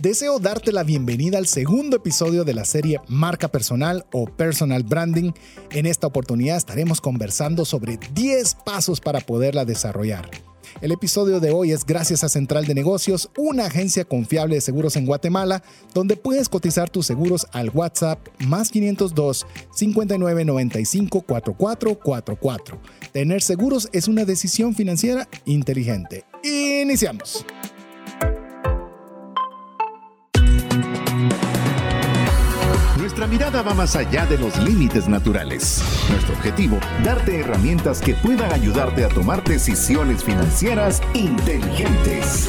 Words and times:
Deseo 0.00 0.38
darte 0.38 0.72
la 0.72 0.82
bienvenida 0.82 1.36
al 1.36 1.46
segundo 1.46 1.98
episodio 1.98 2.44
de 2.44 2.54
la 2.54 2.64
serie 2.64 3.02
Marca 3.06 3.48
Personal 3.48 4.06
o 4.12 4.24
Personal 4.24 4.82
Branding. 4.82 5.32
En 5.72 5.84
esta 5.84 6.06
oportunidad 6.06 6.56
estaremos 6.56 7.02
conversando 7.02 7.66
sobre 7.66 7.98
10 8.14 8.56
pasos 8.64 8.98
para 8.98 9.20
poderla 9.20 9.66
desarrollar. 9.66 10.30
El 10.80 10.92
episodio 10.92 11.38
de 11.38 11.50
hoy 11.50 11.72
es 11.72 11.84
gracias 11.84 12.24
a 12.24 12.30
Central 12.30 12.64
de 12.64 12.74
Negocios, 12.74 13.28
una 13.36 13.66
agencia 13.66 14.06
confiable 14.06 14.54
de 14.54 14.62
seguros 14.62 14.96
en 14.96 15.04
Guatemala, 15.04 15.62
donde 15.92 16.16
puedes 16.16 16.48
cotizar 16.48 16.88
tus 16.88 17.04
seguros 17.04 17.46
al 17.52 17.68
WhatsApp 17.68 18.26
más 18.46 18.70
502 18.70 19.46
5995 19.74 21.20
4444. 21.20 22.80
Tener 23.12 23.42
seguros 23.42 23.90
es 23.92 24.08
una 24.08 24.24
decisión 24.24 24.74
financiera 24.74 25.28
inteligente. 25.44 26.24
Iniciamos. 26.42 27.44
Nuestra 33.20 33.38
mirada 33.38 33.62
va 33.62 33.74
más 33.74 33.96
allá 33.96 34.24
de 34.24 34.38
los 34.38 34.56
límites 34.60 35.06
naturales. 35.06 35.84
Nuestro 36.08 36.34
objetivo, 36.36 36.80
darte 37.04 37.40
herramientas 37.40 38.00
que 38.00 38.14
puedan 38.14 38.50
ayudarte 38.50 39.04
a 39.04 39.10
tomar 39.10 39.44
decisiones 39.44 40.24
financieras 40.24 41.02
inteligentes. 41.12 42.48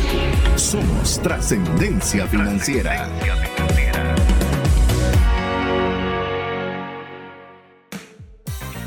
Somos 0.56 1.22
trascendencia 1.22 2.26
financiera. 2.26 3.10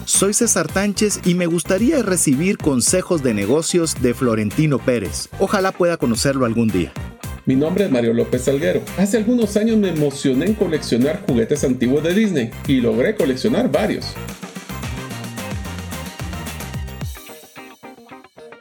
Soy 0.06 0.32
César 0.32 0.68
Tánchez 0.68 1.20
y 1.26 1.34
me 1.34 1.44
gustaría 1.44 2.02
recibir 2.02 2.56
consejos 2.56 3.22
de 3.22 3.34
negocios 3.34 4.00
de 4.00 4.14
Florentino 4.14 4.78
Pérez. 4.78 5.28
Ojalá 5.38 5.70
pueda 5.70 5.98
conocerlo 5.98 6.46
algún 6.46 6.68
día. 6.68 6.94
Mi 7.46 7.56
nombre 7.56 7.84
es 7.84 7.90
Mario 7.90 8.14
López 8.14 8.44
Salguero. 8.44 8.80
Hace 8.96 9.18
algunos 9.18 9.54
años 9.58 9.76
me 9.76 9.90
emocioné 9.90 10.46
en 10.46 10.54
coleccionar 10.54 11.24
juguetes 11.26 11.62
antiguos 11.62 12.02
de 12.02 12.14
Disney 12.14 12.50
y 12.66 12.80
logré 12.80 13.14
coleccionar 13.14 13.70
varios. 13.70 14.14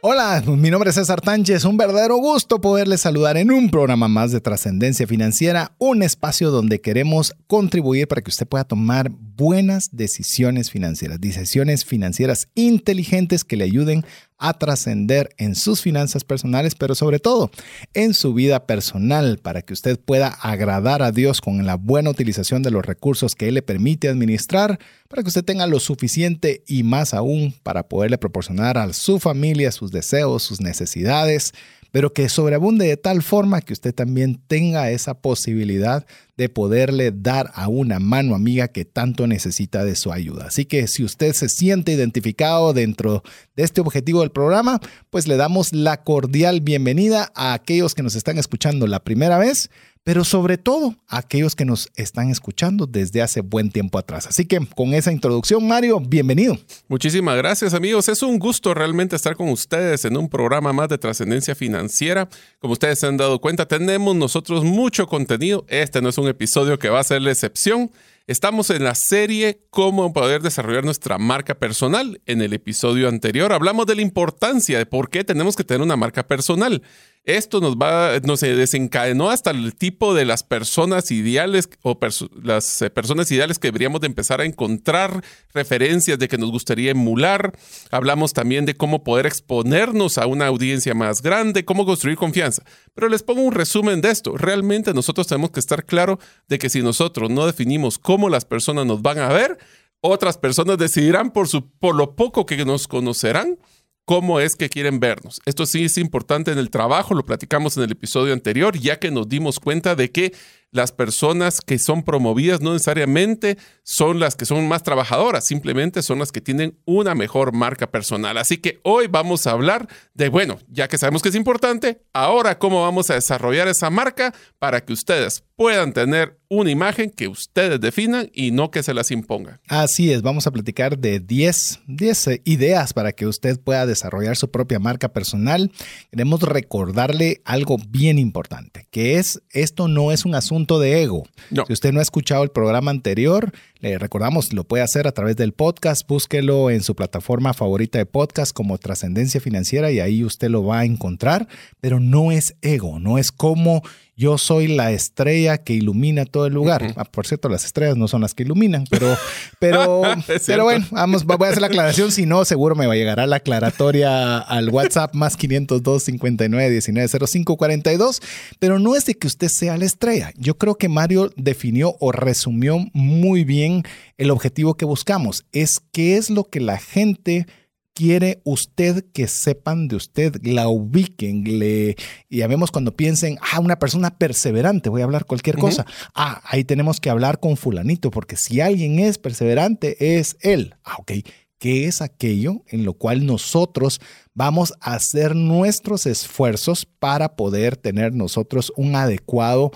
Hola, 0.01 0.43
mi 0.45 0.69
nombre 0.69 0.89
es 0.89 0.97
César 0.97 1.21
Tánchez. 1.21 1.63
Un 1.63 1.77
verdadero 1.77 2.17
gusto 2.17 2.59
poderles 2.59 2.99
saludar 2.99 3.37
en 3.37 3.51
un 3.51 3.69
programa 3.69 4.09
más 4.09 4.33
de 4.33 4.41
trascendencia 4.41 5.07
financiera, 5.07 5.71
un 5.77 6.03
espacio 6.03 6.51
donde 6.51 6.81
queremos 6.81 7.33
contribuir 7.47 8.09
para 8.09 8.21
que 8.21 8.31
usted 8.31 8.45
pueda 8.45 8.65
tomar 8.65 9.09
buenas 9.09 9.91
decisiones 9.93 10.71
financieras, 10.71 11.21
decisiones 11.21 11.85
financieras 11.85 12.49
inteligentes 12.53 13.45
que 13.45 13.55
le 13.55 13.63
ayuden 13.63 14.03
a 14.43 14.53
trascender 14.53 15.29
en 15.37 15.55
sus 15.55 15.81
finanzas 15.81 16.25
personales, 16.25 16.75
pero 16.75 16.95
sobre 16.95 17.19
todo 17.19 17.49
en 17.93 18.13
su 18.13 18.33
vida 18.33 18.67
personal, 18.67 19.39
para 19.41 19.61
que 19.61 19.71
usted 19.71 19.97
pueda 19.97 20.27
agradar 20.27 21.01
a 21.01 21.13
Dios 21.13 21.39
con 21.39 21.65
la 21.65 21.75
buena 21.75 22.09
utilización 22.09 22.61
de 22.61 22.69
los 22.69 22.85
recursos 22.85 23.35
que 23.35 23.47
Él 23.47 23.53
le 23.53 23.61
permite 23.61 24.09
administrar, 24.09 24.79
para 25.07 25.23
que 25.23 25.29
usted 25.29 25.45
tenga 25.45 25.65
lo 25.65 25.79
suficiente 25.79 26.61
y 26.67 26.83
más 26.83 27.13
aún 27.13 27.55
para 27.63 27.87
poderle 27.87 28.17
proporcionar 28.17 28.77
a 28.77 28.91
su 28.91 29.17
familia 29.17 29.71
sus 29.71 29.91
deseos, 29.91 30.43
sus 30.43 30.59
necesidades, 30.59 31.53
pero 31.93 32.11
que 32.11 32.27
sobreabunde 32.27 32.87
de 32.87 32.97
tal 32.97 33.21
forma 33.21 33.61
que 33.61 33.71
usted 33.71 33.93
también 33.93 34.41
tenga 34.47 34.89
esa 34.89 35.13
posibilidad 35.13 36.07
de 36.35 36.49
poderle 36.49 37.11
dar 37.11 37.51
a 37.53 37.67
una 37.67 37.99
mano 37.99 38.33
amiga 38.33 38.67
que 38.67 38.83
tanto 38.83 39.27
necesita 39.27 39.85
de 39.85 39.95
su 39.95 40.11
ayuda. 40.11 40.47
Así 40.47 40.65
que 40.65 40.87
si 40.87 41.03
usted 41.03 41.33
se 41.33 41.49
siente 41.49 41.91
identificado 41.91 42.73
dentro 42.73 43.21
de 43.55 43.61
este 43.61 43.79
objetivo 43.79 44.21
del 44.21 44.31
programa, 44.31 44.81
pues 45.11 45.27
le 45.27 45.37
damos 45.37 45.71
la 45.71 46.03
cordial 46.03 46.61
bienvenida 46.61 47.31
a 47.35 47.53
aquellos 47.53 47.93
que 47.93 48.01
nos 48.01 48.15
están 48.15 48.39
escuchando 48.39 48.87
la 48.87 49.03
primera 49.03 49.37
vez 49.37 49.69
pero 50.03 50.23
sobre 50.23 50.57
todo 50.57 50.95
aquellos 51.07 51.55
que 51.55 51.65
nos 51.65 51.89
están 51.95 52.29
escuchando 52.29 52.85
desde 52.87 53.21
hace 53.21 53.41
buen 53.41 53.71
tiempo 53.71 53.97
atrás. 53.97 54.27
Así 54.27 54.45
que 54.45 54.59
con 54.75 54.93
esa 54.93 55.11
introducción, 55.11 55.65
Mario, 55.65 55.99
bienvenido. 55.99 56.57
Muchísimas 56.87 57.37
gracias 57.37 57.73
amigos, 57.73 58.09
es 58.09 58.21
un 58.21 58.37
gusto 58.37 58.73
realmente 58.73 59.15
estar 59.15 59.35
con 59.35 59.49
ustedes 59.49 60.03
en 60.05 60.17
un 60.17 60.29
programa 60.29 60.73
más 60.73 60.89
de 60.89 60.97
trascendencia 60.97 61.55
financiera. 61.55 62.27
Como 62.59 62.73
ustedes 62.73 62.99
se 62.99 63.07
han 63.07 63.17
dado 63.17 63.39
cuenta, 63.39 63.65
tenemos 63.65 64.15
nosotros 64.15 64.63
mucho 64.63 65.07
contenido. 65.07 65.65
Este 65.69 66.01
no 66.01 66.09
es 66.09 66.17
un 66.17 66.27
episodio 66.27 66.77
que 66.77 66.89
va 66.89 66.99
a 66.99 67.03
ser 67.03 67.21
la 67.21 67.31
excepción. 67.31 67.89
Estamos 68.25 68.69
en 68.69 68.85
la 68.85 68.95
serie 68.95 69.59
Cómo 69.69 70.13
poder 70.13 70.41
desarrollar 70.41 70.85
nuestra 70.85 71.17
marca 71.17 71.55
personal. 71.55 72.21
En 72.25 72.41
el 72.41 72.53
episodio 72.53 73.09
anterior 73.09 73.51
hablamos 73.51 73.85
de 73.85 73.95
la 73.95 74.01
importancia 74.01 74.77
de 74.77 74.85
por 74.85 75.09
qué 75.09 75.25
tenemos 75.25 75.57
que 75.57 75.65
tener 75.65 75.81
una 75.81 75.97
marca 75.97 76.25
personal. 76.25 76.81
Esto 77.25 77.61
nos 77.61 77.77
va, 77.77 78.19
nos 78.23 78.41
desencadenó 78.41 79.29
hasta 79.29 79.51
el 79.51 79.75
tipo 79.75 80.13
de 80.13 80.25
las 80.25 80.43
personas 80.43 81.09
ideales 81.09 81.69
o 81.81 81.97
las 82.41 82.81
eh, 82.81 82.89
personas 82.89 83.31
ideales 83.31 83.59
que 83.59 83.69
deberíamos 83.69 84.01
de 84.01 84.07
empezar 84.07 84.41
a 84.41 84.45
encontrar 84.45 85.23
referencias 85.53 86.19
de 86.19 86.27
que 86.27 86.37
nos 86.37 86.51
gustaría 86.51 86.91
emular. 86.91 87.57
Hablamos 87.91 88.33
también 88.33 88.65
de 88.65 88.75
cómo 88.75 89.05
poder 89.05 89.25
exponernos 89.25 90.17
a 90.17 90.27
una 90.27 90.47
audiencia 90.47 90.93
más 90.95 91.21
grande, 91.21 91.63
cómo 91.63 91.85
construir 91.85 92.17
confianza. 92.17 92.63
Pero 92.93 93.07
les 93.07 93.23
pongo 93.23 93.41
un 93.41 93.53
resumen 93.53 94.01
de 94.01 94.11
esto. 94.11 94.35
Realmente 94.35 94.93
nosotros 94.93 95.25
tenemos 95.25 95.51
que 95.51 95.61
estar 95.61 95.85
claro 95.85 96.19
de 96.49 96.59
que 96.59 96.69
si 96.69 96.81
nosotros 96.81 97.29
no 97.29 97.45
definimos 97.45 97.99
cómo 97.99 98.27
las 98.27 98.43
personas 98.43 98.85
nos 98.85 99.01
van 99.01 99.19
a 99.19 99.29
ver, 99.29 99.57
otras 100.01 100.37
personas 100.37 100.77
decidirán 100.77 101.31
por, 101.31 101.47
su, 101.47 101.69
por 101.69 101.95
lo 101.95 102.17
poco 102.17 102.45
que 102.45 102.65
nos 102.65 102.89
conocerán 102.89 103.57
cómo 104.05 104.39
es 104.39 104.55
que 104.55 104.69
quieren 104.69 104.99
vernos. 104.99 105.41
Esto 105.45 105.65
sí 105.65 105.85
es 105.85 105.97
importante 105.97 106.51
en 106.51 106.57
el 106.57 106.69
trabajo, 106.69 107.13
lo 107.13 107.23
platicamos 107.23 107.77
en 107.77 107.83
el 107.83 107.91
episodio 107.91 108.33
anterior, 108.33 108.77
ya 108.77 108.99
que 108.99 109.11
nos 109.11 109.29
dimos 109.29 109.59
cuenta 109.59 109.95
de 109.95 110.11
que 110.11 110.33
las 110.73 110.91
personas 110.91 111.61
que 111.61 111.79
son 111.79 112.03
promovidas 112.03 112.59
no 112.59 112.73
necesariamente 112.73 113.57
son 113.83 114.19
las 114.19 114.35
que 114.35 114.45
son 114.45 114.67
más 114.67 114.83
trabajadoras, 114.83 115.45
simplemente 115.45 116.01
son 116.01 116.19
las 116.19 116.31
que 116.31 116.41
tienen 116.41 116.77
una 116.85 117.15
mejor 117.15 117.53
marca 117.53 117.91
personal. 117.91 118.37
Así 118.37 118.57
que 118.57 118.79
hoy 118.83 119.07
vamos 119.07 119.45
a 119.45 119.51
hablar 119.51 119.87
de, 120.13 120.29
bueno, 120.29 120.59
ya 120.67 120.87
que 120.87 120.97
sabemos 120.97 121.21
que 121.21 121.29
es 121.29 121.35
importante, 121.35 122.01
ahora 122.11 122.57
cómo 122.57 122.81
vamos 122.81 123.09
a 123.09 123.15
desarrollar 123.15 123.67
esa 123.67 123.89
marca 123.89 124.33
para 124.57 124.83
que 124.83 124.93
ustedes 124.93 125.43
puedan 125.55 125.93
tener 125.93 126.39
una 126.49 126.71
imagen 126.71 127.09
que 127.09 127.27
ustedes 127.27 127.79
definan 127.79 128.29
y 128.33 128.51
no 128.51 128.71
que 128.71 128.83
se 128.83 128.93
las 128.93 129.11
impongan. 129.11 129.59
Así 129.67 130.11
es, 130.11 130.21
vamos 130.21 130.47
a 130.47 130.51
platicar 130.51 130.97
de 130.97 131.19
10, 131.19 131.81
10 131.87 132.27
eh, 132.27 132.41
ideas 132.45 132.93
para 132.93 133.11
que 133.11 133.27
usted 133.27 133.59
pueda 133.59 133.85
desarrollar 133.85 134.35
su 134.35 134.49
propia 134.49 134.79
marca 134.79 135.13
personal. 135.13 135.71
Queremos 136.11 136.41
recordarle 136.41 137.41
algo 137.45 137.77
bien 137.87 138.19
importante, 138.19 138.87
que 138.91 139.17
es, 139.17 139.41
esto 139.51 139.87
no 139.87 140.11
es 140.11 140.25
un 140.25 140.35
asunto 140.35 140.62
de 140.67 141.03
ego. 141.03 141.23
Si 141.67 141.73
usted 141.73 141.91
no 141.91 141.99
ha 141.99 142.03
escuchado 142.03 142.43
el 142.43 142.49
programa 142.49 142.91
anterior, 142.91 143.51
le 143.79 143.97
recordamos, 143.97 144.53
lo 144.53 144.63
puede 144.63 144.83
hacer 144.83 145.07
a 145.07 145.11
través 145.11 145.35
del 145.35 145.51
podcast. 145.51 146.07
Búsquelo 146.07 146.69
en 146.69 146.81
su 146.81 146.95
plataforma 146.95 147.53
favorita 147.53 147.97
de 147.97 148.05
podcast 148.05 148.53
como 148.53 148.77
Trascendencia 148.77 149.41
Financiera 149.41 149.91
y 149.91 149.99
ahí 149.99 150.23
usted 150.23 150.49
lo 150.49 150.65
va 150.65 150.79
a 150.79 150.85
encontrar. 150.85 151.47
Pero 151.81 151.99
no 151.99 152.31
es 152.31 152.55
ego, 152.61 152.99
no 152.99 153.17
es 153.17 153.31
como 153.31 153.83
yo 154.15 154.37
soy 154.37 154.67
la 154.67 154.91
estrella 154.91 155.57
que 155.57 155.73
ilumina 155.73 156.25
todo 156.25 156.45
el 156.45 156.53
lugar. 156.53 156.93
Ah, 156.97 157.05
por 157.05 157.25
cierto, 157.25 157.49
las 157.49 157.65
estrellas 157.65 157.97
no 157.97 158.07
son 158.07 158.21
las 158.21 158.35
que 158.35 158.43
iluminan, 158.43 158.85
pero, 158.89 159.17
pero, 159.59 160.03
pero 160.45 160.63
bueno, 160.65 160.85
vamos, 160.91 161.25
voy 161.25 161.47
a 161.47 161.49
hacer 161.49 161.61
la 161.61 161.67
aclaración. 161.67 162.11
Si 162.11 162.25
no, 162.25 162.45
seguro 162.45 162.75
me 162.75 162.85
va 162.85 162.93
a 162.93 162.95
llegar 162.95 163.19
a 163.19 163.27
la 163.27 163.37
aclaratoria 163.37 164.37
al 164.37 164.69
WhatsApp 164.69 165.15
más 165.15 165.35
502 165.35 166.03
59 166.03 166.69
19 166.69 167.27
05 167.27 167.57
42. 167.57 168.21
Pero 168.59 168.79
no 168.79 168.95
es 168.95 169.05
de 169.05 169.15
que 169.15 169.27
usted 169.27 169.47
sea 169.47 169.77
la 169.77 169.85
estrella. 169.85 170.31
Yo 170.37 170.57
creo 170.57 170.75
que 170.75 170.89
Mario 170.89 171.31
definió 171.35 171.95
o 171.99 172.11
resumió 172.11 172.77
muy 172.93 173.43
bien 173.43 173.83
el 174.17 174.29
objetivo 174.29 174.75
que 174.75 174.85
buscamos. 174.85 175.45
Es 175.51 175.81
qué 175.91 176.17
es 176.17 176.29
lo 176.29 176.43
que 176.43 176.59
la 176.59 176.77
gente 176.77 177.47
quiere 177.93 178.41
usted 178.43 179.05
que 179.13 179.27
sepan 179.27 179.87
de 179.87 179.95
usted, 179.95 180.35
la 180.43 180.67
ubiquen, 180.67 181.43
le, 181.59 181.95
y 182.29 182.37
ya 182.37 182.47
vemos 182.47 182.71
cuando 182.71 182.95
piensen, 182.95 183.37
ah, 183.51 183.59
una 183.59 183.79
persona 183.79 184.17
perseverante, 184.17 184.89
voy 184.89 185.01
a 185.01 185.05
hablar 185.05 185.25
cualquier 185.25 185.57
cosa. 185.57 185.85
Ah, 186.15 186.41
ahí 186.45 186.63
tenemos 186.63 186.99
que 186.99 187.09
hablar 187.09 187.39
con 187.39 187.57
fulanito, 187.57 188.11
porque 188.11 188.35
si 188.35 188.61
alguien 188.61 188.99
es 188.99 189.17
perseverante, 189.17 190.17
es 190.17 190.37
él. 190.41 190.75
Ah, 190.83 190.95
ok. 190.99 191.11
¿Qué 191.59 191.85
es 191.85 192.01
aquello 192.01 192.63
en 192.67 192.83
lo 192.83 192.93
cual 192.93 193.25
nosotros 193.25 194.01
vamos 194.33 194.73
a 194.81 194.95
hacer 194.95 195.33
nuestros 195.33 196.05
esfuerzos 196.05 196.85
para 196.85 197.37
poder 197.37 197.77
tener 197.77 198.13
nosotros 198.13 198.73
un 198.75 198.97
adecuado 198.97 199.71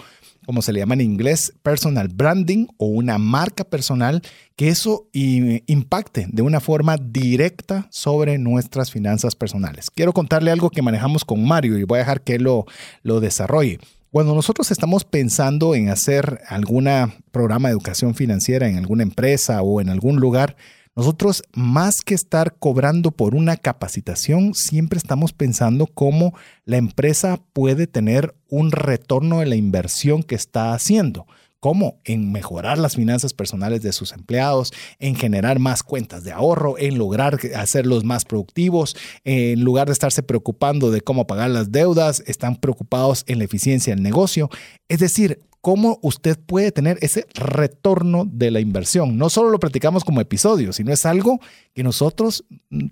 como 0.47 0.61
se 0.61 0.71
le 0.71 0.79
llama 0.79 0.93
en 0.93 1.01
inglés, 1.01 1.53
personal 1.61 2.07
branding 2.07 2.67
o 2.77 2.85
una 2.85 3.17
marca 3.17 3.65
personal, 3.65 4.21
que 4.55 4.69
eso 4.69 5.09
impacte 5.11 6.25
de 6.29 6.41
una 6.41 6.61
forma 6.61 6.95
directa 6.95 7.85
sobre 7.91 8.37
nuestras 8.37 8.89
finanzas 8.89 9.35
personales. 9.35 9.91
Quiero 9.91 10.13
contarle 10.13 10.49
algo 10.49 10.69
que 10.69 10.81
manejamos 10.81 11.25
con 11.25 11.45
Mario 11.45 11.77
y 11.77 11.83
voy 11.83 11.97
a 11.97 11.99
dejar 11.99 12.21
que 12.21 12.39
lo, 12.39 12.65
lo 13.03 13.19
desarrolle. 13.19 13.79
Cuando 14.09 14.33
nosotros 14.33 14.71
estamos 14.71 15.03
pensando 15.03 15.75
en 15.75 15.89
hacer 15.89 16.39
algún 16.47 16.87
programa 17.31 17.67
de 17.67 17.73
educación 17.73 18.15
financiera 18.15 18.69
en 18.69 18.77
alguna 18.77 19.03
empresa 19.03 19.61
o 19.61 19.81
en 19.81 19.89
algún 19.89 20.15
lugar, 20.21 20.55
Nosotros, 20.97 21.43
más 21.53 22.01
que 22.03 22.15
estar 22.15 22.55
cobrando 22.57 23.11
por 23.11 23.35
una 23.35 23.55
capacitación, 23.55 24.55
siempre 24.55 24.97
estamos 24.97 25.31
pensando 25.31 25.85
cómo 25.85 26.33
la 26.65 26.77
empresa 26.77 27.39
puede 27.53 27.85
tener 27.85 28.33
un 28.49 28.71
retorno 28.71 29.41
de 29.41 29.45
la 29.45 29.55
inversión 29.55 30.23
que 30.23 30.33
está 30.33 30.73
haciendo. 30.73 31.27
¿Cómo? 31.59 32.01
En 32.03 32.31
mejorar 32.31 32.79
las 32.79 32.95
finanzas 32.95 33.35
personales 33.35 33.83
de 33.83 33.93
sus 33.93 34.11
empleados, 34.11 34.73
en 34.97 35.15
generar 35.15 35.59
más 35.59 35.83
cuentas 35.83 36.23
de 36.23 36.31
ahorro, 36.31 36.79
en 36.79 36.97
lograr 36.97 37.37
hacerlos 37.55 38.03
más 38.03 38.25
productivos, 38.25 38.95
en 39.23 39.61
lugar 39.61 39.85
de 39.85 39.93
estarse 39.93 40.23
preocupando 40.23 40.89
de 40.89 41.01
cómo 41.01 41.27
pagar 41.27 41.51
las 41.51 41.71
deudas, 41.71 42.23
están 42.25 42.55
preocupados 42.55 43.23
en 43.27 43.37
la 43.37 43.45
eficiencia 43.45 43.93
del 43.93 44.01
negocio. 44.01 44.49
Es 44.87 44.97
decir, 44.97 45.41
cómo 45.67 45.99
usted 46.01 46.39
puede 46.39 46.71
tener 46.71 46.97
ese 47.01 47.25
retorno 47.33 48.23
de 48.25 48.51
la 48.51 48.61
inversión. 48.61 49.17
No 49.17 49.29
solo 49.29 49.49
lo 49.49 49.59
practicamos 49.59 50.05
como 50.05 50.21
episodio, 50.21 50.71
sino 50.71 50.93
es 50.93 51.05
algo 51.05 51.41
que 51.73 51.83
nosotros 51.83 52.45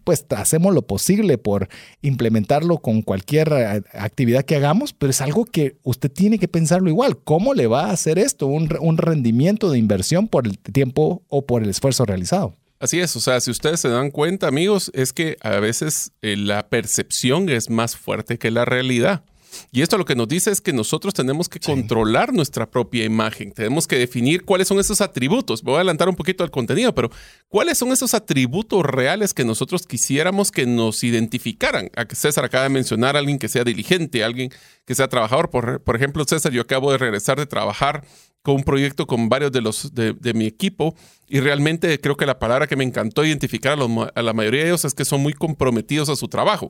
pues 0.03 0.25
hacemos 0.31 0.73
lo 0.73 0.81
posible 0.81 1.37
por 1.37 1.69
implementarlo 2.01 2.79
con 2.79 3.01
cualquier 3.01 3.53
eh, 3.53 3.81
actividad 3.93 4.43
que 4.43 4.57
hagamos, 4.57 4.91
pero 4.91 5.11
es 5.11 5.21
algo 5.21 5.45
que 5.45 5.77
usted 5.83 6.11
tiene 6.11 6.37
que 6.37 6.49
pensarlo 6.49 6.89
igual. 6.89 7.17
¿Cómo 7.23 7.53
le 7.53 7.67
va 7.67 7.85
a 7.85 7.91
hacer 7.91 8.19
esto? 8.19 8.47
Un, 8.47 8.67
un 8.81 8.97
rendimiento 8.97 9.71
de 9.71 9.77
inversión 9.77 10.27
por 10.27 10.45
el 10.45 10.59
tiempo 10.59 11.23
o 11.29 11.45
por 11.45 11.63
el 11.63 11.69
esfuerzo 11.69 12.03
realizado. 12.03 12.57
Así 12.79 12.99
es, 12.99 13.15
o 13.15 13.21
sea, 13.21 13.39
si 13.39 13.51
ustedes 13.51 13.79
se 13.79 13.87
dan 13.87 14.11
cuenta, 14.11 14.49
amigos, 14.49 14.91
es 14.93 15.13
que 15.13 15.37
a 15.39 15.61
veces 15.61 16.11
eh, 16.21 16.35
la 16.35 16.67
percepción 16.67 17.47
es 17.47 17.69
más 17.69 17.95
fuerte 17.95 18.37
que 18.37 18.51
la 18.51 18.65
realidad. 18.65 19.23
Y 19.71 19.81
esto 19.81 19.97
lo 19.97 20.05
que 20.05 20.15
nos 20.15 20.27
dice 20.27 20.51
es 20.51 20.61
que 20.61 20.73
nosotros 20.73 21.13
tenemos 21.13 21.49
que 21.49 21.59
controlar 21.59 22.33
nuestra 22.33 22.69
propia 22.69 23.03
imagen, 23.03 23.51
tenemos 23.51 23.87
que 23.87 23.97
definir 23.97 24.45
cuáles 24.45 24.67
son 24.67 24.79
esos 24.79 25.01
atributos. 25.01 25.61
Voy 25.63 25.75
a 25.75 25.77
adelantar 25.77 26.09
un 26.09 26.15
poquito 26.15 26.43
al 26.43 26.51
contenido, 26.51 26.93
pero 26.93 27.09
cuáles 27.47 27.77
son 27.77 27.91
esos 27.91 28.13
atributos 28.13 28.83
reales 28.83 29.33
que 29.33 29.45
nosotros 29.45 29.85
quisiéramos 29.85 30.51
que 30.51 30.65
nos 30.65 31.03
identificaran. 31.03 31.89
A 31.95 32.05
César 32.13 32.45
acaba 32.45 32.63
de 32.63 32.69
mencionar 32.69 33.15
a 33.15 33.19
alguien 33.19 33.39
que 33.39 33.47
sea 33.47 33.63
diligente, 33.63 34.23
alguien 34.23 34.51
que 34.85 34.95
sea 34.95 35.07
trabajador. 35.07 35.49
Por, 35.49 35.81
por 35.81 35.95
ejemplo, 35.95 36.23
César, 36.25 36.51
yo 36.51 36.61
acabo 36.61 36.91
de 36.91 36.97
regresar 36.97 37.37
de 37.37 37.45
trabajar 37.45 38.03
con 38.45 38.57
un 38.57 38.63
proyecto 38.63 39.07
con 39.07 39.27
varios 39.27 39.51
de 39.51 39.59
los 39.59 39.91
de, 39.95 40.33
mi 40.35 40.45
equipo 40.45 40.95
y 41.27 41.39
realmente 41.39 41.99
creo 41.99 42.15
que 42.15 42.27
la 42.27 42.37
palabra 42.37 42.67
que 42.67 42.75
me 42.75 42.83
encantó 42.83 43.25
identificar 43.25 43.75
a, 43.79 44.21
la 44.21 44.33
mayoría 44.33 44.61
de 44.61 44.67
ellos 44.67 44.85
es 44.85 44.93
que 44.93 45.03
son 45.03 45.21
muy 45.21 45.33
comprometidos 45.33 46.09
a 46.09 46.15
su 46.15 46.27
trabajo. 46.27 46.69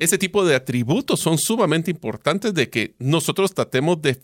Ese 0.00 0.18
tipo 0.18 0.44
de 0.44 0.56
atributos 0.56 1.20
son 1.20 1.38
sumamente 1.38 1.92
importantes 1.92 2.52
de 2.52 2.68
que 2.68 2.96
nosotros 2.98 3.54
tratemos 3.54 4.02
de, 4.02 4.18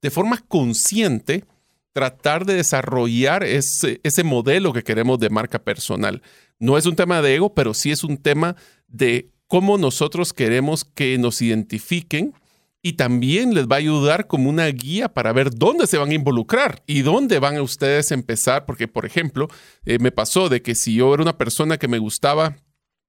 de 0.00 0.10
forma 0.10 0.38
consciente 0.46 1.44
tratar 1.92 2.46
de 2.46 2.54
desarrollar 2.54 3.42
ese, 3.42 4.00
ese 4.04 4.22
modelo 4.22 4.72
que 4.72 4.84
queremos 4.84 5.18
de 5.18 5.30
marca 5.30 5.58
personal. 5.58 6.22
No 6.60 6.78
es 6.78 6.86
un 6.86 6.94
tema 6.94 7.20
de 7.20 7.34
ego, 7.34 7.52
pero 7.52 7.74
sí 7.74 7.90
es 7.90 8.04
un 8.04 8.16
tema 8.16 8.54
de 8.86 9.32
cómo 9.48 9.76
nosotros 9.76 10.32
queremos 10.32 10.84
que 10.84 11.18
nos 11.18 11.42
identifiquen 11.42 12.32
y 12.82 12.92
también 12.92 13.54
les 13.54 13.66
va 13.66 13.76
a 13.76 13.80
ayudar 13.80 14.26
como 14.26 14.48
una 14.48 14.66
guía 14.68 15.08
para 15.08 15.32
ver 15.32 15.50
dónde 15.50 15.86
se 15.86 15.98
van 15.98 16.10
a 16.10 16.14
involucrar 16.14 16.82
y 16.86 17.02
dónde 17.02 17.38
van 17.38 17.56
a 17.56 17.62
ustedes 17.62 18.12
empezar, 18.12 18.66
porque 18.66 18.86
por 18.86 19.04
ejemplo, 19.04 19.48
eh, 19.84 19.98
me 19.98 20.12
pasó 20.12 20.48
de 20.48 20.62
que 20.62 20.74
si 20.74 20.94
yo 20.94 21.12
era 21.12 21.22
una 21.22 21.38
persona 21.38 21.78
que 21.78 21.88
me 21.88 21.98
gustaba 21.98 22.56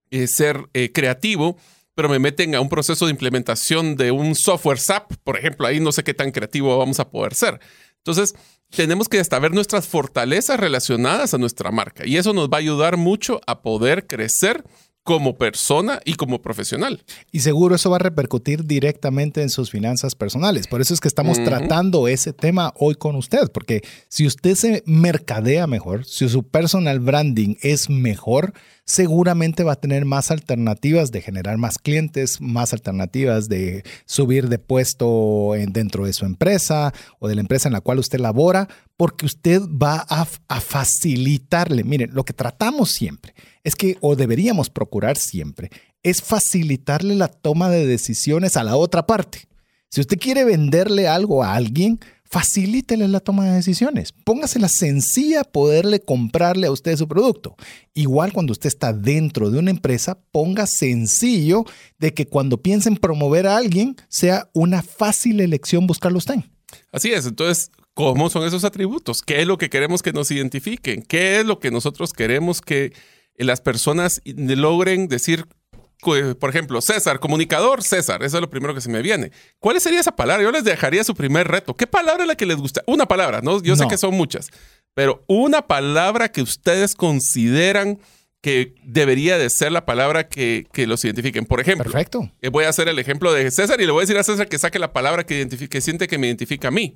eh, 0.09 0.27
ser 0.27 0.69
eh, 0.73 0.91
creativo, 0.91 1.57
pero 1.93 2.09
me 2.09 2.17
meten 2.17 2.55
a 2.55 2.61
un 2.61 2.69
proceso 2.69 3.05
de 3.05 3.11
implementación 3.11 3.95
de 3.95 4.11
un 4.11 4.33
software 4.33 4.79
SAP, 4.79 5.13
por 5.23 5.37
ejemplo, 5.37 5.67
ahí 5.67 5.79
no 5.79 5.91
sé 5.91 6.03
qué 6.03 6.13
tan 6.13 6.31
creativo 6.31 6.77
vamos 6.77 6.99
a 6.99 7.09
poder 7.09 7.35
ser. 7.35 7.59
Entonces, 7.97 8.33
tenemos 8.69 9.09
que 9.09 9.21
ver 9.21 9.51
nuestras 9.51 9.87
fortalezas 9.87 10.59
relacionadas 10.59 11.33
a 11.33 11.37
nuestra 11.37 11.71
marca 11.71 12.05
y 12.05 12.17
eso 12.17 12.33
nos 12.33 12.49
va 12.49 12.57
a 12.57 12.61
ayudar 12.61 12.97
mucho 12.97 13.41
a 13.47 13.61
poder 13.61 14.07
crecer 14.07 14.63
como 15.09 15.39
persona 15.39 15.99
y 16.05 16.13
como 16.13 16.39
profesional. 16.39 17.01
Y 17.31 17.39
seguro 17.39 17.73
eso 17.73 17.89
va 17.89 17.95
a 17.95 17.99
repercutir 17.99 18.65
directamente 18.65 19.41
en 19.41 19.49
sus 19.49 19.71
finanzas 19.71 20.13
personales. 20.13 20.67
Por 20.67 20.81
eso 20.81 20.93
es 20.93 20.99
que 20.99 21.07
estamos 21.07 21.43
tratando 21.43 22.07
ese 22.07 22.31
tema 22.31 22.75
hoy 22.77 22.93
con 22.93 23.15
usted, 23.15 23.51
porque 23.51 23.81
si 24.07 24.27
usted 24.27 24.53
se 24.53 24.83
mercadea 24.85 25.65
mejor, 25.65 26.05
si 26.05 26.29
su 26.29 26.43
personal 26.43 26.99
branding 26.99 27.55
es 27.63 27.89
mejor, 27.89 28.53
seguramente 28.85 29.63
va 29.63 29.71
a 29.71 29.79
tener 29.79 30.05
más 30.05 30.29
alternativas 30.29 31.11
de 31.11 31.21
generar 31.21 31.57
más 31.57 31.79
clientes, 31.79 32.39
más 32.39 32.71
alternativas 32.73 33.49
de 33.49 33.81
subir 34.05 34.47
de 34.47 34.59
puesto 34.59 35.53
dentro 35.69 36.05
de 36.05 36.13
su 36.13 36.25
empresa 36.25 36.93
o 37.17 37.27
de 37.27 37.33
la 37.33 37.41
empresa 37.41 37.67
en 37.67 37.73
la 37.73 37.81
cual 37.81 37.97
usted 37.97 38.19
labora, 38.19 38.67
porque 38.99 39.25
usted 39.25 39.61
va 39.61 40.05
a, 40.09 40.25
facilitarle. 40.59 41.85
Miren, 41.85 42.13
lo 42.13 42.25
que 42.25 42.33
tratamos 42.33 42.91
siempre 42.91 43.33
es 43.63 43.73
que, 43.73 43.97
o 44.01 44.17
deberíamos 44.17 44.69
procurar 44.69 45.15
siempre, 45.15 45.69
es 46.03 46.21
facilitarle 46.21 47.15
la 47.15 47.29
toma 47.29 47.69
de 47.69 47.87
decisiones 47.87 48.57
a 48.57 48.63
la 48.65 48.75
otra 48.75 49.07
parte. 49.07 49.47
Si 49.89 50.01
usted 50.01 50.19
quiere 50.19 50.43
venderle 50.43 51.07
algo 51.07 51.45
a 51.45 51.55
alguien, 51.55 52.01
facilítele 52.25 53.07
la 53.07 53.21
toma 53.21 53.45
de 53.45 53.53
decisiones. 53.53 54.11
Póngasela 54.11 54.67
sencilla 54.67 55.45
poderle 55.45 56.01
comprarle 56.01 56.67
a 56.67 56.71
usted 56.71 56.97
su 56.97 57.07
producto. 57.07 57.55
Igual 57.93 58.33
cuando 58.33 58.51
usted 58.51 58.67
está 58.67 58.91
dentro 58.91 59.49
de 59.49 59.59
una 59.59 59.71
empresa, 59.71 60.19
ponga 60.33 60.67
sencillo 60.67 61.63
de 61.99 62.13
que 62.13 62.27
cuando 62.27 62.61
piensen 62.61 62.97
promover 62.97 63.47
a 63.47 63.55
alguien, 63.55 63.95
sea 64.09 64.49
una 64.51 64.81
fácil 64.81 65.39
elección 65.39 65.87
buscarlo 65.87 66.17
usted. 66.17 66.43
Así 66.91 67.13
es, 67.13 67.25
entonces, 67.25 67.71
¿cómo 67.99 68.29
son 68.29 68.47
esos 68.47 68.63
atributos? 68.63 69.21
¿Qué 69.21 69.41
es 69.41 69.45
lo 69.45 69.57
que 69.57 69.69
queremos 69.69 70.01
que 70.01 70.13
nos 70.13 70.31
identifiquen? 70.31 71.01
¿Qué 71.01 71.41
es 71.41 71.45
lo 71.45 71.59
que 71.59 71.69
nosotros 71.69 72.13
queremos 72.13 72.61
que 72.61 72.93
las 73.35 73.59
personas 73.59 74.21
logren 74.23 75.09
decir, 75.09 75.45
por 75.99 76.49
ejemplo, 76.49 76.79
César, 76.79 77.19
comunicador, 77.19 77.83
César, 77.83 78.23
eso 78.23 78.37
es 78.37 78.41
lo 78.41 78.49
primero 78.49 78.73
que 78.73 78.79
se 78.79 78.89
me 78.89 79.01
viene. 79.01 79.33
¿Cuál 79.59 79.81
sería 79.81 79.99
esa 79.99 80.15
palabra? 80.15 80.43
Yo 80.43 80.51
les 80.51 80.63
dejaría 80.63 81.03
su 81.03 81.13
primer 81.13 81.49
reto. 81.49 81.75
¿Qué 81.75 81.87
palabra 81.87 82.23
es 82.23 82.27
la 82.29 82.35
que 82.35 82.45
les 82.45 82.55
gusta? 82.55 82.83
Una 82.87 83.05
palabra, 83.05 83.41
¿no? 83.41 83.61
Yo 83.61 83.75
sé 83.75 83.85
que 83.89 83.97
son 83.97 84.15
muchas, 84.15 84.47
pero 84.93 85.25
una 85.27 85.67
palabra 85.67 86.31
que 86.31 86.41
ustedes 86.41 86.95
consideran 86.95 87.99
que 88.41 88.73
debería 88.83 89.37
de 89.37 89.49
ser 89.49 89.71
la 89.71 89.85
palabra 89.85 90.27
que, 90.27 90.65
los 90.87 91.03
identifiquen. 91.03 91.45
Por 91.45 91.59
ejemplo, 91.59 91.83
Perfecto. 91.83 92.31
Eh, 92.41 92.49
voy 92.49 92.63
a 92.63 92.69
hacer 92.69 92.87
el 92.87 92.97
ejemplo 92.97 93.33
de 93.33 93.51
César 93.51 93.81
y 93.81 93.85
le 93.85 93.91
voy 93.91 94.01
a 94.01 94.03
decir 94.03 94.17
a 94.17 94.23
César 94.23 94.47
que 94.47 94.57
saque 94.57 94.79
la 94.79 94.93
palabra 94.93 95.25
que, 95.25 95.35
identifique, 95.35 95.81
siente 95.81 96.07
que 96.07 96.17
me 96.17 96.27
identifica 96.27 96.69
a 96.69 96.71
mí. 96.71 96.95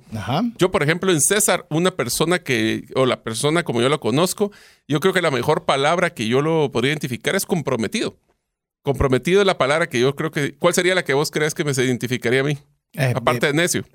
Yo, 0.58 0.70
por 0.70 0.82
ejemplo, 0.82 1.12
en 1.12 1.20
César, 1.20 1.66
una 1.68 1.90
persona 1.90 2.38
que, 2.38 2.84
o 2.94 3.04
la 3.04 3.22
persona 3.22 3.62
como 3.62 3.82
yo 3.82 3.88
lo 3.88 4.00
conozco, 4.00 4.52
yo 4.88 5.00
creo 5.00 5.12
que 5.12 5.20
la 5.20 5.30
mejor 5.30 5.64
palabra 5.64 6.14
que 6.14 6.26
yo 6.26 6.40
lo 6.40 6.70
podría 6.72 6.92
identificar 6.92 7.36
es 7.36 7.44
comprometido. 7.44 8.16
Comprometido 8.82 9.40
es 9.40 9.46
la 9.46 9.58
palabra 9.58 9.88
que 9.88 10.00
yo 10.00 10.14
creo 10.14 10.30
que... 10.30 10.54
¿Cuál 10.54 10.74
sería 10.74 10.94
la 10.94 11.04
que 11.04 11.14
vos 11.14 11.30
crees 11.30 11.54
que 11.54 11.64
me 11.64 11.72
identificaría 11.72 12.40
a 12.40 12.44
mí? 12.44 12.58
Eh, 12.94 13.12
Aparte 13.14 13.46
de 13.46 13.52
necio. 13.54 13.84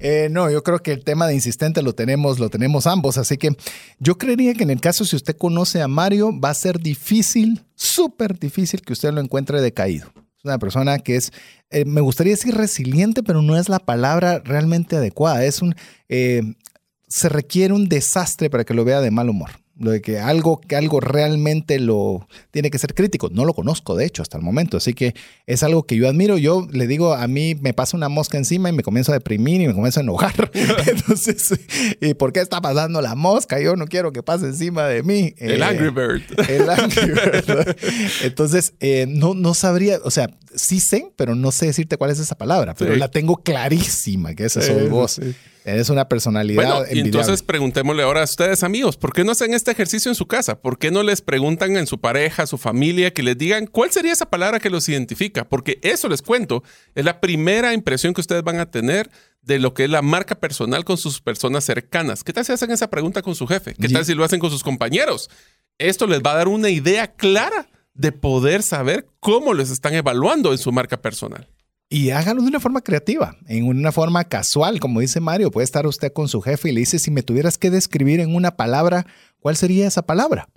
Eh, 0.00 0.28
no, 0.30 0.50
yo 0.50 0.62
creo 0.62 0.80
que 0.80 0.92
el 0.92 1.02
tema 1.02 1.26
de 1.26 1.34
insistente 1.34 1.82
lo 1.82 1.94
tenemos, 1.94 2.38
lo 2.38 2.50
tenemos 2.50 2.86
ambos. 2.86 3.18
Así 3.18 3.38
que 3.38 3.56
yo 3.98 4.18
creería 4.18 4.54
que 4.54 4.62
en 4.62 4.70
el 4.70 4.80
caso, 4.80 5.04
si 5.04 5.16
usted 5.16 5.36
conoce 5.36 5.80
a 5.82 5.88
Mario, 5.88 6.38
va 6.38 6.50
a 6.50 6.54
ser 6.54 6.78
difícil, 6.78 7.64
súper 7.74 8.38
difícil 8.38 8.82
que 8.82 8.92
usted 8.92 9.12
lo 9.12 9.20
encuentre 9.20 9.60
decaído. 9.60 10.06
Es 10.38 10.44
una 10.44 10.58
persona 10.58 10.98
que 10.98 11.16
es, 11.16 11.32
eh, 11.70 11.84
me 11.84 12.00
gustaría 12.00 12.32
decir 12.34 12.54
resiliente, 12.54 13.22
pero 13.22 13.42
no 13.42 13.56
es 13.56 13.68
la 13.68 13.78
palabra 13.78 14.40
realmente 14.44 14.96
adecuada. 14.96 15.44
Es 15.44 15.62
un, 15.62 15.74
se 16.08 17.28
requiere 17.28 17.72
un 17.72 17.88
desastre 17.88 18.50
para 18.50 18.64
que 18.64 18.74
lo 18.74 18.84
vea 18.84 19.00
de 19.00 19.10
mal 19.10 19.30
humor 19.30 19.63
lo 19.76 19.90
de 19.90 20.00
que 20.00 20.20
algo, 20.20 20.60
que 20.60 20.76
algo 20.76 21.00
realmente 21.00 21.80
lo 21.80 22.28
tiene 22.50 22.70
que 22.70 22.78
ser 22.78 22.94
crítico. 22.94 23.28
No 23.30 23.44
lo 23.44 23.54
conozco, 23.54 23.96
de 23.96 24.04
hecho, 24.04 24.22
hasta 24.22 24.38
el 24.38 24.44
momento. 24.44 24.76
Así 24.76 24.94
que 24.94 25.14
es 25.46 25.62
algo 25.62 25.84
que 25.84 25.96
yo 25.96 26.08
admiro. 26.08 26.38
Yo 26.38 26.66
le 26.70 26.86
digo, 26.86 27.14
a 27.14 27.26
mí 27.26 27.56
me 27.60 27.74
pasa 27.74 27.96
una 27.96 28.08
mosca 28.08 28.38
encima 28.38 28.68
y 28.68 28.72
me 28.72 28.82
comienzo 28.82 29.12
a 29.12 29.14
deprimir 29.14 29.60
y 29.60 29.66
me 29.66 29.74
comienzo 29.74 30.00
a 30.00 30.02
enojar. 30.02 30.50
Entonces, 30.86 31.54
¿y 32.00 32.14
por 32.14 32.32
qué 32.32 32.40
está 32.40 32.60
pasando 32.60 33.00
la 33.00 33.14
mosca? 33.14 33.60
Yo 33.60 33.76
no 33.76 33.86
quiero 33.86 34.12
que 34.12 34.22
pase 34.22 34.46
encima 34.46 34.86
de 34.86 35.02
mí. 35.02 35.34
El 35.38 35.60
eh, 35.60 35.64
Angry 35.64 35.90
Bird. 35.90 36.22
El 36.48 36.70
Angry 36.70 37.06
Bird. 37.06 37.76
Entonces, 38.22 38.74
eh, 38.80 39.06
no, 39.08 39.34
no 39.34 39.54
sabría, 39.54 39.98
o 40.04 40.10
sea, 40.10 40.28
sí 40.54 40.80
sé, 40.80 41.12
pero 41.16 41.34
no 41.34 41.52
sé 41.52 41.66
decirte 41.66 41.96
cuál 41.96 42.10
es 42.10 42.18
esa 42.18 42.36
palabra, 42.36 42.74
pero 42.74 42.96
la 42.96 43.10
tengo 43.10 43.42
clarísima, 43.42 44.34
que 44.34 44.44
esa 44.44 44.62
soy 44.62 44.88
vos. 44.88 45.20
Eres 45.66 45.88
una 45.88 46.06
personalidad. 46.10 46.56
Bueno, 46.56 46.82
y 46.90 47.00
entonces 47.00 47.42
preguntémosle 47.42 48.02
ahora 48.02 48.20
a 48.20 48.24
ustedes, 48.24 48.62
amigos, 48.62 48.98
¿por 48.98 49.14
qué 49.14 49.24
no 49.24 49.32
hacen 49.32 49.54
este 49.54 49.70
ejercicio 49.70 50.10
en 50.10 50.14
su 50.14 50.26
casa? 50.26 50.60
¿Por 50.60 50.78
qué 50.78 50.90
no 50.90 51.02
les 51.02 51.22
preguntan 51.22 51.78
en 51.78 51.86
su 51.86 52.00
pareja, 52.00 52.46
su 52.46 52.58
familia, 52.58 53.12
que 53.14 53.22
les 53.22 53.38
digan 53.38 53.66
cuál 53.66 53.90
sería 53.90 54.12
esa 54.12 54.26
palabra 54.26 54.60
que 54.60 54.68
los 54.68 54.86
identifica? 54.90 55.48
Porque 55.48 55.78
eso 55.82 56.08
les 56.08 56.20
cuento, 56.20 56.62
es 56.94 57.04
la 57.06 57.18
primera 57.18 57.72
impresión 57.72 58.12
que 58.12 58.20
ustedes 58.20 58.44
van 58.44 58.60
a 58.60 58.70
tener 58.70 59.10
de 59.40 59.58
lo 59.58 59.72
que 59.72 59.84
es 59.84 59.90
la 59.90 60.02
marca 60.02 60.34
personal 60.34 60.84
con 60.84 60.98
sus 60.98 61.22
personas 61.22 61.64
cercanas. 61.64 62.24
¿Qué 62.24 62.34
tal 62.34 62.44
si 62.44 62.52
hacen 62.52 62.70
esa 62.70 62.90
pregunta 62.90 63.22
con 63.22 63.34
su 63.34 63.46
jefe? 63.46 63.74
¿Qué 63.74 63.88
tal 63.88 64.04
si 64.04 64.14
lo 64.14 64.24
hacen 64.24 64.40
con 64.40 64.50
sus 64.50 64.62
compañeros? 64.62 65.30
Esto 65.78 66.06
les 66.06 66.20
va 66.20 66.32
a 66.32 66.36
dar 66.36 66.48
una 66.48 66.68
idea 66.68 67.14
clara 67.14 67.68
de 67.94 68.12
poder 68.12 68.62
saber 68.62 69.06
cómo 69.20 69.54
les 69.54 69.70
están 69.70 69.94
evaluando 69.94 70.52
en 70.52 70.58
su 70.58 70.72
marca 70.72 71.00
personal. 71.00 71.48
Y 71.88 72.10
hágalo 72.10 72.42
de 72.42 72.48
una 72.48 72.60
forma 72.60 72.80
creativa, 72.80 73.36
en 73.46 73.66
una 73.66 73.92
forma 73.92 74.24
casual, 74.24 74.80
como 74.80 75.00
dice 75.00 75.20
Mario. 75.20 75.50
Puede 75.50 75.64
estar 75.64 75.86
usted 75.86 76.12
con 76.12 76.28
su 76.28 76.40
jefe 76.42 76.70
y 76.70 76.72
le 76.72 76.80
dice, 76.80 76.98
si 76.98 77.10
me 77.10 77.22
tuvieras 77.22 77.56
que 77.56 77.70
describir 77.70 78.20
en 78.20 78.34
una 78.34 78.56
palabra, 78.56 79.06
¿cuál 79.38 79.56
sería 79.56 79.86
esa 79.86 80.02
palabra? 80.02 80.48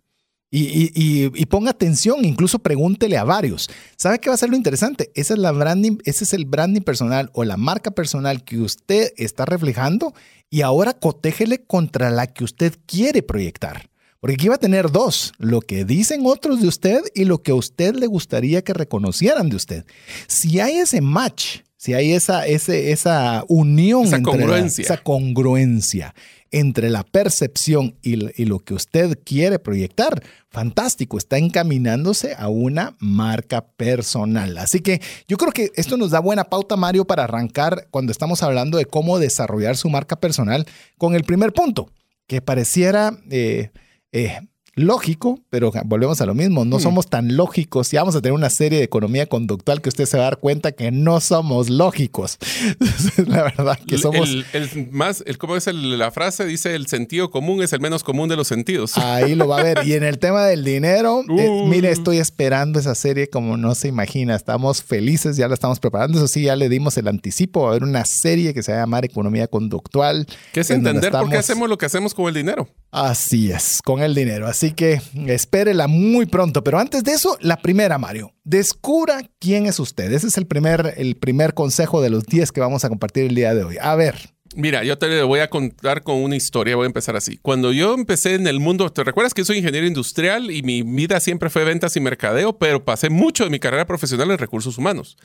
Y, 0.49 1.45
ponga 1.47 1.71
atención, 1.71 2.23
incluso 2.23 2.59
pregúntele 2.59 3.17
a 3.17 3.25
varios. 3.25 3.69
¿Sabe 3.97 4.19
qué 4.19 4.29
va 4.29 4.35
a 4.35 4.37
ser 4.37 4.49
lo 4.49 4.55
interesante? 4.55 5.11
Esa 5.13 5.33
es 5.33 5.39
la 5.39 5.51
branding, 5.51 5.97
ese 6.05 6.23
es 6.23 6.33
el 6.33 6.45
branding 6.45 6.81
personal 6.81 7.29
o 7.33 7.43
la 7.43 7.57
marca 7.57 7.91
personal 7.91 8.43
que 8.43 8.59
usted 8.59 9.11
está 9.17 9.45
reflejando 9.45 10.13
y 10.49 10.61
ahora 10.61 10.93
cotéjele 10.93 11.65
contra 11.65 12.09
la 12.09 12.27
que 12.27 12.45
usted 12.45 12.79
quiere 12.85 13.23
proyectar. 13.23 13.89
Porque 14.27 14.41
aquí 14.41 14.49
va 14.49 14.55
a 14.55 14.57
tener 14.57 14.91
dos, 14.91 15.31
lo 15.37 15.61
que 15.61 15.85
dicen 15.85 16.23
otros 16.25 16.61
de 16.61 16.67
usted 16.67 16.99
y 17.15 17.23
lo 17.23 17.41
que 17.41 17.51
a 17.51 17.55
usted 17.55 17.95
le 17.95 18.07
gustaría 18.07 18.61
que 18.61 18.73
reconocieran 18.73 19.47
de 19.47 19.55
usted. 19.55 19.85
Si 20.27 20.59
hay 20.59 20.79
ese 20.79 20.99
match, 20.99 21.59
si 21.77 21.93
hay 21.93 22.11
esa, 22.11 22.45
esa 22.45 23.45
unión, 23.47 24.03
esa 24.03 24.21
congruencia. 24.21 24.83
esa 24.83 24.97
congruencia 24.97 26.13
entre 26.51 26.89
la 26.89 27.05
percepción 27.05 27.95
y, 28.01 28.17
lo 28.43 28.59
que 28.59 28.73
usted 28.73 29.17
quiere 29.23 29.59
proyectar, 29.59 30.21
fantástico, 30.49 31.17
está 31.17 31.37
encaminándose 31.37 32.35
a 32.37 32.49
una 32.49 32.97
marca 32.99 33.65
personal. 33.65 34.57
Así 34.57 34.81
que 34.81 35.01
yo 35.29 35.37
creo 35.37 35.53
que 35.53 35.71
esto 35.77 35.95
nos 35.95 36.11
da 36.11 36.19
buena 36.19 36.43
pauta, 36.43 36.75
Mario, 36.75 37.05
para 37.05 37.23
arrancar 37.23 37.87
cuando 37.91 38.11
estamos 38.11 38.43
hablando 38.43 38.77
de 38.77 38.87
cómo 38.87 39.19
desarrollar 39.19 39.77
su 39.77 39.89
marca 39.89 40.17
personal 40.17 40.65
con 40.97 41.15
el 41.15 41.23
primer 41.23 41.53
punto, 41.53 41.89
que 42.27 42.41
pareciera... 42.41 43.17
Eh, 43.29 43.69
eh, 44.11 44.41
lógico, 44.77 45.39
pero 45.49 45.71
volvemos 45.85 46.21
a 46.21 46.25
lo 46.25 46.33
mismo, 46.33 46.63
no 46.63 46.77
hmm. 46.77 46.81
somos 46.81 47.07
tan 47.09 47.35
lógicos 47.35 47.91
y 47.91 47.97
vamos 47.97 48.15
a 48.15 48.21
tener 48.21 48.33
una 48.33 48.49
serie 48.49 48.77
de 48.79 48.85
economía 48.85 49.25
conductual 49.25 49.81
que 49.81 49.89
usted 49.89 50.05
se 50.05 50.17
va 50.17 50.23
a 50.23 50.29
dar 50.29 50.37
cuenta 50.37 50.71
que 50.71 50.91
no 50.91 51.19
somos 51.19 51.69
lógicos. 51.69 52.37
la 53.27 53.43
verdad 53.43 53.79
que 53.85 53.97
somos... 53.97 54.29
El, 54.53 54.89
más, 54.91 55.23
el, 55.25 55.37
¿cómo 55.37 55.57
es 55.57 55.67
la 55.67 56.11
frase? 56.11 56.45
Dice, 56.45 56.75
el 56.75 56.87
sentido 56.87 57.31
común 57.31 57.61
es 57.63 57.73
el 57.73 57.79
menos 57.79 58.03
común 58.03 58.29
de 58.29 58.35
los 58.35 58.47
sentidos. 58.47 58.97
Ahí 58.97 59.35
lo 59.35 59.47
va 59.47 59.59
a 59.59 59.63
ver. 59.63 59.79
Y 59.85 59.93
en 59.93 60.03
el 60.03 60.19
tema 60.19 60.45
del 60.45 60.63
dinero, 60.63 61.23
eh, 61.37 61.65
mire, 61.67 61.91
estoy 61.91 62.19
esperando 62.19 62.79
esa 62.79 62.95
serie 62.95 63.29
como 63.29 63.57
no 63.57 63.73
se 63.73 63.87
imagina. 63.87 64.35
Estamos 64.35 64.83
felices, 64.83 65.37
ya 65.37 65.47
la 65.47 65.55
estamos 65.55 65.79
preparando. 65.79 66.19
Eso 66.19 66.27
sí, 66.27 66.43
ya 66.43 66.55
le 66.55 66.69
dimos 66.69 66.97
el 66.97 67.07
anticipo. 67.07 67.61
Va 67.61 67.67
a 67.67 67.71
haber 67.71 67.83
una 67.83 68.05
serie 68.05 68.53
que 68.53 68.61
se 68.61 68.71
va 68.71 68.77
a 68.77 68.81
llamar 68.81 69.05
Economía 69.05 69.47
Conductual. 69.47 70.27
Que 70.53 70.59
es 70.59 70.69
entender 70.69 71.11
por 71.11 71.29
qué 71.29 71.37
hacemos 71.37 71.67
lo 71.67 71.77
que 71.77 71.87
hacemos 71.87 72.13
con 72.13 72.27
el 72.27 72.35
dinero. 72.35 72.67
Así 72.91 73.51
es, 73.51 73.81
con 73.83 74.01
el 74.01 74.15
dinero. 74.15 74.47
Así 74.47 74.66
que 74.71 75.01
espérela 75.27 75.87
muy 75.87 76.25
pronto. 76.25 76.63
Pero 76.63 76.79
antes 76.79 77.03
de 77.03 77.13
eso, 77.13 77.37
la 77.41 77.57
primera, 77.57 77.97
Mario. 77.97 78.33
Descubra 78.43 79.21
quién 79.39 79.65
es 79.65 79.79
usted. 79.79 80.11
Ese 80.11 80.27
es 80.27 80.37
el 80.37 80.47
primer, 80.47 80.93
el 80.97 81.15
primer 81.15 81.53
consejo 81.53 82.01
de 82.01 82.09
los 82.09 82.25
10 82.25 82.51
que 82.51 82.61
vamos 82.61 82.85
a 82.85 82.89
compartir 82.89 83.25
el 83.25 83.35
día 83.35 83.53
de 83.53 83.63
hoy. 83.63 83.77
A 83.81 83.95
ver. 83.95 84.33
Mira, 84.55 84.83
yo 84.83 84.97
te 84.97 85.21
voy 85.21 85.39
a 85.41 85.49
contar 85.49 86.01
con 86.03 86.15
una 86.15 86.35
historia, 86.35 86.75
voy 86.75 86.85
a 86.85 86.87
empezar 86.87 87.15
así. 87.15 87.37
Cuando 87.37 87.73
yo 87.73 87.93
empecé 87.93 88.33
en 88.33 88.47
el 88.47 88.59
mundo, 88.59 88.89
¿te 88.91 89.03
recuerdas 89.03 89.33
que 89.33 89.45
soy 89.45 89.57
ingeniero 89.57 89.85
industrial 89.85 90.49
y 90.49 90.63
mi 90.63 90.81
vida 90.81 91.19
siempre 91.19 91.49
fue 91.49 91.63
ventas 91.63 91.95
y 91.95 91.99
mercadeo, 91.99 92.57
pero 92.57 92.83
pasé 92.83 93.09
mucho 93.09 93.43
de 93.43 93.49
mi 93.49 93.59
carrera 93.59 93.85
profesional 93.85 94.31
en 94.31 94.37
recursos 94.37 94.77
humanos? 94.77 95.17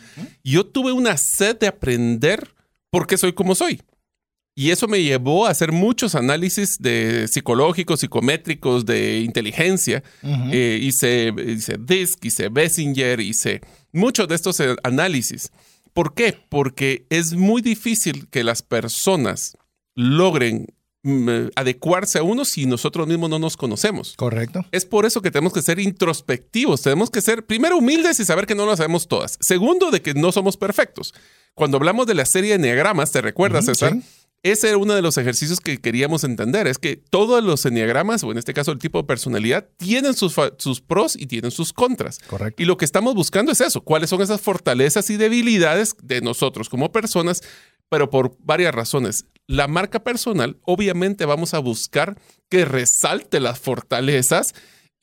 Yo 0.45 0.67
tuve 0.67 0.93
una 0.93 1.17
sed 1.17 1.59
de 1.59 1.69
aprender 1.69 2.55
por 2.91 3.07
qué 3.07 3.17
soy 3.17 3.33
como 3.33 3.55
soy. 3.55 3.81
Y 4.55 4.71
eso 4.71 4.87
me 4.87 5.03
llevó 5.03 5.47
a 5.47 5.51
hacer 5.51 5.73
muchos 5.73 6.15
análisis 6.15 6.77
de 6.79 7.27
psicológicos, 7.27 8.01
psicométricos, 8.01 8.85
de 8.85 9.21
inteligencia. 9.21 10.03
Eh, 10.23 10.79
hice, 10.83 11.33
hice 11.47 11.79
DISC, 11.79 12.25
hice 12.27 12.49
Bessinger, 12.51 13.21
hice 13.21 13.63
muchos 13.93 14.29
de 14.29 14.35
estos 14.35 14.61
eh, 14.61 14.77
análisis. 14.83 15.51
¿Por 15.95 16.15
qué? 16.15 16.39
Porque 16.51 17.07
es 17.09 17.33
muy 17.33 17.63
difícil 17.63 18.29
que 18.29 18.45
las 18.45 18.63
personas 18.63 19.57
logren 19.95 20.67
mm, 21.03 21.29
eh, 21.29 21.51
adecuarse 21.55 22.19
a 22.19 22.23
uno 22.23 22.45
si 22.45 22.67
nosotros 22.67 23.07
mismos 23.07 23.31
no 23.31 23.39
nos 23.39 23.57
conocemos. 23.57 24.15
Correcto. 24.17 24.67
Es 24.71 24.85
por 24.85 25.07
eso 25.07 25.23
que 25.23 25.31
tenemos 25.31 25.55
que 25.55 25.63
ser 25.63 25.79
introspectivos, 25.79 26.83
tenemos 26.83 27.11
que 27.11 27.23
ser 27.23 27.47
primero 27.47 27.79
humildes 27.79 28.21
y 28.21 28.27
saber 28.27 28.47
que 28.47 28.55
no 28.55 28.67
lo 28.67 28.77
sabemos 28.77 29.09
todas. 29.09 29.39
Segundo, 29.41 29.91
de 29.91 30.03
que 30.03 30.13
no 30.13 30.31
somos 30.31 30.59
perfectos. 30.59 31.15
Cuando 31.55 31.79
hablamos 31.79 32.07
de 32.07 32.15
la 32.15 32.27
serie 32.27 32.51
de 32.51 32.57
enneagramas, 32.57 33.13
¿te 33.13 33.21
recuerdas, 33.21 33.67
César? 33.67 33.97
Ese 34.43 34.69
era 34.69 34.79
uno 34.79 34.95
de 34.95 35.03
los 35.03 35.19
ejercicios 35.19 35.61
que 35.61 35.79
queríamos 35.79 36.25
entender, 36.25 36.67
es 36.67 36.79
que 36.79 36.97
todos 36.97 37.45
los 37.45 37.65
enneagramas, 37.65 38.25
o 38.25 38.33
en 38.33 38.39
este 38.39 38.53
caso 38.53 38.73
el 38.73 38.79
tipo 38.79 38.99
de 38.99 39.05
personalidad, 39.05 39.69
tienen 39.77 40.15
sus, 40.15 40.35
sus, 40.59 40.81
pros 40.81 41.15
y 41.17 41.27
tienen 41.27 41.53
sus 41.53 41.73
contras. 41.73 42.19
Correcto. 42.27 42.61
Y 42.61 42.67
lo 42.67 42.77
que 42.77 42.85
estamos 42.85 43.15
buscando 43.15 43.53
es 43.53 43.61
eso, 43.61 43.83
cuáles 43.83 44.11
son 44.11 44.21
esas 44.21 44.41
fortalezas 44.41 45.09
y 45.11 45.17
debilidades 45.17 45.95
de 46.03 46.21
nosotros 46.21 46.69
como 46.69 46.91
personas, 46.91 47.41
pero 47.89 48.11
por 48.11 48.37
varias 48.41 48.75
razones. 48.75 49.27
La 49.47 49.69
marca 49.69 50.03
personal, 50.03 50.59
obviamente 50.63 51.25
vamos 51.25 51.55
a 51.55 51.59
buscar 51.59 52.19
que 52.49 52.65
resalte 52.65 53.39
las 53.39 53.61
fortalezas 53.61 54.55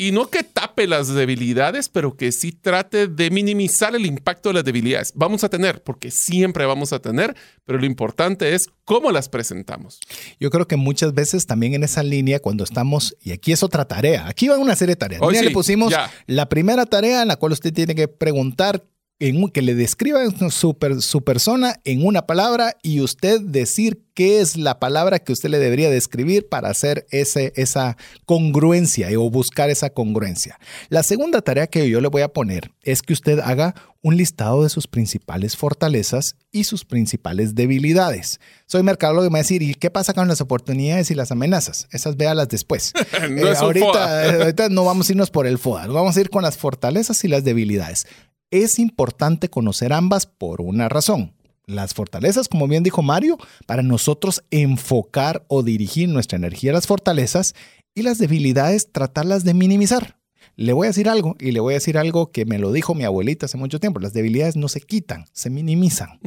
y 0.02 0.14
no 0.14 0.30
que 0.30 0.44
tape 0.44 0.88
las 0.88 1.14
debilidades, 1.14 1.90
pero 1.90 2.16
que 2.16 2.32
sí 2.32 2.54
trate 2.54 3.08
de 3.08 3.30
minimizar 3.32 3.94
el 3.98 4.06
impacto 4.06 4.48
de 4.48 4.54
las 4.54 4.64
debilidades. 4.64 5.12
Vamos 5.14 5.44
a 5.44 5.50
tener, 5.50 5.84
porque 5.84 6.10
siempre 6.10 6.66
vamos 6.66 6.94
a 6.94 7.00
tener, 7.00 7.36
pero 7.66 7.80
lo 7.80 7.86
importante 7.86 8.56
es 8.56 8.70
cómo 8.86 9.12
las 9.12 9.28
presentamos. 9.28 10.00
Yo 10.40 10.52
creo 10.52 10.70
que 10.70 10.78
muchas 10.78 11.14
veces 11.14 11.46
también 11.46 11.74
en 11.74 11.84
esa 11.84 12.02
línea, 12.02 12.40
cuando 12.40 12.64
estamos, 12.64 13.18
y 13.22 13.34
aquí 13.34 13.52
es 13.52 13.62
otra 13.62 13.90
tarea, 13.90 14.26
aquí 14.30 14.48
va 14.48 14.58
una 14.58 14.78
serie 14.78 14.94
de 14.96 15.00
tareas. 15.00 15.22
Hoy 15.22 15.38
le 15.38 15.52
pusimos 15.52 15.94
la 16.28 16.48
primera 16.48 16.86
tarea 16.86 17.22
en 17.22 17.28
la 17.28 17.36
cual 17.36 17.52
usted 17.52 17.74
tiene 17.74 17.94
que 17.94 18.08
preguntar 18.08 18.82
en, 19.20 19.50
que 19.50 19.62
le 19.62 19.76
describan 19.76 20.34
su, 20.50 20.76
su, 21.02 21.24
persona 21.24 21.76
en 21.84 22.06
una 22.06 22.26
palabra 22.26 22.76
y 22.82 23.02
usted 23.02 23.42
decir 23.42 24.02
qué 24.14 24.40
es 24.40 24.58
la 24.58 24.80
palabra 24.80 25.20
que 25.20 25.34
usted 25.34 25.50
le 25.50 25.60
debería 25.60 25.90
describir 25.90 26.48
para 26.48 26.70
hacer 26.70 27.06
ese, 27.12 27.52
esa 27.56 27.98
congruencia 28.26 29.10
o 29.18 29.30
buscar 29.30 29.70
esa 29.70 29.90
congruencia. 29.90 30.58
La 30.90 31.04
segunda 31.04 31.42
tarea 31.42 31.68
que 31.68 31.90
yo 31.90 32.02
le 32.02 32.08
voy 32.08 32.22
a 32.22 32.30
poner 32.30 32.72
es 32.84 33.02
que 33.02 33.14
usted 33.14 33.40
haga 33.40 33.76
un 34.02 34.16
listado 34.16 34.64
de 34.64 34.70
sus 34.70 34.88
principales 34.88 35.58
fortalezas 35.58 36.36
y 36.52 36.64
sus 36.64 36.86
principales 36.86 37.54
debilidades. 37.56 38.40
Soy 38.66 38.84
mercadólogo 38.84 39.26
y 39.26 39.30
me 39.30 39.34
va 39.34 39.40
a 39.40 39.42
decir, 39.42 39.62
¿y 39.62 39.74
qué 39.76 39.92
pasa 39.92 40.14
con 40.14 40.28
las 40.28 40.40
oportunidades 40.40 41.12
y 41.12 41.16
las 41.16 41.32
amenazas? 41.32 41.88
Esas 41.92 42.16
véalas 42.16 42.48
después. 42.48 42.94
no 43.30 43.48
eh, 43.48 43.56
ahorita, 43.58 44.26
eh, 44.26 44.42
ahorita 44.42 44.70
no 44.70 44.86
vamos 44.86 45.10
a 45.10 45.12
irnos 45.12 45.32
por 45.32 45.48
el 45.48 45.58
FODA, 45.58 45.88
vamos 45.88 46.16
a 46.16 46.22
ir 46.22 46.30
con 46.30 46.44
las 46.44 46.58
fortalezas 46.58 47.24
y 47.26 47.28
las 47.28 47.44
debilidades. 47.44 48.08
Es 48.52 48.80
importante 48.80 49.50
conocer 49.50 49.94
ambas 49.94 50.26
por 50.26 50.62
una 50.62 50.90
razón. 50.90 51.34
Las 51.68 51.94
fortalezas, 51.94 52.48
como 52.48 52.68
bien 52.68 52.82
dijo 52.82 53.04
Mario, 53.04 53.38
para 53.68 53.84
nosotros 53.84 54.44
enfocar 54.50 55.46
o 55.48 55.62
dirigir 55.62 56.10
nuestra 56.10 56.38
energía 56.38 56.72
a 56.72 56.74
las 56.74 56.88
fortalezas 56.88 57.54
y 57.94 58.02
las 58.02 58.18
debilidades 58.18 58.92
tratarlas 58.92 59.44
de 59.44 59.54
minimizar. 59.54 60.18
Le 60.56 60.74
voy 60.74 60.86
a 60.86 60.90
decir 60.90 61.08
algo 61.10 61.36
y 61.40 61.52
le 61.52 61.60
voy 61.60 61.74
a 61.74 61.78
decir 61.78 61.98
algo 61.98 62.32
que 62.32 62.46
me 62.46 62.58
lo 62.58 62.72
dijo 62.72 62.96
mi 62.96 63.04
abuelita 63.04 63.46
hace 63.46 63.58
mucho 63.58 63.80
tiempo. 63.80 64.00
Las 64.00 64.14
debilidades 64.14 64.56
no 64.56 64.68
se 64.68 64.82
quitan, 64.82 65.26
se 65.32 65.52
minimizan. 65.52 66.20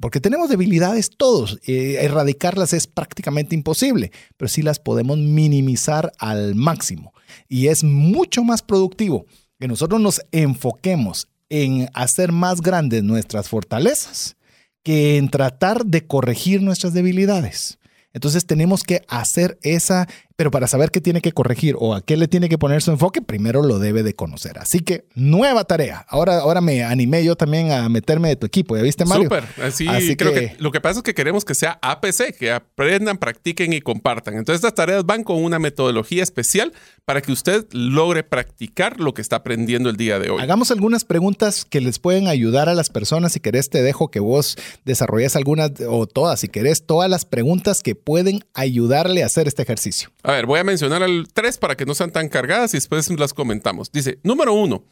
Porque 0.00 0.20
tenemos 0.20 0.48
debilidades 0.48 1.10
todos. 1.16 1.60
Eh, 1.66 1.98
erradicarlas 2.00 2.72
es 2.72 2.88
prácticamente 2.88 3.54
imposible, 3.54 4.10
pero 4.36 4.48
sí 4.48 4.62
las 4.62 4.80
podemos 4.80 5.18
minimizar 5.18 6.12
al 6.18 6.56
máximo. 6.56 7.12
Y 7.48 7.68
es 7.68 7.84
mucho 7.84 8.42
más 8.42 8.60
productivo 8.60 9.26
que 9.60 9.68
nosotros 9.68 10.00
nos 10.00 10.20
enfoquemos 10.32 11.28
en 11.50 11.90
hacer 11.92 12.32
más 12.32 12.62
grandes 12.62 13.02
nuestras 13.02 13.48
fortalezas 13.48 14.36
que 14.82 15.18
en 15.18 15.28
tratar 15.28 15.84
de 15.84 16.06
corregir 16.06 16.62
nuestras 16.62 16.94
debilidades. 16.94 17.78
Entonces 18.12 18.46
tenemos 18.46 18.82
que 18.82 19.04
hacer 19.08 19.58
esa 19.62 20.08
pero 20.40 20.50
para 20.50 20.66
saber 20.66 20.90
qué 20.90 21.02
tiene 21.02 21.20
que 21.20 21.32
corregir 21.32 21.76
o 21.78 21.94
a 21.94 22.00
qué 22.00 22.16
le 22.16 22.26
tiene 22.26 22.48
que 22.48 22.56
poner 22.56 22.80
su 22.80 22.90
enfoque, 22.90 23.20
primero 23.20 23.60
lo 23.60 23.78
debe 23.78 24.02
de 24.02 24.14
conocer. 24.14 24.58
Así 24.58 24.80
que 24.80 25.04
nueva 25.14 25.64
tarea. 25.64 26.06
Ahora, 26.08 26.38
ahora 26.38 26.62
me 26.62 26.82
animé 26.82 27.22
yo 27.22 27.36
también 27.36 27.72
a 27.72 27.90
meterme 27.90 28.28
de 28.28 28.36
tu 28.36 28.46
equipo. 28.46 28.74
¿Ya 28.74 28.82
viste, 28.82 29.04
Mario? 29.04 29.24
Súper. 29.24 29.44
Así, 29.62 30.16
creo 30.16 30.32
que... 30.32 30.56
lo 30.58 30.72
que 30.72 30.80
pasa 30.80 31.00
es 31.00 31.02
que 31.02 31.12
queremos 31.12 31.44
que 31.44 31.54
sea 31.54 31.78
APC, 31.82 32.34
que 32.38 32.52
aprendan, 32.52 33.18
practiquen 33.18 33.74
y 33.74 33.82
compartan. 33.82 34.32
Entonces, 34.32 34.60
estas 34.64 34.72
tareas 34.72 35.04
van 35.04 35.24
con 35.24 35.44
una 35.44 35.58
metodología 35.58 36.22
especial 36.22 36.72
para 37.04 37.20
que 37.20 37.32
usted 37.32 37.66
logre 37.72 38.22
practicar 38.22 38.98
lo 38.98 39.12
que 39.12 39.20
está 39.20 39.36
aprendiendo 39.36 39.90
el 39.90 39.98
día 39.98 40.18
de 40.18 40.30
hoy. 40.30 40.40
Hagamos 40.40 40.70
algunas 40.70 41.04
preguntas 41.04 41.66
que 41.66 41.82
les 41.82 41.98
pueden 41.98 42.28
ayudar 42.28 42.70
a 42.70 42.74
las 42.74 42.88
personas. 42.88 43.32
Si 43.32 43.40
querés, 43.40 43.68
te 43.68 43.82
dejo 43.82 44.10
que 44.10 44.20
vos 44.20 44.56
desarrolles 44.86 45.36
algunas 45.36 45.72
o 45.86 46.06
todas. 46.06 46.40
Si 46.40 46.48
querés, 46.48 46.86
todas 46.86 47.10
las 47.10 47.26
preguntas 47.26 47.82
que 47.82 47.94
pueden 47.94 48.40
ayudarle 48.54 49.22
a 49.22 49.26
hacer 49.26 49.46
este 49.46 49.60
ejercicio. 49.60 50.08
A 50.30 50.34
ver, 50.36 50.46
voy 50.46 50.60
a 50.60 50.64
mencionar 50.64 51.02
al 51.02 51.26
tres 51.32 51.58
para 51.58 51.76
que 51.76 51.84
no 51.86 51.94
sean 51.94 52.12
tan 52.12 52.28
cargadas 52.28 52.72
y 52.74 52.76
después 52.76 53.08
las 53.18 53.34
comentamos. 53.34 53.90
Dice, 53.90 54.18
número 54.22 54.52
uno, 54.54 54.84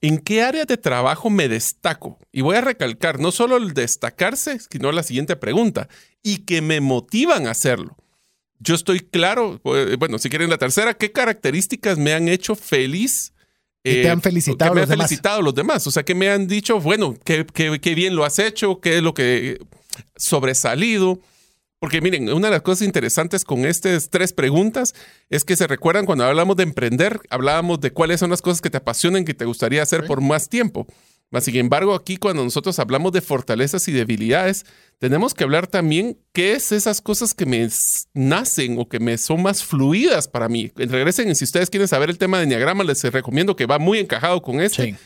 ¿en 0.00 0.18
qué 0.18 0.42
área 0.42 0.64
de 0.64 0.76
trabajo 0.76 1.28
me 1.30 1.48
destaco? 1.48 2.18
Y 2.32 2.40
voy 2.40 2.56
a 2.56 2.60
recalcar 2.62 3.20
no 3.20 3.30
solo 3.30 3.56
el 3.58 3.74
destacarse, 3.74 4.58
sino 4.70 4.92
la 4.92 5.02
siguiente 5.02 5.36
pregunta, 5.36 5.88
y 6.22 6.38
que 6.38 6.62
me 6.62 6.80
motivan 6.80 7.46
a 7.46 7.50
hacerlo. 7.50 7.96
Yo 8.58 8.74
estoy 8.74 9.00
claro, 9.00 9.60
eh, 9.64 9.96
bueno, 9.98 10.18
si 10.18 10.30
quieren 10.30 10.48
la 10.48 10.56
tercera, 10.56 10.94
¿qué 10.94 11.12
características 11.12 11.98
me 11.98 12.14
han 12.14 12.26
hecho 12.28 12.54
feliz 12.54 13.34
Y 13.84 14.00
te 14.02 14.08
han 14.08 14.22
felicitado 14.22 14.70
que 14.70 14.74
me 14.76 14.80
los 14.80 14.90
han 14.90 14.96
demás. 14.96 15.08
felicitado 15.08 15.42
los 15.42 15.54
demás. 15.54 15.86
O 15.86 15.90
sea, 15.90 16.04
que 16.04 16.14
me 16.14 16.30
han 16.30 16.46
dicho, 16.46 16.80
bueno, 16.80 17.14
qué, 17.22 17.44
qué- 17.52 17.78
qué 17.80 17.94
bien 17.94 18.16
lo 18.16 18.24
has 18.24 18.38
hecho, 18.38 18.80
qué 18.80 18.96
es 18.96 19.02
lo 19.02 19.12
que 19.12 19.58
sobresalido. 20.16 21.20
Porque 21.86 22.00
miren, 22.00 22.28
una 22.30 22.48
de 22.48 22.54
las 22.54 22.62
cosas 22.62 22.84
interesantes 22.84 23.44
con 23.44 23.64
estas 23.64 24.10
tres 24.10 24.32
preguntas 24.32 24.92
es 25.30 25.44
que 25.44 25.54
se 25.54 25.68
recuerdan 25.68 26.04
cuando 26.04 26.24
hablamos 26.24 26.56
de 26.56 26.64
emprender, 26.64 27.20
hablábamos 27.30 27.80
de 27.80 27.92
cuáles 27.92 28.18
son 28.18 28.30
las 28.30 28.42
cosas 28.42 28.60
que 28.60 28.70
te 28.70 28.78
apasionan, 28.78 29.24
que 29.24 29.34
te 29.34 29.44
gustaría 29.44 29.84
hacer 29.84 30.04
por 30.04 30.20
más 30.20 30.48
tiempo. 30.48 30.88
Mas, 31.30 31.44
sin 31.44 31.54
embargo, 31.54 31.94
aquí 31.94 32.16
cuando 32.16 32.42
nosotros 32.42 32.80
hablamos 32.80 33.12
de 33.12 33.20
fortalezas 33.20 33.86
y 33.86 33.92
debilidades, 33.92 34.66
tenemos 34.98 35.32
que 35.32 35.44
hablar 35.44 35.68
también 35.68 36.18
qué 36.32 36.54
es 36.54 36.72
esas 36.72 37.00
cosas 37.00 37.34
que 37.34 37.46
me 37.46 37.68
nacen 38.14 38.80
o 38.80 38.88
que 38.88 38.98
me 38.98 39.16
son 39.16 39.44
más 39.44 39.62
fluidas 39.62 40.26
para 40.26 40.48
mí. 40.48 40.72
Regresen, 40.74 41.36
si 41.36 41.44
ustedes 41.44 41.70
quieren 41.70 41.86
saber 41.86 42.10
el 42.10 42.18
tema 42.18 42.38
de 42.38 42.46
Enneagrama, 42.46 42.82
les 42.82 43.00
recomiendo 43.04 43.54
que 43.54 43.66
va 43.66 43.78
muy 43.78 44.00
encajado 44.00 44.42
con 44.42 44.60
este. 44.60 44.86
Sí. 44.86 44.96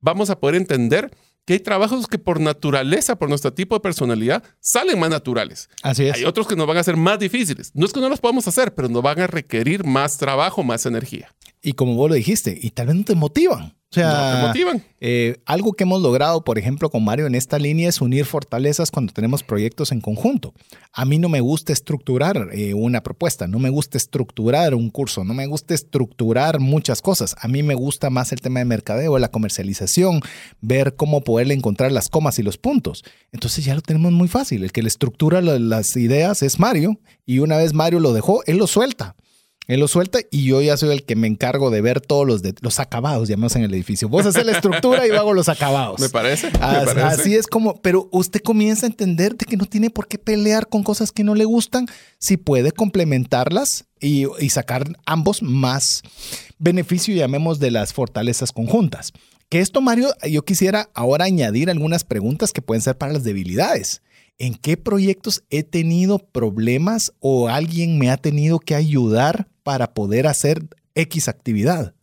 Vamos 0.00 0.30
a 0.30 0.40
poder 0.40 0.54
entender 0.54 1.10
que 1.44 1.54
hay 1.54 1.60
trabajos 1.60 2.06
que 2.06 2.18
por 2.18 2.40
naturaleza, 2.40 3.16
por 3.16 3.28
nuestro 3.28 3.52
tipo 3.52 3.74
de 3.74 3.80
personalidad, 3.80 4.42
salen 4.60 4.98
más 4.98 5.10
naturales. 5.10 5.68
Así 5.82 6.06
es. 6.06 6.16
Hay 6.16 6.24
otros 6.24 6.46
que 6.46 6.56
nos 6.56 6.66
van 6.66 6.76
a 6.76 6.82
ser 6.82 6.96
más 6.96 7.18
difíciles. 7.18 7.72
No 7.74 7.86
es 7.86 7.92
que 7.92 8.00
no 8.00 8.08
los 8.08 8.20
podamos 8.20 8.46
hacer, 8.46 8.74
pero 8.74 8.88
nos 8.88 9.02
van 9.02 9.20
a 9.20 9.26
requerir 9.26 9.84
más 9.84 10.18
trabajo, 10.18 10.62
más 10.62 10.86
energía. 10.86 11.34
Y 11.62 11.72
como 11.74 11.94
vos 11.94 12.08
lo 12.08 12.14
dijiste, 12.14 12.58
y 12.60 12.70
tal 12.70 12.86
vez 12.88 12.96
no 12.96 13.04
te 13.04 13.14
motivan. 13.14 13.74
O 13.92 13.94
sea, 13.94 14.08
No 14.12 14.36
te 14.36 14.46
motivan. 14.46 14.84
eh, 15.00 15.38
algo 15.46 15.72
que 15.72 15.82
hemos 15.82 16.00
logrado, 16.00 16.44
por 16.44 16.58
ejemplo, 16.60 16.90
con 16.90 17.02
Mario 17.04 17.26
en 17.26 17.34
esta 17.34 17.58
línea 17.58 17.88
es 17.88 18.00
unir 18.00 18.24
fortalezas 18.24 18.92
cuando 18.92 19.12
tenemos 19.12 19.42
proyectos 19.42 19.90
en 19.90 20.00
conjunto. 20.00 20.54
A 20.92 21.04
mí 21.04 21.18
no 21.18 21.28
me 21.28 21.40
gusta 21.40 21.72
estructurar 21.72 22.50
eh, 22.52 22.72
una 22.72 23.02
propuesta, 23.02 23.48
no 23.48 23.58
me 23.58 23.68
gusta 23.68 23.98
estructurar 23.98 24.76
un 24.76 24.90
curso, 24.90 25.24
no 25.24 25.34
me 25.34 25.46
gusta 25.46 25.74
estructurar 25.74 26.60
muchas 26.60 27.02
cosas. 27.02 27.34
A 27.40 27.48
mí 27.48 27.64
me 27.64 27.74
gusta 27.74 28.10
más 28.10 28.30
el 28.32 28.40
tema 28.40 28.60
de 28.60 28.64
mercadeo, 28.64 29.18
la 29.18 29.28
comercialización, 29.32 30.20
ver 30.60 30.94
cómo 30.94 31.22
poderle 31.22 31.54
encontrar 31.54 31.90
las 31.90 32.08
comas 32.08 32.38
y 32.38 32.44
los 32.44 32.58
puntos. 32.58 33.02
Entonces 33.32 33.64
ya 33.64 33.74
lo 33.74 33.80
tenemos 33.82 34.12
muy 34.12 34.28
fácil. 34.28 34.62
El 34.62 34.70
que 34.72 34.82
le 34.82 34.88
estructura 34.88 35.40
la- 35.42 35.58
las 35.58 35.96
ideas 35.96 36.42
es 36.44 36.60
Mario 36.60 37.00
y 37.26 37.40
una 37.40 37.56
vez 37.56 37.74
Mario 37.74 37.98
lo 37.98 38.12
dejó, 38.12 38.42
él 38.46 38.56
lo 38.58 38.68
suelta. 38.68 39.16
Él 39.70 39.78
lo 39.78 39.86
suelta 39.86 40.18
y 40.32 40.46
yo 40.46 40.60
ya 40.60 40.76
soy 40.76 40.90
el 40.90 41.04
que 41.04 41.14
me 41.14 41.28
encargo 41.28 41.70
de 41.70 41.80
ver 41.80 42.00
todos 42.00 42.26
los, 42.26 42.42
de, 42.42 42.54
los 42.60 42.80
acabados, 42.80 43.28
llamamos 43.28 43.54
en 43.54 43.62
el 43.62 43.72
edificio. 43.72 44.08
Vos 44.08 44.26
haces 44.26 44.44
la 44.44 44.52
estructura 44.52 45.06
y 45.06 45.10
yo 45.10 45.18
hago 45.18 45.32
los 45.32 45.48
acabados. 45.48 46.00
¿Me 46.00 46.08
parece? 46.08 46.50
Me 46.50 46.58
parece. 46.58 47.00
Así 47.00 47.36
es 47.36 47.46
como, 47.46 47.80
pero 47.80 48.08
usted 48.10 48.40
comienza 48.42 48.86
a 48.86 48.88
entender 48.88 49.36
de 49.36 49.46
que 49.46 49.56
no 49.56 49.66
tiene 49.66 49.88
por 49.88 50.08
qué 50.08 50.18
pelear 50.18 50.68
con 50.68 50.82
cosas 50.82 51.12
que 51.12 51.22
no 51.22 51.36
le 51.36 51.44
gustan, 51.44 51.86
si 52.18 52.36
puede 52.36 52.72
complementarlas 52.72 53.84
y, 54.00 54.26
y 54.42 54.50
sacar 54.50 54.84
ambos 55.06 55.40
más 55.40 56.02
beneficio, 56.58 57.14
llamemos, 57.14 57.60
de 57.60 57.70
las 57.70 57.92
fortalezas 57.92 58.50
conjuntas. 58.50 59.12
Que 59.48 59.60
esto, 59.60 59.80
Mario, 59.80 60.08
yo 60.28 60.44
quisiera 60.44 60.90
ahora 60.94 61.26
añadir 61.26 61.70
algunas 61.70 62.02
preguntas 62.02 62.52
que 62.52 62.62
pueden 62.62 62.82
ser 62.82 62.96
para 62.98 63.12
las 63.12 63.24
debilidades. 63.24 64.02
¿En 64.40 64.54
qué 64.54 64.78
proyectos 64.78 65.44
he 65.50 65.62
tenido 65.64 66.18
problemas 66.18 67.12
o 67.20 67.48
alguien 67.48 67.98
me 67.98 68.10
ha 68.10 68.16
tenido 68.16 68.58
que 68.58 68.74
ayudar 68.74 69.48
para 69.62 69.92
poder 69.92 70.26
hacer 70.26 70.66
X 70.94 71.28
actividad? 71.28 71.94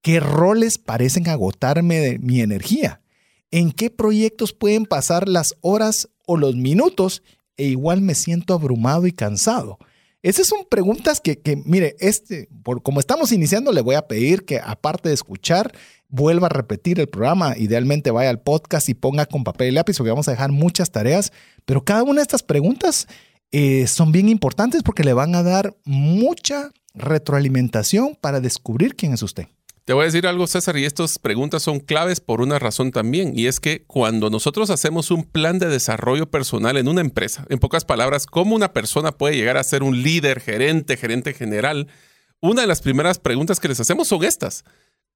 ¿Qué 0.00 0.18
roles 0.18 0.78
parecen 0.78 1.28
agotarme 1.28 2.00
de 2.00 2.18
mi 2.18 2.40
energía? 2.40 3.02
¿En 3.50 3.72
qué 3.72 3.90
proyectos 3.90 4.54
pueden 4.54 4.86
pasar 4.86 5.28
las 5.28 5.54
horas 5.60 6.08
o 6.24 6.38
los 6.38 6.56
minutos 6.56 7.22
e 7.58 7.66
igual 7.66 8.00
me 8.00 8.14
siento 8.14 8.54
abrumado 8.54 9.06
y 9.06 9.12
cansado? 9.12 9.78
Esas 10.22 10.46
son 10.46 10.60
preguntas 10.70 11.20
que, 11.20 11.40
que, 11.40 11.56
mire, 11.56 11.96
este, 11.98 12.48
por 12.62 12.82
como 12.82 13.00
estamos 13.00 13.32
iniciando, 13.32 13.70
le 13.70 13.82
voy 13.82 13.96
a 13.96 14.08
pedir 14.08 14.46
que 14.46 14.60
aparte 14.64 15.10
de 15.10 15.14
escuchar, 15.14 15.74
vuelva 16.12 16.46
a 16.46 16.50
repetir 16.50 17.00
el 17.00 17.08
programa. 17.08 17.56
Idealmente 17.56 18.12
vaya 18.12 18.30
al 18.30 18.40
podcast 18.40 18.88
y 18.88 18.94
ponga 18.94 19.26
con 19.26 19.42
papel 19.42 19.68
y 19.68 19.70
lápiz, 19.72 19.96
porque 19.96 20.10
vamos 20.10 20.28
a 20.28 20.32
dejar 20.32 20.52
muchas 20.52 20.92
tareas. 20.92 21.32
Pero 21.64 21.84
cada 21.84 22.04
una 22.04 22.20
de 22.20 22.22
estas 22.22 22.44
preguntas 22.44 23.08
eh, 23.50 23.88
son 23.88 24.12
bien 24.12 24.28
importantes 24.28 24.82
porque 24.84 25.02
le 25.02 25.14
van 25.14 25.34
a 25.34 25.42
dar 25.42 25.74
mucha 25.84 26.70
retroalimentación 26.94 28.16
para 28.20 28.40
descubrir 28.40 28.94
quién 28.94 29.14
es 29.14 29.22
usted. 29.22 29.46
Te 29.84 29.94
voy 29.94 30.02
a 30.02 30.06
decir 30.06 30.28
algo, 30.28 30.46
César, 30.46 30.76
y 30.76 30.84
estas 30.84 31.18
preguntas 31.18 31.64
son 31.64 31.80
claves 31.80 32.20
por 32.20 32.40
una 32.40 32.60
razón 32.60 32.92
también, 32.92 33.36
y 33.36 33.46
es 33.46 33.58
que 33.58 33.82
cuando 33.88 34.30
nosotros 34.30 34.70
hacemos 34.70 35.10
un 35.10 35.24
plan 35.24 35.58
de 35.58 35.66
desarrollo 35.66 36.30
personal 36.30 36.76
en 36.76 36.86
una 36.86 37.00
empresa, 37.00 37.44
en 37.48 37.58
pocas 37.58 37.84
palabras, 37.84 38.26
cómo 38.26 38.54
una 38.54 38.72
persona 38.72 39.10
puede 39.10 39.34
llegar 39.34 39.56
a 39.56 39.64
ser 39.64 39.82
un 39.82 40.00
líder, 40.04 40.38
gerente, 40.38 40.96
gerente 40.96 41.34
general, 41.34 41.88
una 42.40 42.60
de 42.60 42.68
las 42.68 42.80
primeras 42.80 43.18
preguntas 43.18 43.58
que 43.58 43.66
les 43.66 43.80
hacemos 43.80 44.06
son 44.06 44.22
estas. 44.22 44.64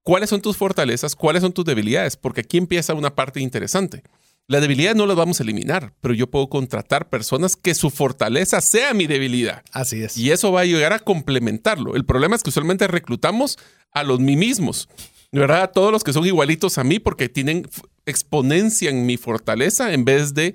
¿Cuáles 0.06 0.30
son 0.30 0.40
tus 0.40 0.56
fortalezas? 0.56 1.16
¿Cuáles 1.16 1.42
son 1.42 1.52
tus 1.52 1.64
debilidades? 1.64 2.16
Porque 2.16 2.42
aquí 2.42 2.58
empieza 2.58 2.94
una 2.94 3.16
parte 3.16 3.40
interesante. 3.40 4.04
La 4.46 4.60
debilidad 4.60 4.94
no 4.94 5.04
la 5.04 5.14
vamos 5.14 5.40
a 5.40 5.42
eliminar, 5.42 5.94
pero 6.00 6.14
yo 6.14 6.30
puedo 6.30 6.48
contratar 6.48 7.08
personas 7.08 7.56
que 7.56 7.74
su 7.74 7.90
fortaleza 7.90 8.60
sea 8.60 8.94
mi 8.94 9.08
debilidad. 9.08 9.64
Así 9.72 10.00
es. 10.00 10.16
Y 10.16 10.30
eso 10.30 10.52
va 10.52 10.60
a 10.60 10.64
llegar 10.64 10.92
a 10.92 11.00
complementarlo. 11.00 11.96
El 11.96 12.04
problema 12.04 12.36
es 12.36 12.44
que 12.44 12.50
usualmente 12.50 12.86
reclutamos 12.86 13.58
a 13.90 14.04
los 14.04 14.20
mí 14.20 14.36
mismos, 14.36 14.88
¿verdad? 15.32 15.62
A 15.62 15.72
todos 15.72 15.90
los 15.90 16.04
que 16.04 16.12
son 16.12 16.24
igualitos 16.24 16.78
a 16.78 16.84
mí 16.84 17.00
porque 17.00 17.28
tienen 17.28 17.68
exponencia 18.04 18.90
en 18.90 19.06
mi 19.06 19.16
fortaleza 19.16 19.92
en 19.92 20.04
vez 20.04 20.34
de 20.34 20.54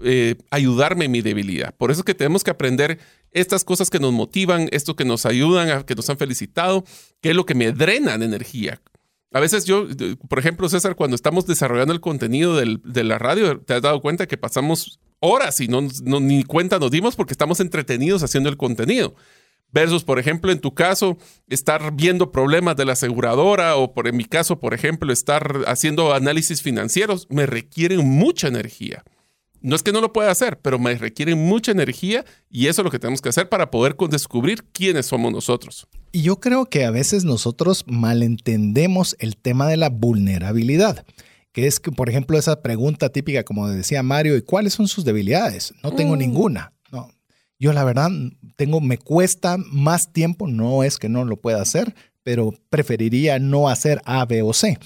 eh, 0.00 0.36
ayudarme 0.50 1.04
en 1.04 1.10
mi 1.10 1.20
debilidad. 1.20 1.74
Por 1.76 1.90
eso 1.90 2.00
es 2.00 2.04
que 2.06 2.14
tenemos 2.14 2.42
que 2.42 2.52
aprender 2.52 2.98
estas 3.32 3.64
cosas 3.64 3.90
que 3.90 3.98
nos 3.98 4.12
motivan, 4.12 4.68
esto 4.72 4.96
que 4.96 5.04
nos 5.04 5.26
ayudan, 5.26 5.70
a, 5.70 5.86
que 5.86 5.94
nos 5.94 6.08
han 6.10 6.18
felicitado, 6.18 6.84
que 7.20 7.30
es 7.30 7.36
lo 7.36 7.46
que 7.46 7.54
me 7.54 7.72
drena 7.72 8.18
de 8.18 8.24
energía. 8.24 8.80
A 9.32 9.40
veces 9.40 9.66
yo, 9.66 9.86
por 10.28 10.38
ejemplo, 10.38 10.68
César, 10.68 10.96
cuando 10.96 11.14
estamos 11.14 11.46
desarrollando 11.46 11.92
el 11.92 12.00
contenido 12.00 12.56
de 12.56 13.04
la 13.04 13.18
radio, 13.18 13.60
te 13.60 13.74
has 13.74 13.82
dado 13.82 14.00
cuenta 14.00 14.26
que 14.26 14.38
pasamos 14.38 15.00
horas 15.20 15.60
y 15.60 15.68
no, 15.68 15.82
ni 15.82 16.44
cuenta 16.44 16.78
nos 16.78 16.90
dimos 16.90 17.14
porque 17.16 17.34
estamos 17.34 17.60
entretenidos 17.60 18.22
haciendo 18.22 18.48
el 18.48 18.56
contenido. 18.56 19.14
Versus, 19.70 20.02
por 20.02 20.18
ejemplo, 20.18 20.50
en 20.50 20.60
tu 20.60 20.72
caso, 20.72 21.18
estar 21.46 21.92
viendo 21.94 22.32
problemas 22.32 22.74
de 22.76 22.86
la 22.86 22.94
aseguradora 22.94 23.76
o 23.76 23.92
en 24.02 24.16
mi 24.16 24.24
caso, 24.24 24.58
por 24.60 24.72
ejemplo, 24.72 25.12
estar 25.12 25.64
haciendo 25.66 26.14
análisis 26.14 26.62
financieros, 26.62 27.26
me 27.28 27.44
requieren 27.44 28.08
mucha 28.08 28.48
energía. 28.48 29.04
No 29.60 29.74
es 29.76 29.82
que 29.82 29.92
no 29.92 30.00
lo 30.00 30.12
pueda 30.12 30.30
hacer, 30.30 30.58
pero 30.60 30.78
me 30.78 30.94
requieren 30.94 31.38
mucha 31.38 31.72
energía 31.72 32.24
y 32.50 32.68
eso 32.68 32.82
es 32.82 32.84
lo 32.84 32.90
que 32.90 32.98
tenemos 32.98 33.20
que 33.20 33.28
hacer 33.28 33.48
para 33.48 33.70
poder 33.70 33.96
descubrir 34.10 34.64
quiénes 34.72 35.06
somos 35.06 35.32
nosotros. 35.32 35.86
Y 36.12 36.22
yo 36.22 36.38
creo 36.40 36.66
que 36.66 36.84
a 36.84 36.90
veces 36.90 37.24
nosotros 37.24 37.84
malentendemos 38.38 39.16
el 39.18 39.36
tema 39.36 39.66
de 39.68 39.76
la 39.76 39.88
vulnerabilidad, 39.90 41.04
que 41.52 41.66
es 41.66 41.80
que, 41.80 41.90
por 41.90 42.08
ejemplo, 42.08 42.38
esa 42.38 42.62
pregunta 42.62 43.08
típica, 43.10 43.42
como 43.44 43.68
decía 43.68 44.02
Mario, 44.02 44.36
¿y 44.36 44.42
cuáles 44.42 44.74
son 44.74 44.86
sus 44.88 45.04
debilidades? 45.04 45.74
No 45.82 45.92
tengo 45.92 46.14
Mm. 46.14 46.18
ninguna. 46.18 46.72
No. 46.92 47.10
Yo 47.58 47.72
la 47.72 47.82
verdad 47.84 48.10
tengo, 48.56 48.80
me 48.80 48.98
cuesta 48.98 49.56
más 49.72 50.12
tiempo, 50.12 50.46
no 50.46 50.84
es 50.84 50.98
que 50.98 51.08
no 51.08 51.24
lo 51.24 51.36
pueda 51.36 51.60
hacer, 51.60 51.94
pero 52.28 52.52
preferiría 52.68 53.38
no 53.38 53.70
hacer 53.70 54.02
A, 54.04 54.26
B 54.26 54.42
o 54.42 54.52
C. 54.52 54.76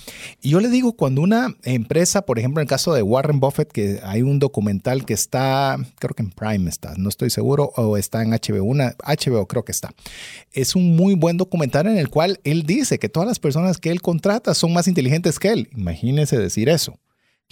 Y 0.40 0.50
yo 0.50 0.60
le 0.60 0.68
digo, 0.68 0.92
cuando 0.92 1.22
una 1.22 1.56
empresa, 1.64 2.22
por 2.22 2.38
ejemplo, 2.38 2.60
en 2.60 2.66
el 2.66 2.68
caso 2.68 2.94
de 2.94 3.02
Warren 3.02 3.40
Buffett, 3.40 3.72
que 3.72 3.98
hay 4.04 4.22
un 4.22 4.38
documental 4.38 5.04
que 5.04 5.12
está, 5.12 5.76
creo 5.98 6.14
que 6.14 6.22
en 6.22 6.30
Prime 6.30 6.70
está, 6.70 6.94
no 6.96 7.08
estoy 7.08 7.30
seguro, 7.30 7.72
o 7.74 7.96
está 7.96 8.22
en 8.22 8.30
HBO, 8.30 8.62
una, 8.62 8.94
HBO 9.04 9.48
creo 9.48 9.64
que 9.64 9.72
está. 9.72 9.92
Es 10.52 10.76
un 10.76 10.94
muy 10.94 11.16
buen 11.16 11.36
documental 11.36 11.88
en 11.88 11.98
el 11.98 12.10
cual 12.10 12.38
él 12.44 12.62
dice 12.62 13.00
que 13.00 13.08
todas 13.08 13.28
las 13.28 13.40
personas 13.40 13.78
que 13.78 13.90
él 13.90 14.02
contrata 14.02 14.54
son 14.54 14.72
más 14.72 14.86
inteligentes 14.86 15.40
que 15.40 15.48
él. 15.48 15.68
Imagínese 15.76 16.38
decir 16.38 16.68
eso. 16.68 16.96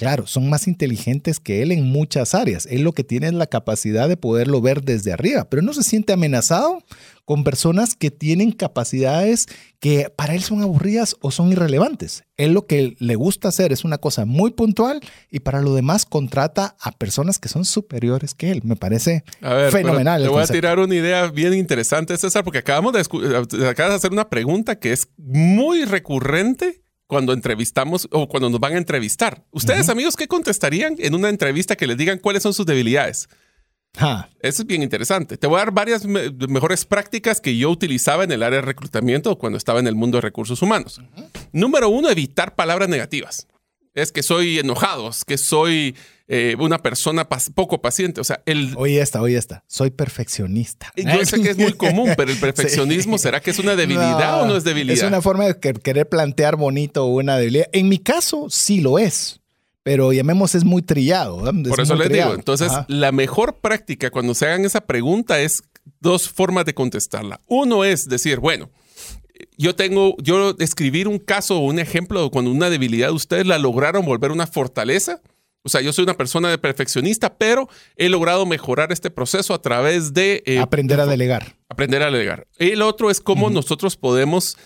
Claro, 0.01 0.27
son 0.27 0.49
más 0.49 0.67
inteligentes 0.67 1.41
que 1.41 1.61
él 1.61 1.73
en 1.73 1.85
muchas 1.85 2.35
áreas. 2.35 2.65
Él 2.71 2.85
lo 2.85 2.93
que 2.93 3.05
tiene 3.05 3.27
es 3.27 3.35
la 3.35 3.47
capacidad 3.47 4.09
de 4.09 4.17
poderlo 4.17 4.63
ver 4.63 4.81
desde 4.83 5.13
arriba, 5.13 5.45
pero 5.51 5.61
no 5.61 5.75
se 5.75 5.83
siente 5.83 6.15
amenazado 6.15 6.79
con 7.27 7.45
personas 7.45 7.97
que 7.97 8.11
tienen 8.11 8.51
capacidades 8.51 9.45
que 9.79 10.09
para 10.17 10.35
él 10.35 10.43
son 10.43 10.63
aburridas 10.63 11.17
o 11.21 11.31
son 11.31 11.53
irrelevantes. 11.53 12.25
Él 12.39 12.55
lo 12.55 12.67
que 12.67 12.97
le 12.99 13.15
gusta 13.15 13.49
hacer 13.49 13.73
es 13.75 13.85
una 13.85 13.99
cosa 13.99 14.25
muy 14.25 14.53
puntual 14.53 15.01
y 15.31 15.41
para 15.41 15.61
lo 15.61 15.75
demás 15.75 16.07
contrata 16.07 16.77
a 16.81 16.93
personas 16.93 17.39
que 17.39 17.51
son 17.51 17.67
superiores 17.67 18.33
que 18.33 18.51
él. 18.51 18.63
Me 18.65 18.77
parece 18.77 19.23
A 19.43 19.53
ver, 19.53 19.71
fenomenal. 19.71 20.23
Te 20.23 20.29
voy 20.31 20.43
a 20.43 20.47
tirar 20.47 20.79
una 20.79 20.95
idea 20.95 21.27
bien 21.29 21.53
interesante, 21.53 22.17
César, 22.17 22.43
porque 22.43 22.61
acabamos 22.61 22.95
de, 22.95 23.01
escu- 23.03 23.69
acabas 23.69 23.93
de 23.93 23.97
hacer 23.97 24.13
una 24.13 24.31
pregunta 24.31 24.79
que 24.79 24.93
es 24.93 25.09
muy 25.19 25.85
recurrente 25.85 26.80
cuando 27.11 27.33
entrevistamos 27.33 28.07
o 28.13 28.29
cuando 28.29 28.49
nos 28.49 28.61
van 28.61 28.75
a 28.75 28.79
entrevistar. 28.79 29.45
Ustedes, 29.51 29.89
amigos, 29.89 30.15
¿qué 30.15 30.29
contestarían 30.29 30.95
en 30.99 31.13
una 31.17 31.29
entrevista 31.29 31.75
que 31.75 31.89
les 31.89 31.97
digan 31.99 32.19
cuáles 32.21 32.45
son 32.45 32.55
sus 32.55 32.65
debilidades? 32.65 33.29
Eso 34.41 34.63
es 34.63 34.67
bien 34.69 34.85
interesante. 34.85 35.37
Te 35.37 35.49
voy 35.49 35.57
a 35.57 35.65
dar 35.65 35.73
varias 35.73 36.05
me- 36.07 36.31
mejores 36.47 36.85
prácticas 36.85 37.41
que 37.41 37.57
yo 37.57 37.69
utilizaba 37.69 38.23
en 38.23 38.31
el 38.31 38.45
área 38.45 38.61
de 38.61 38.67
reclutamiento 38.67 39.37
cuando 39.37 39.59
estaba 39.59 39.81
en 39.81 39.89
el 39.89 39.97
mundo 39.97 40.19
de 40.19 40.23
recursos 40.23 40.63
humanos. 40.63 41.01
Número 41.51 41.89
uno, 41.89 42.09
evitar 42.09 42.55
palabras 42.55 42.89
negativas. 42.89 43.49
Es 43.93 44.13
que 44.13 44.23
soy 44.23 44.61
enojado, 44.61 45.09
es 45.11 45.25
que 45.25 45.37
soy 45.37 45.97
eh, 46.33 46.55
una 46.61 46.79
persona 46.79 47.29
poco 47.29 47.83
paciente. 47.83 48.21
O 48.21 48.25
sea, 48.25 48.41
el... 48.47 48.73
Oye 48.77 49.01
esta, 49.01 49.21
oye 49.21 49.37
esta. 49.37 49.65
Soy 49.67 49.91
perfeccionista. 49.91 50.93
Yo 50.97 51.25
sé 51.25 51.43
que 51.43 51.51
es 51.51 51.59
muy 51.59 51.73
común, 51.73 52.11
pero 52.17 52.31
el 52.31 52.39
perfeccionismo, 52.39 53.19
¿será 53.19 53.41
que 53.41 53.51
es 53.51 53.59
una 53.59 53.75
debilidad 53.75 54.43
o 54.43 54.47
no 54.47 54.57
es 54.57 54.63
debilidad? 54.63 54.97
Es 54.97 55.03
una 55.03 55.21
forma 55.21 55.47
de 55.47 55.59
querer 55.59 56.09
plantear 56.09 56.55
bonito 56.55 57.07
una 57.07 57.37
debilidad. 57.37 57.67
En 57.73 57.89
mi 57.89 57.99
caso, 57.99 58.47
sí 58.49 58.81
lo 58.81 59.01
es 59.01 59.41
pero 59.83 60.13
llamemos 60.13 60.55
es 60.55 60.63
muy 60.63 60.83
trillado. 60.83 61.43
Por 61.69 61.81
eso 61.81 61.97
les 61.97 62.11
digo, 62.11 62.35
entonces 62.35 62.71
la 62.87 63.11
mejor 63.13 63.57
práctica 63.61 64.11
cuando 64.11 64.35
se 64.35 64.47
hagan 64.47 64.65
esa 64.65 64.83
pregunta 64.83 65.41
es 65.41 65.63
dos 66.01 66.29
formas 66.29 66.65
de 66.67 66.75
contestarla. 66.75 67.41
Uno 67.47 67.83
es 67.83 68.07
decir, 68.07 68.39
bueno, 68.39 68.71
yo 69.57 69.75
tengo, 69.75 70.15
yo 70.19 70.55
escribir 70.59 71.09
un 71.09 71.19
caso 71.19 71.57
o 71.57 71.65
un 71.65 71.79
ejemplo 71.79 72.31
cuando 72.31 72.51
una 72.51 72.71
debilidad 72.71 73.11
ustedes 73.11 73.47
la 73.47 73.59
lograron 73.59 74.05
volver 74.05 74.31
una 74.31 74.47
fortaleza. 74.47 75.23
O 75.63 75.69
sea, 75.69 75.81
yo 75.81 75.93
soy 75.93 76.05
una 76.05 76.17
persona 76.17 76.49
de 76.49 76.59
perfeccionista, 76.59 77.37
pero 77.37 77.69
he 77.97 78.09
logrado 78.09 78.47
mejorar 78.47 78.93
este 78.93 79.11
proceso 79.11 79.53
a 79.53 79.61
través 79.61 80.15
de... 80.15 80.43
Eh, 80.47 80.59
aprender 80.59 81.01
a 81.01 81.07
delegar. 81.07 81.57
Aprender 81.69 82.03
a 82.03 82.07
delegar. 82.07 82.47
El 82.59 82.81
otro 82.83 83.11
es 83.11 83.21
cómo 83.21 83.51
nosotros 83.51 83.97
podemos 83.97 84.57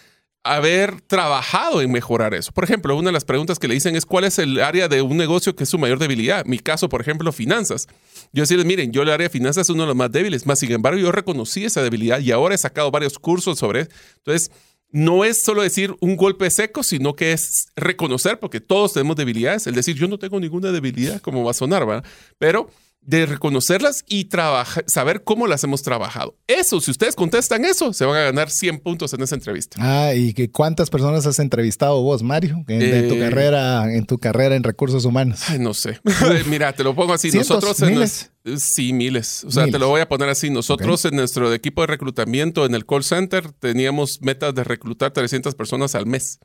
haber 0.45 1.01
trabajado 1.01 1.81
en 1.81 1.91
mejorar 1.91 2.35
eso. 2.35 2.53
Por 2.53 2.65
ejemplo, 2.65 2.95
una 2.97 3.09
de 3.09 3.13
las 3.13 3.25
preguntas 3.25 3.59
que 3.59 3.67
le 3.67 3.75
dicen 3.75 3.97
es 3.97 4.05
cuál 4.05 4.25
es 4.25 4.39
el 4.39 4.61
área 4.61 4.89
de 4.89 5.01
un 5.01 5.17
negocio 5.17 5.57
que 5.57 5.65
es 5.65 5.71
su 5.71 5.79
mayor 5.79 5.99
debilidad. 5.99 6.45
Mi 6.45 6.59
caso, 6.59 6.91
por 6.91 7.01
ejemplo, 7.01 7.33
finanzas. 7.33 7.89
Yo 8.33 8.43
decirles, 8.43 8.67
miren, 8.67 8.93
yo 8.93 9.03
el 9.03 9.09
área 9.09 9.25
de 9.25 9.31
finanzas 9.31 9.63
es 9.63 9.71
uno 9.71 9.85
de 9.85 9.89
los 9.89 9.97
más 9.97 10.13
débiles, 10.13 10.45
más 10.47 10.59
sin 10.59 10.71
embargo, 10.71 10.99
yo 10.99 11.11
reconocí 11.11 11.65
esa 11.65 11.83
debilidad 11.83 12.21
y 12.21 12.31
ahora 12.31 12.55
he 12.55 12.59
sacado 12.59 12.91
varios 12.91 13.19
cursos 13.19 13.59
sobre 13.59 13.81
eso. 13.81 13.91
Entonces, 14.19 14.51
no 14.95 15.25
es 15.25 15.43
solo 15.43 15.63
decir 15.63 15.97
un 15.99 16.15
golpe 16.15 16.49
seco, 16.53 16.85
sino 16.85 17.17
que 17.17 17.33
es 17.33 17.67
reconocer, 17.75 18.39
porque 18.39 18.61
todos 18.61 18.93
tenemos 18.93 19.17
debilidades, 19.17 19.67
el 19.67 19.75
decir 19.75 19.97
yo 19.97 20.07
no 20.07 20.21
tengo 20.21 20.39
ninguna 20.39 20.71
debilidad, 20.71 21.21
como 21.21 21.43
va 21.43 21.51
a 21.51 21.55
sonar, 21.55 21.85
¿verdad? 21.85 22.05
Pero 22.39 22.71
de 23.07 23.27
reconocerlas 23.27 24.05
y 24.09 24.27
trabajar, 24.27 24.85
saber 24.87 25.25
cómo 25.25 25.47
las 25.47 25.63
hemos 25.65 25.83
trabajado. 25.83 26.37
Eso, 26.47 26.81
si 26.81 26.91
ustedes 26.91 27.15
contestan 27.15 27.65
eso, 27.65 27.93
se 27.93 28.05
van 28.05 28.17
a 28.17 28.23
ganar 28.23 28.51
100 28.51 28.81
puntos 28.81 29.13
en 29.13 29.23
esa 29.23 29.35
entrevista. 29.35 29.77
Ah, 29.81 30.15
¿y 30.15 30.33
que 30.33 30.51
cuántas 30.51 30.91
personas 30.91 31.27
has 31.27 31.39
entrevistado 31.39 32.03
vos, 32.03 32.23
Mario, 32.23 32.65
en, 32.69 33.09
tu 33.09 33.15
eh, 33.15 33.19
carrera, 33.19 33.95
en 33.95 34.07
tu 34.07 34.19
carrera 34.19 34.57
en 34.57 34.63
recursos 34.63 35.05
humanos? 35.05 35.41
no 35.59 35.75
sé. 35.75 36.01
Mira, 36.47 36.73
te 36.73 36.85
lo 36.85 36.95
pongo 36.95 37.13
así. 37.13 37.31
Nosotros 37.31 37.81
miles. 37.81 38.31
sí, 38.57 38.93
miles. 38.93 39.45
O 39.45 39.51
sea, 39.51 39.67
te 39.67 39.79
lo 39.79 39.89
voy 39.89 40.01
a 40.01 40.09
poner 40.09 40.29
así. 40.29 40.51
Nosotros 40.51 41.05
en 41.05 41.17
nuestro 41.17 41.53
equipo 41.53 41.83
de 41.83 41.89
reclutamiento 41.89 42.67
en 42.67 42.75
el 42.75 42.87
call 42.87 43.05
center 43.05 43.53
teníamos 43.53 44.21
metas 44.23 44.55
de 44.55 44.65
reclutar 44.65 45.13
300 45.13 45.55
personas 45.55 45.95
al 45.95 46.07
mes. 46.07 46.39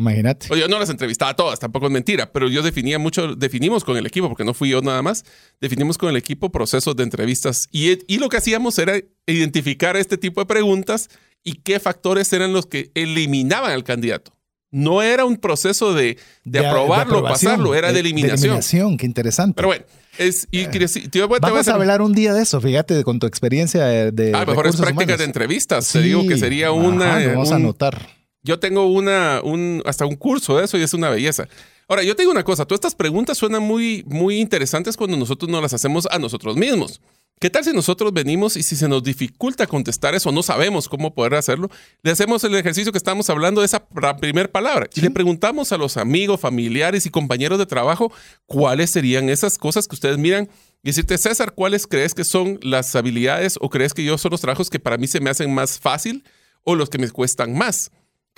Imagínate. 0.00 0.48
yo 0.58 0.66
no 0.66 0.78
las 0.78 0.88
entrevistaba 0.88 1.36
todas, 1.36 1.60
tampoco 1.60 1.86
es 1.86 1.92
mentira, 1.92 2.32
pero 2.32 2.48
yo 2.48 2.62
definía 2.62 2.98
mucho, 2.98 3.36
definimos 3.36 3.84
con 3.84 3.98
el 3.98 4.06
equipo, 4.06 4.28
porque 4.28 4.44
no 4.44 4.54
fui 4.54 4.70
yo 4.70 4.80
nada 4.80 5.02
más, 5.02 5.24
definimos 5.60 5.98
con 5.98 6.08
el 6.08 6.16
equipo 6.16 6.50
procesos 6.50 6.96
de 6.96 7.02
entrevistas 7.02 7.68
y, 7.70 7.98
y 8.12 8.18
lo 8.18 8.30
que 8.30 8.38
hacíamos 8.38 8.78
era 8.78 8.94
identificar 9.26 9.96
este 9.96 10.16
tipo 10.16 10.40
de 10.40 10.46
preguntas 10.46 11.10
y 11.44 11.54
qué 11.56 11.78
factores 11.80 12.32
eran 12.32 12.54
los 12.54 12.66
que 12.66 12.90
eliminaban 12.94 13.72
al 13.72 13.84
candidato. 13.84 14.32
No 14.72 15.02
era 15.02 15.24
un 15.24 15.36
proceso 15.36 15.92
de, 15.94 16.16
de, 16.44 16.66
aprobarlo 16.66 17.22
pasarlo, 17.24 17.74
era 17.74 17.92
de, 17.92 18.00
eliminación. 18.00 18.40
De 18.40 18.46
eliminación, 18.46 18.96
qué 18.96 19.04
interesante. 19.04 19.56
Pero 19.56 19.68
bueno, 19.68 19.84
es, 20.16 20.46
y, 20.50 20.66
te 20.66 21.26
Vamos 21.26 21.68
a, 21.68 21.74
hablar 21.74 22.00
un 22.00 22.12
día 22.12 22.32
de 22.32 22.42
eso, 22.42 22.60
fíjate, 22.60 23.02
con 23.02 23.18
tu 23.18 23.26
experiencia 23.26 23.84
de. 23.84 24.32
Ah, 24.32 24.46
mejores 24.46 24.76
prácticas 24.76 25.18
de 25.18 25.24
entrevistas. 25.24 25.90
te 25.90 26.00
digo 26.00 26.26
que 26.26 26.38
sería 26.38 26.70
una. 26.72 27.18
vamos 27.26 27.50
a 27.50 27.56
anotar. 27.56 28.19
Yo 28.42 28.58
tengo 28.58 28.86
una, 28.86 29.40
un, 29.44 29.82
hasta 29.84 30.06
un 30.06 30.16
curso 30.16 30.56
de 30.58 30.64
eso 30.64 30.78
y 30.78 30.82
es 30.82 30.94
una 30.94 31.10
belleza. 31.10 31.46
Ahora, 31.88 32.02
yo 32.02 32.14
te 32.14 32.22
digo 32.22 32.32
una 32.32 32.44
cosa, 32.44 32.64
todas 32.64 32.78
estas 32.78 32.94
preguntas 32.94 33.36
suenan 33.36 33.62
muy, 33.62 34.04
muy 34.06 34.38
interesantes 34.38 34.96
cuando 34.96 35.16
nosotros 35.16 35.50
no 35.50 35.60
las 35.60 35.74
hacemos 35.74 36.06
a 36.10 36.18
nosotros 36.18 36.56
mismos. 36.56 37.00
¿Qué 37.40 37.48
tal 37.48 37.64
si 37.64 37.72
nosotros 37.72 38.12
venimos 38.12 38.58
y 38.58 38.62
si 38.62 38.76
se 38.76 38.86
nos 38.86 39.02
dificulta 39.02 39.66
contestar 39.66 40.14
eso, 40.14 40.30
no 40.30 40.42
sabemos 40.42 40.90
cómo 40.90 41.14
poder 41.14 41.36
hacerlo, 41.36 41.70
le 42.02 42.10
hacemos 42.10 42.44
el 42.44 42.54
ejercicio 42.54 42.92
que 42.92 42.98
estamos 42.98 43.30
hablando 43.30 43.62
de 43.62 43.66
esa 43.66 43.86
primera 44.18 44.52
palabra 44.52 44.90
y 44.94 45.00
le 45.00 45.10
preguntamos 45.10 45.72
a 45.72 45.78
los 45.78 45.96
amigos, 45.96 46.38
familiares 46.38 47.06
y 47.06 47.10
compañeros 47.10 47.58
de 47.58 47.64
trabajo 47.64 48.12
cuáles 48.44 48.90
serían 48.90 49.30
esas 49.30 49.56
cosas 49.56 49.88
que 49.88 49.94
ustedes 49.94 50.18
miran 50.18 50.50
y 50.82 50.90
decirte, 50.90 51.16
César, 51.16 51.54
¿cuáles 51.54 51.86
crees 51.86 52.12
que 52.12 52.24
son 52.24 52.58
las 52.62 52.94
habilidades 52.94 53.56
o 53.58 53.70
crees 53.70 53.94
que 53.94 54.04
yo 54.04 54.18
son 54.18 54.32
los 54.32 54.42
trabajos 54.42 54.68
que 54.68 54.78
para 54.78 54.98
mí 54.98 55.06
se 55.06 55.20
me 55.20 55.30
hacen 55.30 55.54
más 55.54 55.78
fácil 55.78 56.24
o 56.62 56.74
los 56.74 56.90
que 56.90 56.98
me 56.98 57.10
cuestan 57.10 57.56
más? 57.56 57.90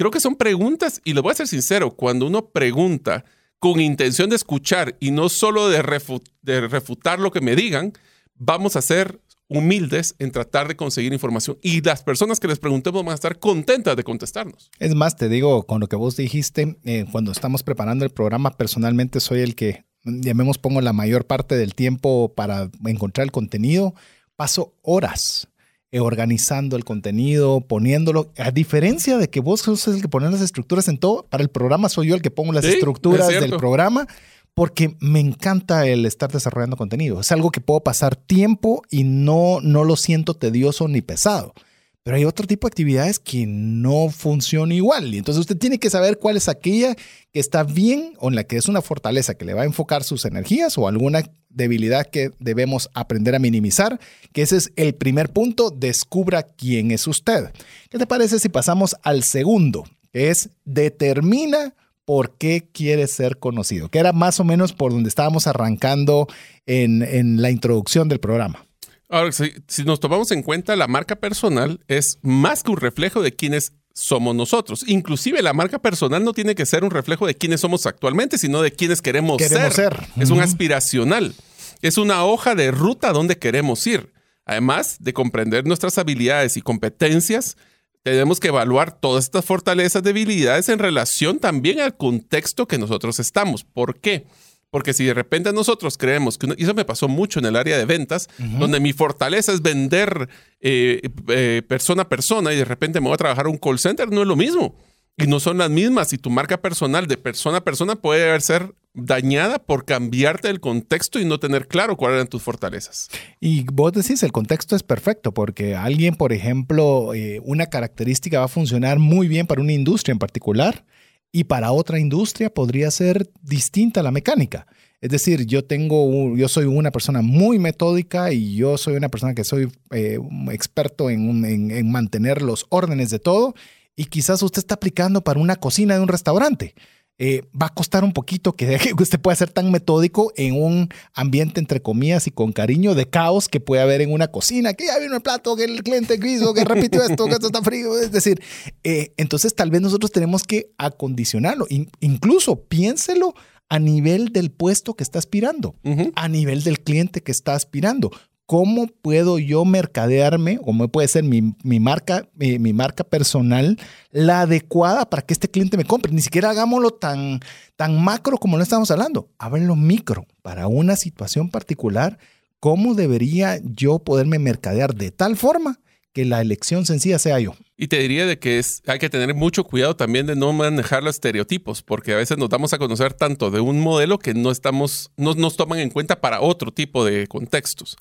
Creo 0.02 0.10
que 0.10 0.18
son 0.18 0.34
preguntas, 0.34 1.00
y 1.04 1.12
lo 1.12 1.22
voy 1.22 1.30
a 1.30 1.36
ser 1.36 1.46
sincero, 1.46 1.92
cuando 1.92 2.26
uno 2.26 2.46
pregunta 2.46 3.24
con 3.60 3.80
intención 3.80 4.30
de 4.30 4.34
escuchar 4.34 4.96
y 4.98 5.12
no 5.12 5.28
solo 5.28 5.68
de, 5.68 5.80
refutar 5.80 7.20
lo 7.20 7.30
que 7.30 7.40
me 7.40 7.54
digan, 7.54 7.92
vamos 8.34 8.74
a 8.74 8.82
ser 8.82 9.20
humildes 9.46 10.16
en 10.18 10.32
tratar 10.32 10.66
de 10.66 10.74
conseguir 10.74 11.12
información 11.12 11.56
y 11.62 11.82
las 11.82 12.02
personas 12.02 12.40
que 12.40 12.48
les 12.48 12.58
preguntemos 12.58 13.04
van 13.04 13.12
a 13.12 13.14
estar 13.14 13.38
contentas 13.38 13.94
de 13.94 14.02
contestarnos. 14.02 14.72
Es 14.80 14.92
más, 14.96 15.14
te 15.14 15.28
digo, 15.28 15.68
con 15.68 15.78
lo 15.78 15.86
que 15.86 15.94
vos 15.94 16.16
dijiste, 16.16 16.76
eh, 16.82 17.06
cuando 17.12 17.30
estamos 17.30 17.62
preparando 17.62 18.04
el 18.04 18.10
programa, 18.10 18.56
personalmente 18.56 19.20
soy 19.20 19.42
el 19.42 19.54
que, 19.54 19.84
llamemos, 20.02 20.58
pongo 20.58 20.80
la 20.80 20.92
mayor 20.92 21.28
parte 21.28 21.54
del 21.54 21.76
tiempo 21.76 22.34
para 22.34 22.72
encontrar 22.86 23.24
el 23.24 23.30
contenido. 23.30 23.94
Paso 24.34 24.74
horas 24.82 25.46
eh, 25.92 26.00
organizando 26.00 26.76
el 26.76 26.84
contenido, 26.84 27.60
poniéndolo. 27.60 28.32
A 28.38 28.50
diferencia 28.50 29.18
de 29.18 29.28
que 29.30 29.40
vos 29.40 29.60
sos 29.60 29.86
el 29.88 30.02
que 30.02 30.08
pone 30.08 30.30
las 30.30 30.40
estructuras 30.40 30.88
en 30.88 30.98
todo, 30.98 31.26
para 31.28 31.42
el 31.42 31.50
programa 31.50 31.88
soy 31.88 32.08
yo 32.08 32.14
el 32.14 32.22
que 32.22 32.30
pongo 32.30 32.52
las 32.52 32.64
estructuras 32.64 33.28
del 33.28 33.56
programa 33.56 34.08
porque 34.54 34.96
me 35.00 35.20
encanta 35.20 35.86
el 35.86 36.04
estar 36.04 36.30
desarrollando 36.30 36.76
contenido. 36.76 37.20
Es 37.20 37.32
algo 37.32 37.50
que 37.50 37.60
puedo 37.60 37.80
pasar 37.80 38.16
tiempo 38.16 38.82
y 38.90 39.04
no, 39.04 39.60
no 39.62 39.84
lo 39.84 39.96
siento 39.96 40.34
tedioso 40.34 40.88
ni 40.88 41.00
pesado. 41.00 41.54
Pero 42.02 42.16
hay 42.16 42.24
otro 42.24 42.46
tipo 42.46 42.66
de 42.66 42.70
actividades 42.70 43.18
que 43.20 43.46
no 43.46 44.08
funcionan 44.10 44.72
igual. 44.72 45.14
Y 45.14 45.18
entonces 45.18 45.40
usted 45.40 45.56
tiene 45.56 45.78
que 45.78 45.90
saber 45.90 46.18
cuál 46.18 46.36
es 46.36 46.48
aquella 46.48 46.96
que 47.32 47.38
está 47.38 47.62
bien 47.62 48.14
o 48.18 48.28
en 48.28 48.34
la 48.34 48.44
que 48.44 48.56
es 48.56 48.66
una 48.66 48.82
fortaleza 48.82 49.34
que 49.34 49.44
le 49.44 49.54
va 49.54 49.62
a 49.62 49.66
enfocar 49.66 50.02
sus 50.02 50.24
energías 50.24 50.76
o 50.78 50.88
alguna 50.88 51.22
debilidad 51.48 52.06
que 52.06 52.30
debemos 52.40 52.90
aprender 52.94 53.34
a 53.34 53.38
minimizar, 53.38 54.00
que 54.32 54.42
ese 54.42 54.56
es 54.56 54.72
el 54.76 54.94
primer 54.94 55.30
punto, 55.30 55.70
descubra 55.70 56.42
quién 56.42 56.90
es 56.90 57.06
usted. 57.06 57.52
¿Qué 57.88 57.98
te 57.98 58.06
parece 58.06 58.40
si 58.40 58.48
pasamos 58.48 58.96
al 59.02 59.22
segundo? 59.22 59.84
Es 60.12 60.50
determina 60.64 61.74
por 62.04 62.36
qué 62.36 62.68
quiere 62.72 63.06
ser 63.06 63.38
conocido, 63.38 63.88
que 63.88 64.00
era 64.00 64.12
más 64.12 64.40
o 64.40 64.44
menos 64.44 64.72
por 64.72 64.92
donde 64.92 65.08
estábamos 65.08 65.46
arrancando 65.46 66.26
en, 66.66 67.02
en 67.02 67.40
la 67.40 67.50
introducción 67.50 68.08
del 68.08 68.18
programa. 68.18 68.66
Ahora, 69.12 69.30
si, 69.30 69.84
nos 69.84 70.00
tomamos 70.00 70.30
en 70.30 70.42
cuenta, 70.42 70.74
la 70.74 70.88
marca 70.88 71.16
personal 71.16 71.80
es 71.86 72.18
más 72.22 72.62
que 72.62 72.70
un 72.70 72.78
reflejo 72.78 73.20
de 73.20 73.32
quiénes 73.36 73.74
somos 73.92 74.34
nosotros. 74.34 74.84
Inclusive 74.88 75.42
la 75.42 75.52
marca 75.52 75.78
personal 75.80 76.24
no 76.24 76.32
tiene 76.32 76.54
que 76.54 76.64
ser 76.64 76.82
un 76.82 76.90
reflejo 76.90 77.26
de 77.26 77.34
quiénes 77.34 77.60
somos 77.60 77.84
actualmente, 77.84 78.38
sino 78.38 78.62
de 78.62 78.72
quiénes 78.72 79.02
queremos, 79.02 79.36
ser. 79.42 80.08
Es 80.16 80.30
un 80.30 80.40
aspiracional. 80.40 81.34
Es 81.82 81.98
una 81.98 82.24
hoja 82.24 82.54
de 82.54 82.70
ruta 82.70 83.10
a 83.10 83.12
donde 83.12 83.36
queremos 83.36 83.86
ir. 83.86 84.14
Además 84.46 84.96
de 84.98 85.12
comprender 85.12 85.66
nuestras 85.66 85.98
habilidades 85.98 86.56
y 86.56 86.62
competencias, 86.62 87.58
tenemos 88.02 88.40
que 88.40 88.48
evaluar 88.48 88.98
todas 88.98 89.24
estas 89.24 89.44
fortalezas, 89.44 90.02
debilidades 90.02 90.70
en 90.70 90.78
relación 90.78 91.38
también 91.38 91.80
al 91.80 91.98
contexto 91.98 92.66
que 92.66 92.78
nosotros 92.78 93.20
estamos. 93.20 93.62
¿Por 93.62 94.00
qué? 94.00 94.24
Porque 94.72 94.94
si 94.94 95.04
de 95.04 95.12
repente 95.12 95.52
nosotros 95.52 95.98
creemos 95.98 96.38
que, 96.38 96.46
y 96.56 96.64
eso 96.64 96.72
me 96.72 96.86
pasó 96.86 97.06
mucho 97.06 97.38
en 97.38 97.44
el 97.44 97.56
área 97.56 97.76
de 97.76 97.84
ventas, 97.84 98.30
donde 98.38 98.80
mi 98.80 98.94
fortaleza 98.94 99.52
es 99.52 99.60
vender 99.60 100.30
eh, 100.62 101.02
eh, 101.28 101.60
persona 101.68 102.04
a 102.04 102.08
persona 102.08 102.54
y 102.54 102.56
de 102.56 102.64
repente 102.64 102.98
me 102.98 103.08
voy 103.08 103.14
a 103.14 103.18
trabajar 103.18 103.48
un 103.48 103.58
call 103.58 103.78
center, 103.78 104.10
no 104.10 104.22
es 104.22 104.26
lo 104.26 104.34
mismo. 104.34 104.74
Y 105.18 105.26
no 105.26 105.40
son 105.40 105.58
las 105.58 105.68
mismas. 105.68 106.14
Y 106.14 106.16
tu 106.16 106.30
marca 106.30 106.62
personal 106.62 107.06
de 107.06 107.18
persona 107.18 107.58
a 107.58 107.64
persona 107.64 107.96
puede 107.96 108.40
ser 108.40 108.74
dañada 108.94 109.58
por 109.58 109.84
cambiarte 109.84 110.48
el 110.48 110.58
contexto 110.58 111.20
y 111.20 111.26
no 111.26 111.38
tener 111.38 111.68
claro 111.68 111.98
cuáles 111.98 112.14
eran 112.16 112.28
tus 112.28 112.40
fortalezas. 112.40 113.10
Y 113.40 113.64
vos 113.70 113.92
decís, 113.92 114.22
el 114.22 114.32
contexto 114.32 114.74
es 114.74 114.82
perfecto 114.82 115.34
porque 115.34 115.76
alguien, 115.76 116.14
por 116.14 116.32
ejemplo, 116.32 117.12
eh, 117.12 117.42
una 117.44 117.66
característica 117.66 118.38
va 118.38 118.46
a 118.46 118.48
funcionar 118.48 118.98
muy 118.98 119.28
bien 119.28 119.46
para 119.46 119.60
una 119.60 119.74
industria 119.74 120.12
en 120.12 120.18
particular 120.18 120.86
y 121.32 121.44
para 121.44 121.72
otra 121.72 121.98
industria 121.98 122.52
podría 122.52 122.90
ser 122.90 123.30
distinta 123.40 124.02
la 124.02 124.10
mecánica. 124.10 124.66
Es 125.00 125.10
decir, 125.10 125.46
yo 125.46 125.64
tengo, 125.64 126.36
yo 126.36 126.48
soy 126.48 126.66
una 126.66 126.92
persona 126.92 127.22
muy 127.22 127.58
metódica 127.58 128.32
y 128.32 128.54
yo 128.54 128.78
soy 128.78 128.94
una 128.94 129.08
persona 129.08 129.34
que 129.34 129.42
soy 129.42 129.68
eh, 129.90 130.18
experto 130.52 131.10
en, 131.10 131.44
en, 131.44 131.90
mantener 131.90 132.40
los 132.40 132.66
órdenes 132.68 133.10
de 133.10 133.18
todo 133.18 133.54
y 133.96 134.04
quizás 134.04 134.42
usted 134.42 134.60
está 134.60 134.74
aplicando 134.76 135.24
para 135.24 135.40
una 135.40 135.56
cocina 135.56 135.96
de 135.96 136.02
un 136.02 136.08
restaurante. 136.08 136.74
Eh, 137.18 137.42
va 137.54 137.66
a 137.66 137.74
costar 137.74 138.04
un 138.04 138.12
poquito 138.12 138.56
que, 138.56 138.78
usted 138.98 139.20
pueda 139.20 139.36
ser 139.36 139.50
tan 139.50 139.70
metódico 139.70 140.32
en 140.36 140.60
un 140.60 140.88
ambiente 141.14 141.60
entre 141.60 141.80
comillas 141.80 142.26
y 142.26 142.30
con 142.30 142.52
cariño 142.52 142.94
de 142.94 143.08
caos 143.08 143.48
que 143.48 143.60
puede 143.60 143.82
haber 143.82 144.00
en 144.00 144.12
una 144.12 144.28
cocina, 144.28 144.74
que 144.74 144.86
ya 144.86 144.98
vino 144.98 145.14
el 145.14 145.22
plato, 145.22 145.54
que 145.54 145.64
el 145.64 145.82
cliente 145.82 146.18
quiso, 146.18 146.54
que 146.54 146.64
repitió 146.64 147.02
esto, 147.08 147.26
que 147.26 147.34
esto 147.34 147.46
está 147.46 147.62
frío. 147.62 147.98
Es 147.98 148.12
decir, 148.12 148.42
eh, 148.82 149.12
entonces 149.16 149.54
tal 149.54 149.70
vez 149.70 149.80
nosotros 149.82 150.10
tenemos 150.10 150.42
que 150.42 150.72
acondicionarlo. 150.78 151.66
incluso 152.00 152.64
piénselo 152.64 153.34
a 153.68 153.78
nivel 153.78 154.32
del 154.32 154.50
puesto 154.50 154.94
que 154.94 155.02
está 155.02 155.18
aspirando, 155.18 155.76
a 156.14 156.28
nivel 156.28 156.62
del 156.62 156.80
cliente 156.80 157.22
que 157.22 157.32
está 157.32 157.54
aspirando. 157.54 158.10
¿Cómo 158.52 158.86
puedo 158.86 159.38
yo 159.38 159.64
mercadearme, 159.64 160.58
o 160.60 160.88
puede 160.88 161.08
ser 161.08 161.24
mi, 161.24 161.54
marca, 161.80 162.28
mi, 162.34 162.72
marca 162.74 163.02
personal, 163.02 163.78
la 164.10 164.42
adecuada 164.42 165.08
para 165.08 165.22
que 165.22 165.32
este 165.32 165.48
cliente 165.48 165.78
me 165.78 165.86
compre? 165.86 166.12
Ni 166.12 166.20
siquiera 166.20 166.50
hagámoslo 166.50 166.90
tan, 166.90 167.40
tan 167.76 167.98
macro 168.04 168.36
como 168.36 168.58
lo 168.58 168.62
estamos 168.62 168.90
hablando. 168.90 169.30
Háblenlo 169.38 169.74
micro 169.74 170.26
para 170.42 170.66
una 170.66 170.96
situación 170.96 171.48
particular. 171.48 172.18
¿Cómo 172.60 172.94
debería 172.94 173.58
yo 173.64 174.00
poderme 174.00 174.38
mercadear 174.38 174.94
de 174.94 175.10
tal 175.10 175.38
forma 175.38 175.80
que 176.12 176.26
la 176.26 176.42
elección 176.42 176.84
sencilla 176.84 177.18
sea 177.18 177.40
yo? 177.40 177.54
Y 177.78 177.88
te 177.88 178.00
diría 178.00 178.26
de 178.26 178.38
que 178.38 178.60
hay 178.86 178.98
que 178.98 179.08
tener 179.08 179.34
mucho 179.34 179.64
cuidado 179.64 179.96
también 179.96 180.26
de 180.26 180.36
no 180.36 180.52
manejar 180.52 181.02
los 181.02 181.14
estereotipos, 181.14 181.82
porque 181.82 182.12
a 182.12 182.18
veces 182.18 182.36
nos 182.36 182.50
damos 182.50 182.74
a 182.74 182.78
conocer 182.78 183.14
tanto 183.14 183.50
de 183.50 183.60
un 183.60 183.80
modelo 183.80 184.18
que 184.18 184.34
no 184.34 184.50
estamos, 184.50 185.10
no 185.16 185.32
nos 185.32 185.56
toman 185.56 185.78
en 185.78 185.88
cuenta 185.88 186.20
para 186.20 186.42
otro 186.42 186.70
tipo 186.70 187.02
de 187.02 187.26
contextos. 187.28 187.96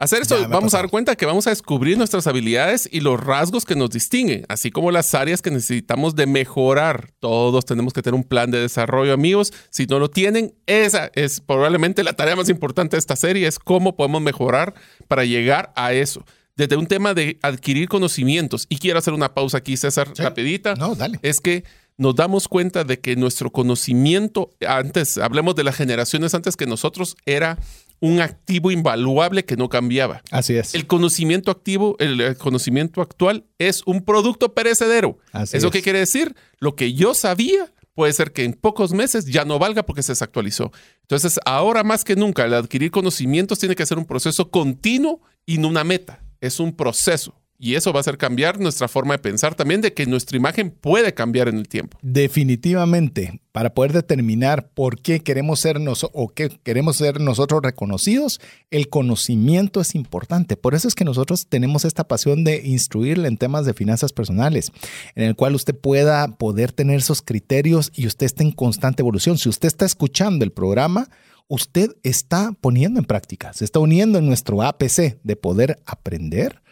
Hacer 0.00 0.22
esto, 0.22 0.48
vamos 0.48 0.74
a 0.74 0.78
dar 0.78 0.90
cuenta 0.90 1.14
que 1.14 1.24
vamos 1.24 1.46
a 1.46 1.50
descubrir 1.50 1.96
nuestras 1.96 2.26
habilidades 2.26 2.88
y 2.90 2.98
los 2.98 3.22
rasgos 3.22 3.64
que 3.64 3.76
nos 3.76 3.90
distinguen, 3.90 4.44
así 4.48 4.72
como 4.72 4.90
las 4.90 5.14
áreas 5.14 5.40
que 5.40 5.52
necesitamos 5.52 6.16
de 6.16 6.26
mejorar. 6.26 7.12
Todos 7.20 7.64
tenemos 7.64 7.92
que 7.92 8.02
tener 8.02 8.16
un 8.16 8.24
plan 8.24 8.50
de 8.50 8.58
desarrollo, 8.58 9.12
amigos. 9.12 9.52
Si 9.70 9.86
no 9.86 10.00
lo 10.00 10.10
tienen, 10.10 10.52
esa 10.66 11.12
es 11.14 11.40
probablemente 11.40 12.02
la 12.02 12.14
tarea 12.14 12.34
más 12.34 12.48
importante 12.48 12.96
de 12.96 12.98
esta 12.98 13.14
serie, 13.14 13.46
es 13.46 13.60
cómo 13.60 13.94
podemos 13.94 14.20
mejorar 14.20 14.74
para 15.06 15.24
llegar 15.24 15.72
a 15.76 15.92
eso. 15.92 16.24
Desde 16.56 16.76
un 16.76 16.86
tema 16.86 17.14
de 17.14 17.38
adquirir 17.42 17.88
conocimientos, 17.88 18.66
y 18.68 18.78
quiero 18.78 18.98
hacer 18.98 19.14
una 19.14 19.32
pausa 19.32 19.58
aquí, 19.58 19.76
César, 19.76 20.12
rapidita. 20.16 20.74
No, 20.74 20.96
dale. 20.96 21.20
Es 21.22 21.38
que 21.38 21.62
nos 21.96 22.16
damos 22.16 22.48
cuenta 22.48 22.82
de 22.82 22.98
que 22.98 23.14
nuestro 23.14 23.50
conocimiento, 23.50 24.50
antes, 24.66 25.18
hablemos 25.18 25.54
de 25.54 25.64
las 25.64 25.76
generaciones 25.76 26.34
antes 26.34 26.56
que 26.56 26.66
nosotros, 26.66 27.16
era 27.24 27.58
un 28.04 28.20
activo 28.20 28.70
invaluable 28.70 29.46
que 29.46 29.56
no 29.56 29.70
cambiaba. 29.70 30.20
Así 30.30 30.54
es. 30.54 30.74
El 30.74 30.86
conocimiento 30.86 31.50
activo, 31.50 31.96
el, 31.98 32.36
conocimiento 32.36 33.00
actual 33.00 33.46
es 33.56 33.82
un 33.86 34.04
producto 34.04 34.52
perecedero. 34.52 35.16
Así 35.32 35.56
¿Eso 35.56 35.70
qué 35.70 35.80
quiere 35.80 36.00
decir? 36.00 36.36
Lo 36.58 36.76
que 36.76 36.92
yo 36.92 37.14
sabía 37.14 37.72
puede 37.94 38.12
ser 38.12 38.32
que 38.32 38.44
en 38.44 38.52
pocos 38.52 38.92
meses 38.92 39.24
ya 39.24 39.46
no 39.46 39.58
valga 39.58 39.86
porque 39.86 40.02
se 40.02 40.12
desactualizó. 40.12 40.70
Entonces, 41.00 41.40
ahora 41.46 41.82
más 41.82 42.04
que 42.04 42.14
nunca, 42.14 42.44
el 42.44 42.52
adquirir 42.52 42.90
conocimientos 42.90 43.58
tiene 43.58 43.74
que 43.74 43.86
ser 43.86 43.96
un 43.96 44.04
proceso 44.04 44.50
continuo 44.50 45.22
y 45.46 45.56
no 45.56 45.68
una 45.68 45.82
meta. 45.82 46.22
Es 46.42 46.60
un 46.60 46.76
proceso. 46.76 47.34
Y 47.58 47.76
eso 47.76 47.92
va 47.92 48.00
a 48.00 48.02
hacer 48.02 48.18
cambiar 48.18 48.58
nuestra 48.58 48.88
forma 48.88 49.14
de 49.14 49.18
pensar 49.20 49.54
también 49.54 49.80
de 49.80 49.94
que 49.94 50.06
nuestra 50.06 50.36
imagen 50.36 50.70
puede 50.70 51.14
cambiar 51.14 51.48
en 51.48 51.56
el 51.56 51.68
tiempo. 51.68 51.98
Definitivamente, 52.02 53.40
para 53.52 53.72
poder 53.72 53.92
determinar 53.92 54.68
por 54.74 55.00
qué 55.00 55.20
queremos 55.20 55.60
ser 55.60 55.78
o 56.12 56.28
qué 56.28 56.50
queremos 56.64 56.96
ser 56.96 57.20
nosotros 57.20 57.62
reconocidos, 57.62 58.40
el 58.70 58.88
conocimiento 58.88 59.80
es 59.80 59.94
importante. 59.94 60.56
Por 60.56 60.74
eso 60.74 60.88
es 60.88 60.96
que 60.96 61.04
nosotros 61.04 61.46
tenemos 61.48 61.84
esta 61.84 62.08
pasión 62.08 62.42
de 62.42 62.60
instruirle 62.66 63.28
en 63.28 63.36
temas 63.36 63.64
de 63.64 63.74
finanzas 63.74 64.12
personales, 64.12 64.72
en 65.14 65.24
el 65.24 65.36
cual 65.36 65.54
usted 65.54 65.76
pueda 65.76 66.26
poder 66.36 66.72
tener 66.72 66.98
esos 66.98 67.22
criterios 67.22 67.92
y 67.94 68.08
usted 68.08 68.26
esté 68.26 68.42
en 68.42 68.52
constante 68.52 69.02
evolución. 69.02 69.38
Si 69.38 69.48
usted 69.48 69.68
está 69.68 69.84
escuchando 69.84 70.44
el 70.44 70.50
programa, 70.50 71.08
usted 71.46 71.92
está 72.02 72.52
poniendo 72.60 72.98
en 72.98 73.06
práctica, 73.06 73.52
se 73.52 73.64
está 73.64 73.78
uniendo 73.78 74.18
en 74.18 74.26
nuestro 74.26 74.62
APC 74.62 75.20
de 75.22 75.36
poder 75.36 75.78
aprender 75.86 76.63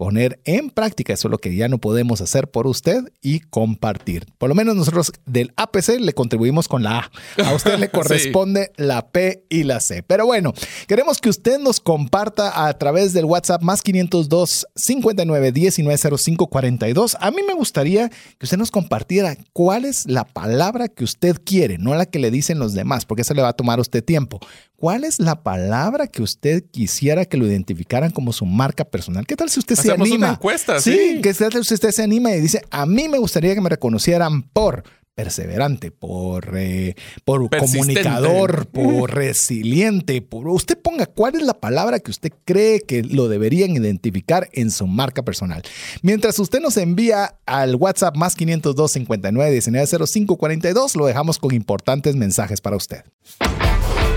poner 0.00 0.40
en 0.46 0.70
práctica 0.70 1.12
eso 1.12 1.28
es 1.28 1.30
lo 1.30 1.36
que 1.36 1.54
ya 1.54 1.68
no 1.68 1.76
podemos 1.76 2.22
hacer 2.22 2.50
por 2.50 2.66
usted 2.66 3.04
y 3.20 3.40
compartir. 3.40 4.24
Por 4.38 4.48
lo 4.48 4.54
menos 4.54 4.74
nosotros 4.74 5.12
del 5.26 5.52
APC 5.56 6.00
le 6.00 6.14
contribuimos 6.14 6.68
con 6.68 6.82
la 6.82 7.00
A. 7.00 7.10
A 7.44 7.54
usted 7.54 7.78
le 7.78 7.90
corresponde 7.90 8.72
la 8.78 9.08
P 9.08 9.44
y 9.50 9.64
la 9.64 9.78
C. 9.78 10.02
Pero 10.02 10.24
bueno, 10.24 10.54
queremos 10.88 11.20
que 11.20 11.28
usted 11.28 11.58
nos 11.58 11.80
comparta 11.80 12.66
a 12.66 12.78
través 12.78 13.12
del 13.12 13.26
WhatsApp 13.26 13.60
más 13.60 13.82
502 13.82 14.68
59 14.74 15.52
19 15.52 16.16
05 16.16 16.46
42. 16.46 17.18
A 17.20 17.30
mí 17.30 17.42
me 17.46 17.52
gustaría 17.52 18.08
que 18.08 18.46
usted 18.46 18.56
nos 18.56 18.70
compartiera 18.70 19.36
cuál 19.52 19.84
es 19.84 20.06
la 20.06 20.24
palabra 20.24 20.88
que 20.88 21.04
usted 21.04 21.36
quiere, 21.44 21.76
no 21.76 21.94
la 21.94 22.06
que 22.06 22.20
le 22.20 22.30
dicen 22.30 22.58
los 22.58 22.72
demás, 22.72 23.04
porque 23.04 23.20
eso 23.20 23.34
le 23.34 23.42
va 23.42 23.48
a 23.48 23.52
tomar 23.52 23.78
a 23.78 23.82
usted 23.82 24.02
tiempo. 24.02 24.40
¿Cuál 24.76 25.04
es 25.04 25.20
la 25.20 25.42
palabra 25.42 26.06
que 26.06 26.22
usted 26.22 26.64
quisiera 26.70 27.26
que 27.26 27.36
lo 27.36 27.46
identificaran 27.46 28.12
como 28.12 28.32
su 28.32 28.46
marca 28.46 28.86
personal? 28.86 29.26
¿Qué 29.26 29.36
tal 29.36 29.50
si 29.50 29.58
usted 29.58 29.76
se 29.76 29.89
anima? 29.92 30.16
Una 30.16 30.30
encuesta, 30.30 30.80
sí. 30.80 31.20
¿Qué 31.22 31.34
tal 31.34 31.64
si 31.64 31.74
usted 31.74 31.90
se 31.90 32.02
anima 32.02 32.32
y 32.32 32.40
dice, 32.40 32.62
a 32.70 32.86
mí 32.86 33.08
me 33.08 33.18
gustaría 33.18 33.54
que 33.54 33.60
me 33.60 33.68
reconocieran 33.68 34.42
por 34.42 34.84
perseverante, 35.14 35.90
por, 35.90 36.56
eh, 36.56 36.94
por 37.26 37.50
comunicador, 37.50 38.66
por 38.68 39.14
resiliente. 39.14 40.22
Por, 40.22 40.48
usted 40.48 40.78
ponga 40.78 41.04
cuál 41.04 41.34
es 41.34 41.42
la 41.42 41.52
palabra 41.52 42.00
que 42.00 42.10
usted 42.10 42.32
cree 42.46 42.80
que 42.80 43.02
lo 43.02 43.28
deberían 43.28 43.72
identificar 43.72 44.48
en 44.52 44.70
su 44.70 44.86
marca 44.86 45.22
personal. 45.22 45.62
Mientras 46.00 46.38
usted 46.38 46.60
nos 46.60 46.78
envía 46.78 47.36
al 47.44 47.76
WhatsApp 47.76 48.16
más 48.16 48.34
502 48.34 48.92
59 48.92 49.52
19 49.52 50.06
05 50.06 50.36
42, 50.38 50.96
lo 50.96 51.04
dejamos 51.04 51.38
con 51.38 51.54
importantes 51.54 52.16
mensajes 52.16 52.62
para 52.62 52.76
usted. 52.76 53.04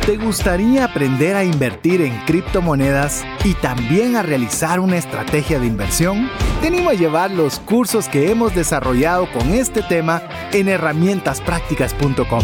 ¿Te 0.05 0.17
gustaría 0.17 0.83
aprender 0.83 1.37
a 1.37 1.45
invertir 1.45 2.01
en 2.01 2.13
criptomonedas 2.25 3.23
y 3.45 3.53
también 3.53 4.17
a 4.17 4.21
realizar 4.21 4.81
una 4.81 4.97
estrategia 4.97 5.59
de 5.59 5.67
inversión? 5.67 6.29
Te 6.59 6.67
animo 6.67 6.89
a 6.89 6.93
llevar 6.93 7.31
los 7.31 7.59
cursos 7.59 8.09
que 8.09 8.29
hemos 8.29 8.53
desarrollado 8.53 9.31
con 9.31 9.53
este 9.53 9.81
tema 9.81 10.21
en 10.51 10.67
herramientasprácticas.com. 10.67 12.43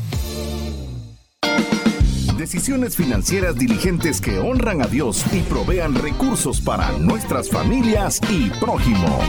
Decisiones 2.41 2.95
financieras 2.95 3.55
diligentes 3.55 4.19
que 4.19 4.39
honran 4.39 4.81
a 4.81 4.87
Dios 4.87 5.23
y 5.31 5.41
provean 5.41 5.93
recursos 5.93 6.59
para 6.59 6.91
nuestras 6.97 7.51
familias 7.51 8.19
y 8.31 8.49
prójimo. 8.59 9.19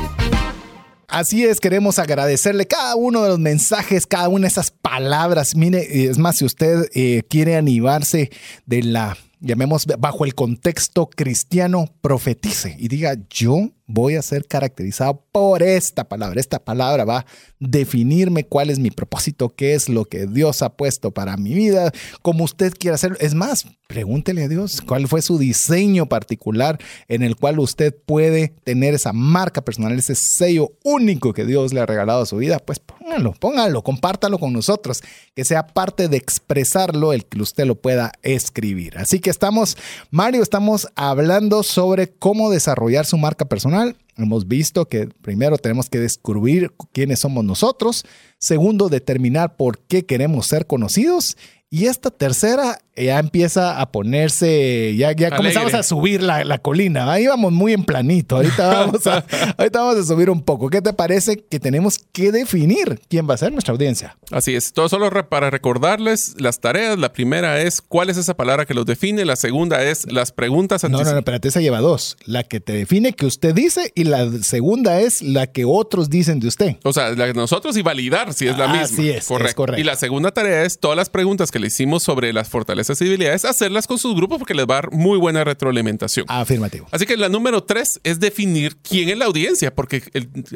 Así 1.08 1.44
es, 1.44 1.60
queremos 1.60 1.98
agradecerle 1.98 2.66
cada 2.66 2.96
uno 2.96 3.22
de 3.22 3.28
los 3.28 3.38
mensajes, 3.38 4.06
cada 4.06 4.30
una 4.30 4.44
de 4.44 4.48
esas 4.48 4.70
palabras. 4.70 5.54
Mire, 5.54 6.06
es 6.06 6.16
más, 6.16 6.38
si 6.38 6.46
usted 6.46 6.88
eh, 6.94 7.22
quiere 7.28 7.56
animarse 7.56 8.30
de 8.64 8.82
la, 8.82 9.18
llamemos, 9.40 9.84
bajo 9.98 10.24
el 10.24 10.34
contexto 10.34 11.10
cristiano, 11.14 11.94
profetice 12.00 12.76
y 12.78 12.88
diga, 12.88 13.18
yo 13.28 13.72
voy 13.92 14.16
a 14.16 14.22
ser 14.22 14.46
caracterizado 14.46 15.22
por 15.32 15.62
esta 15.62 16.08
palabra. 16.08 16.40
Esta 16.40 16.58
palabra 16.58 17.04
va 17.04 17.18
a 17.18 17.26
definirme 17.60 18.44
cuál 18.44 18.70
es 18.70 18.78
mi 18.78 18.90
propósito, 18.90 19.50
qué 19.50 19.74
es 19.74 19.88
lo 19.88 20.06
que 20.06 20.26
Dios 20.26 20.62
ha 20.62 20.70
puesto 20.76 21.10
para 21.12 21.36
mi 21.36 21.52
vida, 21.52 21.92
como 22.22 22.44
usted 22.44 22.72
quiera 22.72 22.94
hacerlo. 22.94 23.18
Es 23.20 23.34
más, 23.34 23.66
pregúntele 23.86 24.44
a 24.44 24.48
Dios 24.48 24.80
cuál 24.80 25.06
fue 25.06 25.20
su 25.20 25.38
diseño 25.38 26.06
particular 26.06 26.78
en 27.08 27.22
el 27.22 27.36
cual 27.36 27.58
usted 27.58 27.94
puede 27.94 28.54
tener 28.64 28.94
esa 28.94 29.12
marca 29.12 29.62
personal, 29.62 29.96
ese 29.98 30.14
sello 30.14 30.72
único 30.82 31.34
que 31.34 31.44
Dios 31.44 31.74
le 31.74 31.80
ha 31.80 31.86
regalado 31.86 32.22
a 32.22 32.26
su 32.26 32.38
vida. 32.38 32.58
Pues 32.58 32.78
póngalo, 32.78 33.34
póngalo, 33.34 33.82
compártalo 33.82 34.38
con 34.38 34.54
nosotros, 34.54 35.02
que 35.34 35.44
sea 35.44 35.66
parte 35.66 36.08
de 36.08 36.16
expresarlo, 36.16 37.12
el 37.12 37.26
que 37.26 37.42
usted 37.42 37.66
lo 37.66 37.74
pueda 37.74 38.12
escribir. 38.22 38.96
Así 38.96 39.20
que 39.20 39.28
estamos, 39.28 39.76
Mario, 40.10 40.42
estamos 40.42 40.88
hablando 40.96 41.62
sobre 41.62 42.08
cómo 42.08 42.50
desarrollar 42.50 43.04
su 43.04 43.18
marca 43.18 43.44
personal 43.44 43.81
Hemos 44.16 44.46
visto 44.46 44.86
que 44.86 45.08
primero 45.22 45.56
tenemos 45.56 45.88
que 45.88 45.98
descubrir 45.98 46.70
quiénes 46.92 47.20
somos 47.20 47.44
nosotros, 47.44 48.04
segundo, 48.38 48.88
determinar 48.88 49.56
por 49.56 49.78
qué 49.78 50.04
queremos 50.04 50.46
ser 50.46 50.66
conocidos 50.66 51.36
Y 51.74 51.86
esta 51.86 52.10
tercera 52.10 52.78
ya 52.94 53.18
empieza 53.18 53.80
a 53.80 53.90
ponerse, 53.90 54.94
ya, 54.96 55.12
ya 55.12 55.34
comenzamos 55.34 55.72
a 55.72 55.82
subir 55.82 56.22
la, 56.22 56.44
la, 56.44 56.58
colina. 56.58 57.10
Ahí 57.10 57.26
vamos 57.26 57.50
muy 57.50 57.72
en 57.72 57.84
planito. 57.84 58.36
Ahorita 58.36 58.68
vamos, 58.68 59.06
a, 59.06 59.24
ahorita 59.56 59.80
vamos 59.80 59.96
a 59.96 60.04
subir 60.04 60.28
un 60.28 60.42
poco. 60.42 60.68
¿Qué 60.68 60.82
te 60.82 60.92
parece 60.92 61.38
que 61.38 61.58
tenemos 61.58 61.98
que 62.12 62.30
definir 62.30 63.00
quién 63.08 63.26
va 63.28 63.34
a 63.34 63.38
ser 63.38 63.52
nuestra 63.52 63.72
audiencia? 63.72 64.18
Así 64.30 64.54
es. 64.54 64.74
Todo 64.74 64.90
solo 64.90 65.10
para 65.30 65.48
recordarles 65.48 66.34
las 66.38 66.60
tareas. 66.60 66.98
La 66.98 67.14
primera 67.14 67.62
es 67.62 67.80
cuál 67.80 68.10
es 68.10 68.18
esa 68.18 68.34
palabra 68.36 68.66
que 68.66 68.74
los 68.74 68.84
define. 68.84 69.24
La 69.24 69.36
segunda 69.36 69.82
es 69.82 70.10
las 70.12 70.30
preguntas. 70.30 70.82
No, 70.84 70.90
no, 70.90 71.02
no, 71.02 71.18
espérate, 71.18 71.48
esa 71.48 71.62
lleva 71.62 71.80
dos. 71.80 72.18
La 72.26 72.42
que 72.42 72.60
te 72.60 72.74
define 72.74 73.14
que 73.14 73.24
usted 73.24 73.54
dice 73.54 73.92
y 73.94 74.04
la 74.04 74.30
segunda 74.42 75.00
es 75.00 75.22
la 75.22 75.46
que 75.46 75.64
otros 75.64 76.10
dicen 76.10 76.38
de 76.38 76.48
usted. 76.48 76.76
O 76.84 76.92
sea, 76.92 77.10
la 77.10 77.24
de 77.24 77.32
nosotros 77.32 77.78
y 77.78 77.82
validar 77.82 78.34
si 78.34 78.46
es 78.48 78.58
la 78.58 78.68
misma. 78.68 78.82
Así 78.82 79.08
es, 79.08 79.26
correcto. 79.26 79.48
es 79.48 79.54
correcto. 79.54 79.80
Y 79.80 79.84
la 79.84 79.96
segunda 79.96 80.32
tarea 80.32 80.64
es 80.64 80.78
todas 80.78 80.98
las 80.98 81.08
preguntas 81.08 81.50
que 81.50 81.61
le 81.62 81.68
hicimos 81.68 82.02
sobre 82.02 82.32
las 82.32 82.50
fortalezas 82.50 83.00
y 83.00 83.04
debilidades, 83.04 83.46
hacerlas 83.46 83.86
con 83.86 83.98
sus 83.98 84.14
grupos 84.14 84.38
porque 84.38 84.52
les 84.52 84.66
va 84.66 84.74
a 84.74 84.82
dar 84.82 84.90
muy 84.92 85.16
buena 85.16 85.44
retroalimentación. 85.44 86.26
Afirmativo. 86.28 86.86
Así 86.90 87.06
que 87.06 87.16
la 87.16 87.30
número 87.30 87.62
tres 87.64 88.00
es 88.04 88.20
definir 88.20 88.76
quién 88.76 89.08
es 89.08 89.16
la 89.16 89.24
audiencia, 89.24 89.74
porque 89.74 90.02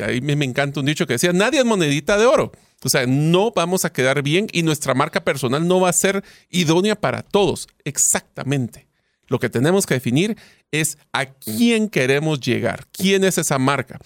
ahí 0.05 0.21
me, 0.21 0.37
me 0.37 0.45
encanta 0.45 0.81
un 0.81 0.87
dicho 0.87 1.07
que 1.07 1.15
decía, 1.15 1.33
nadie 1.33 1.61
es 1.61 1.65
monedita 1.65 2.19
de 2.19 2.27
oro. 2.27 2.53
O 2.83 2.89
sea, 2.91 3.07
no 3.07 3.53
vamos 3.53 3.85
a 3.85 3.93
quedar 3.93 4.23
bien 4.23 4.49
y 4.53 4.63
nuestra 4.63 4.93
marca 4.93 5.25
personal 5.25 5.67
no 5.67 5.81
va 5.81 5.89
a 5.89 5.95
ser 5.95 6.23
idónea 6.51 6.95
para 7.01 7.23
todos. 7.23 7.69
Exactamente. 7.85 8.87
Lo 9.29 9.39
que 9.39 9.49
tenemos 9.49 9.87
que 9.87 9.95
definir 9.95 10.37
es 10.71 10.99
a 11.13 11.27
quién 11.27 11.89
queremos 11.89 12.41
llegar, 12.41 12.87
quién 12.93 13.25
es 13.25 13.39
esa 13.39 13.59
marca. 13.59 13.99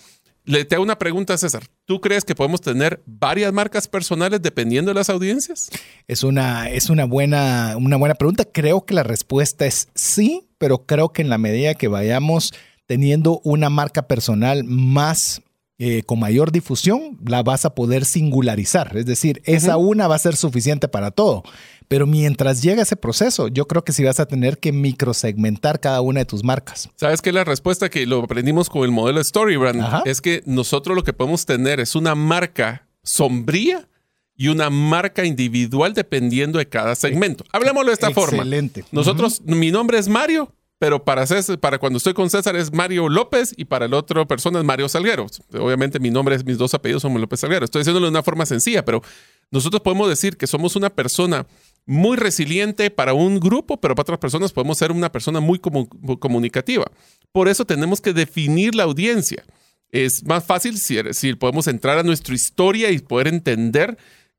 Le 0.51 0.65
te 0.65 0.77
una 0.79 0.99
pregunta, 0.99 1.39
César. 1.39 1.63
¿Tú 1.85 2.01
crees 2.01 2.25
que 2.25 2.35
podemos 2.35 2.61
tener 2.61 3.01
varias 3.07 3.53
marcas 3.53 3.87
personales 3.87 4.43
dependiendo 4.43 4.91
de 4.91 4.97
las 4.97 5.09
audiencias? 5.09 5.71
Es 6.09 6.25
una, 6.25 6.69
es 6.71 6.91
una, 6.91 7.05
buena, 7.05 7.77
una 7.77 7.97
buena 7.97 8.17
pregunta. 8.17 8.45
Creo 8.45 8.85
que 8.85 8.95
la 8.95 9.05
respuesta 9.05 9.65
es 9.65 9.87
sí, 9.95 10.49
pero 10.59 10.87
creo 10.87 11.13
que 11.13 11.23
en 11.23 11.29
la 11.29 11.39
medida 11.39 11.75
que 11.75 11.87
vayamos 11.87 12.53
teniendo 12.87 13.41
una 13.45 13.71
marca 13.71 14.09
personal 14.09 14.65
más 14.65 15.41
eh, 15.83 16.03
con 16.03 16.21
mayor 16.21 16.53
difusión, 16.53 17.17
la 17.27 17.43
vas 17.43 17.65
a 17.65 17.75
poder 17.75 18.05
singularizar. 18.05 18.95
Es 18.99 19.07
decir, 19.07 19.41
esa 19.47 19.79
una 19.79 20.09
va 20.09 20.17
a 20.17 20.19
ser 20.19 20.37
suficiente 20.37 20.89
para 20.89 21.11
todo. 21.11 21.43
Pero 21.89 22.07
mientras 22.07 22.61
llega 22.61 22.83
ese 22.83 22.97
proceso, 22.97 23.49
yo 23.49 23.67
creo 23.67 23.83
que 23.83 23.93
sí 23.95 24.05
vas 24.05 24.21
a 24.21 24.27
tener 24.27 24.59
que 24.59 24.73
microsegmentar 24.73 25.81
cada 25.81 26.03
una 26.03 26.21
de 26.21 26.27
tus 26.27 26.45
marcas. 26.45 26.91
¿Sabes 26.97 27.23
qué? 27.23 27.33
La 27.33 27.45
respuesta 27.45 27.89
que 27.89 28.05
lo 28.05 28.23
aprendimos 28.23 28.69
con 28.69 28.85
el 28.85 28.91
modelo 28.91 29.25
Storybrand 29.25 30.07
es 30.07 30.21
que 30.21 30.43
nosotros 30.45 30.95
lo 30.95 31.03
que 31.03 31.15
podemos 31.15 31.47
tener 31.47 31.81
es 31.81 31.95
una 31.95 32.15
marca 32.15 32.87
sombría 33.03 33.89
y 34.37 34.49
una 34.49 34.69
marca 34.69 35.25
individual 35.25 35.95
dependiendo 35.95 36.59
de 36.59 36.69
cada 36.69 36.95
segmento. 36.95 37.45
Hablemoslo 37.53 37.89
de 37.89 37.95
esta 37.95 38.11
forma. 38.11 38.37
Excelente. 38.37 38.85
Nosotros, 38.93 39.41
mi 39.47 39.71
nombre 39.71 39.99
es 39.99 40.09
Mario, 40.09 40.53
pero 40.81 41.05
para, 41.05 41.27
César, 41.27 41.61
para 41.61 41.79
cuando 41.79 41.99
estoy 41.99 42.15
con 42.15 42.31
César 42.31 42.57
es 42.57 42.73
Mario 42.73 43.11
López 43.11 43.53
y 43.55 43.67
para 43.67 43.85
el 43.85 43.93
otro 43.93 44.27
persona 44.27 44.61
es 44.61 44.65
Mario 44.65 44.89
Salguero. 44.89 45.27
Obviamente 45.53 46.01
mi 46.01 46.11
nombre 46.11 46.35
es, 46.35 46.43
mis 46.43 46.57
dos 46.57 46.73
apellidos 46.73 47.03
son 47.03 47.21
López 47.21 47.41
Salguero. 47.41 47.67
Estoy 47.67 47.81
diciéndolo 47.81 48.07
de 48.07 48.11
una 48.13 48.23
forma 48.23 48.47
sencilla, 48.47 48.83
pero 48.83 49.03
nosotros 49.51 49.83
podemos 49.83 50.09
decir 50.09 50.39
que 50.39 50.47
somos 50.47 50.77
una 50.77 50.89
persona 50.89 51.47
muy 51.85 52.17
resiliente 52.17 52.91
para 52.91 53.13
un 53.13 53.41
grupo, 53.41 53.79
pero 53.79 53.95
para 53.95 54.05
otras 54.05 54.19
personas 54.21 54.53
podemos 54.55 54.79
ser 54.79 54.91
una 54.91 55.13
persona 55.13 55.39
muy 55.39 55.59
comunicativa. 55.59 56.87
Por 57.31 57.49
eso 57.49 57.67
tenemos 57.67 58.01
que 58.01 58.15
definir 58.15 58.75
la 58.75 58.85
audiencia. 58.85 59.45
Es 59.91 60.25
más 60.25 60.45
fácil 60.47 60.79
si, 60.79 61.35
podemos 61.35 61.67
entrar 61.67 61.99
a 61.99 62.03
nuestra 62.03 62.35
historia 62.35 62.91
y 62.91 63.01
poder 63.01 63.29
entender 63.29 63.99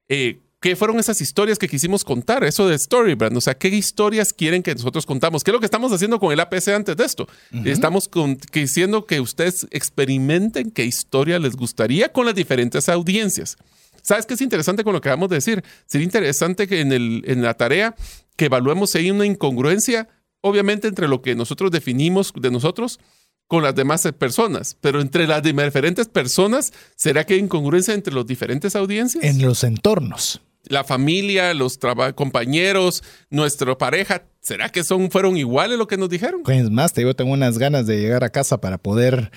eh, 0.10 0.40
qué 0.62 0.76
fueron 0.76 1.00
esas 1.00 1.19
historias 1.21 1.58
que 1.58 1.67
quisimos 1.67 2.06
contar, 2.06 2.43
eso 2.43 2.67
de 2.67 2.78
Storybrand, 2.78 3.36
o 3.36 3.41
sea, 3.41 3.56
qué 3.56 3.67
historias 3.67 4.32
quieren 4.32 4.62
que 4.62 4.74
nosotros 4.74 5.08
contamos, 5.08 5.43
qué 5.43 5.50
es 5.50 5.54
lo 5.54 5.60
que 5.60 5.65
estamos 5.65 5.91
haciendo 5.91 6.19
con 6.19 6.32
el 6.32 6.39
APC 6.39 6.69
antes 6.69 6.95
de 6.95 7.04
esto. 7.04 7.28
Estamos 7.65 8.10
diciendo 8.54 9.06
que 9.08 9.19
ustedes 9.19 9.67
experimenten 9.71 10.69
qué 10.69 10.86
historia 10.86 11.39
les 11.39 11.56
gustaría 11.56 12.13
con 12.13 12.28
las 12.28 12.36
diferentes 12.36 12.88
audiencias. 12.89 13.58
¿Sabes 14.04 14.28
qué 14.28 14.36
es 14.36 14.41
interesante 14.41 14.84
con 14.84 14.93
lo 14.93 15.02
que 15.02 15.10
vamos 15.10 15.32
a 15.32 15.36
decir? 15.36 15.63
Sería 15.88 16.06
interesante 16.06 16.67
que 16.67 16.80
en, 16.82 16.91
el, 16.91 17.24
en 17.26 17.41
la 17.41 17.56
tarea 17.56 17.95
que 18.36 18.45
evaluemos 18.45 18.91
si 18.91 19.00
hay 19.00 19.12
una 19.12 19.26
incongruencia, 19.26 20.10
obviamente 20.41 20.88
entre 20.88 21.08
lo 21.08 21.24
que 21.24 21.34
nosotros 21.34 21.71
definimos 21.71 22.34
de 22.39 22.52
nosotros 22.52 23.00
con 23.47 23.63
las 23.63 23.74
demás 23.74 24.08
personas, 24.17 24.78
pero 24.80 25.02
entre 25.02 25.28
las 25.28 25.41
diferentes 25.41 26.08
personas, 26.08 26.71
¿será 26.95 27.26
que 27.26 27.34
hay 27.34 27.39
incongruencia 27.39 27.95
entre 27.95 28.13
los 28.13 28.28
diferentes 28.28 28.76
audiencias? 28.76 29.24
En 29.24 29.41
los 29.41 29.63
entornos 29.63 30.39
la 30.63 30.84
familia, 30.84 31.54
los 31.54 31.80
compañeros, 32.15 33.04
nuestra 33.30 33.78
pareja, 33.78 34.24
¿será 34.42 34.70
que 34.70 34.84
son, 34.84 35.12
fueron 35.12 35.38
iguales 35.38 35.78
lo 35.78 35.88
que 35.88 35.98
nos 35.98 36.10
dijeron? 36.10 36.42
Es 36.48 36.70
más, 36.70 36.94
te 36.94 37.02
digo, 37.02 37.14
tengo 37.14 37.32
unas 37.32 37.58
ganas 37.58 37.86
de 37.86 38.00
llegar 38.00 38.24
a 38.24 38.30
casa 38.30 38.60
para 38.60 38.78
poder 38.78 39.32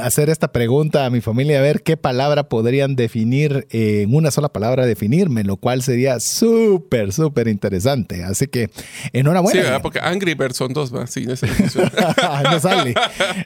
hacer 0.00 0.30
esta 0.30 0.52
pregunta 0.52 1.04
a 1.04 1.10
mi 1.10 1.20
familia, 1.20 1.58
a 1.58 1.62
ver 1.62 1.82
qué 1.82 1.96
palabra 1.96 2.48
podrían 2.48 2.96
definir, 2.96 3.66
eh, 3.70 4.02
en 4.02 4.14
una 4.14 4.30
sola 4.30 4.48
palabra 4.48 4.86
definirme, 4.86 5.44
lo 5.44 5.56
cual 5.56 5.82
sería 5.82 6.20
súper, 6.20 7.12
súper 7.12 7.48
interesante. 7.48 8.22
Así 8.24 8.46
que, 8.46 8.70
enhorabuena. 9.12 9.60
Sí, 9.60 9.64
¿verdad? 9.64 9.82
porque 9.82 10.00
Angry 10.00 10.34
Birds 10.34 10.56
son 10.56 10.72
dos, 10.72 10.90
¿verdad? 10.90 11.08
Sí, 11.10 11.26
no, 11.26 11.34
no 12.50 12.60
sale, 12.60 12.94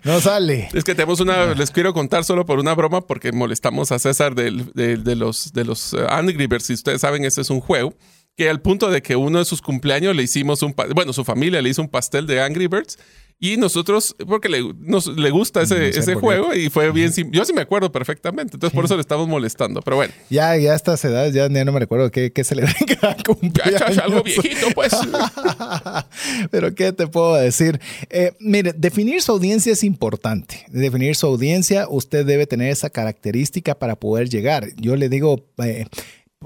no 0.05 0.21
sale. 0.21 0.69
Es 0.75 0.85
que 0.85 0.95
tenemos 0.95 1.21
una, 1.21 1.55
les 1.55 1.71
quiero 1.71 1.95
contar 1.95 2.25
solo 2.25 2.45
por 2.45 2.59
una 2.59 2.75
broma, 2.75 3.07
porque 3.07 3.33
molestamos 3.33 3.93
a 3.93 3.99
César 3.99 4.35
de, 4.35 4.51
de 4.75 5.17
los, 5.17 5.53
de 5.53 5.65
los 5.65 5.95
uh, 5.95 6.07
Angry 6.09 6.47
Birds, 6.47 6.67
si 6.67 6.75
ustedes 6.75 7.01
saben, 7.01 7.25
ese 7.25 7.41
es 7.41 7.51
un 7.51 7.61
juego 7.61 7.95
que 8.37 8.49
al 8.49 8.61
punto 8.61 8.91
de 8.91 9.03
que 9.03 9.17
uno 9.17 9.39
de 9.39 9.45
sus 9.45 9.61
cumpleaños 9.61 10.17
le 10.17 10.23
hicimos 10.23 10.63
un, 10.63 10.75
bueno, 10.95 11.13
su 11.13 11.25
familia 11.25 11.61
le 11.61 11.69
hizo 11.69 11.83
un 11.83 11.89
pastel 11.89 12.27
de 12.27 12.43
Angry 12.43 12.67
Birds 12.67 12.99
y 13.45 13.57
nosotros, 13.57 14.15
porque 14.29 14.49
le, 14.49 14.63
nos, 14.79 15.09
le 15.09 15.31
gusta 15.31 15.63
ese, 15.63 15.89
ese 15.89 16.15
juego 16.15 16.55
y 16.55 16.71
fue 16.71 16.93
bien, 16.93 17.13
yo 17.33 17.45
sí 17.45 17.53
me 17.53 17.63
acuerdo 17.63 17.91
perfectamente, 17.91 18.55
entonces 18.55 18.73
por 18.73 18.85
eso 18.85 18.95
le 18.95 19.01
estamos 19.01 19.27
molestando, 19.27 19.83
pero 19.83 19.97
bueno. 19.97 20.15
Ya, 20.31 20.57
ya 20.57 20.75
a 20.75 20.77
estas 20.77 21.05
edades 21.05 21.35
ya, 21.35 21.49
no 21.49 21.73
me 21.73 21.81
recuerdo 21.81 22.13
qué, 22.13 22.33
qué 22.33 22.45
celebran 22.45 22.77
cada 23.01 23.17
cumpleaños. 23.17 23.99
algo 23.99 24.23
viejito, 24.23 24.69
pues. 24.77 24.93
pero 26.53 26.73
qué 26.77 26.93
te 26.93 27.09
puedo 27.09 27.35
decir. 27.35 27.81
Eh, 28.11 28.33
mire, 28.39 28.75
definir 28.75 29.21
su 29.23 29.33
audiencia 29.33 29.73
es 29.73 29.83
importante. 29.83 30.65
Definir 30.69 31.17
su 31.17 31.27
audiencia, 31.27 31.89
usted 31.89 32.25
debe 32.25 32.47
tener 32.47 32.71
esa 32.71 32.91
característica 32.91 33.75
para 33.77 33.97
poder 33.97 34.29
llegar. 34.29 34.69
Yo 34.77 34.95
le 34.95 35.09
digo... 35.09 35.45
Eh, 35.65 35.87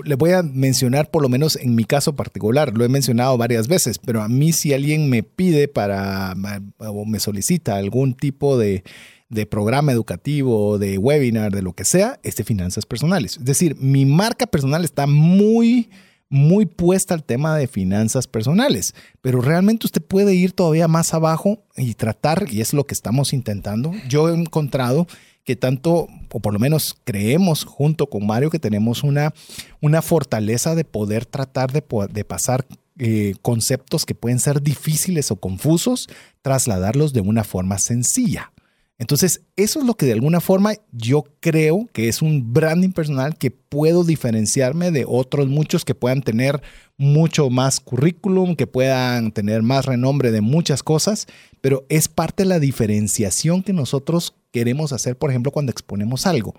le 0.04 0.14
voy 0.14 0.32
a 0.32 0.42
mencionar 0.42 1.10
por 1.10 1.22
lo 1.22 1.28
menos 1.28 1.56
en 1.56 1.74
mi 1.74 1.84
caso 1.84 2.14
particular, 2.16 2.76
lo 2.76 2.84
he 2.84 2.88
mencionado 2.88 3.36
varias 3.36 3.68
veces, 3.68 3.98
pero 3.98 4.22
a 4.22 4.28
mí 4.28 4.52
si 4.52 4.72
alguien 4.72 5.08
me 5.08 5.22
pide 5.22 5.68
para 5.68 6.34
o 6.78 7.04
me 7.04 7.20
solicita 7.20 7.76
algún 7.76 8.14
tipo 8.14 8.58
de, 8.58 8.84
de 9.28 9.46
programa 9.46 9.92
educativo, 9.92 10.78
de 10.78 10.98
webinar, 10.98 11.52
de 11.52 11.62
lo 11.62 11.72
que 11.72 11.84
sea, 11.84 12.18
es 12.22 12.36
de 12.36 12.44
finanzas 12.44 12.86
personales. 12.86 13.36
Es 13.38 13.44
decir, 13.44 13.76
mi 13.76 14.04
marca 14.04 14.46
personal 14.46 14.84
está 14.84 15.06
muy 15.06 15.88
muy 16.28 16.66
puesta 16.66 17.14
al 17.14 17.24
tema 17.24 17.56
de 17.56 17.68
finanzas 17.68 18.26
personales, 18.26 18.94
pero 19.20 19.40
realmente 19.40 19.86
usted 19.86 20.02
puede 20.02 20.34
ir 20.34 20.52
todavía 20.52 20.88
más 20.88 21.14
abajo 21.14 21.62
y 21.76 21.94
tratar, 21.94 22.46
y 22.50 22.60
es 22.60 22.72
lo 22.72 22.84
que 22.84 22.94
estamos 22.94 23.32
intentando. 23.32 23.92
Yo 24.08 24.28
he 24.28 24.34
encontrado 24.34 25.06
que 25.46 25.54
tanto, 25.54 26.08
o 26.32 26.40
por 26.40 26.52
lo 26.52 26.58
menos 26.58 26.96
creemos 27.04 27.64
junto 27.64 28.10
con 28.10 28.26
Mario, 28.26 28.50
que 28.50 28.58
tenemos 28.58 29.04
una, 29.04 29.32
una 29.80 30.02
fortaleza 30.02 30.74
de 30.74 30.84
poder 30.84 31.24
tratar 31.24 31.72
de, 31.72 31.84
de 32.12 32.24
pasar 32.24 32.66
eh, 32.98 33.34
conceptos 33.42 34.04
que 34.04 34.16
pueden 34.16 34.40
ser 34.40 34.60
difíciles 34.60 35.30
o 35.30 35.36
confusos, 35.36 36.08
trasladarlos 36.42 37.12
de 37.12 37.20
una 37.20 37.44
forma 37.44 37.78
sencilla. 37.78 38.52
Entonces, 38.98 39.42
eso 39.56 39.80
es 39.80 39.84
lo 39.84 39.94
que 39.94 40.06
de 40.06 40.12
alguna 40.12 40.40
forma 40.40 40.72
yo 40.90 41.24
creo 41.40 41.86
que 41.92 42.08
es 42.08 42.22
un 42.22 42.54
branding 42.54 42.92
personal 42.92 43.36
que 43.36 43.50
puedo 43.50 44.04
diferenciarme 44.04 44.90
de 44.90 45.04
otros 45.06 45.48
muchos 45.48 45.84
que 45.84 45.94
puedan 45.94 46.22
tener 46.22 46.62
mucho 46.96 47.50
más 47.50 47.78
currículum, 47.80 48.56
que 48.56 48.66
puedan 48.66 49.32
tener 49.32 49.62
más 49.62 49.84
renombre 49.84 50.30
de 50.30 50.40
muchas 50.40 50.82
cosas, 50.82 51.26
pero 51.60 51.84
es 51.90 52.08
parte 52.08 52.44
de 52.44 52.48
la 52.48 52.58
diferenciación 52.58 53.62
que 53.62 53.74
nosotros 53.74 54.34
queremos 54.50 54.94
hacer, 54.94 55.18
por 55.18 55.28
ejemplo, 55.28 55.52
cuando 55.52 55.72
exponemos 55.72 56.26
algo. 56.26 56.54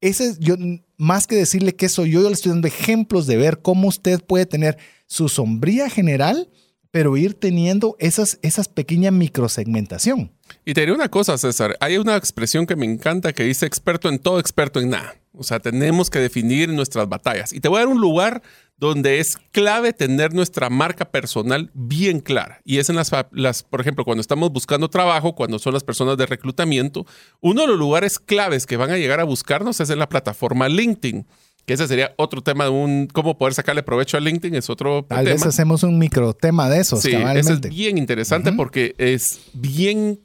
Ese 0.00 0.26
es, 0.26 0.38
yo, 0.40 0.56
más 0.96 1.28
que 1.28 1.36
decirle 1.36 1.76
que 1.76 1.88
soy 1.88 2.10
yo, 2.10 2.22
yo 2.22 2.28
le 2.28 2.34
estoy 2.34 2.50
dando 2.50 2.66
ejemplos 2.66 3.26
de 3.28 3.36
ver 3.36 3.62
cómo 3.62 3.86
usted 3.86 4.20
puede 4.22 4.44
tener 4.44 4.76
su 5.06 5.28
sombría 5.28 5.88
general, 5.88 6.48
pero 6.90 7.16
ir 7.16 7.34
teniendo 7.34 7.96
esas, 7.98 8.38
esas 8.42 8.68
pequeñas 8.68 9.12
microsegmentación. 9.12 10.32
Y 10.64 10.74
te 10.74 10.80
diré 10.80 10.92
una 10.92 11.08
cosa, 11.08 11.38
César. 11.38 11.76
Hay 11.80 11.98
una 11.98 12.16
expresión 12.16 12.66
que 12.66 12.76
me 12.76 12.86
encanta 12.86 13.32
que 13.32 13.44
dice 13.44 13.66
experto 13.66 14.08
en 14.08 14.18
todo, 14.18 14.38
experto 14.38 14.80
en 14.80 14.90
nada. 14.90 15.16
O 15.32 15.42
sea, 15.42 15.60
tenemos 15.60 16.08
que 16.08 16.18
definir 16.18 16.68
nuestras 16.70 17.08
batallas. 17.08 17.52
Y 17.52 17.60
te 17.60 17.68
voy 17.68 17.78
a 17.78 17.80
dar 17.80 17.88
un 17.88 18.00
lugar 18.00 18.42
donde 18.78 19.20
es 19.20 19.38
clave 19.52 19.92
tener 19.92 20.34
nuestra 20.34 20.70
marca 20.70 21.06
personal 21.10 21.70
bien 21.74 22.20
clara. 22.20 22.60
Y 22.64 22.78
es 22.78 22.88
en 22.90 22.96
las, 22.96 23.10
las, 23.32 23.62
por 23.62 23.80
ejemplo, 23.80 24.04
cuando 24.04 24.20
estamos 24.20 24.50
buscando 24.52 24.88
trabajo, 24.88 25.34
cuando 25.34 25.58
son 25.58 25.74
las 25.74 25.84
personas 25.84 26.16
de 26.16 26.26
reclutamiento, 26.26 27.06
uno 27.40 27.62
de 27.62 27.68
los 27.68 27.78
lugares 27.78 28.18
claves 28.18 28.66
que 28.66 28.76
van 28.76 28.90
a 28.90 28.98
llegar 28.98 29.20
a 29.20 29.24
buscarnos 29.24 29.80
es 29.80 29.90
en 29.90 29.98
la 29.98 30.08
plataforma 30.08 30.68
LinkedIn. 30.68 31.26
Que 31.66 31.74
ese 31.74 31.86
sería 31.88 32.14
otro 32.16 32.42
tema 32.42 32.64
de 32.64 32.70
un 32.70 33.08
cómo 33.12 33.36
poder 33.36 33.52
sacarle 33.52 33.82
provecho 33.82 34.16
a 34.16 34.20
LinkedIn, 34.20 34.54
es 34.54 34.70
otro 34.70 35.04
Tal 35.04 35.24
tema. 35.24 35.34
vez 35.34 35.44
hacemos 35.44 35.82
un 35.82 35.98
micro 35.98 36.32
tema 36.32 36.70
de 36.70 36.80
esos, 36.80 37.02
Sí, 37.02 37.12
ese 37.12 37.52
es 37.54 37.60
bien 37.60 37.98
interesante 37.98 38.52
porque 38.52 38.94
es 38.98 39.40
bien, 39.52 40.20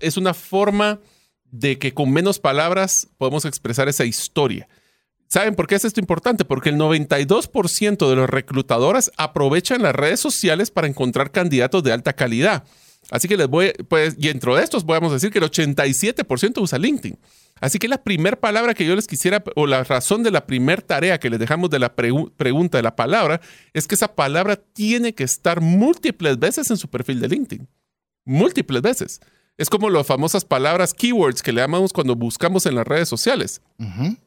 es 0.00 0.16
una 0.16 0.34
forma 0.34 1.00
de 1.50 1.78
que 1.78 1.92
con 1.94 2.12
menos 2.12 2.38
palabras 2.38 3.08
podemos 3.18 3.44
expresar 3.46 3.88
esa 3.88 4.04
historia. 4.04 4.68
¿Saben 5.28 5.54
por 5.54 5.66
qué 5.66 5.76
es 5.76 5.84
esto 5.86 5.98
importante? 5.98 6.44
Porque 6.44 6.68
el 6.68 6.76
92% 6.76 8.08
de 8.10 8.16
los 8.16 8.28
reclutadores 8.28 9.10
aprovechan 9.16 9.82
las 9.82 9.94
redes 9.94 10.20
sociales 10.20 10.70
para 10.70 10.86
encontrar 10.88 11.30
candidatos 11.30 11.82
de 11.82 11.92
alta 11.92 12.12
calidad. 12.12 12.64
Así 13.12 13.28
que 13.28 13.36
les 13.36 13.46
voy, 13.46 13.72
pues, 13.88 14.16
y 14.18 14.28
dentro 14.28 14.56
de 14.56 14.64
estos 14.64 14.84
podemos 14.84 15.12
decir 15.12 15.30
que 15.30 15.38
el 15.38 15.44
87% 15.44 16.60
usa 16.62 16.78
LinkedIn. 16.78 17.18
Así 17.60 17.78
que 17.78 17.86
la 17.86 18.02
primera 18.02 18.40
palabra 18.40 18.72
que 18.74 18.86
yo 18.86 18.96
les 18.96 19.06
quisiera, 19.06 19.44
o 19.54 19.66
la 19.66 19.84
razón 19.84 20.22
de 20.22 20.30
la 20.30 20.46
primera 20.46 20.80
tarea 20.82 21.20
que 21.20 21.28
les 21.30 21.38
dejamos 21.38 21.68
de 21.70 21.78
la 21.78 21.94
pregu- 21.94 22.32
pregunta 22.36 22.78
de 22.78 22.82
la 22.82 22.96
palabra, 22.96 23.40
es 23.74 23.86
que 23.86 23.94
esa 23.94 24.14
palabra 24.16 24.56
tiene 24.56 25.14
que 25.14 25.24
estar 25.24 25.60
múltiples 25.60 26.38
veces 26.38 26.70
en 26.70 26.76
su 26.78 26.88
perfil 26.88 27.20
de 27.20 27.28
LinkedIn. 27.28 27.68
Múltiples 28.24 28.82
veces. 28.82 29.20
Es 29.58 29.68
como 29.68 29.90
las 29.90 30.06
famosas 30.06 30.44
palabras 30.44 30.94
keywords 30.94 31.42
que 31.42 31.52
le 31.52 31.60
llamamos 31.60 31.92
cuando 31.92 32.16
buscamos 32.16 32.66
en 32.66 32.74
las 32.74 32.86
redes 32.86 33.08
sociales 33.08 33.60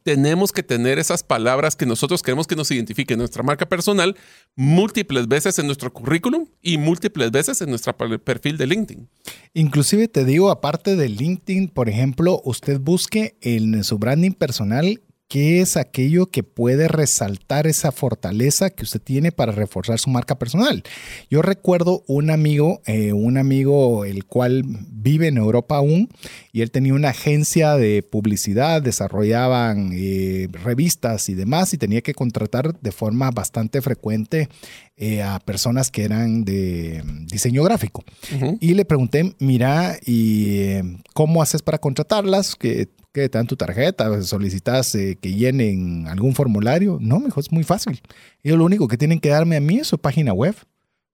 tenemos 0.04 0.52
que 0.52 0.64
tener 0.64 1.00
esas 1.00 1.24
palabras 1.24 1.76
que 1.76 1.86
nosotros 1.86 2.22
queremos 2.22 2.48
que 2.48 2.56
nos 2.56 2.72
identifiquen 2.72 3.20
nuestra 3.20 3.44
marca 3.44 3.66
personal 3.66 4.16
múltiples 4.56 5.28
veces 5.28 5.58
en 5.60 5.66
nuestro 5.66 5.92
currículum 5.94 6.48
y 6.62 6.78
múltiples 6.78 7.32
veces 7.32 7.62
en 7.62 7.70
nuestro 7.70 7.96
perfil 7.96 8.58
de 8.58 8.68
LinkedIn. 8.68 9.10
Inclusive 9.54 10.08
te 10.08 10.26
digo, 10.26 10.52
aparte 10.52 10.96
de 10.96 11.10
LinkedIn, 11.10 11.70
por 11.70 11.90
ejemplo, 11.90 12.42
usted 12.44 12.80
busque 12.80 13.38
en 13.42 13.84
su 13.84 13.98
branding 13.98 14.32
personal 14.32 15.02
qué 15.28 15.62
es 15.62 15.76
aquello 15.76 16.28
que 16.28 16.44
puede 16.44 16.88
resaltar 16.88 17.68
esa 17.68 17.92
fortaleza 17.92 18.70
que 18.70 18.84
usted 18.84 19.02
tiene 19.02 19.32
para 19.32 19.52
reforzar 19.52 20.00
su 20.00 20.10
marca 20.10 20.38
personal. 20.38 20.84
Yo 21.30 21.42
recuerdo 21.42 22.04
un 22.08 22.30
amigo, 22.30 22.82
eh, 22.86 23.14
un 23.14 23.38
amigo 23.38 24.06
el 24.06 24.26
cual 24.26 24.64
vive 24.66 25.28
en 25.28 25.38
Europa 25.38 25.78
aún, 25.78 26.10
y 26.52 26.62
él 26.62 26.72
tenía 26.72 26.94
una 26.94 27.10
agencia 27.10 27.76
de 27.76 28.04
publicidad, 28.04 28.82
desarrollaban 28.82 29.92
eh, 29.94 30.48
revistas 30.52 31.28
y 31.30 31.34
demás, 31.34 31.74
y 31.74 31.78
tenía 31.78 32.02
que 32.02 32.14
contratar 32.14 32.80
de 32.80 32.92
forma 32.92 33.32
bastante 33.32 33.82
frecuente 33.82 34.48
eh, 34.96 35.24
a 35.24 35.40
personas 35.40 35.90
que 35.90 36.04
eran 36.04 36.46
de 36.46 37.04
diseño 37.26 37.64
gráfico. 37.64 38.04
Y 38.60 38.74
le 38.76 38.86
pregunté, 38.86 39.36
mira, 39.40 39.98
¿y 40.06 40.78
cómo 41.14 41.42
haces 41.42 41.62
para 41.62 41.80
contratarlas? 41.80 42.56
¿Que, 42.56 42.90
que 43.16 43.30
te 43.30 43.38
dan 43.38 43.48
tu 43.48 43.56
tarjeta? 43.56 44.22
¿Solicitas 44.22 44.94
eh, 44.96 45.18
que 45.20 45.34
llenen 45.34 46.08
algún 46.08 46.36
formulario? 46.36 46.98
No, 47.02 47.20
mejor 47.20 47.44
es 47.44 47.52
muy 47.52 47.64
fácil. 47.64 48.02
Ellos 48.44 48.58
lo 48.58 48.66
único 48.66 48.88
que 48.88 48.98
tienen 48.98 49.20
que 49.20 49.30
darme 49.30 49.56
a 49.56 49.62
mí 49.62 49.80
es 49.80 49.88
su 49.88 49.98
página 49.98 50.34
web. 50.34 50.56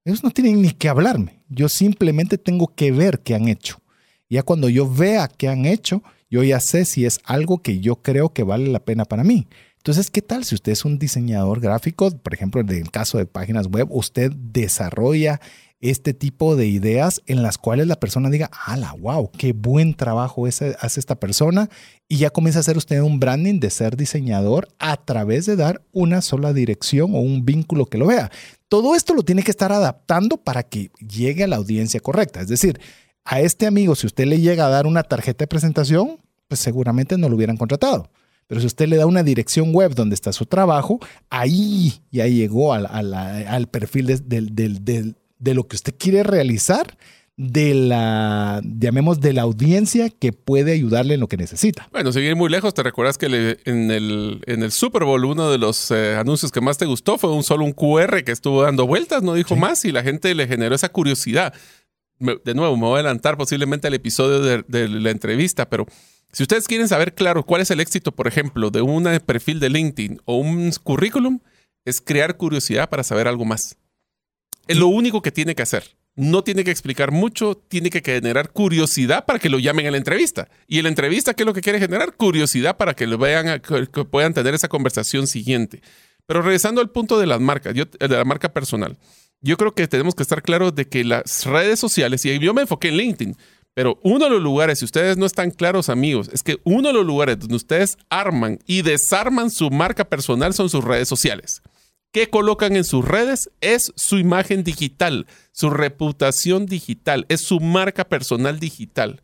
Ellos 0.03 0.23
no 0.23 0.31
tienen 0.31 0.61
ni 0.61 0.71
que 0.71 0.89
hablarme. 0.89 1.41
Yo 1.47 1.69
simplemente 1.69 2.37
tengo 2.37 2.73
que 2.75 2.91
ver 2.91 3.19
qué 3.19 3.35
han 3.35 3.47
hecho. 3.47 3.81
Ya 4.29 4.43
cuando 4.43 4.67
yo 4.67 4.91
vea 4.91 5.27
qué 5.27 5.47
han 5.47 5.65
hecho, 5.65 6.01
yo 6.29 6.41
ya 6.43 6.59
sé 6.59 6.85
si 6.85 7.05
es 7.05 7.19
algo 7.23 7.61
que 7.61 7.79
yo 7.79 7.97
creo 7.97 8.33
que 8.33 8.43
vale 8.43 8.67
la 8.67 8.79
pena 8.79 9.05
para 9.05 9.23
mí. 9.23 9.47
Entonces, 9.77 10.09
¿qué 10.09 10.21
tal 10.21 10.43
si 10.43 10.55
usted 10.55 10.71
es 10.71 10.85
un 10.85 10.97
diseñador 10.97 11.59
gráfico? 11.59 12.09
Por 12.11 12.33
ejemplo, 12.33 12.61
en 12.61 12.69
el 12.69 12.91
caso 12.91 13.17
de 13.17 13.25
páginas 13.25 13.67
web, 13.67 13.87
usted 13.91 14.31
desarrolla 14.31 15.39
este 15.81 16.13
tipo 16.13 16.55
de 16.55 16.67
ideas 16.67 17.21
en 17.25 17.41
las 17.43 17.57
cuales 17.57 17.87
la 17.87 17.99
persona 17.99 18.29
diga, 18.29 18.49
ala, 18.65 18.93
wow, 18.99 19.31
qué 19.31 19.51
buen 19.53 19.95
trabajo 19.95 20.45
hace 20.45 20.75
esta 20.81 21.19
persona. 21.19 21.69
Y 22.07 22.17
ya 22.17 22.29
comienza 22.29 22.59
a 22.59 22.61
hacer 22.61 22.77
usted 22.77 23.01
un 23.01 23.19
branding 23.19 23.59
de 23.59 23.69
ser 23.71 23.97
diseñador 23.97 24.67
a 24.79 24.97
través 24.97 25.45
de 25.47 25.55
dar 25.55 25.81
una 25.91 26.21
sola 26.21 26.53
dirección 26.53 27.15
o 27.15 27.19
un 27.19 27.45
vínculo 27.45 27.87
que 27.87 27.97
lo 27.97 28.05
vea. 28.07 28.31
Todo 28.69 28.95
esto 28.95 29.13
lo 29.13 29.23
tiene 29.23 29.43
que 29.43 29.51
estar 29.51 29.71
adaptando 29.71 30.37
para 30.37 30.63
que 30.63 30.91
llegue 30.99 31.43
a 31.43 31.47
la 31.47 31.55
audiencia 31.57 31.99
correcta. 31.99 32.41
Es 32.41 32.47
decir, 32.47 32.79
a 33.25 33.39
este 33.41 33.65
amigo, 33.65 33.95
si 33.95 34.07
usted 34.07 34.25
le 34.25 34.39
llega 34.39 34.65
a 34.67 34.69
dar 34.69 34.85
una 34.87 35.03
tarjeta 35.03 35.43
de 35.43 35.47
presentación, 35.47 36.19
pues 36.47 36.59
seguramente 36.59 37.17
no 37.17 37.27
lo 37.27 37.35
hubieran 37.35 37.57
contratado. 37.57 38.09
Pero 38.47 38.59
si 38.61 38.67
usted 38.67 38.87
le 38.87 38.97
da 38.97 39.05
una 39.05 39.23
dirección 39.23 39.73
web 39.73 39.95
donde 39.95 40.13
está 40.15 40.33
su 40.33 40.45
trabajo, 40.45 40.99
ahí 41.29 41.93
ya 42.11 42.27
llegó 42.27 42.73
al, 42.73 42.85
al- 42.85 43.13
al 43.13 43.67
perfil 43.67 44.07
de, 44.07 44.17
del- 44.17 44.53
del- 44.55 44.83
del- 44.83 45.15
de 45.41 45.53
lo 45.53 45.67
que 45.67 45.75
usted 45.75 45.93
quiere 45.97 46.23
realizar, 46.23 46.97
de 47.37 47.73
la, 47.73 48.61
llamemos, 48.63 49.19
de 49.19 49.33
la 49.33 49.41
audiencia 49.41 50.09
que 50.09 50.31
puede 50.31 50.73
ayudarle 50.73 51.15
en 51.15 51.19
lo 51.21 51.27
que 51.27 51.37
necesita. 51.37 51.89
Bueno, 51.91 52.11
seguir 52.11 52.35
muy 52.35 52.49
lejos, 52.49 52.73
¿te 52.73 52.83
recuerdas 52.83 53.17
que 53.17 53.29
le- 53.29 53.57
en, 53.65 53.89
el, 53.89 54.41
en 54.45 54.61
el 54.61 54.71
Super 54.71 55.05
Bowl 55.05 55.25
uno 55.25 55.49
de 55.49 55.57
los 55.57 55.89
eh, 55.91 56.15
anuncios 56.17 56.51
que 56.51 56.61
más 56.61 56.77
te 56.77 56.85
gustó 56.85 57.17
fue 57.17 57.31
un 57.33 57.43
solo 57.43 57.65
un 57.65 57.71
QR 57.73 58.23
que 58.23 58.31
estuvo 58.31 58.61
dando 58.61 58.85
vueltas, 58.85 59.23
no 59.23 59.33
dijo 59.33 59.55
Sí. 59.55 59.59
más 59.59 59.83
y 59.85 59.91
la 59.91 60.03
gente 60.03 60.35
le 60.35 60.47
generó 60.47 60.75
esa 60.75 60.89
curiosidad. 60.89 61.53
Me- 62.19 62.37
de 62.45 62.53
nuevo, 62.53 62.75
me 62.77 62.83
voy 62.83 62.97
a 62.97 62.99
adelantar 62.99 63.37
posiblemente 63.37 63.87
al 63.87 63.95
episodio 63.95 64.41
de, 64.41 64.63
de 64.67 64.87
la 64.87 65.09
entrevista, 65.09 65.67
pero 65.67 65.87
si 66.31 66.43
ustedes 66.43 66.67
quieren 66.67 66.87
saber 66.87 67.15
claro 67.15 67.43
cuál 67.43 67.61
es 67.61 67.71
el 67.71 67.79
éxito, 67.79 68.11
por 68.11 68.27
ejemplo, 68.27 68.69
de 68.69 68.81
un 68.81 69.05
perfil 69.25 69.59
de 69.59 69.69
LinkedIn 69.69 70.21
o 70.25 70.37
un 70.37 70.71
currículum, 70.83 71.39
es 71.85 71.99
crear 72.01 72.37
curiosidad 72.37 72.87
para 72.89 73.03
saber 73.03 73.27
algo 73.27 73.45
más. 73.45 73.77
Es 74.67 74.77
lo 74.77 74.87
único 74.87 75.21
que 75.21 75.31
tiene 75.31 75.55
que 75.55 75.61
hacer. 75.63 75.95
No 76.15 76.43
tiene 76.43 76.63
que 76.63 76.71
explicar 76.71 77.11
mucho, 77.11 77.55
tiene 77.55 77.89
que 77.89 78.01
generar 78.01 78.51
curiosidad 78.51 79.25
para 79.25 79.39
que 79.39 79.49
lo 79.49 79.59
llamen 79.59 79.87
a 79.87 79.91
la 79.91 79.97
entrevista. 79.97 80.49
Y 80.67 80.81
la 80.81 80.89
entrevista, 80.89 81.33
¿qué 81.33 81.43
es 81.43 81.47
lo 81.47 81.53
que 81.53 81.61
quiere 81.61 81.79
generar? 81.79 82.15
Curiosidad 82.15 82.75
para 82.77 82.93
que 82.93 83.07
lo 83.07 83.17
vean, 83.17 83.61
que 83.61 84.05
puedan 84.05 84.33
tener 84.33 84.53
esa 84.53 84.67
conversación 84.67 85.25
siguiente. 85.27 85.81
Pero 86.25 86.41
regresando 86.41 86.81
al 86.81 86.89
punto 86.89 87.17
de 87.17 87.27
las 87.27 87.39
marcas, 87.39 87.73
yo- 87.73 87.85
de 87.85 88.07
la 88.09 88.25
marca 88.25 88.53
personal, 88.53 88.97
yo 89.39 89.57
creo 89.57 89.73
que 89.73 89.87
tenemos 89.87 90.13
que 90.13 90.23
estar 90.23 90.43
claros 90.43 90.75
de 90.75 90.87
que 90.87 91.03
las 91.03 91.45
redes 91.45 91.79
sociales, 91.79 92.23
y 92.25 92.37
yo 92.39 92.53
me 92.53 92.61
enfoqué 92.61 92.89
en 92.89 92.97
LinkedIn, 92.97 93.37
pero 93.73 93.97
uno 94.03 94.25
de 94.25 94.31
los 94.31 94.41
lugares, 94.41 94.79
si 94.79 94.85
ustedes 94.85 95.15
no 95.17 95.25
están 95.25 95.49
claros, 95.49 95.87
amigos, 95.87 96.29
es 96.33 96.43
que 96.43 96.57
uno 96.65 96.89
de 96.89 96.93
los 96.93 97.05
lugares 97.05 97.39
donde 97.39 97.55
ustedes 97.55 97.97
arman 98.09 98.59
y 98.67 98.81
desarman 98.81 99.49
su 99.49 99.71
marca 99.71 100.09
personal 100.09 100.53
son 100.53 100.69
sus 100.69 100.83
redes 100.83 101.07
sociales. 101.07 101.61
¿Qué 102.11 102.29
colocan 102.29 102.75
en 102.75 102.83
sus 102.83 103.05
redes? 103.05 103.49
Es 103.61 103.93
su 103.95 104.17
imagen 104.17 104.63
digital, 104.63 105.27
su 105.53 105.69
reputación 105.69 106.65
digital, 106.65 107.25
es 107.29 107.41
su 107.41 107.59
marca 107.61 108.09
personal 108.09 108.59
digital. 108.59 109.21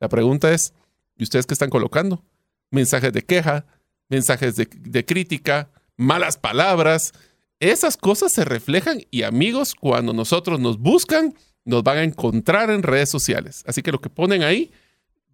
La 0.00 0.08
pregunta 0.08 0.52
es, 0.52 0.74
¿y 1.16 1.22
ustedes 1.22 1.46
qué 1.46 1.54
están 1.54 1.70
colocando? 1.70 2.22
Mensajes 2.70 3.12
de 3.12 3.22
queja, 3.24 3.64
mensajes 4.08 4.56
de, 4.56 4.68
de 4.70 5.04
crítica, 5.06 5.70
malas 5.96 6.36
palabras. 6.36 7.12
Esas 7.58 7.96
cosas 7.96 8.32
se 8.32 8.44
reflejan 8.44 9.00
y 9.10 9.22
amigos, 9.22 9.74
cuando 9.74 10.12
nosotros 10.12 10.60
nos 10.60 10.78
buscan, 10.78 11.34
nos 11.64 11.82
van 11.82 11.98
a 11.98 12.04
encontrar 12.04 12.70
en 12.70 12.82
redes 12.82 13.08
sociales. 13.08 13.64
Así 13.66 13.82
que 13.82 13.92
lo 13.92 14.00
que 14.00 14.10
ponen 14.10 14.42
ahí 14.42 14.70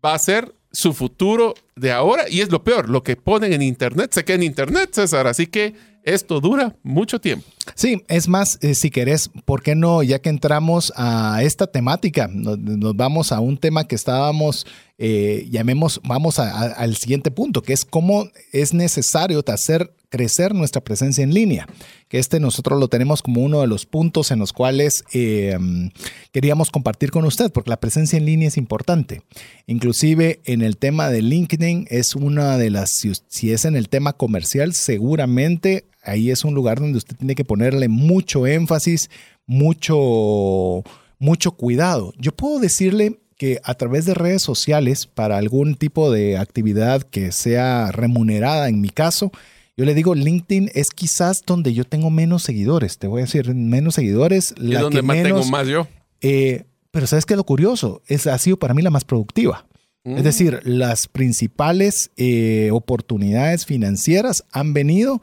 va 0.05 0.15
a 0.15 0.19
ser 0.21 0.55
su 0.71 0.95
futuro 0.95 1.55
de 1.75 1.91
ahora 1.91 2.29
y 2.29 2.41
es 2.41 2.51
lo 2.51 2.63
peor, 2.65 2.89
lo 2.89 3.03
que 3.03 3.17
ponen 3.17 3.53
en 3.53 3.61
internet 3.61 4.13
se 4.13 4.25
queda 4.25 4.37
en 4.37 4.45
internet, 4.45 4.91
César. 4.93 5.27
Así 5.27 5.49
que 5.49 5.75
esto 6.05 6.41
dura 6.41 6.75
mucho 6.83 7.21
tiempo. 7.21 7.47
Sí, 7.75 8.03
es 8.09 8.29
más, 8.29 8.59
eh, 8.63 8.75
si 8.75 8.91
querés, 8.91 9.31
¿por 9.45 9.63
qué 9.63 9.75
no? 9.75 10.03
Ya 10.03 10.21
que 10.21 10.29
entramos 10.29 10.93
a 10.97 11.41
esta 11.43 11.67
temática, 11.67 12.29
nos, 12.33 12.59
vamos 12.97 13.33
a 13.33 13.41
un 13.41 13.57
tema 13.57 13.85
que 13.87 13.95
estábamos, 13.95 14.67
eh, 14.99 15.47
llamemos, 15.51 16.01
vamos 16.05 16.39
a- 16.39 16.51
a- 16.51 16.73
al 16.73 16.97
siguiente 16.97 17.31
punto, 17.31 17.63
que 17.63 17.73
es 17.73 17.85
cómo 17.85 18.27
es 18.53 18.75
necesario 18.75 19.43
hacer 19.47 19.95
crecer 20.09 20.55
nuestra 20.55 20.83
presencia 20.83 21.25
en 21.25 21.33
línea. 21.33 21.67
Que 22.09 22.19
este 22.19 22.39
nosotros 22.39 22.79
lo 22.79 22.89
tenemos 22.89 23.23
como 23.23 23.41
uno 23.41 23.63
de 23.63 23.67
los 23.67 23.87
puntos 23.87 24.31
en 24.31 24.41
los 24.41 24.53
cuales 24.53 25.05
mm, 25.15 25.87
queríamos 26.33 26.71
compartir 26.71 27.11
con 27.11 27.25
usted, 27.25 27.51
porque 27.51 27.71
la 27.71 27.81
presencia 27.81 28.19
en 28.19 28.27
línea 28.27 28.49
es 28.49 28.59
importante. 28.59 29.23
Inclusive 29.67 30.41
en 30.45 30.61
el 30.61 30.77
tema 30.77 31.09
de 31.09 31.23
LinkedIn 31.23 31.87
es 31.89 32.15
una 32.15 32.59
de 32.59 32.69
las, 32.69 32.91
si 33.29 33.53
es 33.53 33.65
en 33.65 33.75
el 33.75 33.89
tema 33.89 34.13
comercial, 34.13 34.75
seguramente 34.75 35.87
ahí 36.03 36.31
es 36.31 36.45
un 36.45 36.55
lugar 36.55 36.81
donde 36.81 36.99
usted 36.99 37.17
tiene 37.17 37.35
que 37.35 37.45
ponerle 37.45 37.89
mucho 37.89 38.47
énfasis, 38.47 39.11
mucho, 39.47 40.83
mucho 41.19 41.53
cuidado. 41.53 42.13
Yo 42.19 42.33
puedo 42.33 42.59
decirle 42.59 43.21
que 43.37 43.61
a 43.65 43.75
través 43.75 44.05
de 44.07 44.15
redes 44.15 44.43
sociales, 44.43 45.07
para 45.07 45.37
algún 45.37 45.75
tipo 45.75 46.13
de 46.13 46.39
actividad 46.39 47.03
que 47.03 47.33
sea 47.33 47.91
remunerada, 47.91 48.69
en 48.69 48.81
mi 48.81 48.91
caso, 48.91 49.33
yo 49.77 49.85
le 49.85 49.95
digo, 49.95 50.15
LinkedIn 50.15 50.71
es 50.75 50.91
quizás 50.91 51.43
donde 51.47 51.73
yo 51.73 51.85
tengo 51.85 52.11
menos 52.11 52.43
seguidores. 52.43 52.99
Te 52.99 53.07
voy 53.07 53.23
a 53.23 53.25
decir, 53.25 53.55
menos 53.55 53.95
seguidores. 53.95 54.55
Es 54.61 54.81
donde 54.81 55.03
más 55.03 55.23
tengo 55.23 55.45
más 55.47 55.67
yo. 55.67 55.89
eh, 56.21 56.65
pero 56.93 57.07
¿sabes 57.07 57.25
qué 57.25 57.35
es 57.35 57.39
lo 57.39 57.45
curioso? 57.45 58.03
Es, 58.07 58.27
ha 58.27 58.39
sido 58.39 58.59
para 58.59 58.75
mí 58.75 58.83
la 58.83 58.91
más 58.91 59.05
productiva. 59.05 59.67
Mm. 60.05 60.19
Es 60.19 60.25
decir, 60.25 60.61
las 60.65 61.09
principales 61.09 62.11
eh, 62.17 62.69
oportunidades 62.71 63.65
financieras 63.67 64.45
han 64.53 64.75
venido 64.75 65.23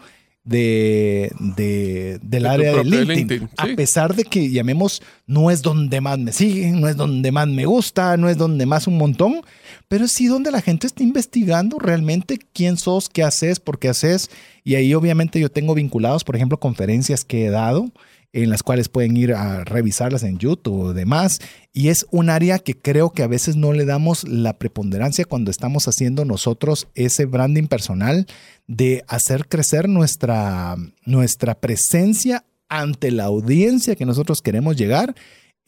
de, 0.50 1.32
de- 1.40 2.20
del 2.24 2.44
De 2.44 2.50
área 2.50 2.72
de 2.76 2.84
LinkedIn. 2.84 3.50
A 3.58 3.68
pesar 3.76 4.16
de 4.16 4.24
que 4.24 4.50
llamemos, 4.50 5.02
no 5.28 5.52
es 5.52 5.62
donde 5.62 6.02
más 6.02 6.18
me 6.18 6.32
siguen, 6.34 6.82
no 6.82 6.88
es 6.88 6.98
donde 6.98 7.32
más 7.32 7.48
me 7.48 7.66
gusta, 7.66 8.18
no 8.18 8.28
es 8.30 8.38
donde 8.38 8.66
más 8.66 8.88
un 8.88 8.98
montón, 8.98 9.42
pero 9.88 10.08
sí 10.08 10.26
donde 10.28 10.52
la 10.52 10.62
gente 10.62 10.88
está 10.88 11.04
investigando 11.04 11.78
realmente 11.80 12.40
quién 12.54 12.78
sos, 12.78 13.10
qué 13.10 13.24
haces, 13.24 13.60
por 13.60 13.78
qué 13.80 13.90
haces. 13.90 14.30
Y 14.64 14.76
ahí 14.76 14.94
obviamente 14.94 15.40
yo 15.40 15.50
tengo 15.50 15.76
vinculados, 15.76 16.24
por 16.24 16.36
ejemplo, 16.36 16.60
conferencias 16.60 17.24
que 17.24 17.46
he 17.46 17.50
dado 17.50 17.92
en 18.34 18.50
las 18.50 18.64
cuales 18.64 18.90
pueden 18.90 19.18
ir 19.18 19.34
a 19.34 19.64
revisarlas 19.64 20.24
en 20.24 20.38
YouTube 20.38 20.80
o 20.80 20.94
demás. 20.94 21.40
Y 21.74 21.90
es 21.90 22.06
un 22.12 22.30
área 22.30 22.60
que 22.60 22.78
creo 22.78 23.12
que 23.12 23.24
a 23.24 23.28
veces 23.28 23.56
no 23.56 23.74
le 23.74 23.86
damos 23.86 24.28
la 24.28 24.58
preponderancia 24.58 25.26
cuando 25.26 25.52
estamos 25.52 25.88
haciendo 25.88 26.26
nosotros 26.26 26.88
ese 26.96 27.26
branding 27.26 27.68
personal 27.68 28.28
de 28.68 29.04
hacer 29.08 29.48
crecer 29.48 29.90
nuestra, 29.90 30.76
nuestra 31.06 31.56
presencia 31.56 32.46
ante 32.68 33.12
la 33.12 33.26
audiencia 33.26 33.96
que 33.96 34.06
nosotros 34.06 34.42
queremos 34.42 34.78
llegar 34.78 35.16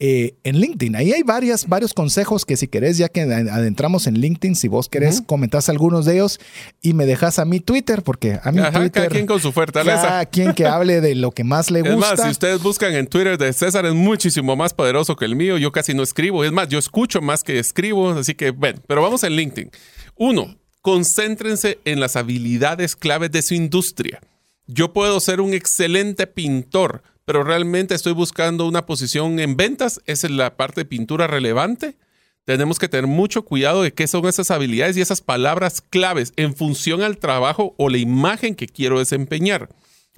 eh, 0.04 0.34
en 0.42 0.58
LinkedIn. 0.58 0.96
Ahí 0.96 1.12
hay 1.12 1.22
varias, 1.22 1.68
varios 1.68 1.94
consejos 1.94 2.44
que 2.44 2.56
si 2.56 2.66
querés, 2.66 2.98
ya 2.98 3.08
que 3.08 3.20
adentramos 3.20 4.08
en 4.08 4.14
LinkedIn, 4.14 4.56
si 4.56 4.66
vos 4.66 4.88
querés, 4.88 5.18
Ujú. 5.18 5.26
comentás 5.26 5.68
algunos 5.68 6.06
de 6.06 6.14
ellos 6.14 6.40
y 6.80 6.92
me 6.92 7.06
dejas 7.06 7.38
a 7.38 7.44
mi 7.44 7.60
Twitter, 7.60 8.02
porque 8.02 8.40
a 8.42 8.50
mi 8.50 8.58
Ajá, 8.58 8.72
Twitter... 8.72 8.90
cada 8.90 9.08
quien 9.08 9.26
con 9.26 9.38
su 9.40 9.52
fortaleza. 9.52 10.02
Cada 10.02 10.26
quien 10.26 10.54
que 10.54 10.66
hable 10.66 11.00
de 11.00 11.14
lo 11.14 11.30
que 11.30 11.44
más 11.44 11.70
le 11.70 11.80
Es 11.80 11.94
gusta. 11.94 12.16
más, 12.16 12.22
si 12.24 12.30
ustedes 12.30 12.60
buscan 12.60 12.92
en 12.94 13.06
Twitter 13.06 13.38
de 13.38 13.52
César, 13.52 13.86
es 13.86 13.94
muchísimo 13.94 14.56
más 14.56 14.74
poderoso 14.74 15.14
que 15.14 15.24
el 15.24 15.36
mío. 15.36 15.56
Yo 15.56 15.70
casi 15.70 15.94
no 15.94 16.02
escribo. 16.02 16.42
Es 16.42 16.50
más, 16.50 16.66
yo 16.68 16.80
escucho 16.80 17.20
más 17.20 17.44
que 17.44 17.60
escribo. 17.60 18.10
Así 18.10 18.34
que, 18.34 18.50
ven, 18.50 18.80
pero 18.88 19.02
vamos 19.02 19.22
en 19.22 19.34
LinkedIn. 19.36 19.70
Uno, 20.16 20.56
concéntrense 20.80 21.78
en 21.84 22.00
las 22.00 22.16
habilidades 22.16 22.96
claves 22.96 23.30
de 23.30 23.42
su 23.42 23.54
industria. 23.54 24.20
Yo 24.66 24.92
puedo 24.92 25.20
ser 25.20 25.40
un 25.40 25.54
excelente 25.54 26.26
pintor, 26.26 27.02
pero 27.24 27.44
realmente 27.44 27.94
estoy 27.94 28.12
buscando 28.12 28.66
una 28.66 28.86
posición 28.86 29.38
en 29.38 29.56
ventas. 29.56 30.00
Es 30.06 30.28
la 30.28 30.56
parte 30.56 30.82
de 30.82 30.84
pintura 30.84 31.26
relevante. 31.26 31.96
Tenemos 32.44 32.78
que 32.78 32.88
tener 32.88 33.06
mucho 33.06 33.42
cuidado 33.42 33.82
de 33.82 33.92
qué 33.92 34.08
son 34.08 34.26
esas 34.26 34.50
habilidades 34.50 34.96
y 34.96 35.00
esas 35.00 35.20
palabras 35.20 35.80
claves 35.80 36.32
en 36.36 36.56
función 36.56 37.02
al 37.02 37.18
trabajo 37.18 37.74
o 37.78 37.88
la 37.88 37.98
imagen 37.98 38.56
que 38.56 38.66
quiero 38.66 38.98
desempeñar. 38.98 39.68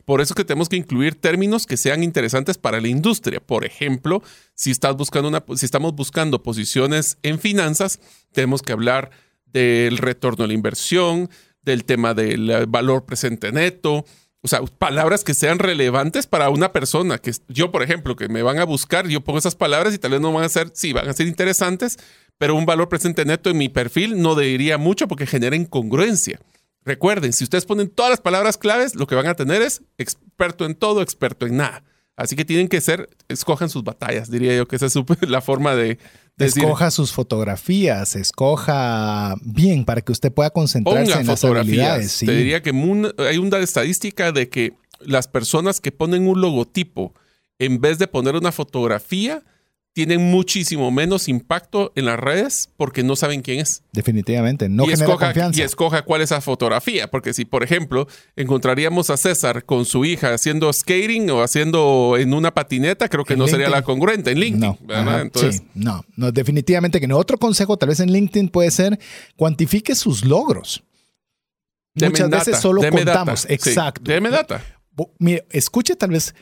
Por 0.05 0.21
eso 0.21 0.33
es 0.33 0.37
que 0.37 0.45
tenemos 0.45 0.69
que 0.69 0.77
incluir 0.77 1.15
términos 1.15 1.67
que 1.67 1.77
sean 1.77 2.03
interesantes 2.03 2.59
para 2.59 2.81
la 2.81 2.89
industria. 2.89 3.41
Por 3.41 3.65
ejemplo, 3.65 4.23
si, 4.55 4.71
estás 4.71 4.97
buscando 4.97 5.29
una, 5.29 5.45
si 5.57 5.65
estamos 5.65 5.95
buscando 5.95 6.43
posiciones 6.43 7.19
en 7.23 7.39
finanzas, 7.39 8.01
tenemos 8.33 8.63
que 8.63 8.73
hablar 8.73 9.11
del 9.47 9.99
retorno 9.99 10.45
a 10.45 10.49
la 10.49 10.55
inversión, 10.55 11.31
del 11.63 11.85
tema 11.85 12.13
del 12.13 12.67
valor 12.67 13.07
presente 13.07 13.53
neto, 13.53 14.05
o 14.45 14.49
sea, 14.49 14.61
palabras 14.63 15.25
que 15.25 15.33
sean 15.33 15.59
relevantes 15.59 16.27
para 16.27 16.51
una 16.51 16.71
persona. 16.71 17.17
Que 17.17 17.33
yo, 17.49 17.73
por 17.73 17.83
ejemplo, 17.83 18.15
que 18.15 18.29
me 18.29 18.43
van 18.43 18.59
a 18.59 18.65
buscar, 18.65 19.09
yo 19.09 19.23
pongo 19.23 19.39
esas 19.39 19.55
palabras 19.55 19.95
y 19.95 19.99
tal 19.99 20.11
vez 20.11 20.21
no 20.21 20.35
van 20.35 20.45
a 20.45 20.51
ser, 20.51 20.71
sí, 20.75 20.93
van 20.93 21.09
a 21.09 21.15
ser 21.15 21.27
interesantes, 21.27 21.99
pero 22.37 22.55
un 22.55 22.67
valor 22.67 22.91
presente 22.91 23.25
neto 23.25 23.49
en 23.49 23.57
mi 23.57 23.71
perfil 23.71 24.21
no 24.21 24.35
diría 24.35 24.77
mucho 24.77 25.09
porque 25.09 25.27
genera 25.27 25.57
incongruencia. 25.57 26.41
Recuerden, 26.85 27.33
si 27.33 27.45
ustedes 27.45 27.65
ponen 27.65 27.89
todas 27.89 28.11
las 28.11 28.21
palabras 28.21 28.59
claves, 28.59 28.95
lo 28.97 29.07
que 29.07 29.15
van 29.15 29.29
a 29.29 29.35
tener 29.35 29.63
es 29.63 29.81
experto 29.97 30.67
en 30.67 30.75
todo, 30.75 31.01
experto 31.01 31.47
en 31.47 31.57
nada. 31.57 31.83
Así 32.15 32.37
que 32.37 32.45
tienen 32.45 32.69
que 32.69 32.83
ser, 32.83 33.09
escojan 33.29 33.71
sus 33.71 33.83
batallas, 33.83 34.31
diría 34.31 34.55
yo 34.55 34.69
que 34.69 34.77
esa 34.77 34.87
es 34.87 34.95
la 35.23 35.41
forma 35.41 35.75
de 35.75 35.99
decir, 36.37 36.64
Escoja 36.64 36.91
sus 36.91 37.12
fotografías, 37.12 38.16
escoja 38.16 39.35
bien 39.43 39.85
para 39.85 40.01
que 40.01 40.12
usted 40.12 40.32
pueda 40.32 40.51
concentrarse 40.51 41.05
ponga 41.05 41.20
en 41.20 41.26
las 41.26 41.41
fotografías. 41.41 41.68
habilidades. 41.68 42.12
sí. 42.12 42.26
Te 42.26 42.37
diría 42.37 42.62
que 42.62 42.70
hay 43.18 43.39
una 43.39 43.59
estadística 43.59 44.32
de 44.32 44.49
que 44.49 44.74
las 45.01 45.28
personas 45.28 45.80
que 45.80 45.93
ponen 45.93 46.26
un 46.26 46.41
logotipo 46.41 47.14
en 47.59 47.80
vez 47.80 47.99
de 47.99 48.09
poner 48.09 48.35
una 48.37 48.53
fotografía 48.53 49.43
tienen 49.95 50.31
muchísimo 50.31 50.91
menos 50.91 51.29
impacto 51.29 51.93
en 51.95 52.07
las 52.07 52.19
redes 52.19 52.69
porque 52.77 53.05
no 53.05 53.15
saben 53.15 53.43
quién 53.43 53.61
es. 53.61 53.83
Definitivamente, 53.93 54.69
no 54.69 54.83
y, 54.85 54.89
genera 54.89 55.05
escoja, 55.07 55.27
confianza. 55.27 55.61
y 55.61 55.63
escoja 55.63 56.03
cuál 56.03 56.21
es 56.21 56.33
esa 56.33 56.41
fotografía, 56.41 57.09
porque 57.11 57.33
si, 57.33 57.45
por 57.45 57.63
ejemplo, 57.63 58.09
encontraríamos 58.35 59.09
a 59.11 59.17
César 59.17 59.65
con 59.65 59.85
su 59.85 60.05
hija 60.05 60.35
haciendo 60.35 60.73
skating 60.73 61.31
o 61.31 61.43
haciendo 61.43 62.17
en 62.19 62.35
una 62.35 62.53
patineta, 62.53 63.09
creo 63.09 63.25
que 63.25 63.35
En 63.35 63.39
no 63.39 63.47
sería 63.47 63.71
la 63.71 63.83
congruente 63.83 64.33
en 64.33 64.41
LinkedIn. 64.41 64.61
No, 64.61 64.79
¿verdad? 64.83 65.09
ajá, 65.09 65.21
Entonces, 65.23 65.57
sí, 65.59 65.67
no, 65.75 66.05
no, 66.17 66.33
definitivamente 66.33 66.99
que 67.01 67.07
no. 67.07 67.17
Otro 67.17 67.39
consejo 67.39 67.77
tal 67.77 67.91
vez 67.91 68.01
en 68.01 68.11
LinkedIn 68.11 68.49
puede 68.49 68.73
ser 68.73 68.99
cuantifique 69.37 69.95
sus 69.95 70.25
logros. 70.25 70.83
deme 71.95 72.11
Muchas 72.11 72.31
data, 72.31 72.45
veces 72.47 72.61
solo 72.61 72.83
data. 72.83 72.97
contamos. 72.97 73.41
Sí, 73.43 73.47
Exacto. 73.55 74.03
deme 74.11 74.31
data. 74.31 74.61
Mire, 75.21 75.47
escuche 75.51 75.95
tal 75.95 76.11
vez 76.11 76.35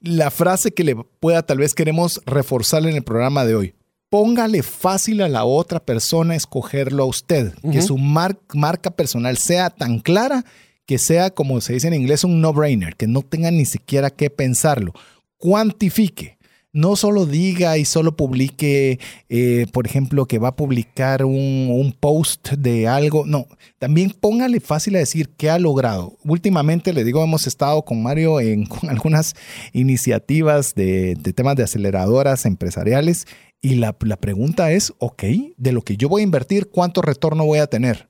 la 0.00 0.30
frase 0.30 0.72
que 0.72 0.84
le 0.84 0.96
pueda, 0.96 1.42
tal 1.42 1.58
vez 1.58 1.74
queremos 1.74 2.20
reforzar 2.26 2.82
en 2.86 2.96
el 2.96 3.02
programa 3.02 3.44
de 3.44 3.54
hoy. 3.54 3.74
Póngale 4.08 4.62
fácil 4.64 5.22
a 5.22 5.28
la 5.28 5.44
otra 5.44 5.78
persona 5.78 6.34
escogerlo 6.34 7.04
a 7.04 7.06
usted. 7.06 7.54
Que 7.70 7.80
su 7.80 7.96
mar- 7.96 8.40
marca 8.54 8.90
personal 8.90 9.36
sea 9.36 9.70
tan 9.70 10.00
clara 10.00 10.44
que 10.86 10.98
sea, 10.98 11.30
como 11.30 11.60
se 11.60 11.74
dice 11.74 11.86
en 11.86 11.94
inglés, 11.94 12.24
un 12.24 12.40
no-brainer, 12.40 12.96
que 12.96 13.06
no 13.06 13.22
tenga 13.22 13.52
ni 13.52 13.64
siquiera 13.64 14.10
que 14.10 14.28
pensarlo. 14.28 14.92
Cuantifique. 15.36 16.38
No 16.72 16.94
solo 16.94 17.26
diga 17.26 17.78
y 17.78 17.84
solo 17.84 18.14
publique, 18.14 19.00
eh, 19.28 19.66
por 19.72 19.86
ejemplo, 19.86 20.26
que 20.26 20.38
va 20.38 20.48
a 20.48 20.56
publicar 20.56 21.24
un, 21.24 21.96
post 21.98 22.50
de 22.52 22.86
algo. 22.86 23.26
No, 23.26 23.46
también 23.78 24.10
póngale 24.10 24.60
fácil 24.60 24.94
a 24.94 25.00
decir 25.00 25.30
qué 25.36 25.50
ha 25.50 25.58
logrado. 25.58 26.16
Últimamente, 26.24 26.92
le 26.92 27.02
digo, 27.02 27.24
hemos 27.24 27.48
estado 27.48 27.82
con 27.82 28.02
Mario 28.02 28.40
en 28.40 28.66
con 28.66 28.88
algunas 28.88 29.34
iniciativas 29.72 30.74
de, 30.74 31.16
temas 31.34 31.56
de 31.56 31.64
aceleradoras 31.64 32.46
empresariales 32.46 33.26
y 33.60 33.74
la 33.74 33.92
pregunta 33.92 34.70
es, 34.70 34.92
ok, 34.98 35.24
de 35.56 35.72
lo 35.72 35.82
que 35.82 35.96
yo 35.96 36.08
voy 36.08 36.22
a 36.22 36.24
invertir, 36.24 36.70
¿cuánto 36.70 37.02
retorno 37.02 37.44
voy 37.44 37.58
a 37.58 37.66
tener? 37.66 38.08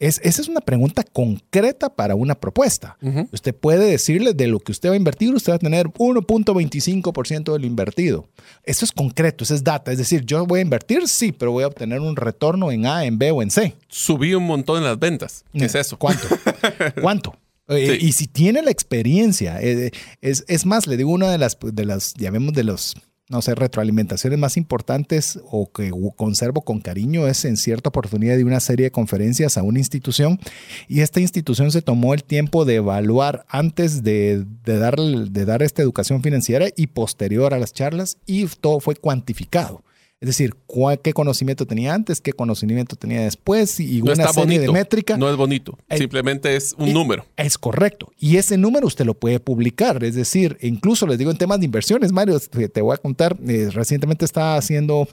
Es, 0.00 0.18
esa 0.24 0.40
es 0.40 0.48
una 0.48 0.62
pregunta 0.62 1.04
concreta 1.04 1.94
para 1.94 2.14
una 2.14 2.34
propuesta. 2.34 2.96
Usted 3.32 3.54
puede 3.54 3.90
decirle 3.90 4.32
de 4.32 4.46
lo 4.46 4.58
que 4.58 4.72
usted 4.72 4.88
va 4.88 4.94
a 4.94 4.96
invertir, 4.96 5.34
usted 5.34 5.52
va 5.52 5.56
a 5.56 5.58
tener 5.58 5.88
1.25% 5.88 7.52
del 7.52 7.66
invertido. 7.66 8.26
Eso 8.64 8.86
es 8.86 8.92
concreto, 8.92 9.44
eso 9.44 9.54
es 9.54 9.62
data. 9.62 9.92
Es 9.92 9.98
decir, 9.98 10.24
yo 10.24 10.46
voy 10.46 10.60
a 10.60 10.62
invertir, 10.62 11.06
sí, 11.06 11.32
pero 11.32 11.52
voy 11.52 11.64
a 11.64 11.66
obtener 11.66 12.00
un 12.00 12.16
retorno 12.16 12.72
en 12.72 12.86
A, 12.86 13.04
en 13.04 13.18
B 13.18 13.30
o 13.30 13.42
en 13.42 13.50
C. 13.50 13.76
Subí 13.88 14.32
un 14.32 14.46
montón 14.46 14.78
en 14.78 14.84
las 14.84 14.98
ventas. 14.98 15.44
¿Qué 15.52 15.66
es 15.66 15.74
eso? 15.74 15.98
¿Cuánto? 15.98 16.26
¿Cuánto? 17.02 17.36
Eh, 17.68 17.98
Sí. 18.00 18.06
Y 18.06 18.12
si 18.14 18.26
tiene 18.26 18.62
la 18.62 18.70
experiencia, 18.72 19.60
eh, 19.60 19.92
es, 20.20 20.44
es 20.48 20.66
más, 20.66 20.88
le 20.88 20.96
digo 20.96 21.12
una 21.12 21.30
de 21.30 21.38
las, 21.38 21.56
de 21.62 21.84
las, 21.84 22.14
llamemos 22.14 22.52
de 22.52 22.64
los, 22.64 22.96
no 23.30 23.42
sé, 23.42 23.54
retroalimentaciones 23.54 24.38
más 24.38 24.56
importantes 24.56 25.40
o 25.50 25.70
que 25.72 25.92
conservo 26.16 26.62
con 26.62 26.80
cariño 26.80 27.28
es 27.28 27.44
en 27.44 27.56
cierta 27.56 27.88
oportunidad 27.88 28.36
de 28.36 28.44
una 28.44 28.58
serie 28.58 28.84
de 28.84 28.90
conferencias 28.90 29.56
a 29.56 29.62
una 29.62 29.78
institución 29.78 30.40
y 30.88 31.00
esta 31.00 31.20
institución 31.20 31.70
se 31.70 31.80
tomó 31.80 32.12
el 32.12 32.24
tiempo 32.24 32.64
de 32.64 32.74
evaluar 32.76 33.46
antes 33.48 34.02
de, 34.02 34.44
de, 34.64 35.28
de 35.30 35.44
dar 35.44 35.62
esta 35.62 35.80
educación 35.80 36.22
financiera 36.22 36.66
y 36.76 36.88
posterior 36.88 37.54
a 37.54 37.58
las 37.58 37.72
charlas 37.72 38.18
y 38.26 38.46
todo 38.46 38.80
fue 38.80 38.96
cuantificado. 38.96 39.84
Es 40.20 40.26
decir, 40.26 40.54
cuál- 40.66 41.00
qué 41.00 41.14
conocimiento 41.14 41.66
tenía 41.66 41.94
antes, 41.94 42.20
qué 42.20 42.34
conocimiento 42.34 42.94
tenía 42.94 43.22
después 43.22 43.80
y 43.80 43.98
No 44.00 44.04
una 44.04 44.12
está 44.12 44.28
serie 44.34 44.58
bonito. 44.58 44.72
de 44.72 44.78
métrica. 44.78 45.16
No 45.16 45.30
es 45.30 45.36
bonito. 45.36 45.78
Eh, 45.88 45.96
Simplemente 45.96 46.54
es 46.56 46.74
un 46.76 46.92
número. 46.92 47.24
Es 47.38 47.56
correcto. 47.56 48.12
Y 48.18 48.36
ese 48.36 48.58
número 48.58 48.86
usted 48.86 49.06
lo 49.06 49.14
puede 49.14 49.40
publicar. 49.40 50.04
Es 50.04 50.14
decir, 50.14 50.58
incluso 50.60 51.06
les 51.06 51.16
digo 51.16 51.30
en 51.30 51.38
temas 51.38 51.58
de 51.60 51.64
inversiones, 51.64 52.12
Mario, 52.12 52.38
te 52.38 52.82
voy 52.82 52.92
a 52.94 52.98
contar, 52.98 53.34
eh, 53.48 53.70
recientemente 53.72 54.26
está 54.26 54.56
haciendo, 54.56 55.08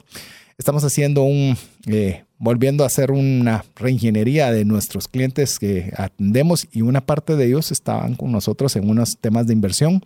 estamos 0.58 0.82
haciendo 0.82 1.22
un, 1.22 1.56
eh, 1.86 2.24
volviendo 2.36 2.82
a 2.82 2.88
hacer 2.88 3.12
una 3.12 3.64
reingeniería 3.76 4.50
de 4.50 4.64
nuestros 4.64 5.06
clientes 5.06 5.58
que 5.60 5.92
atendemos 5.96 6.66
y 6.72 6.82
una 6.82 7.00
parte 7.00 7.36
de 7.36 7.46
ellos 7.46 7.70
estaban 7.70 8.16
con 8.16 8.32
nosotros 8.32 8.74
en 8.74 8.90
unos 8.90 9.18
temas 9.20 9.46
de 9.46 9.52
inversión. 9.52 10.02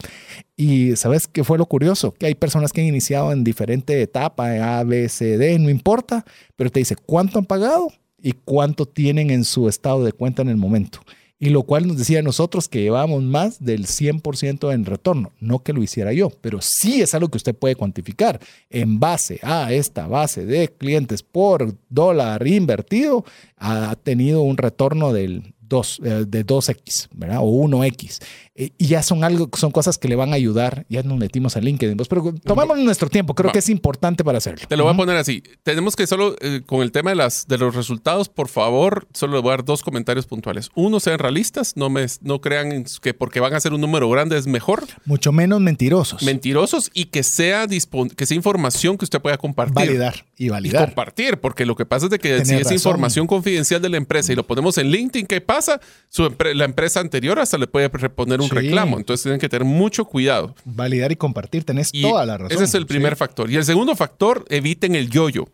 Y 0.54 0.94
¿sabes 0.96 1.26
qué 1.26 1.42
fue 1.42 1.56
lo 1.56 1.66
curioso? 1.66 2.12
Que 2.12 2.26
hay 2.26 2.34
personas 2.34 2.72
que 2.72 2.82
han 2.82 2.86
iniciado 2.86 3.32
en 3.32 3.44
diferente 3.44 4.00
etapa, 4.02 4.78
A, 4.78 4.84
B, 4.84 5.08
C, 5.08 5.38
D, 5.38 5.58
no 5.58 5.70
importa, 5.70 6.24
pero 6.54 6.70
te 6.70 6.80
dice 6.80 6.96
cuánto 6.96 7.38
han 7.38 7.46
pagado 7.46 7.88
y 8.22 8.32
cuánto 8.32 8.86
tienen 8.86 9.30
en 9.30 9.44
su 9.44 9.68
estado 9.68 10.04
de 10.04 10.12
cuenta 10.12 10.42
en 10.42 10.48
el 10.50 10.56
momento. 10.56 11.00
Y 11.42 11.50
lo 11.50 11.64
cual 11.64 11.88
nos 11.88 11.98
decía 11.98 12.20
a 12.20 12.22
nosotros 12.22 12.68
que 12.68 12.82
llevábamos 12.82 13.20
más 13.24 13.64
del 13.64 13.86
100% 13.86 14.72
en 14.72 14.84
retorno. 14.84 15.32
No 15.40 15.58
que 15.58 15.72
lo 15.72 15.82
hiciera 15.82 16.12
yo, 16.12 16.30
pero 16.40 16.60
sí 16.62 17.02
es 17.02 17.14
algo 17.14 17.30
que 17.30 17.38
usted 17.38 17.52
puede 17.52 17.74
cuantificar. 17.74 18.38
En 18.70 19.00
base 19.00 19.40
a 19.42 19.72
esta 19.72 20.06
base 20.06 20.46
de 20.46 20.68
clientes 20.68 21.24
por 21.24 21.74
dólar 21.88 22.46
invertido, 22.46 23.24
ha 23.58 23.96
tenido 24.04 24.42
un 24.42 24.56
retorno 24.56 25.12
del 25.12 25.52
2, 25.72 26.00
eh, 26.04 26.24
de 26.28 26.44
2X, 26.46 27.08
¿verdad? 27.14 27.38
O 27.40 27.46
1X. 27.46 28.18
Eh, 28.54 28.70
y 28.76 28.86
ya 28.88 29.02
son 29.02 29.24
algo, 29.24 29.48
son 29.56 29.70
cosas 29.70 29.96
que 29.96 30.08
le 30.08 30.14
van 30.16 30.32
a 30.32 30.36
ayudar. 30.36 30.84
Ya 30.90 31.02
nos 31.02 31.16
metimos 31.18 31.56
a 31.56 31.60
LinkedIn, 31.62 31.96
pues, 31.96 32.08
pero 32.08 32.34
tomamos 32.44 32.78
nuestro 32.78 33.08
tiempo. 33.08 33.34
Creo 33.34 33.48
Va. 33.48 33.52
que 33.52 33.60
es 33.60 33.70
importante 33.70 34.22
para 34.24 34.36
hacerlo. 34.38 34.66
Te 34.68 34.76
lo 34.76 34.84
voy 34.84 34.92
a 34.92 34.96
poner 34.96 35.16
así. 35.16 35.42
Tenemos 35.62 35.96
que 35.96 36.06
solo, 36.06 36.36
eh, 36.40 36.60
con 36.66 36.82
el 36.82 36.92
tema 36.92 37.10
de, 37.10 37.16
las, 37.16 37.46
de 37.48 37.56
los 37.56 37.74
resultados, 37.74 38.28
por 38.28 38.48
favor, 38.48 39.08
solo 39.14 39.36
le 39.36 39.40
voy 39.40 39.48
a 39.52 39.56
dar 39.56 39.64
dos 39.64 39.82
comentarios 39.82 40.26
puntuales. 40.26 40.68
Uno, 40.74 41.00
sean 41.00 41.18
realistas. 41.18 41.72
No, 41.76 41.88
me, 41.88 42.04
no 42.20 42.42
crean 42.42 42.84
que 43.00 43.14
porque 43.14 43.40
van 43.40 43.54
a 43.54 43.56
hacer 43.56 43.72
un 43.72 43.80
número 43.80 44.10
grande 44.10 44.36
es 44.36 44.46
mejor. 44.46 44.84
Mucho 45.06 45.32
menos 45.32 45.58
mentirosos. 45.60 46.22
Mentirosos 46.22 46.90
y 46.92 47.06
que 47.06 47.22
sea, 47.22 47.66
que 47.66 48.26
sea 48.26 48.36
información 48.36 48.98
que 48.98 49.06
usted 49.06 49.20
pueda 49.22 49.38
compartir. 49.38 49.74
validar 49.74 50.26
y 50.36 50.46
Y 50.46 50.48
validar. 50.50 50.84
compartir, 50.86 51.38
porque 51.40 51.64
lo 51.64 51.74
que 51.74 51.86
pasa 51.86 52.06
es 52.06 52.10
de 52.10 52.18
que 52.18 52.44
si 52.44 52.52
es 52.54 52.64
razón. 52.64 52.74
información 52.74 53.26
confidencial 53.26 53.80
de 53.80 53.88
la 53.88 53.96
empresa 53.96 54.30
y 54.32 54.36
lo 54.36 54.46
ponemos 54.46 54.76
en 54.76 54.88
LinkedIn, 54.90 55.26
¿qué 55.26 55.40
pasa? 55.40 55.61
Su 56.08 56.34
la 56.54 56.64
empresa 56.64 57.00
anterior 57.00 57.38
hasta 57.38 57.58
le 57.58 57.66
puede 57.66 57.88
reponer 57.88 58.40
un 58.40 58.48
Sí. 58.48 58.54
reclamo. 58.54 58.96
Entonces 58.98 59.22
tienen 59.22 59.40
que 59.40 59.48
tener 59.48 59.64
mucho 59.66 60.04
cuidado. 60.04 60.54
Validar 60.64 61.12
y 61.12 61.16
compartir. 61.16 61.64
Tenés 61.64 61.90
Y 61.92 62.02
toda 62.02 62.24
la 62.26 62.38
razón. 62.38 62.54
Ese 62.56 62.64
es 62.64 62.74
el 62.74 62.86
primer 62.86 63.14
Sí. 63.14 63.18
factor. 63.18 63.50
Y 63.50 63.56
el 63.56 63.64
segundo 63.64 63.94
factor, 63.96 64.44
eviten 64.48 64.94
el 64.94 65.08
yo-yo. 65.10 65.46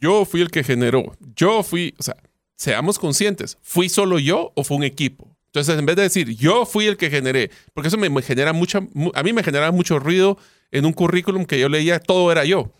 Yo 0.00 0.24
fui 0.24 0.40
el 0.42 0.50
que 0.50 0.62
generó. 0.64 1.16
Yo 1.36 1.62
fui, 1.62 1.94
o 1.98 2.02
sea, 2.02 2.16
seamos 2.56 2.98
conscientes. 2.98 3.58
¿Fui 3.62 3.88
solo 3.88 4.18
yo 4.18 4.52
o 4.54 4.64
fue 4.64 4.76
un 4.76 4.84
equipo? 4.84 5.34
Entonces, 5.46 5.78
en 5.78 5.86
vez 5.86 5.96
de 5.96 6.02
decir 6.02 6.28
yo 6.36 6.66
fui 6.66 6.86
el 6.86 6.96
que 6.98 7.08
generé, 7.08 7.50
porque 7.72 7.88
eso 7.88 7.96
me, 7.96 8.22
genera 8.22 8.52
mucha, 8.52 8.80
mu- 8.92 9.10
a 9.14 9.22
mí 9.22 9.32
me 9.32 9.42
generaba 9.42 9.72
mucho 9.72 9.98
ruido 9.98 10.36
en 10.70 10.84
un 10.84 10.92
currículum 10.92 11.46
que 11.46 11.58
yo 11.58 11.68
leía, 11.70 11.98
todo 11.98 12.30
era 12.30 12.44
yo. 12.44 12.70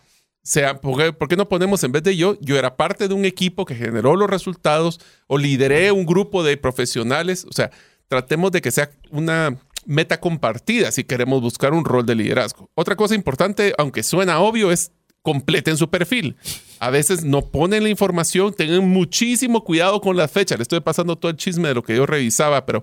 Sea, 0.46 0.80
¿por 0.80 0.96
qué, 0.96 1.12
por 1.12 1.26
qué 1.26 1.36
no 1.36 1.48
ponemos 1.48 1.82
en 1.82 1.90
vez 1.90 2.04
de 2.04 2.16
yo, 2.16 2.38
yo 2.40 2.56
era 2.56 2.76
parte 2.76 3.08
de 3.08 3.14
un 3.14 3.24
equipo 3.24 3.64
que 3.64 3.74
generó 3.74 4.14
los 4.14 4.30
resultados 4.30 5.00
o 5.26 5.38
lideré 5.38 5.90
un 5.90 6.06
grupo 6.06 6.44
de 6.44 6.56
profesionales? 6.56 7.44
O 7.50 7.52
sea, 7.52 7.72
tratemos 8.06 8.52
de 8.52 8.62
que 8.62 8.70
sea 8.70 8.92
una 9.10 9.58
meta 9.86 10.20
compartida 10.20 10.92
si 10.92 11.02
queremos 11.02 11.40
buscar 11.40 11.72
un 11.72 11.84
rol 11.84 12.06
de 12.06 12.14
liderazgo. 12.14 12.70
Otra 12.74 12.94
cosa 12.94 13.16
importante, 13.16 13.74
aunque 13.76 14.04
suena 14.04 14.38
obvio, 14.38 14.70
es 14.70 14.92
completen 15.20 15.76
su 15.76 15.90
perfil. 15.90 16.36
A 16.78 16.90
veces 16.90 17.24
no 17.24 17.50
ponen 17.50 17.82
la 17.82 17.88
información, 17.88 18.54
tengan 18.54 18.88
muchísimo 18.88 19.64
cuidado 19.64 20.00
con 20.00 20.16
las 20.16 20.30
fechas. 20.30 20.58
Le 20.58 20.62
estoy 20.62 20.78
pasando 20.78 21.16
todo 21.16 21.32
el 21.32 21.36
chisme 21.36 21.66
de 21.66 21.74
lo 21.74 21.82
que 21.82 21.96
yo 21.96 22.06
revisaba, 22.06 22.64
pero 22.66 22.82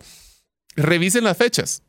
revisen 0.76 1.24
las 1.24 1.38
fechas. 1.38 1.82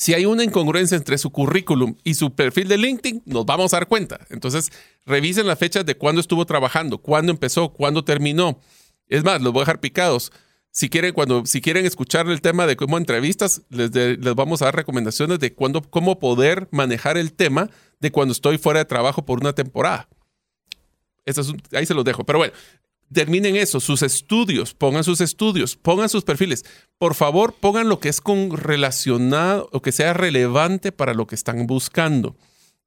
Si 0.00 0.14
hay 0.14 0.26
una 0.26 0.44
incongruencia 0.44 0.96
entre 0.96 1.18
su 1.18 1.30
currículum 1.30 1.96
y 2.04 2.14
su 2.14 2.32
perfil 2.32 2.68
de 2.68 2.78
LinkedIn, 2.78 3.22
nos 3.26 3.44
vamos 3.44 3.74
a 3.74 3.78
dar 3.78 3.88
cuenta. 3.88 4.20
Entonces, 4.30 4.70
revisen 5.08 5.46
las 5.46 5.58
fechas 5.58 5.84
de 5.84 5.96
cuándo 5.96 6.20
estuvo 6.20 6.44
trabajando, 6.46 6.98
cuándo 6.98 7.32
empezó, 7.32 7.70
cuándo 7.72 8.04
terminó. 8.04 8.60
Es 9.08 9.24
más, 9.24 9.40
los 9.42 9.52
voy 9.52 9.60
a 9.60 9.64
dejar 9.64 9.80
picados. 9.80 10.30
Si 10.70 10.88
quieren, 10.90 11.12
cuando, 11.14 11.44
si 11.46 11.60
quieren 11.60 11.86
escuchar 11.86 12.28
el 12.28 12.40
tema 12.42 12.66
de 12.66 12.76
cómo 12.76 12.98
entrevistas, 12.98 13.62
les, 13.70 13.90
de- 13.90 14.16
les 14.18 14.34
vamos 14.34 14.60
a 14.62 14.66
dar 14.66 14.76
recomendaciones 14.76 15.38
de 15.40 15.54
cuándo, 15.54 15.82
cómo 15.82 16.18
poder 16.18 16.68
manejar 16.70 17.16
el 17.16 17.32
tema 17.32 17.70
de 18.00 18.12
cuando 18.12 18.32
estoy 18.32 18.58
fuera 18.58 18.80
de 18.80 18.84
trabajo 18.84 19.24
por 19.24 19.40
una 19.40 19.54
temporada. 19.54 20.08
Es 21.24 21.38
ahí 21.72 21.86
se 21.86 21.94
los 21.94 22.04
dejo. 22.04 22.24
Pero 22.24 22.38
bueno, 22.38 22.52
terminen 23.12 23.56
eso, 23.56 23.80
sus 23.80 24.02
estudios, 24.02 24.74
pongan 24.74 25.04
sus 25.04 25.20
estudios, 25.20 25.76
pongan 25.76 26.08
sus 26.08 26.22
perfiles. 26.24 26.64
Por 26.98 27.14
favor, 27.14 27.54
pongan 27.58 27.88
lo 27.88 27.98
que 27.98 28.08
es 28.10 28.20
con 28.20 28.56
relacionado 28.56 29.68
o 29.72 29.80
que 29.82 29.92
sea 29.92 30.12
relevante 30.12 30.92
para 30.92 31.14
lo 31.14 31.26
que 31.26 31.34
están 31.34 31.66
buscando. 31.66 32.36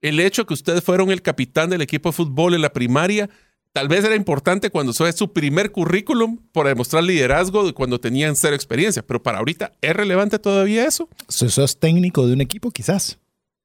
El 0.02 0.20
hecho 0.20 0.46
que 0.46 0.54
ustedes 0.54 0.84
fueron 0.84 1.12
el 1.12 1.22
capitán 1.22 1.70
del 1.70 1.82
equipo 1.82 2.10
de 2.10 2.14
fútbol 2.14 2.56
en 2.56 2.62
la 2.62 2.74
primaria, 2.74 3.30
tal 3.72 3.88
vez 3.88 4.04
era 4.04 4.16
importante 4.16 4.72
cuando 4.72 4.94
fue 4.94 5.14
su 5.14 5.32
primer 5.32 5.72
currículum 5.72 6.40
para 6.52 6.70
demostrar 6.70 7.04
liderazgo 7.04 7.66
de 7.66 7.74
cuando 7.74 8.00
tenían 8.00 8.36
cero 8.36 8.56
experiencia, 8.56 9.06
pero 9.06 9.22
para 9.22 9.38
ahorita, 9.38 9.74
¿es 9.82 9.96
relevante 9.96 10.40
todavía 10.40 10.86
eso? 10.86 11.08
Si 11.28 11.48
sos 11.50 11.80
técnico 11.80 12.26
de 12.26 12.34
un 12.34 12.42
equipo, 12.42 12.72
quizás. 12.72 13.20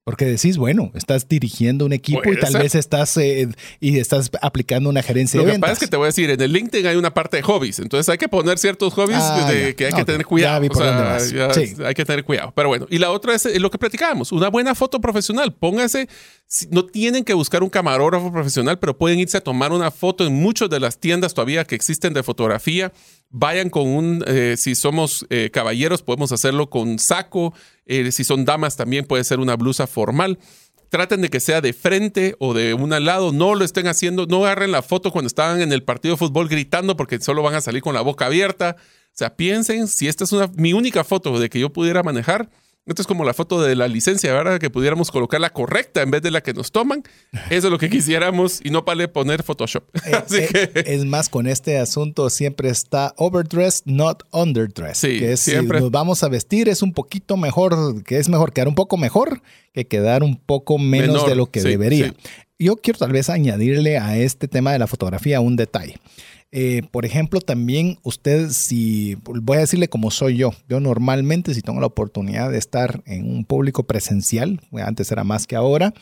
Porque 0.07 0.25
decís, 0.25 0.57
bueno, 0.57 0.93
estás 0.95 1.29
dirigiendo 1.29 1.85
un 1.85 1.93
equipo 1.93 2.33
y 2.33 2.39
tal 2.39 2.53
ser. 2.53 2.63
vez 2.63 2.77
estás 2.77 3.17
eh, 3.17 3.49
y 3.81 3.99
estás 3.99 4.31
aplicando 4.41 4.89
una 4.89 5.03
gerencia 5.03 5.39
Lo 5.39 5.43
de 5.45 5.47
que 5.49 5.53
ventas. 5.55 5.71
pasa 5.71 5.73
es 5.73 5.79
que 5.81 5.89
te 5.91 5.97
voy 5.97 6.05
a 6.05 6.07
decir, 6.07 6.31
en 6.31 6.41
el 6.41 6.53
LinkedIn 6.53 6.87
hay 6.87 6.95
una 6.95 7.13
parte 7.13 7.39
de 7.39 7.43
hobbies, 7.43 7.81
entonces 7.81 8.09
hay 8.09 8.17
que 8.17 8.29
poner 8.29 8.57
ciertos 8.59 8.95
hobbies 8.95 9.19
Ah, 9.21 9.51
de 9.51 9.75
que 9.75 9.87
hay 9.87 9.91
No, 9.91 9.97
que 9.99 10.05
tener 10.05 10.25
cuidado. 10.25 10.65
O 10.71 10.75
sea, 10.77 11.19
ya 11.19 11.53
Sí. 11.53 11.75
Hay 11.85 11.95
que 11.95 12.05
tener 12.05 12.23
cuidado. 12.23 12.53
Pero 12.55 12.69
bueno, 12.69 12.87
y 12.89 12.99
la 12.99 13.11
otra 13.11 13.35
es 13.35 13.47
eh, 13.47 13.59
lo 13.59 13.69
que 13.69 13.79
platicábamos, 13.79 14.31
una 14.31 14.49
buena 14.49 14.77
foto 14.77 15.01
profesional. 15.01 15.53
Póngase, 15.53 16.09
no 16.71 16.87
tienen 16.87 17.25
que 17.25 17.35
buscar 17.35 17.65
un 17.65 17.69
camarógrafo 17.69 18.31
profesional, 18.33 18.79
pero 18.79 18.97
pueden 18.97 19.19
irse 19.19 19.39
a 19.39 19.41
tomar 19.41 19.73
una 19.73 19.91
foto 19.91 20.25
en 20.25 20.35
muchas 20.35 20.71
de 20.71 20.79
las 20.79 21.01
tiendas 21.01 21.35
todavía 21.35 21.65
que 21.65 21.75
existen 21.75 22.15
de 22.15 22.23
fotografía. 22.23 22.93
Vayan 23.31 23.71
con 23.71 23.89
un, 23.89 24.23
eh, 24.29 24.55
si 24.57 24.77
somos 24.77 25.27
eh, 25.31 25.51
caballeros, 25.53 26.03
podemos 26.03 26.31
hacerlo 26.31 26.71
con 26.71 27.01
saco. 27.01 27.53
Eh, 27.87 28.11
si 28.13 28.25
son 28.25 28.45
damas, 28.45 28.77
también 28.77 29.07
puede 29.07 29.25
ser 29.25 29.41
una 29.41 29.57
blusa 29.57 29.87
formal 29.87 30.39
traten 30.89 31.21
de 31.21 31.29
que 31.29 31.41
sea 31.41 31.61
de 31.61 31.73
frente 31.73 32.37
o 32.39 32.55
de 32.55 32.75
un 32.75 32.91
lado, 33.05 33.33
no 33.33 33.55
lo 33.55 33.65
estén 33.65 33.87
haciendo, 33.87 34.27
no 34.27 34.45
agarren 34.45 34.73
la 34.73 34.83
foto 34.83 35.11
cuando 35.11 35.27
estaban 35.27 35.61
en 35.61 35.73
el 35.73 35.83
partido 35.83 36.15
de 36.15 36.19
fútbol 36.19 36.49
gritando 36.49 36.97
porque 36.97 37.21
solo 37.21 37.43
van 37.43 37.55
a 37.55 37.61
salir 37.61 37.83
con 37.83 37.95
la 37.95 38.01
boca 38.01 38.27
abierta. 38.27 38.77
O 38.79 39.19
sea, 39.19 39.37
piensen 39.37 39.89
si 39.89 40.09
esta 40.09 40.25
es 40.25 40.33
una, 40.33 40.49
mi 40.57 40.73
única 40.73 41.05
foto 41.05 41.39
de 41.39 41.49
que 41.49 41.61
yo 41.61 41.73
pudiera 41.73 42.03
manejar. 42.03 42.51
Esto 42.87 43.03
es 43.03 43.09
como 43.09 43.25
la 43.25 43.35
foto 43.35 43.61
de 43.61 43.75
la 43.75 43.89
licencia, 43.89 44.33
¿verdad? 44.33 44.61
Que 44.61 44.71
pudiéramos 44.71 45.11
colocar 45.11 45.41
la 45.41 45.51
correcta 45.51 46.03
en 46.03 46.13
vez 46.13 46.23
de 46.23 46.31
la 46.31 46.41
que 46.41 46.55
nos 46.55 46.71
toman. 46.71 47.03
Eso 47.51 47.67
es 47.67 47.73
lo 47.73 47.79
que 47.79 47.91
quisiéramos 47.91 48.61
y 48.63 48.71
no 48.71 48.85
para 48.85 49.13
poner 49.13 49.43
Photoshop. 49.43 49.85
Eh, 50.07 50.15
Así 50.25 50.37
eh, 50.37 50.71
que 50.73 50.85
Es 50.87 51.05
más, 51.05 51.29
con 51.29 51.49
este 51.49 51.79
asunto 51.79 52.31
siempre 52.31 52.69
está 52.69 53.13
overdressed, 53.17 53.83
not 53.87 54.23
underdressed. 54.31 55.11
Sí, 55.11 55.19
que 55.19 55.33
es, 55.33 55.41
siempre. 55.41 55.79
Si 55.79 55.83
nos 55.83 55.91
vamos 55.91 56.23
a 56.23 56.29
vestir 56.29 56.69
es 56.69 56.81
un 56.81 56.93
poquito 56.93 57.37
mejor, 57.37 58.05
que 58.05 58.19
es 58.19 58.29
mejor 58.29 58.53
quedar 58.53 58.69
un 58.69 58.77
poco 58.77 58.97
mejor 58.97 59.43
que 59.75 59.87
quedar 59.87 60.23
un 60.23 60.37
poco 60.37 60.79
menos 60.79 61.17
Menor, 61.17 61.29
de 61.29 61.35
lo 61.35 61.51
que 61.51 61.61
sí, 61.61 61.69
debería. 61.69 62.09
sí. 62.09 62.15
Yo 62.59 62.77
quiero 62.77 62.99
tal 62.99 63.13
vez 63.13 63.29
añadirle 63.29 63.99
a 63.99 64.17
este 64.17 64.49
tema 64.49 64.73
de 64.73 64.79
la 64.79 64.87
fotografía 64.87 65.41
un 65.41 65.57
detalle. 65.57 65.97
Eh, 66.53 66.83
por 66.91 67.05
ejemplo, 67.05 67.41
también 67.41 67.99
usted, 68.03 68.51
si 68.51 69.17
voy 69.25 69.59
a 69.59 69.61
decirle 69.61 69.89
como 69.89 70.11
soy 70.11 70.37
yo, 70.37 70.53
yo 70.69 70.81
normalmente 70.81 71.53
si 71.55 71.61
tengo 71.61 71.81
la 71.81 71.87
oportunidad 71.87 72.51
de 72.51 72.59
estar 72.59 73.03
en 73.05 73.29
un 73.29 73.45
público 73.45 73.85
presencial, 73.87 74.61
antes 74.73 75.11
era 75.11 75.25
más 75.25 75.47
que 75.47 75.57
ahora, 75.57 75.93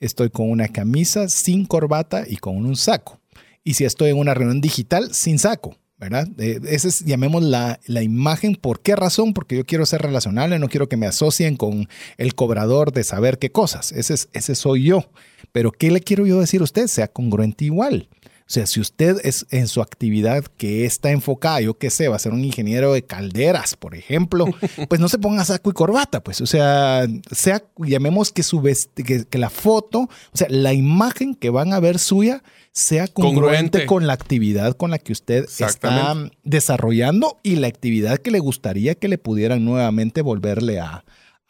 estoy 0.00 0.30
con 0.30 0.50
una 0.50 0.68
camisa 0.68 1.28
sin 1.28 1.64
corbata 1.64 2.24
y 2.28 2.36
con 2.36 2.56
un 2.56 2.76
saco. 2.76 3.20
Y 3.64 3.74
si 3.74 3.84
estoy 3.84 4.10
en 4.10 4.18
una 4.18 4.34
reunión 4.34 4.60
digital, 4.60 5.14
sin 5.14 5.38
saco. 5.38 5.76
¿verdad? 5.96 6.28
Eh, 6.38 6.60
esa 6.68 6.88
es, 6.88 7.04
llamemos 7.04 7.42
la, 7.42 7.80
la 7.86 8.02
imagen. 8.02 8.56
¿Por 8.56 8.80
qué 8.80 8.94
razón? 8.96 9.32
Porque 9.32 9.56
yo 9.56 9.64
quiero 9.64 9.86
ser 9.86 10.02
relacionable, 10.02 10.58
no 10.58 10.68
quiero 10.68 10.88
que 10.88 10.96
me 10.96 11.06
asocien 11.06 11.56
con 11.56 11.88
el 12.18 12.34
cobrador 12.34 12.92
de 12.92 13.04
saber 13.04 13.38
qué 13.38 13.50
cosas. 13.50 13.92
Ese, 13.92 14.14
es, 14.14 14.28
ese 14.32 14.54
soy 14.54 14.84
yo. 14.84 15.04
Pero 15.52 15.72
¿qué 15.72 15.90
le 15.90 16.00
quiero 16.00 16.26
yo 16.26 16.40
decir 16.40 16.60
a 16.60 16.64
usted? 16.64 16.88
Sea 16.88 17.08
congruente 17.08 17.64
igual. 17.64 18.08
O 18.46 18.50
sea, 18.54 18.66
si 18.66 18.78
usted 18.78 19.16
es 19.24 19.46
en 19.50 19.68
su 19.68 19.80
actividad 19.80 20.44
que 20.58 20.84
está 20.84 21.10
enfocada, 21.10 21.62
yo 21.62 21.78
qué 21.78 21.88
sé, 21.88 22.08
va 22.08 22.16
a 22.16 22.18
ser 22.18 22.32
un 22.32 22.44
ingeniero 22.44 22.92
de 22.92 23.02
calderas, 23.02 23.74
por 23.74 23.94
ejemplo, 23.94 24.46
pues 24.88 25.00
no 25.00 25.08
se 25.08 25.18
ponga 25.18 25.46
saco 25.46 25.70
y 25.70 25.72
corbata, 25.72 26.22
pues, 26.22 26.42
o 26.42 26.46
sea, 26.46 27.06
sea, 27.30 27.64
llamemos 27.78 28.32
que 28.32 28.42
su 28.42 28.62
que, 28.94 29.24
que 29.24 29.38
la 29.38 29.48
foto, 29.48 30.00
o 30.00 30.36
sea, 30.36 30.46
la 30.50 30.74
imagen 30.74 31.34
que 31.34 31.48
van 31.48 31.72
a 31.72 31.80
ver 31.80 31.98
suya 31.98 32.42
sea 32.72 33.06
congruente, 33.06 33.40
Congruente. 33.40 33.86
con 33.86 34.06
la 34.06 34.12
actividad 34.12 34.76
con 34.76 34.90
la 34.90 34.98
que 34.98 35.12
usted 35.12 35.44
está 35.44 36.30
desarrollando 36.42 37.38
y 37.42 37.56
la 37.56 37.68
actividad 37.68 38.18
que 38.18 38.30
le 38.30 38.40
gustaría 38.40 38.94
que 38.96 39.08
le 39.08 39.16
pudieran 39.16 39.64
nuevamente 39.64 40.22
volverle 40.22 40.80
a, 40.80 41.04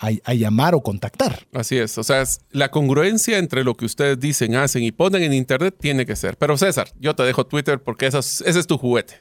a, 0.07 0.11
a 0.25 0.35
llamar 0.35 0.75
o 0.75 0.81
contactar. 0.83 1.47
Así 1.53 1.77
es. 1.77 1.97
O 1.99 2.05
sea, 2.05 2.23
es- 2.23 2.41
la 2.51 2.71
congruencia 2.71 3.39
entre 3.39 3.65
lo 3.65 3.75
que 3.75 3.85
ustedes 3.85 4.19
dicen, 4.21 4.55
hacen 4.57 4.83
y 4.83 4.93
ponen 4.93 5.23
en 5.23 5.33
Internet 5.33 5.75
tiene 5.81 6.07
que 6.07 6.17
ser. 6.17 6.37
Pero 6.37 6.57
César, 6.59 6.89
yo 6.99 7.15
te 7.15 7.23
dejo 7.23 7.47
Twitter 7.47 7.83
porque 7.83 8.07
esa 8.07 8.19
es- 8.21 8.43
ese 8.47 8.61
es 8.61 8.67
tu 8.67 8.79
juguete. 8.79 9.15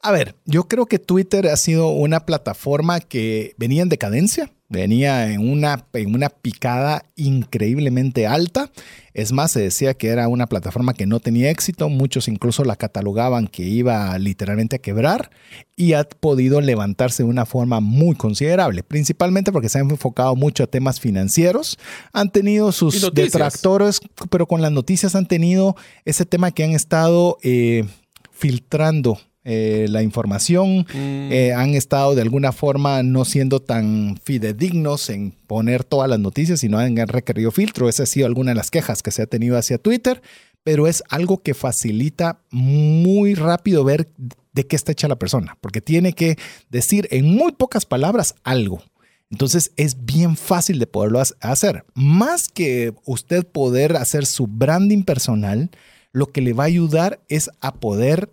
A 0.00 0.12
ver, 0.12 0.34
yo 0.44 0.64
creo 0.68 0.84
que 0.84 0.98
Twitter 0.98 1.46
ha 1.48 1.56
sido 1.56 1.88
una 1.88 2.26
plataforma 2.26 3.00
que 3.00 3.54
venía 3.56 3.80
en 3.82 3.88
decadencia, 3.88 4.50
venía 4.68 5.32
en 5.32 5.48
una, 5.48 5.86
en 5.94 6.14
una 6.14 6.28
picada 6.28 7.06
increíblemente 7.16 8.26
alta. 8.26 8.70
Es 9.14 9.32
más, 9.32 9.52
se 9.52 9.60
decía 9.60 9.94
que 9.94 10.08
era 10.08 10.26
una 10.26 10.48
plataforma 10.48 10.92
que 10.92 11.06
no 11.06 11.20
tenía 11.20 11.48
éxito, 11.48 11.88
muchos 11.88 12.26
incluso 12.26 12.64
la 12.64 12.74
catalogaban 12.74 13.46
que 13.46 13.62
iba 13.62 14.18
literalmente 14.18 14.76
a 14.76 14.78
quebrar 14.80 15.30
y 15.76 15.92
ha 15.92 16.02
podido 16.02 16.60
levantarse 16.60 17.22
de 17.22 17.28
una 17.28 17.46
forma 17.46 17.78
muy 17.78 18.16
considerable, 18.16 18.82
principalmente 18.82 19.52
porque 19.52 19.68
se 19.68 19.78
han 19.78 19.88
enfocado 19.88 20.34
mucho 20.34 20.64
a 20.64 20.66
temas 20.66 20.98
financieros, 20.98 21.78
han 22.12 22.32
tenido 22.32 22.72
sus 22.72 23.14
detractores, 23.14 24.00
pero 24.30 24.46
con 24.46 24.62
las 24.62 24.72
noticias 24.72 25.14
han 25.14 25.26
tenido 25.26 25.76
ese 26.04 26.26
tema 26.26 26.50
que 26.50 26.64
han 26.64 26.72
estado 26.72 27.38
eh, 27.42 27.84
filtrando 28.32 29.18
eh, 29.44 29.86
la 29.90 30.02
información, 30.02 30.86
Mm. 30.94 31.32
eh, 31.32 31.52
han 31.54 31.74
estado 31.74 32.14
de 32.14 32.22
alguna 32.22 32.52
forma 32.52 33.02
no 33.02 33.24
siendo 33.24 33.60
tan 33.60 34.18
fidedignos 34.24 35.10
en 35.10 35.32
poner 35.46 35.84
todas 35.84 36.08
las 36.08 36.18
noticias, 36.18 36.60
sino 36.60 36.78
han 36.78 36.96
requerido 36.96 37.50
filtro. 37.50 37.88
Esa 37.88 38.04
ha 38.04 38.06
sido 38.06 38.26
alguna 38.26 38.52
de 38.52 38.56
las 38.56 38.70
quejas 38.70 39.02
que 39.02 39.10
se 39.10 39.22
ha 39.22 39.26
tenido 39.26 39.58
hacia 39.58 39.78
Twitter, 39.78 40.22
pero 40.62 40.86
es 40.86 41.02
algo 41.10 41.42
que 41.42 41.52
facilita 41.54 42.40
muy 42.50 43.34
rápido 43.34 43.84
ver 43.84 44.08
de 44.54 44.66
qué 44.66 44.76
está 44.76 44.92
hecha 44.92 45.08
la 45.08 45.18
persona, 45.18 45.58
porque 45.60 45.80
tiene 45.80 46.14
que 46.14 46.36
decir 46.70 47.06
en 47.10 47.26
muy 47.26 47.52
pocas 47.52 47.84
palabras 47.84 48.34
algo. 48.44 48.82
Entonces 49.30 49.72
es 49.76 50.04
bien 50.06 50.36
fácil 50.36 50.78
de 50.78 50.86
poderlo 50.86 51.20
hacer. 51.40 51.84
Más 51.94 52.48
que 52.48 52.94
usted 53.04 53.44
poder 53.44 53.96
hacer 53.96 54.26
su 54.26 54.46
branding 54.46 55.02
personal, 55.02 55.70
lo 56.12 56.30
que 56.30 56.40
le 56.40 56.52
va 56.52 56.64
a 56.64 56.66
ayudar 56.68 57.20
es 57.28 57.50
a 57.60 57.74
poder 57.74 58.30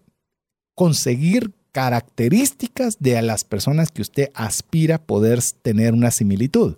conseguir 0.82 1.52
características 1.74 2.98
de 3.00 3.22
las 3.22 3.44
personas 3.44 3.92
que 3.92 4.02
usted 4.02 4.30
aspira 4.34 4.96
a 4.96 5.02
poder 5.04 5.40
tener 5.62 5.94
una 5.94 6.10
similitud. 6.10 6.76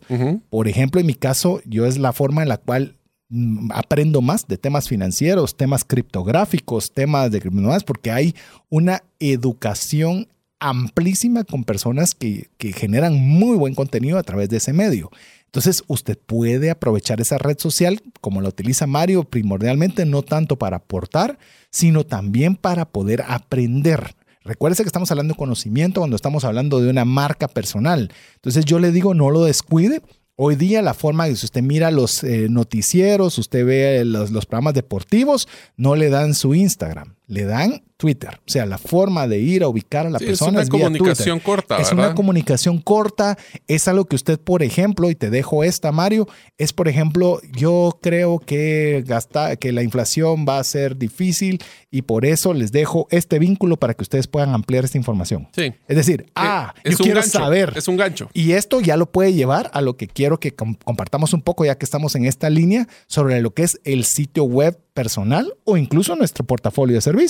Por 0.49 0.67
ejemplo, 0.67 0.99
en 0.99 1.07
mi 1.07 1.13
caso, 1.13 1.61
yo 1.63 1.85
es 1.85 1.97
la 1.97 2.11
forma 2.11 2.41
en 2.41 2.49
la 2.49 2.57
cual 2.57 2.97
mm, 3.29 3.71
aprendo 3.73 4.19
más 4.19 4.45
de 4.45 4.57
temas 4.57 4.89
financieros, 4.89 5.55
temas 5.55 5.85
criptográficos, 5.85 6.91
temas 6.91 7.31
de 7.31 7.39
criptomonedas, 7.39 7.85
porque 7.85 8.11
hay 8.11 8.35
una 8.67 9.03
educación 9.21 10.27
amplísima 10.63 11.43
con 11.43 11.65
personas 11.65 12.15
que, 12.15 12.49
generan 12.59 13.13
muy 13.15 13.57
buen 13.57 13.75
contenido 13.75 14.17
a 14.17 14.23
través 14.23 14.49
de 14.49 14.57
ese 14.57 14.73
medio. 14.73 15.11
Entonces, 15.45 15.83
usted 15.87 16.17
puede 16.17 16.71
aprovechar 16.71 17.21
esa 17.21 17.37
red 17.37 17.59
social 17.59 18.01
como 18.21 18.41
la 18.41 18.49
utiliza 18.49 18.87
Mario 18.87 19.25
primordialmente, 19.25 20.05
no 20.05 20.23
tanto 20.23 20.57
para 20.57 20.77
aportar, 20.77 21.37
sino 21.69 22.05
también 22.05 22.55
para 22.55 22.85
poder 22.85 23.23
aprender. 23.27 24.15
Recuérdese 24.43 24.83
que 24.83 24.87
estamos 24.87 25.11
hablando 25.11 25.33
de 25.33 25.37
conocimiento 25.37 26.01
cuando 26.01 26.15
estamos 26.15 26.43
hablando 26.43 26.81
de 26.81 26.89
una 26.89 27.05
marca 27.05 27.47
personal. 27.47 28.11
Entonces 28.35 28.65
yo 28.65 28.79
le 28.79 28.91
digo, 28.91 29.13
no 29.13 29.29
lo 29.29 29.43
descuide. 29.43 30.01
Hoy 30.35 30.55
día 30.55 30.81
la 30.81 30.95
forma 30.95 31.27
que 31.27 31.35
si 31.35 31.45
usted 31.45 31.61
mira 31.61 31.91
los 31.91 32.23
eh, 32.23 32.47
noticieros, 32.49 33.37
usted 33.37 33.65
ve 33.65 34.03
los 34.03 34.45
programas 34.45 34.73
deportivos, 34.73 35.47
no 35.77 35.95
le 35.95 36.09
dan 36.09 36.33
su 36.33 36.55
Instagram, 36.55 37.15
le 37.33 37.45
dan 37.45 37.83
Twitter. 37.97 38.41
O 38.45 38.51
sea, 38.51 38.65
la 38.65 38.77
forma 38.77 39.27
de 39.27 39.39
ir 39.39 39.63
a 39.63 39.69
ubicar 39.69 40.05
a 40.05 40.09
la 40.09 40.19
persona 40.19 40.61
es 40.61 40.69
una 40.69 40.79
comunicación 40.79 41.39
corta. 41.39 41.77
Es 41.77 41.91
una 41.91 42.13
comunicación 42.13 42.79
corta. 42.79 43.37
Es 43.67 43.87
algo 43.87 44.05
que 44.05 44.15
usted, 44.15 44.39
por 44.39 44.61
ejemplo, 44.61 45.09
y 45.09 45.15
te 45.15 45.29
dejo 45.29 45.63
esta, 45.63 45.91
Mario, 45.91 46.27
es, 46.57 46.73
por 46.73 46.89
ejemplo, 46.89 47.39
yo 47.55 47.97
creo 48.01 48.39
que, 48.39 49.03
gasta, 49.07 49.55
que 49.55 49.71
la 49.71 49.83
inflación 49.83 50.45
va 50.47 50.59
a 50.59 50.63
ser 50.65 50.97
difícil 50.97 51.63
y 51.89 52.01
por 52.01 52.25
eso 52.25 52.53
les 52.53 52.71
dejo 52.71 53.07
este 53.09 53.39
vínculo 53.39 53.77
para 53.77 53.93
que 53.93 54.03
ustedes 54.03 54.27
puedan 54.27 54.53
ampliar 54.53 54.83
esta 54.83 54.97
información. 54.97 55.47
Sí. 55.55 55.73
Es 55.87 55.95
decir, 55.95 56.25
ah, 56.35 56.73
es 56.83 56.97
yo 56.97 57.05
quiero 57.05 57.23
saber. 57.23 57.73
Es 57.75 57.87
un 57.87 57.95
gancho. 57.95 58.29
Y 58.33 58.51
esto 58.51 58.81
ya 58.81 58.97
lo 58.97 59.11
puede 59.11 59.33
llevar 59.33 59.71
a 59.73 59.81
lo 59.81 59.95
que 59.95 60.07
quiero 60.07 60.39
que 60.39 60.53
compartamos 60.53 61.33
un 61.33 61.41
poco, 61.41 61.63
ya 61.63 61.77
que 61.77 61.85
estamos 61.85 62.15
en 62.15 62.25
esta 62.25 62.49
línea, 62.49 62.87
sobre 63.07 63.39
lo 63.41 63.53
que 63.53 63.63
es 63.63 63.79
el 63.85 64.03
sitio 64.03 64.43
web 64.43 64.77
personal 64.93 65.53
o 65.63 65.77
incluso 65.77 66.15
nuestro 66.15 66.45
portafolio 66.45 66.95
de 66.95 67.01
servicios. 67.01 67.22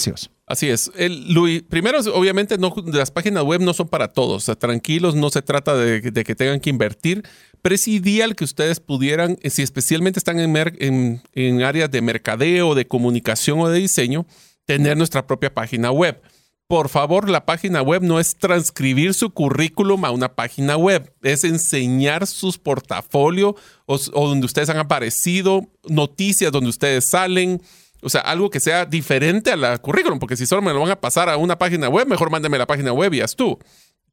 Así 0.46 0.70
es. 0.70 0.92
El, 0.96 1.34
Luis, 1.34 1.64
primero, 1.64 2.00
obviamente, 2.14 2.58
no, 2.58 2.74
las 2.88 3.12
páginas 3.12 3.44
web 3.44 3.62
no 3.62 3.74
son 3.74 3.88
para 3.88 4.10
todos. 4.10 4.46
tranquilos, 4.60 5.16
no 5.16 5.30
se 5.30 5.42
trata 5.42 5.76
de, 5.76 6.02
que 6.02 6.36
tengan 6.36 6.60
que 6.60 6.70
invertir, 6.70 7.24
pero 7.62 7.76
es 7.76 7.88
ideal 7.88 8.36
que 8.36 8.44
ustedes 8.44 8.80
pudieran, 8.80 9.38
eh, 9.42 9.50
si 9.50 9.62
especialmente 9.62 10.20
están 10.20 10.40
en, 10.40 11.22
en 11.34 11.62
áreas 11.64 11.90
de 11.90 12.02
mercadeo, 12.02 12.76
de 12.76 12.88
comunicación 12.88 13.60
o 13.60 13.70
de 13.70 13.80
diseño, 13.80 14.26
tener 14.66 14.98
nuestra 14.98 15.26
propia 15.26 15.54
página 15.54 15.92
web. 15.92 16.22
Por 16.68 16.90
favor, 16.90 17.30
la 17.30 17.46
página 17.46 17.82
web 17.82 18.02
no 18.02 18.20
es 18.20 18.36
transcribir 18.38 19.14
su 19.14 19.30
currículum 19.30 20.06
a 20.06 20.12
una 20.12 20.36
página 20.36 20.76
web, 20.76 21.14
es 21.22 21.44
enseñar 21.44 22.26
sus 22.26 22.58
portafolios 22.58 23.56
o, 23.86 23.96
o 24.14 24.28
donde 24.28 24.46
ustedes 24.46 24.70
han 24.70 24.78
aparecido, 24.78 25.70
noticias 25.88 26.52
donde 26.52 26.70
ustedes 26.70 27.10
salen, 27.10 27.62
o 28.04 28.10
sea, 28.10 28.22
algo 28.22 28.50
que 28.50 28.60
sea 28.60 28.86
diferente 28.86 29.52
a 29.52 29.56
la 29.56 29.78
currículum, 29.78 30.20
porque 30.20 30.38
si 30.38 30.46
solo 30.46 30.62
me 30.62 30.74
lo 30.74 30.82
van 30.82 30.92
a 30.92 31.00
pasar 31.02 31.30
a 31.30 31.38
una 31.38 31.58
página 31.58 31.90
web, 31.90 32.08
mejor 32.08 32.30
mándeme 32.30 32.58
la 32.58 32.68
página 32.68 32.94
web 32.94 33.14
y 33.14 33.22
haz 33.22 33.36
tú. 33.36 33.58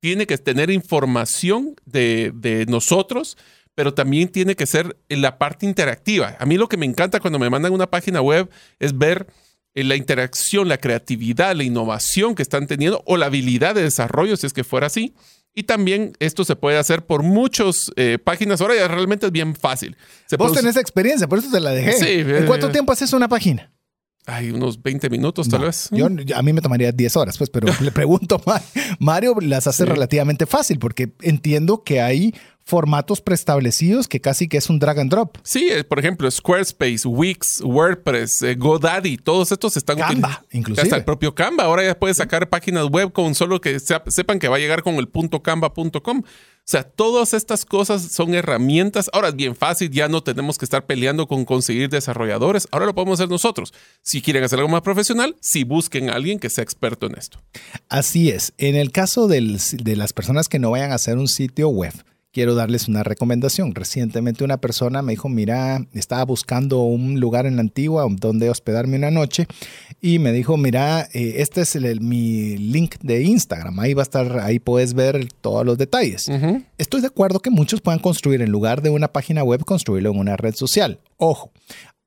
Tiene 0.01 0.26
que 0.26 0.38
tener 0.38 0.70
información 0.70 1.74
de, 1.84 2.32
de 2.34 2.64
nosotros, 2.66 3.36
pero 3.74 3.95
también 3.95 4.28
tiene 4.28 4.57
que 4.57 4.66
ser 4.66 4.97
la 5.09 5.38
parte 5.38 5.66
interactiva. 5.66 6.36
A 6.38 6.47
mí 6.47 6.57
lo 6.57 6.68
que 6.68 6.76
me 6.76 6.86
encanta 6.86 7.20
cuando 7.20 7.38
me 7.38 7.51
mandan 7.51 7.72
una 7.72 7.91
página 7.91 8.20
web 8.20 8.49
es 8.78 8.97
ver 8.97 9.26
eh, 9.74 9.84
la 9.84 9.95
interacción, 9.95 10.68
la 10.68 10.78
creatividad, 10.78 11.55
la 11.55 11.62
innovación 11.62 12.34
que 12.34 12.43
están 12.43 12.66
teniendo 12.66 13.03
o 13.07 13.16
la 13.16 13.26
habilidad 13.26 13.74
de 13.74 13.82
desarrollo, 13.82 14.36
si 14.36 14.47
es 14.47 14.53
que 14.53 14.64
fuera 14.64 14.88
así. 14.88 15.14
Y 15.55 15.64
también 15.64 16.12
esto 16.20 16.45
se 16.45 16.57
puede 16.57 16.78
hacer 16.78 17.07
por 17.07 17.22
muchas 17.22 17.91
eh, 17.97 18.18
páginas. 18.22 18.61
Ahora 18.61 18.76
ya 18.76 18.88
realmente 18.88 19.26
es 19.26 19.32
bien 19.32 19.55
fácil. 19.55 19.97
Se 20.26 20.36
Vos 20.36 20.53
tenés 20.53 20.76
experiencia, 20.76 21.28
por 21.28 21.38
eso 21.38 21.51
te 21.51 21.61
la 21.61 21.70
dejé. 21.70 21.93
Sí, 21.93 22.20
¿En 22.20 22.47
cuánto 22.47 22.68
eh, 22.68 22.72
tiempo 22.72 22.93
haces 22.93 23.12
una 23.12 23.28
página? 23.28 23.72
Hay 24.27 24.51
unos 24.51 24.83
20 24.83 25.11
minutos 25.11 25.49
tal 25.49 25.62
vez. 25.62 25.89
Yo, 25.93 26.07
a 26.07 26.43
mí 26.43 26.53
me 26.53 26.61
tomaría 26.61 26.93
10 26.93 27.16
horas, 27.16 27.39
pues, 27.39 27.51
pero 27.51 27.68
le 27.81 27.91
pregunto, 27.91 28.41
Mario 28.99 29.37
las 29.41 29.66
hace 29.66 29.85
relativamente 29.85 30.47
fácil 30.47 30.79
porque 30.79 31.12
entiendo 31.23 31.83
que 31.83 32.01
hay 32.01 32.35
formatos 32.71 33.21
preestablecidos 33.21 34.07
que 34.07 34.21
casi 34.21 34.47
que 34.47 34.57
es 34.57 34.71
un 34.71 34.79
drag 34.79 35.01
and 35.01 35.11
drop. 35.11 35.37
Sí, 35.43 35.68
eh, 35.71 35.83
por 35.83 35.99
ejemplo, 35.99 36.31
Squarespace, 36.31 37.07
Wix, 37.07 37.61
WordPress, 37.62 38.43
eh, 38.43 38.55
GoDaddy, 38.55 39.16
todos 39.16 39.51
estos 39.51 39.77
están 39.77 39.99
Canva, 39.99 40.45
inclusive. 40.53 40.83
Hasta 40.83 40.97
el 40.97 41.05
propio 41.05 41.35
Canva. 41.35 41.64
Ahora 41.64 41.85
ya 41.85 41.99
puedes 41.99 42.18
sacar 42.18 42.49
páginas 42.49 42.87
web 42.87 43.12
con 43.12 43.35
solo 43.35 43.61
que 43.61 43.81
sepan 43.81 44.39
que 44.39 44.47
va 44.47 44.57
a 44.57 44.59
llegar 44.61 44.85
con 44.85 44.95
el 44.95 45.09
punto 45.09 45.43
canva.com. 45.43 46.18
O 46.21 46.71
sea, 46.71 46.85
todas 46.85 47.35
estas 47.35 47.64
cosas 47.64 48.12
son 48.12 48.35
herramientas. 48.35 49.11
Ahora 49.12 49.31
es 49.31 49.35
bien 49.35 49.57
fácil, 49.57 49.91
ya 49.91 50.07
no 50.07 50.23
tenemos 50.23 50.57
que 50.57 50.64
estar 50.64 50.87
peleando 50.87 51.27
con 51.27 51.45
conseguir 51.45 51.89
desarrolladores. 51.89 52.68
Ahora 52.71 52.87
lo 52.87 52.95
podemos 52.95 53.18
hacer 53.18 53.29
nosotros. 53.29 53.75
Si 54.03 54.23
quieren 54.23 54.45
hacer 54.45 54.61
algo 54.61 54.71
más 54.71 54.83
profesional, 54.83 55.35
si 55.41 55.64
busquen 55.64 56.11
a 56.11 56.12
alguien 56.12 56.39
que 56.39 56.49
sea 56.49 56.62
experto 56.62 57.09
en 57.09 57.16
esto. 57.18 57.43
Así 57.89 58.31
es. 58.31 58.53
En 58.59 58.77
el 58.77 58.93
caso 58.93 59.27
de 59.27 59.41
las 59.97 60.12
personas 60.12 60.49
que 60.49 60.61
no 60.61 60.71
vayan 60.71 60.93
a 60.93 60.95
hacer 60.95 61.18
un 61.18 61.27
sitio 61.27 61.68
web, 61.71 61.95
quiero 62.33 62.55
darles 62.55 62.89
una 62.89 63.03
recomendación. 63.03 63.74
Recientemente 63.74 64.45
una 64.45 64.59
persona 64.59 65.03
me 65.03 65.12
dijo, 65.12 65.28
mira, 65.28 65.87
estaba 65.93 66.24
buscando 66.24 66.83
un 66.83 67.20
lugar 67.20 67.47
en 67.47 67.57
la 67.57 67.62
antigua 67.62 68.07
donde 68.09 68.51
hospedarme 68.51 68.97
una 68.97 69.11
noche 69.11 69.47
y 70.01 70.18
me 70.18 70.33
dijo, 70.33 70.57
mira, 70.57 71.09
eh, 71.12 71.35
este 71.37 71.62
es 71.62 71.76
mi 72.01 72.57
link 72.57 72.97
de 73.03 73.22
Instagram, 73.22 73.78
ahí 73.81 73.95
va 73.95 74.03
a 74.03 74.05
estar, 74.05 74.39
ahí 74.41 74.59
puedes 74.59 74.95
ver 74.95 75.28
todos 75.41 75.64
los 75.64 75.78
detalles. 75.78 76.31
Estoy 76.78 77.01
de 77.01 77.09
acuerdo 77.09 77.41
que 77.41 77.51
muchos 77.51 77.81
puedan 77.81 78.01
construir 78.01 78.43
en 78.43 78.51
lugar 78.51 78.83
de 78.83 78.91
una 78.91 79.09
página 79.09 79.43
web, 79.43 79.64
construirlo 79.64 80.11
en 80.11 80.18
una 80.18 80.37
red 80.37 80.55
social. 80.55 81.01
Ojo. 81.16 81.53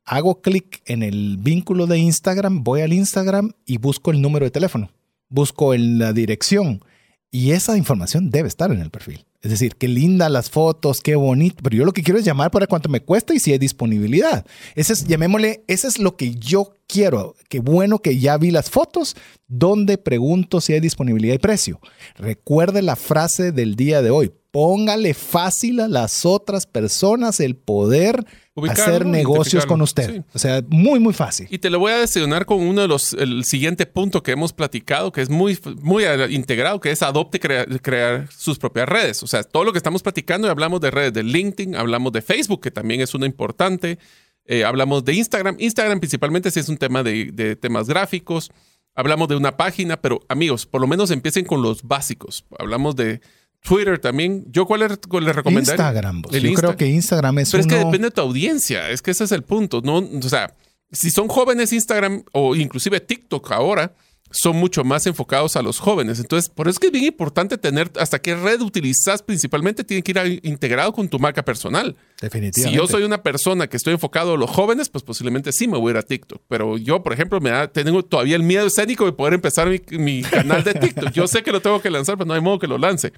Hago 0.05 0.41
clic 0.41 0.81
en 0.85 1.01
el 1.01 1.37
vínculo 1.37 1.87
de 1.87 1.97
Instagram, 1.97 2.65
voy 2.65 2.81
al 2.81 2.91
Instagram 2.91 3.51
y 3.65 3.77
busco 3.77 4.11
el 4.11 4.21
número 4.21 4.43
de 4.43 4.51
teléfono, 4.51 4.91
busco 5.29 5.73
en 5.73 5.97
la 5.97 6.11
dirección 6.11 6.83
y 7.31 7.51
esa 7.51 7.77
información 7.77 8.29
debe 8.29 8.49
estar 8.49 8.69
en 8.71 8.81
el 8.81 8.89
perfil. 8.89 9.25
Es 9.43 9.51
decir, 9.51 9.75
qué 9.75 9.89
linda 9.89 10.29
las 10.29 10.49
fotos, 10.49 11.01
qué 11.01 11.15
bonito, 11.15 11.57
pero 11.61 11.75
yo 11.75 11.83
lo 11.83 11.91
que 11.91 12.01
quiero 12.01 12.17
es 12.17 12.23
llamar 12.23 12.49
para 12.49 12.65
cuánto 12.65 12.87
me 12.87 13.01
cuesta 13.01 13.33
y 13.33 13.39
si 13.39 13.51
hay 13.51 13.57
disponibilidad. 13.57 14.45
Ese 14.73 14.93
es, 14.93 15.05
llamémosle, 15.05 15.65
ese 15.67 15.87
es 15.87 15.99
lo 15.99 16.15
que 16.15 16.35
yo 16.35 16.73
quiero. 16.87 17.35
Qué 17.49 17.59
bueno 17.59 17.99
que 17.99 18.17
ya 18.17 18.37
vi 18.37 18.51
las 18.51 18.69
fotos, 18.69 19.17
donde 19.49 19.97
pregunto 19.97 20.61
si 20.61 20.71
hay 20.71 20.79
disponibilidad 20.79 21.35
y 21.35 21.39
precio. 21.39 21.81
Recuerde 22.15 22.81
la 22.81 22.95
frase 22.95 23.51
del 23.51 23.75
día 23.75 24.01
de 24.01 24.11
hoy. 24.11 24.31
Póngale 24.53 25.15
fácil 25.15 25.79
a 25.79 25.87
las 25.87 26.27
otras 26.27 26.67
personas 26.67 27.39
el 27.39 27.55
poder 27.55 28.23
hacer 28.69 29.03
negocios 29.03 29.65
con 29.65 29.81
usted. 29.81 30.23
O 30.31 30.37
sea, 30.37 30.63
muy, 30.67 30.99
muy 30.99 31.15
fácil. 31.15 31.47
Y 31.49 31.57
te 31.57 31.71
lo 31.71 31.79
voy 31.79 31.91
a 31.91 31.97
desayunar 31.97 32.45
con 32.45 32.59
uno 32.59 32.83
de 32.83 32.87
los, 32.87 33.13
el 33.13 33.45
siguiente 33.45 33.87
punto 33.87 34.21
que 34.21 34.33
hemos 34.33 34.53
platicado, 34.53 35.11
que 35.11 35.21
es 35.23 35.31
muy, 35.31 35.57
muy 35.81 36.03
integrado, 36.29 36.79
que 36.79 36.91
es 36.91 37.01
adopte 37.01 37.39
crear, 37.39 37.81
crear 37.81 38.31
sus 38.31 38.59
propias 38.59 38.87
redes. 38.87 39.23
O 39.23 39.27
sea, 39.27 39.41
todo 39.41 39.63
lo 39.63 39.71
que 39.71 39.79
estamos 39.79 40.03
platicando 40.03 40.47
y 40.47 40.51
hablamos 40.51 40.81
de 40.81 40.91
redes 40.91 41.13
de 41.13 41.23
LinkedIn, 41.23 41.75
hablamos 41.75 42.11
de 42.11 42.21
Facebook, 42.21 42.61
que 42.61 42.69
también 42.69 43.01
es 43.01 43.15
una 43.15 43.25
importante. 43.25 43.97
Eh, 44.45 44.65
hablamos 44.65 45.03
de 45.03 45.15
Instagram. 45.15 45.55
Instagram 45.57 45.99
principalmente 45.99 46.51
si 46.51 46.59
es 46.59 46.69
un 46.69 46.77
tema 46.77 47.01
de, 47.01 47.31
de 47.33 47.55
temas 47.55 47.87
gráficos. 47.87 48.51
Hablamos 48.93 49.29
de 49.29 49.35
una 49.35 49.57
página, 49.57 49.99
pero 49.99 50.19
amigos, 50.29 50.67
por 50.67 50.79
lo 50.79 50.85
menos 50.85 51.09
empiecen 51.09 51.43
con 51.43 51.63
los 51.63 51.81
básicos. 51.81 52.45
Hablamos 52.59 52.95
de 52.95 53.19
Twitter 53.63 53.97
también. 53.97 54.45
¿Yo 54.49 54.65
cuál 54.65 54.81
le, 54.81 54.87
recomendaría? 54.87 55.59
Instagram. 55.59 56.21
Yo 56.29 56.53
creo 56.53 56.77
que 56.77 56.87
Instagram 56.87 57.39
es 57.39 57.51
Pero 57.51 57.61
es 57.61 57.67
que 57.67 57.75
depende 57.77 58.09
de 58.09 58.11
tu 58.11 58.21
audiencia. 58.21 58.89
Es 58.89 59.01
que 59.01 59.11
ese 59.11 59.23
es 59.23 59.31
el 59.31 59.43
punto. 59.43 59.81
No, 59.83 59.97
o 59.97 60.29
sea, 60.29 60.53
si 60.91 61.09
son 61.09 61.27
jóvenes 61.27 61.73
Instagram 61.73 62.23
o 62.33 62.55
inclusive 62.55 62.99
TikTok 62.99 63.51
ahora, 63.51 63.95
son 64.33 64.55
mucho 64.57 64.83
más 64.83 65.05
enfocados 65.07 65.55
a 65.55 65.61
los 65.61 65.79
jóvenes. 65.79 66.19
Entonces, 66.19 66.49
por 66.49 66.67
eso 66.67 66.73
es 66.73 66.79
que 66.79 66.87
es 66.87 66.91
bien 66.91 67.05
importante 67.05 67.57
tener 67.57 67.91
hasta 67.99 68.19
qué 68.19 68.35
red 68.35 68.61
utilizas 68.61 69.21
principalmente, 69.21 69.83
tiene 69.83 70.01
que 70.01 70.11
ir 70.11 70.39
integrado 70.43 70.91
con 70.91 71.07
tu 71.07 71.19
marca 71.19 71.45
personal. 71.45 71.95
Definitivamente. 72.19 72.71
Si 72.71 72.75
yo 72.75 72.87
soy 72.87 73.03
una 73.03 73.21
persona 73.21 73.67
que 73.67 73.77
estoy 73.77 73.93
enfocado 73.93 74.33
a 74.33 74.37
los 74.37 74.49
jóvenes, 74.49 74.89
pues 74.89 75.03
posiblemente 75.03 75.51
sí 75.51 75.67
me 75.67 75.77
voy 75.77 75.89
a 75.89 75.91
ir 75.91 75.97
a 75.97 76.03
TikTok. 76.03 76.41
Pero 76.49 76.77
yo, 76.77 77.03
por 77.03 77.13
ejemplo, 77.13 77.39
me 77.39 77.51
da, 77.51 77.67
tengo 77.67 78.03
todavía 78.03 78.35
el 78.35 78.43
miedo 78.43 78.65
escénico 78.65 79.05
de 79.05 79.13
poder 79.13 79.35
empezar 79.35 79.69
mi, 79.69 79.79
mi 79.97 80.23
canal 80.23 80.63
de 80.63 80.73
TikTok. 80.73 81.11
Yo 81.11 81.27
sé 81.27 81.43
que 81.43 81.51
lo 81.51 81.61
tengo 81.61 81.81
que 81.81 81.91
lanzar, 81.91 82.17
pero 82.17 82.27
no 82.27 82.33
hay 82.33 82.41
modo 82.41 82.59
que 82.59 82.67
lo 82.67 82.77
lance. 82.77 83.13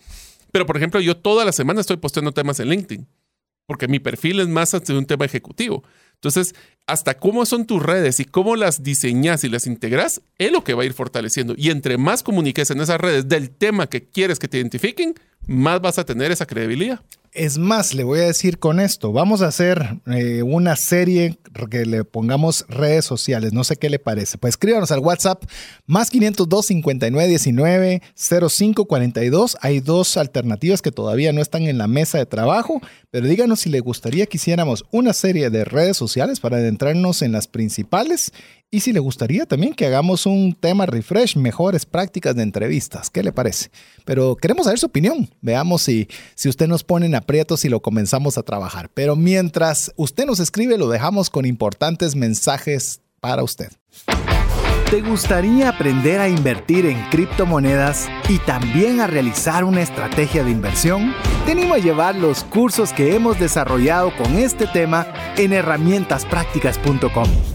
Pero, 0.56 0.66
por 0.66 0.78
ejemplo, 0.78 1.02
yo 1.02 1.18
toda 1.18 1.44
la 1.44 1.52
semana 1.52 1.82
estoy 1.82 1.98
posteando 1.98 2.32
temas 2.32 2.62
en 2.62 2.70
LinkedIn, 2.70 3.06
porque 3.68 3.90
mi 3.90 4.00
perfil 4.00 4.40
es 4.40 4.48
más 4.48 4.72
de 4.72 4.98
un 4.98 5.06
tema 5.06 5.26
ejecutivo. 5.26 5.84
Entonces, 6.14 6.56
hasta 6.88 7.16
cómo 7.16 7.46
son 7.46 7.68
tus 7.68 7.84
redes 7.84 8.22
y 8.22 8.24
cómo 8.24 8.56
las 8.56 8.82
diseñas 8.82 9.44
y 9.44 9.50
las 9.50 9.68
integras, 9.68 10.22
es 10.38 10.54
lo 10.54 10.64
que 10.64 10.74
va 10.74 10.84
a 10.84 10.86
ir 10.86 10.94
fortaleciendo. 10.94 11.56
Y 11.58 11.72
entre 11.72 11.98
más 11.98 12.24
comuniques 12.24 12.72
en 12.72 12.80
esas 12.80 13.02
redes 13.02 13.28
del 13.28 13.50
tema 13.50 13.88
que 13.88 14.08
quieres 14.08 14.40
que 14.40 14.48
te 14.48 14.56
identifiquen, 14.56 15.16
más 15.46 15.82
vas 15.82 16.00
a 16.00 16.06
tener 16.06 16.32
esa 16.32 16.46
credibilidad. 16.46 17.02
Es 17.36 17.58
más, 17.58 17.94
le 17.94 18.06
voy 18.06 18.22
a 18.22 18.28
decir 18.28 18.60
con 18.60 18.80
esto, 18.80 19.12
vamos 19.12 19.42
a 19.42 19.48
hacer 19.48 20.00
eh, 20.06 20.42
una 20.42 20.78
serie 20.78 21.38
que 21.70 21.86
le 21.86 22.06
pongamos 22.06 22.66
redes 22.70 23.04
sociales, 23.04 23.52
no 23.52 23.66
sé 23.66 23.76
qué 23.76 23.90
le 23.90 24.00
parece. 24.00 24.38
Pues 24.38 24.54
escríbanos 24.54 24.90
al 24.92 25.00
WhatsApp 25.00 25.44
más 25.86 26.10
502 26.12 26.66
59 26.66 27.28
19 27.28 28.02
05 28.16 28.86
42. 28.86 29.58
Hay 29.60 29.82
dos 29.82 30.16
alternativas 30.16 30.82
que 30.82 30.92
todavía 30.92 31.34
no 31.34 31.42
están 31.42 31.64
en 31.64 31.78
la 31.78 31.88
mesa 31.88 32.20
de 32.20 32.26
trabajo, 32.26 32.82
pero 33.12 33.28
díganos 33.28 33.60
si 33.60 33.70
le 33.70 33.82
gustaría 33.82 34.28
que 34.28 34.38
hiciéramos 34.38 34.86
una 34.92 35.12
serie 35.12 35.50
de 35.50 35.66
redes 35.66 35.98
sociales 35.98 36.40
para 36.40 36.56
adentrarnos 36.58 37.22
en 37.22 37.34
las 37.34 37.48
principales 37.48 38.32
y 38.76 38.82
si 38.82 38.92
le 38.92 39.00
gustaría 39.00 39.46
también 39.46 39.74
que 39.74 39.86
hagamos 39.86 40.26
un 40.26 40.54
tema 40.54 40.86
refresh, 40.86 41.38
mejores 41.38 41.86
prácticas 41.86 42.36
de 42.36 42.44
entrevistas. 42.44 43.10
¿Qué 43.10 43.24
le 43.24 43.32
parece? 43.32 43.70
Pero 44.04 44.36
queremos 44.36 44.66
saber 44.66 44.80
su 44.80 44.88
opinión. 44.88 45.30
Veamos 45.40 45.84
si, 45.84 46.10
si 46.36 46.50
usted 46.50 46.68
nos 46.68 46.84
pone 46.84 47.06
en 47.06 47.16
aprietos 47.16 47.64
y 47.64 47.70
lo 47.70 47.82
comenzamos 47.82 48.38
a 48.38 48.44
trabajar. 48.44 48.90
Pero 48.94 49.16
mientras 49.16 49.94
usted 49.96 50.26
nos 50.26 50.42
escribe, 50.42 50.78
lo 50.78 50.90
dejamos 50.90 51.30
con 51.30 51.46
importantes 51.46 52.18
mensajes 52.18 53.00
para 53.22 53.44
usted. 53.44 53.70
¿Te 54.92 55.02
gustaría 55.02 55.70
aprender 55.70 56.20
a 56.20 56.28
invertir 56.28 56.86
en 56.86 57.02
criptomonedas 57.10 58.10
y 58.28 58.40
también 58.40 59.00
a 59.00 59.08
realizar 59.08 59.64
una 59.64 59.84
estrategia 59.84 60.44
de 60.44 60.52
inversión? 60.52 61.14
Te 61.46 61.54
animo 61.54 61.76
a 61.76 61.78
llevar 61.78 62.18
los 62.18 62.44
cursos 62.44 62.92
que 62.92 63.16
hemos 63.16 63.40
desarrollado 63.40 64.14
con 64.18 64.36
este 64.36 64.68
tema 64.68 65.08
en 65.38 65.54
herramientasprácticas.com. 65.54 67.55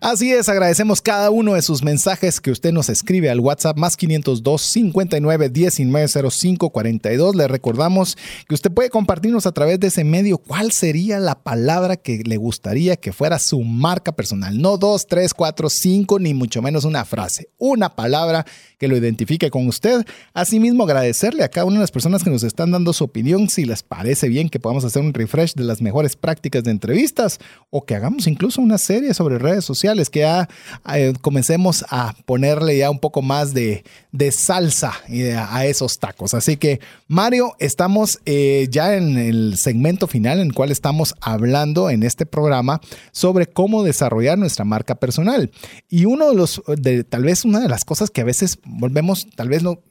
Así 0.00 0.32
es, 0.32 0.48
agradecemos 0.48 1.02
cada 1.02 1.28
uno 1.30 1.54
de 1.54 1.62
sus 1.62 1.82
mensajes 1.82 2.40
que 2.40 2.52
usted 2.52 2.70
nos 2.70 2.88
escribe 2.88 3.30
al 3.30 3.40
WhatsApp 3.40 3.76
más 3.76 3.96
502 3.96 4.62
59 4.62 5.48
19 5.48 6.30
05 6.30 6.70
42. 6.70 7.34
Le 7.34 7.48
recordamos 7.48 8.16
que 8.46 8.54
usted 8.54 8.70
puede 8.70 8.90
compartirnos 8.90 9.46
a 9.46 9.52
través 9.52 9.80
de 9.80 9.88
ese 9.88 10.04
medio 10.04 10.38
cuál 10.38 10.70
sería 10.70 11.18
la 11.18 11.42
palabra 11.42 11.96
que 11.96 12.22
le 12.24 12.36
gustaría 12.36 12.94
que 12.94 13.12
fuera 13.12 13.40
su 13.40 13.60
marca 13.62 14.12
personal. 14.12 14.62
No 14.62 14.78
dos, 14.78 15.08
tres, 15.08 15.34
cuatro, 15.34 15.68
cinco, 15.68 16.20
ni 16.20 16.32
mucho 16.32 16.62
menos 16.62 16.84
una 16.84 17.04
frase. 17.04 17.48
Una 17.58 17.96
palabra 17.96 18.46
que 18.78 18.86
lo 18.86 18.96
identifique 18.96 19.50
con 19.50 19.66
usted. 19.66 20.06
Asimismo, 20.32 20.84
agradecerle 20.84 21.42
a 21.42 21.48
cada 21.48 21.66
una 21.66 21.78
de 21.78 21.82
las 21.82 21.90
personas 21.90 22.22
que 22.22 22.30
nos 22.30 22.44
están 22.44 22.70
dando 22.70 22.92
su 22.92 23.02
opinión, 23.02 23.48
si 23.48 23.64
les 23.64 23.82
parece 23.82 24.28
bien 24.28 24.48
que 24.48 24.60
podamos 24.60 24.84
hacer 24.84 25.02
un 25.02 25.12
refresh 25.12 25.54
de 25.54 25.64
las 25.64 25.82
mejores 25.82 26.14
prácticas 26.14 26.62
de 26.62 26.70
entrevistas 26.70 27.40
o 27.70 27.84
que 27.84 27.96
hagamos 27.96 28.28
incluso 28.28 28.62
una 28.62 28.78
serie 28.78 29.12
sobre 29.12 29.38
redes 29.38 29.64
sociales 29.64 29.87
que 30.10 30.20
ya 30.20 30.48
eh, 30.94 31.14
comencemos 31.20 31.84
a 31.88 32.14
ponerle 32.26 32.76
ya 32.76 32.90
un 32.90 32.98
poco 32.98 33.22
más 33.22 33.54
de, 33.54 33.84
salsa 34.30 34.92
eh, 35.08 35.34
a 35.34 35.64
esos 35.66 35.98
tacos. 35.98 36.34
Así 36.34 36.56
que, 36.56 36.80
Mario, 37.06 37.54
estamos 37.58 38.20
eh, 38.26 38.68
ya 38.70 38.96
en 38.96 39.16
el 39.16 39.56
segmento 39.56 40.06
final 40.06 40.40
en 40.40 40.48
el 40.48 40.54
cual 40.54 40.70
estamos 40.70 41.14
hablando 41.20 41.90
en 41.90 42.02
este 42.02 42.26
programa 42.26 42.80
sobre 43.12 43.46
cómo 43.46 43.82
desarrollar 43.82 44.38
nuestra 44.38 44.64
marca 44.64 44.96
personal. 44.96 45.50
Y 45.88 46.04
uno 46.04 46.28
de 46.28 46.34
los, 46.34 46.62
de, 46.66 47.04
tal 47.04 47.24
vez 47.24 47.44
una 47.44 47.60
de 47.60 47.68
las 47.68 47.84
cosas 47.84 48.10
que 48.10 48.20
a 48.20 48.24
veces 48.24 48.58
volvemos, 48.64 49.26
tal 49.34 49.48
vez 49.48 49.62
no 49.62 49.82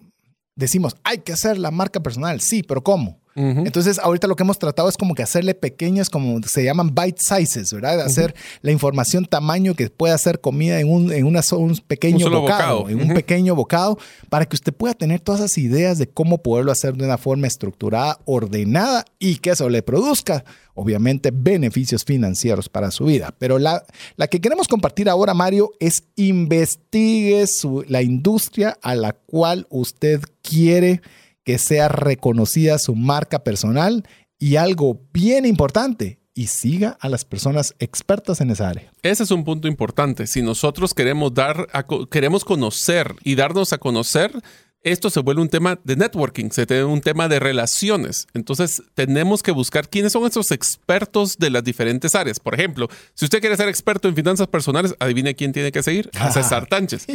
decimos, 0.55 0.95
hay 1.03 1.19
que 1.19 1.33
hacer 1.33 1.57
la 1.57 1.71
marca 1.71 2.01
personal, 2.01 2.41
sí, 2.41 2.63
pero 2.63 2.83
¿cómo? 2.83 3.19
Entonces, 3.37 3.99
ahorita 3.99 4.25
lo 4.25 4.35
que 4.35 4.41
hemos 4.41 4.57
tratado 4.57 4.89
es 4.89 4.97
como 4.97 5.13
que 5.13 5.21
hacerle 5.21 5.53
pequeñas, 5.53 6.09
como 6.09 6.41
se 6.41 6.63
llaman 6.63 6.95
bite 6.95 7.21
sizes, 7.21 7.71
¿verdad? 7.71 8.01
Hacer 8.01 8.33
la 8.63 8.71
información 8.71 9.25
tamaño 9.25 9.75
que 9.75 9.91
pueda 9.91 10.17
ser 10.17 10.41
comida 10.41 10.79
en 10.79 10.91
un, 10.91 11.11
en 11.11 11.23
una, 11.23 11.41
un 11.51 11.77
pequeño 11.87 12.31
bocado, 12.31 12.89
en 12.89 12.99
un 12.99 13.13
pequeño 13.13 13.53
bocado, 13.53 13.99
para 14.29 14.47
que 14.47 14.55
usted 14.55 14.73
pueda 14.73 14.95
tener 14.95 15.19
todas 15.19 15.41
esas 15.41 15.57
ideas 15.59 15.99
de 15.99 16.09
cómo 16.09 16.41
poderlo 16.41 16.71
hacer 16.71 16.95
de 16.95 17.05
una 17.05 17.19
forma 17.19 17.45
estructurada, 17.45 18.19
ordenada 18.25 19.05
y 19.19 19.35
que 19.35 19.51
eso 19.51 19.69
le 19.69 19.83
produzca, 19.83 20.43
obviamente, 20.73 21.29
beneficios 21.31 22.03
financieros 22.03 22.69
para 22.69 22.89
su 22.89 23.05
vida. 23.05 23.35
Pero 23.37 23.59
la, 23.59 23.83
la 24.15 24.27
que 24.27 24.41
queremos 24.41 24.67
compartir 24.67 25.09
ahora, 25.09 25.35
Mario, 25.35 25.73
es 25.79 26.05
investigue 26.15 27.45
la 27.87 28.01
industria 28.01 28.77
a 28.81 28.95
la 28.95 29.13
cual 29.13 29.67
usted 29.69 30.21
quiere 30.41 31.01
que 31.47 31.57
sea 31.59 31.87
reconocida 31.87 32.77
su 32.77 32.93
marca 32.93 33.45
personal 33.45 34.03
y 34.37 34.57
algo 34.57 34.99
bien 35.13 35.45
importante, 35.45 36.19
y 36.33 36.47
siga 36.47 36.97
a 36.99 37.07
las 37.07 37.23
personas 37.23 37.73
expertas 37.79 38.41
en 38.41 38.51
esa 38.51 38.67
área. 38.67 38.91
Ese 39.01 39.23
es 39.23 39.31
un 39.31 39.45
punto 39.45 39.69
importante. 39.69 40.27
Si 40.27 40.41
nosotros 40.41 40.93
queremos 40.93 41.33
dar, 41.33 41.69
queremos 42.11 42.43
conocer 42.43 43.15
y 43.23 43.35
darnos 43.35 43.71
a 43.71 43.77
conocer, 43.77 44.33
esto 44.83 45.09
se 45.09 45.21
vuelve 45.21 45.41
un 45.41 45.47
tema 45.47 45.79
de 45.85 45.95
networking, 45.95 46.49
se 46.51 46.65
vuelve 46.65 46.83
un 46.83 46.99
tema 46.99 47.29
de 47.29 47.39
relaciones. 47.39 48.27
Entonces, 48.33 48.83
tenemos 48.93 49.41
que 49.41 49.51
buscar 49.51 49.87
quiénes 49.87 50.11
son 50.11 50.27
esos 50.27 50.51
expertos 50.51 51.37
de 51.37 51.49
las 51.49 51.63
diferentes 51.63 52.13
áreas. 52.13 52.41
Por 52.41 52.55
ejemplo, 52.55 52.89
si 53.13 53.23
usted 53.23 53.39
quiere 53.39 53.55
ser 53.55 53.69
experto 53.69 54.09
en 54.09 54.15
finanzas 54.15 54.47
personales, 54.47 54.95
adivine 54.99 55.33
quién 55.33 55.53
tiene 55.53 55.71
que 55.71 55.81
seguir, 55.81 56.11
a 56.19 56.29
César 56.29 56.65
Tánchez. 56.69 57.07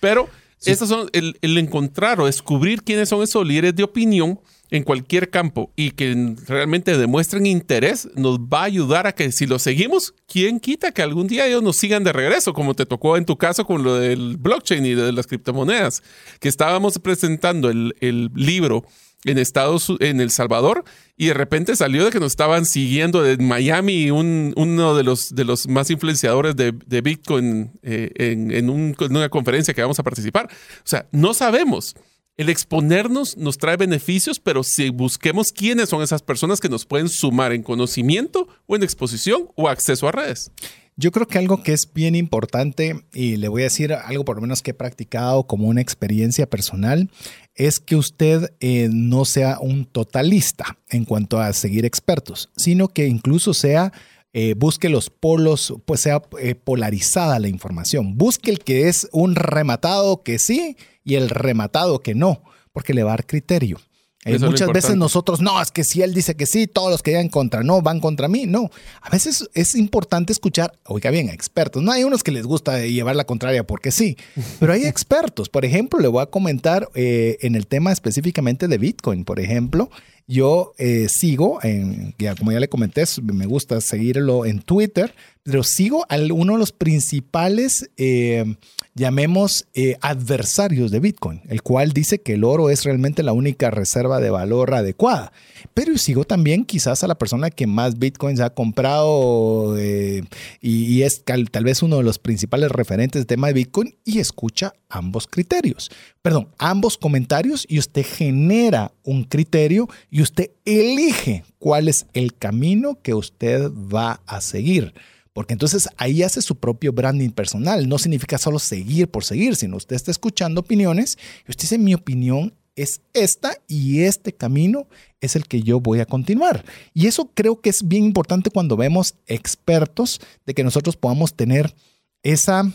Pero 0.00 0.28
esas 0.64 0.88
son 0.88 1.08
el, 1.12 1.36
encontrar 1.58 2.20
o 2.20 2.26
descubrir 2.26 2.82
quiénes 2.82 3.08
son 3.08 3.22
esos 3.22 3.46
líderes 3.46 3.74
de 3.76 3.82
opinión 3.82 4.40
en 4.70 4.82
cualquier 4.82 5.30
campo 5.30 5.70
y 5.76 5.92
que 5.92 6.34
realmente 6.46 6.98
demuestren 6.98 7.46
interés, 7.46 8.08
nos 8.16 8.38
va 8.40 8.62
a 8.62 8.64
ayudar 8.64 9.06
a 9.06 9.12
que 9.12 9.30
si 9.30 9.46
lo 9.46 9.60
seguimos, 9.60 10.14
¿quién 10.26 10.58
quita 10.58 10.90
que 10.90 11.02
algún 11.02 11.28
día 11.28 11.46
ellos 11.46 11.62
nos 11.62 11.76
sigan 11.76 12.02
de 12.02 12.12
regreso? 12.12 12.52
Como 12.52 12.74
te 12.74 12.84
tocó 12.84 13.16
en 13.16 13.26
tu 13.26 13.36
caso 13.36 13.64
con 13.64 13.84
lo 13.84 13.94
del 13.94 14.36
blockchain 14.38 14.84
y 14.84 14.94
de 14.94 15.12
las 15.12 15.28
criptomonedas, 15.28 16.02
que 16.40 16.48
estábamos 16.48 16.98
presentando 16.98 17.70
el, 17.70 17.94
el 18.00 18.30
libro 18.34 18.84
en 19.24 19.38
Estados 19.38 19.92
en 20.00 20.20
El 20.20 20.30
Salvador 20.30 20.84
y 21.16 21.26
de 21.26 21.34
repente 21.34 21.74
salió 21.76 22.04
de 22.04 22.10
que 22.10 22.20
nos 22.20 22.32
estaban 22.32 22.66
siguiendo 22.66 23.22
de 23.22 23.38
Miami 23.38 24.10
un, 24.10 24.52
uno 24.56 24.94
de 24.94 25.02
los, 25.02 25.34
de 25.34 25.44
los 25.44 25.68
más 25.68 25.90
influenciadores 25.90 26.54
de, 26.56 27.00
Bitcoin 27.00 27.72
eh, 27.82 28.10
en, 28.16 28.70
una 28.70 29.28
conferencia 29.28 29.74
que 29.74 29.82
vamos 29.82 29.98
a 29.98 30.02
participar. 30.02 30.46
O 30.46 30.88
sea, 30.88 31.06
no 31.12 31.34
sabemos. 31.34 31.94
El 32.36 32.50
exponernos 32.50 33.38
nos 33.38 33.56
trae 33.56 33.78
beneficios, 33.78 34.38
pero 34.38 34.62
si 34.62 34.90
busquemos 34.90 35.52
quiénes 35.52 35.88
son 35.88 36.02
esas 36.02 36.20
personas 36.20 36.60
que 36.60 36.68
nos 36.68 36.84
pueden 36.84 37.08
sumar 37.08 37.52
en 37.52 37.62
conocimiento 37.62 38.46
o 38.66 38.76
en 38.76 38.82
exposición 38.82 39.48
o 39.54 39.70
acceso 39.70 40.06
a 40.06 40.12
redes. 40.12 40.50
Yo 40.98 41.12
creo 41.12 41.26
que 41.26 41.38
algo 41.38 41.62
que 41.62 41.72
es 41.72 41.92
bien 41.92 42.14
importante, 42.14 43.04
y 43.12 43.36
le 43.36 43.48
voy 43.48 43.62
a 43.62 43.64
decir 43.64 43.92
algo 43.92 44.24
por 44.24 44.36
lo 44.36 44.42
menos 44.42 44.62
que 44.62 44.70
he 44.70 44.74
practicado 44.74 45.46
como 45.46 45.68
una 45.68 45.82
experiencia 45.82 46.46
personal, 46.46 47.10
es 47.56 47.80
que 47.80 47.96
usted 47.96 48.52
eh, 48.60 48.88
no 48.92 49.24
sea 49.24 49.58
un 49.60 49.86
totalista 49.86 50.78
en 50.90 51.04
cuanto 51.04 51.40
a 51.40 51.52
seguir 51.52 51.84
expertos, 51.84 52.50
sino 52.56 52.88
que 52.88 53.06
incluso 53.06 53.54
sea, 53.54 53.92
eh, 54.34 54.54
busque 54.54 54.90
los 54.90 55.08
polos, 55.08 55.74
pues 55.86 56.00
sea 56.00 56.22
eh, 56.38 56.54
polarizada 56.54 57.38
la 57.38 57.48
información. 57.48 58.18
Busque 58.18 58.50
el 58.50 58.58
que 58.58 58.88
es 58.88 59.08
un 59.12 59.34
rematado 59.34 60.22
que 60.22 60.38
sí 60.38 60.76
y 61.02 61.14
el 61.14 61.30
rematado 61.30 62.00
que 62.00 62.14
no, 62.14 62.42
porque 62.72 62.92
le 62.92 63.02
va 63.02 63.12
a 63.12 63.16
dar 63.16 63.26
criterio. 63.26 63.78
Eh, 64.26 64.38
muchas 64.40 64.68
veces 64.72 64.96
nosotros, 64.96 65.40
no, 65.40 65.62
es 65.62 65.70
que 65.70 65.84
si 65.84 66.02
él 66.02 66.12
dice 66.12 66.34
que 66.34 66.46
sí, 66.46 66.66
todos 66.66 66.90
los 66.90 67.02
que 67.02 67.12
digan 67.12 67.28
contra 67.28 67.62
no 67.62 67.80
van 67.80 68.00
contra 68.00 68.26
mí. 68.26 68.44
No, 68.46 68.70
a 69.00 69.08
veces 69.08 69.48
es 69.54 69.76
importante 69.76 70.32
escuchar, 70.32 70.72
oiga 70.84 71.10
bien, 71.10 71.28
expertos. 71.28 71.82
No 71.82 71.92
hay 71.92 72.02
unos 72.02 72.24
que 72.24 72.32
les 72.32 72.44
gusta 72.44 72.80
llevar 72.80 73.14
la 73.14 73.24
contraria 73.24 73.64
porque 73.64 73.92
sí, 73.92 74.16
pero 74.60 74.72
hay 74.72 74.84
expertos. 74.84 75.48
Por 75.48 75.64
ejemplo, 75.64 76.00
le 76.00 76.08
voy 76.08 76.22
a 76.22 76.26
comentar 76.26 76.88
eh, 76.94 77.38
en 77.42 77.54
el 77.54 77.68
tema 77.68 77.92
específicamente 77.92 78.66
de 78.66 78.78
Bitcoin, 78.78 79.24
por 79.24 79.38
ejemplo, 79.38 79.90
yo 80.26 80.72
eh, 80.78 81.08
sigo, 81.08 81.60
en, 81.62 82.14
ya, 82.18 82.34
como 82.34 82.52
ya 82.52 82.60
le 82.60 82.68
comenté, 82.68 83.04
me 83.22 83.46
gusta 83.46 83.80
seguirlo 83.80 84.44
en 84.44 84.60
Twitter, 84.60 85.14
pero 85.44 85.62
sigo 85.62 86.04
a 86.08 86.16
uno 86.16 86.54
de 86.54 86.58
los 86.58 86.72
principales, 86.72 87.90
eh, 87.96 88.56
llamemos, 88.94 89.66
eh, 89.74 89.96
adversarios 90.00 90.90
de 90.90 90.98
Bitcoin, 90.98 91.42
el 91.48 91.62
cual 91.62 91.92
dice 91.92 92.20
que 92.20 92.34
el 92.34 92.42
oro 92.42 92.70
es 92.70 92.84
realmente 92.84 93.22
la 93.22 93.32
única 93.32 93.70
reserva 93.70 94.20
de 94.20 94.30
valor 94.30 94.74
adecuada. 94.74 95.32
Pero 95.72 95.96
sigo 95.98 96.24
también 96.24 96.64
quizás 96.64 97.02
a 97.02 97.06
la 97.06 97.16
persona 97.16 97.50
que 97.50 97.66
más 97.66 97.98
Bitcoins 97.98 98.40
ha 98.40 98.50
comprado 98.50 99.76
y, 99.80 100.26
y, 100.60 101.02
es 101.02 101.24
tal, 101.24 101.50
tal 101.50 101.64
vez 101.64 101.82
uno 101.82 101.98
de 101.98 102.02
los 102.02 102.18
principales 102.18 102.70
referentes 102.70 103.20
del 103.20 103.26
tema 103.26 103.48
de 103.48 103.54
Bitcoin 103.54 103.96
y 104.04 104.18
escucha 104.18 104.72
ambos 104.88 105.26
criterios. 105.26 105.90
Perdón, 106.22 106.48
ambos 106.58 106.98
comentarios 106.98 107.66
y 107.68 107.78
usted 107.78 108.04
genera 108.04 108.92
un 109.04 109.24
criterio 109.24 109.88
y 110.10 110.22
usted 110.22 110.50
elige 110.64 111.44
cuál 111.58 111.88
es 111.88 112.06
el 112.12 112.36
camino 112.36 112.98
que 113.02 113.14
usted 113.14 113.70
va 113.70 114.20
a 114.26 114.40
seguir. 114.40 114.94
Porque 115.36 115.52
entonces 115.52 115.86
ahí 115.98 116.22
hace 116.22 116.40
su 116.40 116.56
propio 116.56 116.94
branding 116.94 117.28
personal. 117.28 117.86
No 117.86 117.98
significa 117.98 118.38
solo 118.38 118.58
seguir 118.58 119.08
por 119.08 119.22
seguir, 119.22 119.54
sino 119.54 119.76
usted 119.76 119.94
está 119.94 120.10
escuchando 120.10 120.62
opiniones 120.62 121.18
y 121.46 121.50
usted 121.50 121.64
dice, 121.64 121.76
mi 121.76 121.92
opinión 121.92 122.54
es 122.76 123.00
esta 123.14 123.56
y 123.66 124.02
este 124.02 124.32
camino 124.32 124.86
es 125.20 125.34
el 125.34 125.46
que 125.48 125.62
yo 125.62 125.80
voy 125.80 126.00
a 126.00 126.06
continuar. 126.06 126.64
Y 126.94 127.06
eso 127.06 127.30
creo 127.34 127.60
que 127.60 127.70
es 127.70 127.88
bien 127.88 128.04
importante 128.04 128.50
cuando 128.50 128.76
vemos 128.76 129.14
expertos 129.26 130.20
de 130.44 130.54
que 130.54 130.62
nosotros 130.62 130.96
podamos 130.96 131.34
tener 131.34 131.74
esa 132.22 132.70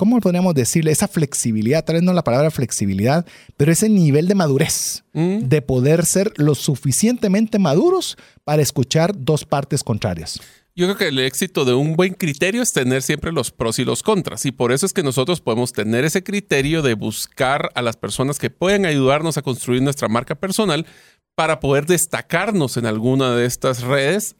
¿cómo 0.00 0.18
podríamos 0.18 0.54
decirle? 0.54 0.92
Esa 0.92 1.08
flexibilidad, 1.08 1.84
tal 1.84 1.96
vez 1.96 2.02
no 2.02 2.14
la 2.14 2.24
palabra 2.24 2.50
flexibilidad, 2.50 3.26
pero 3.58 3.70
ese 3.70 3.90
nivel 3.90 4.28
de 4.28 4.34
madurez, 4.34 5.04
mm. 5.12 5.40
de 5.40 5.60
poder 5.60 6.06
ser 6.06 6.32
lo 6.36 6.54
suficientemente 6.54 7.58
maduros 7.58 8.16
para 8.42 8.62
escuchar 8.62 9.12
dos 9.14 9.44
partes 9.44 9.84
contrarias. 9.84 10.40
Yo 10.76 10.86
creo 10.86 10.96
que 10.96 11.08
el 11.08 11.18
éxito 11.18 11.64
de 11.64 11.74
un 11.74 11.96
buen 11.96 12.14
criterio 12.14 12.62
es 12.62 12.72
tener 12.72 13.02
siempre 13.02 13.32
los 13.32 13.50
pros 13.50 13.78
y 13.78 13.84
los 13.84 14.02
contras. 14.02 14.46
Y 14.46 14.52
por 14.52 14.72
eso 14.72 14.86
es 14.86 14.92
que 14.92 15.02
nosotros 15.02 15.40
podemos 15.40 15.72
tener 15.72 16.04
ese 16.04 16.22
criterio 16.22 16.82
de 16.82 16.94
buscar 16.94 17.70
a 17.74 17.82
las 17.82 17.96
personas 17.96 18.38
que 18.38 18.50
pueden 18.50 18.86
ayudarnos 18.86 19.36
a 19.36 19.42
construir 19.42 19.82
nuestra 19.82 20.08
marca 20.08 20.34
personal, 20.34 20.86
para 21.40 21.58
poder 21.58 21.86
destacarnos 21.86 22.76
en 22.76 22.84
alguna 22.84 23.34
de 23.34 23.46
estas 23.46 23.82
redes. 23.82 24.36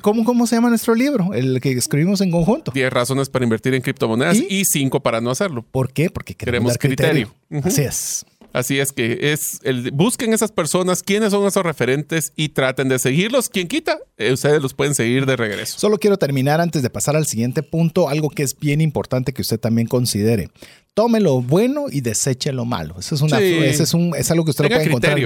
¿Cómo, 0.00 0.24
cómo, 0.24 0.46
se 0.46 0.56
llama 0.56 0.70
nuestro 0.70 0.94
libro? 0.94 1.34
El 1.34 1.60
que 1.60 1.72
escribimos 1.72 2.22
en 2.22 2.30
conjunto. 2.30 2.72
10 2.72 2.90
razones 2.90 3.28
para 3.28 3.44
invertir 3.44 3.74
en 3.74 3.82
criptomonedas 3.82 4.38
y 4.48 4.64
5 4.64 5.00
para 5.00 5.20
no 5.20 5.30
hacerlo. 5.30 5.62
¿Por 5.62 5.92
qué? 5.92 6.08
Porque 6.08 6.34
queremos, 6.34 6.78
criterio. 6.78 7.34
Así 7.64 7.82
es. 7.82 8.24
Así 8.52 8.78
es 8.78 8.92
que 8.92 9.32
es 9.32 9.60
el, 9.62 9.90
busquen 9.90 10.32
esas 10.32 10.52
personas, 10.52 11.02
quiénes 11.02 11.32
son 11.32 11.46
esos 11.46 11.62
referentes 11.62 12.32
y 12.34 12.50
traten 12.50 12.88
de 12.88 12.98
seguirlos. 12.98 13.48
Quien 13.48 13.68
quita, 13.68 13.98
eh, 14.16 14.32
ustedes 14.32 14.62
los 14.62 14.74
pueden 14.74 14.94
seguir 14.94 15.26
de 15.26 15.36
regreso. 15.36 15.78
Solo 15.78 15.98
quiero 15.98 16.16
terminar 16.16 16.60
antes 16.60 16.82
de 16.82 16.90
pasar 16.90 17.14
al 17.14 17.26
siguiente 17.26 17.62
punto, 17.62 18.08
algo 18.08 18.30
que 18.30 18.42
es 18.42 18.58
bien 18.58 18.80
importante 18.80 19.32
que 19.32 19.42
usted 19.42 19.60
también 19.60 19.86
considere. 19.86 20.50
Tome 20.94 21.20
lo 21.20 21.42
bueno 21.42 21.86
y 21.90 22.00
deseche 22.00 22.52
lo 22.52 22.64
malo. 22.64 22.96
Eso 22.98 23.14
es, 23.14 23.20
una, 23.20 23.38
es, 23.38 23.94
un, 23.94 24.14
es 24.16 24.30
algo 24.30 24.44
que 24.44 24.50
usted 24.50 24.64
lo 24.64 24.70
puede 24.70 24.84
encontrar. 24.84 25.18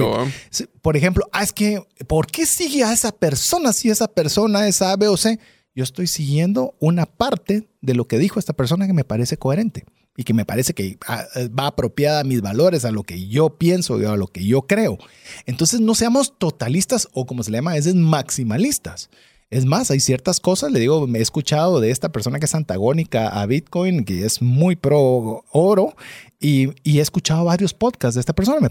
Por 0.83 0.97
ejemplo, 0.97 1.29
ah, 1.33 1.43
es 1.43 1.53
que, 1.53 1.83
¿por 2.07 2.27
qué 2.27 2.45
sigue 2.45 2.85
a 2.85 2.93
esa 2.93 3.13
persona 3.13 3.73
si 3.73 3.89
esa 3.89 4.09
persona 4.09 4.69
es 4.69 4.83
A, 4.83 4.97
B 4.97 5.09
o 5.09 5.17
C? 5.17 5.39
Yo 5.75 5.85
estoy 5.85 6.07
siguiendo 6.07 6.75
una 6.81 7.07
parte 7.07 7.69
de 7.81 7.95
lo 7.95 8.07
que 8.07 8.19
dijo 8.19 8.39
esta 8.39 8.53
persona 8.53 8.87
que 8.87 8.93
me 8.93 9.05
parece 9.05 9.39
coherente 9.39 9.85
y 10.17 10.25
que 10.25 10.35
me 10.35 10.45
parece 10.45 10.75
que 10.75 10.99
ah, 11.07 11.25
eh, 11.37 11.49
va 11.49 11.69
apropiada 11.69 12.21
a 12.21 12.25
mis 12.25 12.43
valores, 12.43 12.85
a 12.85 12.91
lo 12.91 13.03
que 13.03 13.29
yo 13.29 13.57
pienso 13.59 14.01
y 14.01 14.05
a 14.05 14.17
lo 14.17 14.27
que 14.27 14.45
yo 14.45 14.63
creo. 14.63 14.99
Entonces 15.47 15.81
no 15.81 15.95
seamos 15.95 16.39
totalistas 16.39 17.09
o 17.13 17.27
como 17.27 17.43
se 17.43 17.51
le 17.51 17.59
llama, 17.59 17.77
es 17.77 17.95
maximalistas. 17.95 19.11
Es 19.53 19.67
más, 19.67 19.91
hay 19.91 20.01
ciertas 20.01 20.41
cosas, 20.41 20.73
le 20.73 20.81
digo, 20.81 21.07
me 21.07 21.19
he 21.19 21.23
escuchado 21.23 21.79
de 21.79 21.91
esta 21.91 22.11
persona 22.11 22.39
que 22.39 22.47
es 22.47 22.55
antagónica 22.55 23.29
a 23.29 23.45
Bitcoin, 23.45 24.07
que 24.07 24.25
es 24.25 24.41
muy 24.41 24.77
pro 24.77 25.45
oro, 25.53 25.95
y, 26.41 26.71
he 26.85 27.01
escuchado 27.01 27.45
varios 27.45 27.75
podcasts 27.75 28.15
de 28.15 28.21
esta 28.21 28.33
persona. 28.33 28.61
Me, 28.61 28.71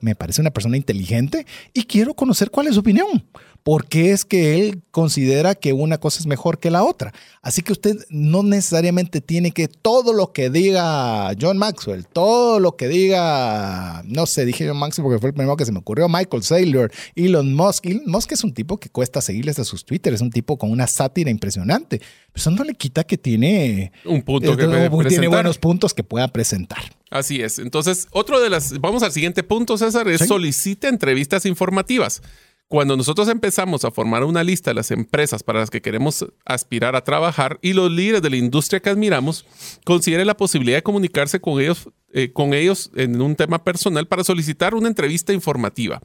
me 0.00 0.14
parece 0.14 0.40
una 0.40 0.52
persona 0.52 0.76
inteligente 0.76 1.46
y 1.74 1.82
quiero 1.82 2.14
conocer 2.14 2.52
cuál 2.52 2.68
es 2.68 2.74
su 2.74 2.80
opinión 2.80 3.26
por 3.62 3.86
qué 3.86 4.12
es 4.12 4.24
que 4.24 4.58
él 4.58 4.82
considera 4.90 5.54
que 5.54 5.72
una 5.72 5.98
cosa 5.98 6.18
es 6.18 6.26
mejor 6.26 6.58
que 6.58 6.70
la 6.70 6.84
otra. 6.84 7.12
Así 7.42 7.62
que 7.62 7.72
usted 7.72 7.96
no 8.08 8.42
necesariamente 8.42 9.20
tiene 9.20 9.52
que 9.52 9.68
todo 9.68 10.12
lo 10.12 10.32
que 10.32 10.50
diga 10.50 11.30
John 11.40 11.58
Maxwell, 11.58 12.06
todo 12.06 12.58
lo 12.60 12.76
que 12.76 12.88
diga, 12.88 14.02
no 14.06 14.26
sé, 14.26 14.44
dije 14.44 14.66
John 14.66 14.78
Maxwell 14.78 15.04
porque 15.04 15.18
fue 15.18 15.30
el 15.30 15.34
primero 15.34 15.56
que 15.56 15.66
se 15.66 15.72
me 15.72 15.78
ocurrió, 15.78 16.08
Michael 16.08 16.42
Saylor, 16.42 16.90
Elon 17.14 17.54
Musk. 17.54 17.86
Elon 17.86 18.04
Musk 18.06 18.32
es 18.32 18.44
un 18.44 18.52
tipo 18.52 18.78
que 18.78 18.88
cuesta 18.88 19.20
seguirles 19.20 19.58
a 19.58 19.64
sus 19.64 19.84
Twitter, 19.84 20.12
es 20.12 20.20
un 20.20 20.30
tipo 20.30 20.58
con 20.58 20.70
una 20.70 20.86
sátira 20.86 21.30
impresionante. 21.30 21.98
Pero 21.98 22.36
eso 22.36 22.50
no 22.50 22.64
le 22.64 22.74
quita 22.74 23.04
que 23.04 23.18
tiene 23.18 23.92
un 24.04 24.22
punto 24.22 24.56
que 24.56 24.66
tiene 25.08 25.28
buenos 25.28 25.58
puntos 25.58 25.94
que 25.94 26.04
pueda 26.04 26.28
presentar. 26.28 26.82
Así 27.10 27.42
es. 27.42 27.58
Entonces, 27.58 28.06
otro 28.12 28.40
de 28.40 28.48
las, 28.50 28.78
vamos 28.78 29.02
al 29.02 29.10
siguiente 29.10 29.42
punto, 29.42 29.76
César, 29.76 30.06
es 30.08 30.28
solicite 30.28 30.86
entrevistas 30.86 31.44
informativas. 31.44 32.22
Cuando 32.70 32.96
nosotros 32.96 33.26
empezamos 33.26 33.84
a 33.84 33.90
formar 33.90 34.22
una 34.22 34.44
lista 34.44 34.70
de 34.70 34.76
las 34.76 34.92
empresas 34.92 35.42
para 35.42 35.58
las 35.58 35.70
que 35.70 35.82
queremos 35.82 36.24
aspirar 36.44 36.94
a 36.94 37.02
trabajar 37.02 37.58
y 37.62 37.72
los 37.72 37.90
líderes 37.90 38.22
de 38.22 38.30
la 38.30 38.36
industria 38.36 38.78
que 38.78 38.88
admiramos, 38.88 39.44
considere 39.84 40.24
la 40.24 40.36
posibilidad 40.36 40.78
de 40.78 40.84
comunicarse 40.84 41.40
con 41.40 41.60
ellos, 41.60 41.88
eh, 42.12 42.32
con 42.32 42.54
ellos 42.54 42.92
en 42.94 43.20
un 43.20 43.34
tema 43.34 43.64
personal 43.64 44.06
para 44.06 44.22
solicitar 44.22 44.76
una 44.76 44.86
entrevista 44.86 45.32
informativa. 45.32 46.00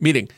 Miren, 0.00 0.28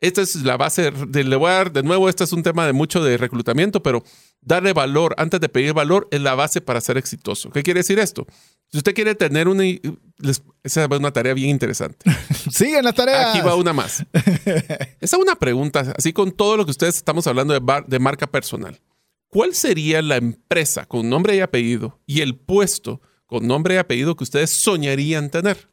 esta 0.00 0.22
es 0.22 0.36
la 0.36 0.56
base 0.56 0.92
de, 0.92 1.24
le 1.24 1.36
de 1.72 1.82
nuevo, 1.82 2.08
este 2.08 2.22
es 2.22 2.32
un 2.32 2.44
tema 2.44 2.64
de 2.64 2.72
mucho 2.72 3.02
de 3.02 3.16
reclutamiento, 3.16 3.82
pero 3.82 4.04
darle 4.44 4.72
valor 4.72 5.14
antes 5.18 5.40
de 5.40 5.48
pedir 5.48 5.72
valor 5.72 6.08
es 6.10 6.20
la 6.20 6.34
base 6.34 6.60
para 6.60 6.80
ser 6.80 6.96
exitoso. 6.96 7.50
¿Qué 7.50 7.62
quiere 7.62 7.80
decir 7.80 7.98
esto? 7.98 8.26
Si 8.70 8.78
usted 8.78 8.94
quiere 8.94 9.14
tener 9.14 9.48
una... 9.48 9.64
esa 9.64 10.84
es 10.84 10.90
una 10.90 11.12
tarea 11.12 11.34
bien 11.34 11.50
interesante. 11.50 12.10
Sigan 12.50 12.84
la 12.84 12.92
tarea. 12.92 13.30
Aquí 13.30 13.40
va 13.40 13.54
una 13.54 13.72
más. 13.72 14.04
Esa 14.12 15.16
es 15.16 15.22
una 15.22 15.36
pregunta, 15.36 15.94
así 15.96 16.12
con 16.12 16.32
todo 16.32 16.56
lo 16.56 16.64
que 16.64 16.72
ustedes 16.72 16.96
estamos 16.96 17.26
hablando 17.26 17.58
de, 17.58 17.84
de 17.86 17.98
marca 17.98 18.26
personal. 18.26 18.80
¿Cuál 19.28 19.54
sería 19.54 20.02
la 20.02 20.16
empresa 20.16 20.86
con 20.86 21.08
nombre 21.08 21.36
y 21.36 21.40
apellido 21.40 22.00
y 22.06 22.20
el 22.20 22.36
puesto 22.36 23.00
con 23.26 23.46
nombre 23.46 23.74
y 23.74 23.78
apellido 23.78 24.16
que 24.16 24.24
ustedes 24.24 24.60
soñarían 24.62 25.30
tener? 25.30 25.68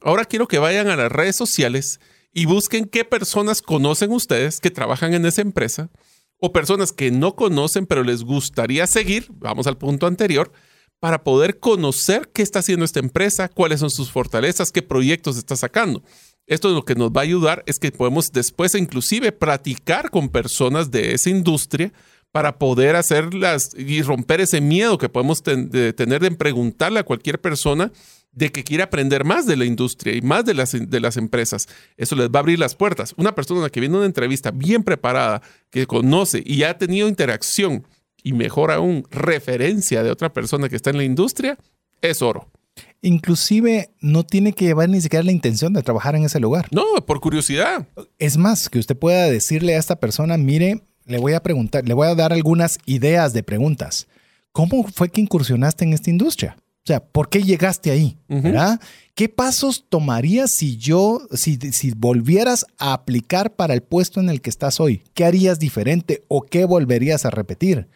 Ahora 0.00 0.24
quiero 0.24 0.48
que 0.48 0.58
vayan 0.58 0.88
a 0.88 0.96
las 0.96 1.12
redes 1.12 1.36
sociales 1.36 2.00
y 2.32 2.46
busquen 2.46 2.86
qué 2.86 3.04
personas 3.04 3.62
conocen 3.62 4.10
ustedes 4.10 4.58
que 4.58 4.70
trabajan 4.70 5.14
en 5.14 5.26
esa 5.26 5.42
empresa 5.42 5.90
o 6.44 6.52
personas 6.52 6.90
que 6.90 7.12
no 7.12 7.36
conocen 7.36 7.86
pero 7.86 8.02
les 8.02 8.24
gustaría 8.24 8.88
seguir, 8.88 9.28
vamos 9.30 9.68
al 9.68 9.78
punto 9.78 10.08
anterior, 10.08 10.50
para 10.98 11.22
poder 11.22 11.60
conocer 11.60 12.30
qué 12.34 12.42
está 12.42 12.58
haciendo 12.58 12.84
esta 12.84 12.98
empresa, 12.98 13.48
cuáles 13.48 13.78
son 13.78 13.90
sus 13.90 14.10
fortalezas, 14.10 14.72
qué 14.72 14.82
proyectos 14.82 15.38
está 15.38 15.54
sacando. 15.54 16.02
Esto 16.48 16.68
es 16.68 16.74
lo 16.74 16.84
que 16.84 16.96
nos 16.96 17.12
va 17.12 17.20
a 17.20 17.24
ayudar 17.24 17.62
es 17.66 17.78
que 17.78 17.92
podemos 17.92 18.32
después 18.32 18.74
inclusive 18.74 19.30
practicar 19.30 20.10
con 20.10 20.30
personas 20.30 20.90
de 20.90 21.14
esa 21.14 21.30
industria 21.30 21.92
para 22.32 22.58
poder 22.58 22.96
hacerlas 22.96 23.70
y 23.76 24.02
romper 24.02 24.40
ese 24.40 24.60
miedo 24.60 24.98
que 24.98 25.08
podemos 25.08 25.44
tener 25.44 26.20
de 26.20 26.30
preguntarle 26.32 26.98
a 26.98 27.04
cualquier 27.04 27.40
persona 27.40 27.92
de 28.32 28.50
que 28.50 28.64
quiere 28.64 28.82
aprender 28.82 29.24
más 29.24 29.46
de 29.46 29.56
la 29.56 29.64
industria 29.64 30.14
y 30.16 30.22
más 30.22 30.44
de 30.44 30.54
las, 30.54 30.72
de 30.72 31.00
las 31.00 31.16
empresas. 31.16 31.68
Eso 31.96 32.16
les 32.16 32.28
va 32.28 32.38
a 32.38 32.40
abrir 32.40 32.58
las 32.58 32.74
puertas. 32.74 33.14
Una 33.16 33.34
persona 33.34 33.68
que 33.68 33.80
viene 33.80 33.94
a 33.94 33.98
una 33.98 34.06
entrevista 34.06 34.50
bien 34.50 34.82
preparada, 34.82 35.42
que 35.70 35.86
conoce 35.86 36.42
y 36.44 36.62
ha 36.62 36.78
tenido 36.78 37.08
interacción 37.08 37.86
y 38.22 38.32
mejor 38.32 38.70
aún, 38.70 39.04
referencia 39.10 40.02
de 40.02 40.10
otra 40.10 40.32
persona 40.32 40.68
que 40.68 40.76
está 40.76 40.90
en 40.90 40.96
la 40.96 41.04
industria, 41.04 41.58
es 42.00 42.22
oro. 42.22 42.48
Inclusive 43.02 43.90
no 44.00 44.24
tiene 44.24 44.52
que 44.52 44.64
llevar 44.64 44.88
ni 44.88 45.00
siquiera 45.00 45.24
la 45.24 45.32
intención 45.32 45.72
de 45.72 45.82
trabajar 45.82 46.14
en 46.14 46.24
ese 46.24 46.40
lugar. 46.40 46.68
No, 46.70 46.84
por 47.04 47.20
curiosidad. 47.20 47.86
Es 48.18 48.36
más, 48.36 48.68
que 48.68 48.78
usted 48.78 48.96
pueda 48.96 49.28
decirle 49.28 49.74
a 49.74 49.78
esta 49.78 49.96
persona, 49.96 50.36
mire, 50.36 50.82
le 51.04 51.18
voy 51.18 51.32
a 51.32 51.42
preguntar, 51.42 51.86
le 51.86 51.94
voy 51.94 52.06
a 52.06 52.14
dar 52.14 52.32
algunas 52.32 52.78
ideas 52.86 53.32
de 53.32 53.42
preguntas. 53.42 54.06
¿Cómo 54.52 54.86
fue 54.86 55.08
que 55.08 55.20
incursionaste 55.20 55.84
en 55.84 55.94
esta 55.94 56.10
industria? 56.10 56.56
O 56.84 56.86
sea, 56.86 57.04
¿por 57.04 57.28
qué 57.28 57.42
llegaste 57.44 57.92
ahí? 57.92 58.18
¿Verdad? 58.28 58.80
¿Qué 59.14 59.28
pasos 59.28 59.86
tomarías 59.88 60.50
si 60.50 60.76
yo, 60.78 61.20
si, 61.32 61.56
si 61.56 61.92
volvieras 61.92 62.66
a 62.76 62.92
aplicar 62.92 63.54
para 63.54 63.74
el 63.74 63.82
puesto 63.82 64.18
en 64.18 64.28
el 64.28 64.40
que 64.40 64.50
estás 64.50 64.80
hoy? 64.80 65.04
¿Qué 65.14 65.24
harías 65.24 65.60
diferente 65.60 66.24
o 66.26 66.42
qué 66.42 66.64
volverías 66.64 67.24
a 67.24 67.30
repetir? 67.30 67.88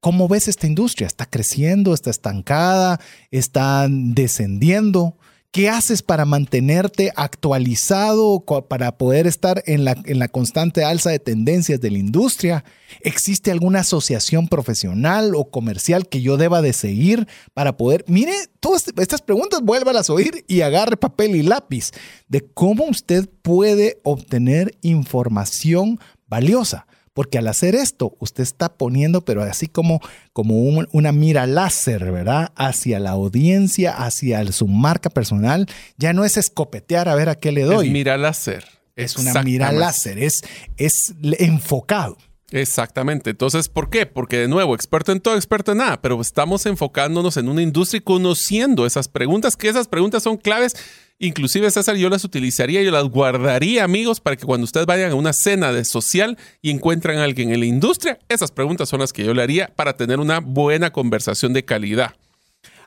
¿Cómo 0.00 0.28
ves 0.28 0.48
esta 0.48 0.66
industria? 0.66 1.06
¿Está 1.06 1.24
creciendo? 1.24 1.94
¿Está 1.94 2.10
estancada? 2.10 3.00
¿Está 3.30 3.86
descendiendo? 3.88 5.16
¿Qué 5.54 5.68
haces 5.68 6.02
para 6.02 6.24
mantenerte 6.24 7.12
actualizado, 7.14 8.44
para 8.68 8.98
poder 8.98 9.28
estar 9.28 9.62
en 9.66 9.84
la, 9.84 9.94
en 10.04 10.18
la 10.18 10.26
constante 10.26 10.82
alza 10.82 11.10
de 11.10 11.20
tendencias 11.20 11.80
de 11.80 11.92
la 11.92 11.98
industria? 11.98 12.64
¿Existe 13.02 13.52
alguna 13.52 13.78
asociación 13.78 14.48
profesional 14.48 15.36
o 15.36 15.52
comercial 15.52 16.08
que 16.08 16.22
yo 16.22 16.38
deba 16.38 16.60
de 16.60 16.72
seguir 16.72 17.28
para 17.52 17.76
poder... 17.76 18.04
Mire, 18.08 18.32
todas 18.58 18.86
estas 18.96 19.22
preguntas 19.22 19.60
vuélvalas 19.62 20.10
a 20.10 20.14
oír 20.14 20.44
y 20.48 20.62
agarre 20.62 20.96
papel 20.96 21.36
y 21.36 21.44
lápiz 21.44 21.92
de 22.26 22.44
cómo 22.44 22.86
usted 22.86 23.28
puede 23.42 24.00
obtener 24.02 24.76
información 24.82 26.00
valiosa. 26.26 26.88
Porque 27.14 27.38
al 27.38 27.46
hacer 27.46 27.74
esto, 27.76 28.16
usted 28.18 28.42
está 28.42 28.74
poniendo, 28.76 29.24
pero 29.24 29.42
así 29.42 29.68
como, 29.68 30.00
como 30.32 30.56
una 30.56 31.12
mira 31.12 31.46
láser, 31.46 32.10
¿verdad? 32.10 32.52
Hacia 32.56 32.98
la 32.98 33.10
audiencia, 33.10 33.92
hacia 33.92 34.44
su 34.52 34.66
marca 34.66 35.10
personal. 35.10 35.66
Ya 35.96 36.12
no 36.12 36.24
es 36.24 36.36
escopetear 36.36 37.08
a 37.08 37.14
ver 37.14 37.28
a 37.28 37.36
qué 37.36 37.52
le 37.52 37.62
doy. 37.62 37.86
Es 37.86 37.92
mira 37.92 38.18
láser. 38.18 38.64
Es 38.96 39.16
una 39.16 39.42
mira 39.42 39.72
láser, 39.72 40.18
es, 40.18 40.42
es 40.76 41.14
enfocado. 41.38 42.16
Exactamente. 42.50 43.30
Entonces, 43.30 43.68
¿por 43.68 43.90
qué? 43.90 44.06
Porque 44.06 44.38
de 44.38 44.48
nuevo, 44.48 44.74
experto 44.74 45.10
en 45.10 45.20
todo, 45.20 45.34
experto 45.34 45.72
en 45.72 45.78
nada, 45.78 46.00
pero 46.00 46.20
estamos 46.20 46.66
enfocándonos 46.66 47.36
en 47.36 47.48
una 47.48 47.62
industria 47.62 47.98
y 47.98 48.02
conociendo 48.02 48.86
esas 48.86 49.08
preguntas, 49.08 49.56
que 49.56 49.68
esas 49.68 49.88
preguntas 49.88 50.22
son 50.22 50.36
claves. 50.36 50.76
Inclusive, 51.18 51.70
César, 51.70 51.96
yo 51.96 52.10
las 52.10 52.24
utilizaría, 52.24 52.82
yo 52.82 52.90
las 52.90 53.04
guardaría, 53.04 53.84
amigos, 53.84 54.20
para 54.20 54.36
que 54.36 54.44
cuando 54.44 54.64
ustedes 54.64 54.86
vayan 54.86 55.12
a 55.12 55.14
una 55.14 55.32
cena 55.32 55.72
de 55.72 55.84
social 55.84 56.36
y 56.60 56.70
encuentran 56.70 57.18
a 57.18 57.24
alguien 57.24 57.52
en 57.52 57.60
la 57.60 57.66
industria, 57.66 58.18
esas 58.28 58.50
preguntas 58.50 58.88
son 58.88 59.00
las 59.00 59.12
que 59.12 59.24
yo 59.24 59.32
le 59.32 59.42
haría 59.42 59.68
para 59.76 59.96
tener 59.96 60.18
una 60.18 60.40
buena 60.40 60.90
conversación 60.90 61.52
de 61.52 61.64
calidad. 61.64 62.14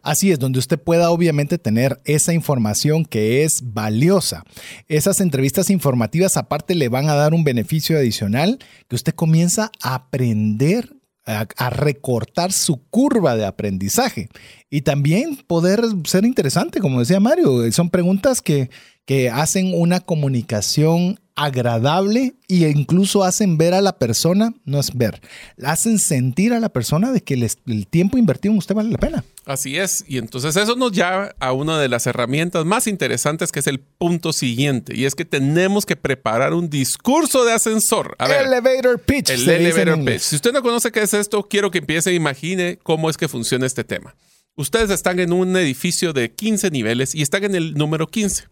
Así 0.03 0.31
es, 0.31 0.39
donde 0.39 0.59
usted 0.59 0.79
pueda 0.79 1.09
obviamente 1.09 1.57
tener 1.57 1.99
esa 2.05 2.33
información 2.33 3.05
que 3.05 3.43
es 3.43 3.73
valiosa. 3.73 4.43
Esas 4.87 5.19
entrevistas 5.21 5.69
informativas 5.69 6.37
aparte 6.37 6.75
le 6.75 6.89
van 6.89 7.09
a 7.09 7.15
dar 7.15 7.33
un 7.33 7.43
beneficio 7.43 7.97
adicional 7.97 8.59
que 8.87 8.95
usted 8.95 9.13
comienza 9.13 9.71
a 9.81 9.95
aprender 9.95 10.96
a, 11.27 11.69
recortar 11.69 12.51
su 12.51 12.81
curva 12.89 13.35
de 13.35 13.45
aprendizaje 13.45 14.29
y 14.69 14.81
también 14.81 15.37
poder 15.47 15.81
ser 16.05 16.25
interesante, 16.25 16.79
como 16.79 16.99
decía 16.99 17.19
Mario. 17.19 17.69
Son 17.71 17.89
preguntas 17.89 18.41
que, 18.41 18.69
que 19.05 19.29
hacen 19.29 19.73
una 19.75 19.99
comunicación 19.99 21.19
agradable 21.37 22.33
e 22.49 22.69
incluso 22.69 23.23
hacen 23.23 23.57
ver 23.57 23.75
a 23.75 23.81
la 23.81 23.97
persona, 23.97 24.53
no 24.65 24.79
es 24.79 24.97
ver, 24.97 25.21
hacen 25.63 25.99
sentir 25.99 26.51
a 26.51 26.59
la 26.59 26.69
persona 26.69 27.11
de 27.11 27.21
que 27.21 27.35
el 27.35 27.87
tiempo 27.87 28.17
invertido 28.17 28.51
en 28.53 28.57
usted 28.57 28.73
vale 28.73 28.89
la 28.89 28.97
pena. 28.97 29.23
Así 29.45 29.77
es, 29.77 30.03
y 30.07 30.17
entonces 30.17 30.55
eso 30.57 30.75
nos 30.75 30.91
lleva 30.91 31.35
a 31.39 31.53
una 31.53 31.79
de 31.79 31.89
las 31.89 32.07
herramientas 32.07 32.65
más 32.65 32.87
interesantes 32.87 33.51
que 33.51 33.59
es 33.59 33.67
el 33.67 33.79
punto 33.79 34.33
siguiente, 34.33 34.97
y 34.97 35.05
es 35.05 35.13
que 35.13 35.25
tenemos 35.25 35.85
que 35.85 35.95
preparar 35.95 36.55
un 36.55 36.71
discurso 36.71 37.45
de 37.45 37.53
ascensor. 37.53 38.15
A 38.17 38.25
elevator 38.25 38.99
pitch. 38.99 39.29
El 39.29 39.47
elevator 39.47 40.03
pitch. 40.03 40.21
Si 40.21 40.35
usted 40.37 40.51
no 40.51 40.63
conoce 40.63 40.91
qué 40.91 41.03
es 41.03 41.13
esto, 41.13 41.47
quiero 41.47 41.69
que 41.69 41.77
empiece 41.77 42.09
a 42.09 42.13
imagine 42.13 42.79
cómo 42.81 43.11
es 43.11 43.17
que 43.17 43.27
funciona 43.27 43.67
este 43.67 43.83
tema. 43.83 44.15
Ustedes 44.55 44.89
están 44.89 45.19
en 45.19 45.31
un 45.31 45.55
edificio 45.55 46.13
de 46.13 46.31
15 46.31 46.71
niveles 46.71 47.13
y 47.13 47.21
están 47.21 47.43
en 47.43 47.53
el 47.53 47.75
número 47.75 48.07
15 48.07 48.45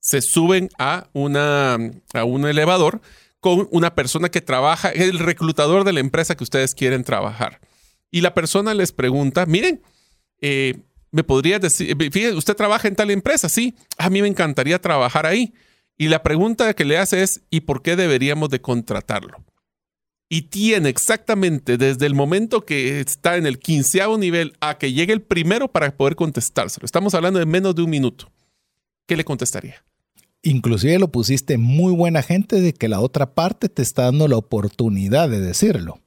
se 0.00 0.20
suben 0.22 0.68
a, 0.78 1.08
una, 1.12 1.78
a 2.14 2.24
un 2.24 2.46
elevador 2.46 3.00
con 3.40 3.68
una 3.70 3.94
persona 3.94 4.28
que 4.28 4.40
trabaja, 4.40 4.90
el 4.90 5.18
reclutador 5.18 5.84
de 5.84 5.92
la 5.92 6.00
empresa 6.00 6.36
que 6.36 6.44
ustedes 6.44 6.74
quieren 6.74 7.04
trabajar. 7.04 7.60
Y 8.10 8.20
la 8.20 8.34
persona 8.34 8.74
les 8.74 8.92
pregunta, 8.92 9.46
miren, 9.46 9.82
eh, 10.40 10.80
me 11.10 11.24
podría 11.24 11.58
decir, 11.58 11.96
fíjate, 11.96 12.34
usted 12.34 12.56
trabaja 12.56 12.88
en 12.88 12.96
tal 12.96 13.10
empresa, 13.10 13.48
sí, 13.48 13.74
a 13.96 14.10
mí 14.10 14.22
me 14.22 14.28
encantaría 14.28 14.80
trabajar 14.80 15.26
ahí. 15.26 15.54
Y 15.96 16.08
la 16.08 16.22
pregunta 16.22 16.74
que 16.74 16.84
le 16.84 16.98
hace 16.98 17.22
es, 17.22 17.42
¿y 17.50 17.60
por 17.60 17.82
qué 17.82 17.96
deberíamos 17.96 18.50
de 18.50 18.60
contratarlo? 18.60 19.44
Y 20.28 20.42
tiene 20.42 20.90
exactamente 20.90 21.78
desde 21.78 22.06
el 22.06 22.14
momento 22.14 22.64
que 22.64 23.00
está 23.00 23.36
en 23.36 23.46
el 23.46 23.58
quinceavo 23.58 24.18
nivel 24.18 24.54
a 24.60 24.76
que 24.76 24.92
llegue 24.92 25.12
el 25.12 25.22
primero 25.22 25.68
para 25.68 25.96
poder 25.96 26.16
contestárselo. 26.16 26.84
Estamos 26.84 27.14
hablando 27.14 27.38
de 27.38 27.46
menos 27.46 27.74
de 27.74 27.82
un 27.82 27.90
minuto. 27.90 28.30
¿Qué 29.06 29.16
le 29.16 29.24
contestaría? 29.24 29.82
Inclusive 30.42 30.98
lo 30.98 31.08
pusiste 31.08 31.58
muy 31.58 31.92
buena 31.92 32.22
gente 32.22 32.60
de 32.60 32.72
que 32.72 32.88
la 32.88 33.00
otra 33.00 33.34
parte 33.34 33.68
te 33.68 33.82
está 33.82 34.04
dando 34.04 34.28
la 34.28 34.36
oportunidad 34.36 35.28
de 35.28 35.40
decirlo. 35.40 36.00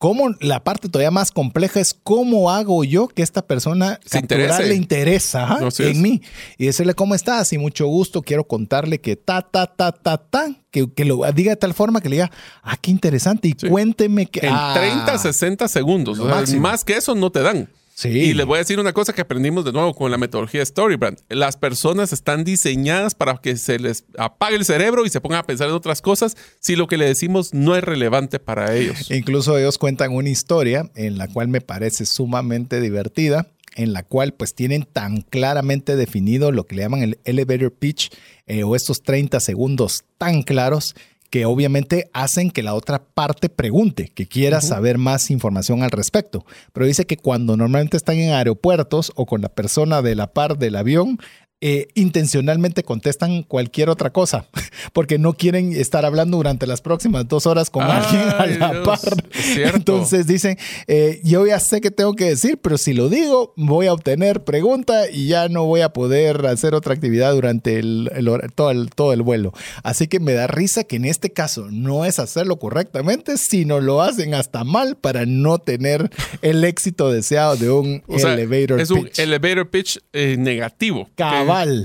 ¿Cómo 0.00 0.30
la 0.40 0.64
parte 0.64 0.88
todavía 0.88 1.10
más 1.10 1.30
compleja 1.30 1.78
es 1.78 1.92
cómo 1.92 2.50
hago 2.50 2.84
yo 2.84 3.08
que 3.08 3.22
esta 3.22 3.46
persona 3.46 4.00
Se 4.02 4.66
le 4.66 4.74
interesa 4.74 5.58
en 5.78 6.00
mí? 6.00 6.22
Y 6.56 6.64
decirle 6.64 6.94
cómo 6.94 7.14
estás 7.14 7.52
y 7.52 7.58
mucho 7.58 7.86
gusto, 7.86 8.22
quiero 8.22 8.44
contarle 8.44 9.02
que 9.02 9.16
ta, 9.16 9.42
ta, 9.42 9.66
ta, 9.66 9.92
ta, 9.92 10.16
ta, 10.16 10.56
que, 10.70 10.90
que 10.90 11.04
lo 11.04 11.30
diga 11.34 11.50
de 11.50 11.56
tal 11.56 11.74
forma 11.74 12.00
que 12.00 12.08
le 12.08 12.16
diga, 12.16 12.30
ah, 12.62 12.78
qué 12.80 12.90
interesante 12.90 13.48
y 13.48 13.52
cuénteme 13.52 14.24
que... 14.24 14.46
En 14.46 14.54
30, 14.72 15.18
60 15.18 15.66
ah, 15.66 15.68
segundos, 15.68 16.18
más 16.58 16.82
que 16.82 16.96
eso 16.96 17.14
no 17.14 17.30
te 17.30 17.42
dan. 17.42 17.68
Y 18.04 18.34
les 18.34 18.46
voy 18.46 18.56
a 18.56 18.58
decir 18.58 18.80
una 18.80 18.92
cosa 18.92 19.12
que 19.12 19.20
aprendimos 19.20 19.64
de 19.64 19.72
nuevo 19.72 19.94
con 19.94 20.10
la 20.10 20.18
metodología 20.18 20.64
Storybrand. 20.64 21.18
Las 21.28 21.56
personas 21.56 22.12
están 22.12 22.44
diseñadas 22.44 23.14
para 23.14 23.36
que 23.38 23.56
se 23.56 23.78
les 23.78 24.04
apague 24.16 24.56
el 24.56 24.64
cerebro 24.64 25.04
y 25.04 25.10
se 25.10 25.20
pongan 25.20 25.40
a 25.40 25.46
pensar 25.46 25.68
en 25.68 25.74
otras 25.74 26.00
cosas 26.00 26.36
si 26.60 26.76
lo 26.76 26.86
que 26.86 26.96
le 26.96 27.06
decimos 27.06 27.52
no 27.52 27.76
es 27.76 27.84
relevante 27.84 28.38
para 28.38 28.74
ellos. 28.74 29.10
Incluso 29.10 29.58
ellos 29.58 29.78
cuentan 29.78 30.12
una 30.12 30.30
historia 30.30 30.90
en 30.94 31.18
la 31.18 31.28
cual 31.28 31.48
me 31.48 31.60
parece 31.60 32.06
sumamente 32.06 32.80
divertida 32.80 33.46
en 33.76 33.92
la 33.92 34.02
cual 34.02 34.34
pues 34.34 34.54
tienen 34.54 34.82
tan 34.82 35.22
claramente 35.22 35.96
definido 35.96 36.50
lo 36.52 36.66
que 36.66 36.74
le 36.74 36.82
llaman 36.82 37.02
el 37.02 37.18
elevator 37.24 37.72
pitch 37.72 38.10
eh, 38.46 38.64
o 38.64 38.74
estos 38.74 39.02
30 39.02 39.38
segundos 39.40 40.04
tan 40.18 40.42
claros 40.42 40.96
que 41.30 41.46
obviamente 41.46 42.10
hacen 42.12 42.50
que 42.50 42.62
la 42.62 42.74
otra 42.74 43.04
parte 43.04 43.48
pregunte, 43.48 44.10
que 44.14 44.26
quiera 44.26 44.60
saber 44.60 44.98
más 44.98 45.30
información 45.30 45.82
al 45.82 45.90
respecto. 45.90 46.44
Pero 46.72 46.86
dice 46.86 47.06
que 47.06 47.16
cuando 47.16 47.56
normalmente 47.56 47.96
están 47.96 48.16
en 48.16 48.32
aeropuertos 48.32 49.12
o 49.14 49.26
con 49.26 49.40
la 49.40 49.48
persona 49.48 50.02
de 50.02 50.16
la 50.16 50.32
par 50.32 50.58
del 50.58 50.76
avión, 50.76 51.18
eh, 51.62 51.88
intencionalmente 51.94 52.84
contestan 52.84 53.42
cualquier 53.42 53.90
otra 53.90 54.10
cosa, 54.10 54.46
porque 54.94 55.18
no 55.18 55.34
quieren 55.34 55.72
estar 55.72 56.06
hablando 56.06 56.38
durante 56.38 56.66
las 56.66 56.80
próximas 56.80 57.28
dos 57.28 57.46
horas 57.46 57.68
con 57.68 57.82
alguien 57.82 58.22
a 58.22 58.46
la 58.46 58.82
par. 58.82 58.98
Entonces 59.74 60.26
dicen, 60.26 60.56
eh, 60.86 61.20
yo 61.22 61.46
ya 61.46 61.60
sé 61.60 61.80
que 61.80 61.90
tengo 61.90 62.14
que 62.14 62.24
decir, 62.24 62.58
pero 62.62 62.78
si 62.78 62.94
lo 62.94 63.10
digo, 63.10 63.52
voy 63.56 63.86
a 63.86 63.92
obtener 63.92 64.42
pregunta 64.42 65.10
y 65.10 65.28
ya 65.28 65.48
no 65.48 65.64
voy 65.66 65.82
a 65.82 65.92
poder 65.92 66.46
hacer 66.46 66.74
otra 66.74 66.94
actividad 66.94 67.32
durante 67.32 67.78
el, 67.78 68.10
todo, 68.54 68.70
el, 68.70 68.88
todo 68.90 69.12
el 69.12 69.20
vuelo. 69.20 69.52
Así 69.82 70.08
que 70.08 70.18
me 70.18 70.32
da 70.32 70.46
risa 70.46 70.84
que 70.84 70.96
en 70.96 71.04
este 71.04 71.30
caso 71.30 71.68
no 71.70 72.04
es 72.04 72.18
hacerlo 72.18 72.58
correctamente, 72.58 73.36
sino 73.36 73.80
lo 73.80 74.00
hacen 74.00 74.34
hasta 74.34 74.64
mal 74.64 74.96
para 74.96 75.26
no 75.26 75.58
tener 75.58 76.10
el 76.42 76.64
éxito 76.64 77.10
deseado 77.10 77.56
de 77.56 77.70
un 77.70 78.02
elevator 78.08 78.78
pitch. 78.78 78.82
Es 78.82 78.90
un 78.90 79.10
elevator 79.16 79.68
pitch 79.68 79.98
eh, 80.12 80.36
negativo. 80.38 81.10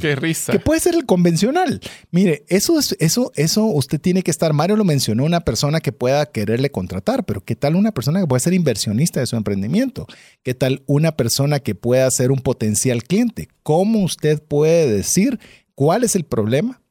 Qué 0.01 0.15
risa. 0.15 0.51
Que 0.51 0.59
puede 0.59 0.79
ser 0.79 0.95
el 0.95 1.05
convencional. 1.05 1.79
Mire, 2.11 2.43
eso 2.47 2.79
es, 2.79 2.95
eso, 2.99 3.31
eso 3.35 3.65
usted 3.65 3.99
tiene 3.99 4.23
que 4.23 4.31
estar. 4.31 4.53
Mario 4.53 4.75
lo 4.75 4.83
mencionó, 4.83 5.23
una 5.23 5.41
persona 5.41 5.79
que 5.79 5.91
pueda 5.91 6.25
quererle 6.25 6.69
contratar, 6.71 7.25
pero 7.25 7.41
¿qué 7.41 7.55
tal 7.55 7.75
una 7.75 7.91
persona 7.91 8.19
que 8.19 8.27
pueda 8.27 8.39
ser 8.39 8.53
inversionista 8.53 9.19
de 9.19 9.25
su 9.25 9.35
emprendimiento? 9.35 10.07
¿Qué 10.43 10.53
tal 10.53 10.83
una 10.85 11.13
persona 11.13 11.59
que 11.59 11.75
pueda 11.75 12.09
ser 12.11 12.31
un 12.31 12.39
potencial 12.39 13.03
cliente? 13.03 13.49
¿Cómo 13.63 14.03
usted 14.03 14.41
puede 14.41 14.91
decir 14.91 15.39
cuál 15.75 16.03
es 16.03 16.15
el 16.15 16.23
problema, 16.23 16.81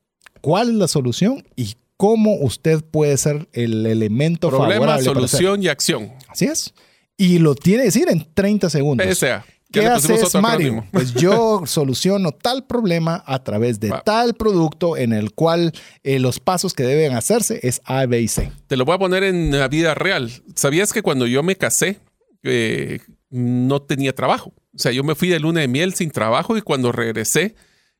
cuál 0.41 0.69
es 0.69 0.75
la 0.75 0.89
solución 0.89 1.45
y 1.57 1.75
cómo 1.97 2.35
usted 2.37 2.85
puede 2.85 3.17
ser 3.17 3.49
el 3.53 3.87
elemento 3.87 4.51
Problema, 4.51 5.01
solución 5.01 5.63
y 5.63 5.69
acción. 5.69 6.13
Así 6.29 6.47
es. 6.47 6.75
Y 7.17 7.39
lo 7.39 7.55
tiene 7.55 7.83
que 7.83 7.87
decir 7.87 8.09
en 8.11 8.27
30 8.35 8.71
segundos. 8.71 9.07
PSA. 9.07 9.45
¿Qué 9.75 9.87
haces, 9.87 10.35
Mario? 10.41 10.85
Pues 10.93 11.15
yo 11.15 11.63
soluciono 11.67 12.33
tal 12.33 12.65
problema 12.67 13.23
a 13.27 13.43
través 13.43 13.81
de 13.81 13.93
tal 14.05 14.35
producto 14.35 14.97
en 14.97 15.13
el 15.13 15.33
cual 15.33 15.73
eh, 16.03 16.19
los 16.19 16.41
pasos 16.41 16.73
que 16.75 16.85
deben 16.85 17.17
hacerse 17.17 17.61
es 17.63 17.81
A, 17.85 18.07
B 18.07 18.21
y 18.21 18.29
C. 18.29 18.53
Te 18.67 18.77
lo 18.77 18.85
voy 18.85 18.95
a 18.95 18.99
poner 18.99 19.25
en 19.25 19.51
la 19.51 19.69
vida 19.69 19.95
real. 19.95 20.31
¿Sabías 20.55 20.93
que 20.93 21.03
cuando 21.03 21.27
yo 21.27 21.43
me 21.43 21.57
casé 21.57 21.99
eh, 22.43 23.01
no 23.31 23.83
tenía 23.83 24.15
trabajo? 24.15 24.53
O 24.75 24.79
sea, 24.79 24.93
yo 24.93 25.05
me 25.05 25.15
fui 25.15 25.29
de 25.29 25.41
luna 25.41 25.61
de 25.61 25.69
miel 25.69 25.95
sin 25.95 26.11
trabajo 26.11 26.57
y 26.57 26.63
cuando 26.63 26.93
regresé 26.93 27.55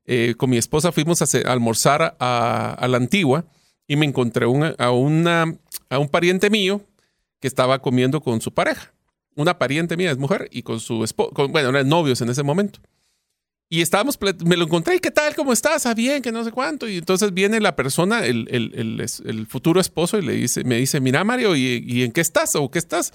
eh, 0.07 0.35
con 0.37 0.51
mi 0.51 0.57
esposa 0.57 0.93
fuimos 0.93 1.23
a, 1.23 1.27
almorzar 1.51 2.17
a, 2.21 2.87
la 2.89 2.97
antigua 2.97 3.47
y 3.87 3.97
me 3.97 4.07
encontré 4.07 4.47
a, 4.79 4.91
una, 4.91 5.57
a 5.89 5.99
un 5.99 6.09
pariente 6.09 6.51
mío 6.51 6.81
que 7.41 7.49
estaba 7.49 7.81
comiendo 7.81 8.21
con 8.21 8.41
su 8.41 8.53
pareja 8.53 8.94
una 9.37 9.59
pariente 9.59 9.97
mía 9.97 10.11
es 10.11 10.19
mujer 10.19 10.49
y 10.53 10.63
con 10.63 10.81
su 10.81 11.05
esposo, 11.05 11.49
bueno, 11.49 11.71
eran 11.71 11.89
novios 11.89 12.21
en 12.21 12.29
ese 12.29 12.43
momento. 12.43 12.81
Y 13.69 13.81
estábamos, 13.81 14.19
me 14.45 14.57
lo 14.57 14.67
encontré, 14.67 15.01
¿qué 15.01 15.11
tal? 15.11 15.35
¿Cómo 15.35 15.53
estás? 15.53 15.87
Ah, 15.87 15.95
bien, 15.95 16.23
que 16.23 16.31
no 16.31 16.45
sé 16.45 16.53
cuánto. 16.53 16.89
Y 16.89 16.99
entonces 16.99 17.33
viene 17.33 17.61
la 17.61 17.75
persona, 17.75 18.25
el, 18.25 18.47
el, 18.51 19.01
el, 19.25 19.47
futuro 19.47 19.81
esposo, 19.81 20.19
y 20.19 20.23
le 20.23 20.35
dice, 20.35 20.65
me 20.65 20.77
dice, 20.77 21.01
mira, 21.01 21.25
Mario, 21.25 21.57
¿y, 21.57 22.03
en 22.03 22.13
qué 22.13 22.21
estás? 22.21 22.55
¿O 22.55 22.71
qué 22.71 22.79
estás? 22.79 23.13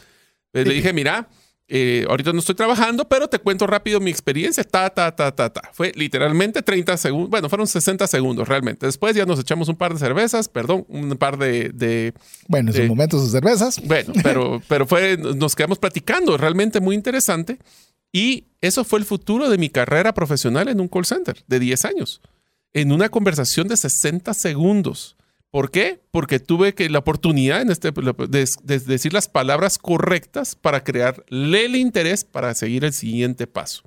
Pues 0.52 0.68
le 0.68 0.74
dije, 0.74 0.92
mira, 0.92 1.30
eh, 1.72 2.04
ahorita 2.10 2.34
no 2.34 2.40
estoy 2.40 2.56
trabajando, 2.56 3.08
pero 3.08 3.28
te 3.28 3.38
cuento 3.38 3.68
rápido 3.68 4.00
mi 4.00 4.10
experiencia. 4.10 4.64
Ta, 4.64 4.90
ta, 4.90 5.16
ta, 5.16 5.32
ta, 5.36 5.52
ta. 5.52 5.70
Fue 5.72 5.92
literalmente 5.96 6.64
30 6.64 6.98
segundos. 6.98 7.30
Bueno, 7.30 7.48
fueron 7.48 7.68
60 7.68 8.08
segundos 8.08 8.48
realmente. 8.48 8.88
Después 8.88 9.16
ya 9.16 9.26
nos 9.26 9.40
echamos 9.40 9.70
un 9.70 9.76
par 9.76 9.94
de 9.94 10.00
cervezas, 10.00 10.50
perdón, 10.50 10.86
un 10.90 11.16
par 11.18 11.38
de. 11.38 12.14
bueno, 12.48 12.72
en 12.72 12.76
sus 12.76 12.88
momentos 12.88 13.22
sus 13.22 13.32
cervezas. 13.32 13.80
Bueno, 13.86 14.14
pero, 14.24 14.62
pero 14.68 14.88
fue, 14.88 15.18
nos 15.18 15.56
quedamos 15.56 15.78
platicando, 15.78 16.38
realmente 16.38 16.80
muy 16.80 16.96
interesante. 16.96 17.60
Y 18.12 18.46
eso 18.62 18.84
fue 18.84 18.98
el 18.98 19.06
futuro 19.06 19.48
de 19.48 19.60
mi 19.60 19.70
carrera 19.70 20.14
profesional 20.16 20.70
en 20.70 20.82
un 20.82 20.88
call 20.88 21.06
center 21.06 21.44
de 21.48 21.60
10 21.60 21.86
años. 21.86 22.22
En 22.74 22.92
una 22.92 23.10
conversación 23.10 23.68
de 23.68 23.78
60 23.78 24.34
segundos. 24.34 25.16
¿Por 25.52 25.72
qué? 25.72 26.00
Porque 26.12 26.40
tuve 26.40 26.76
que 26.76 26.90
la 26.90 27.00
oportunidad 27.00 27.62
en 27.62 27.72
este, 27.72 27.92
de, 27.92 28.48
decir 28.86 29.14
las 29.14 29.28
palabras 29.28 29.80
correctas 29.80 30.56
para 30.56 30.84
crearle 30.84 31.66
el 31.66 31.76
interés 31.76 32.24
para 32.24 32.54
seguir 32.54 32.86
el 32.86 32.94
siguiente 32.94 33.48
paso. 33.48 33.82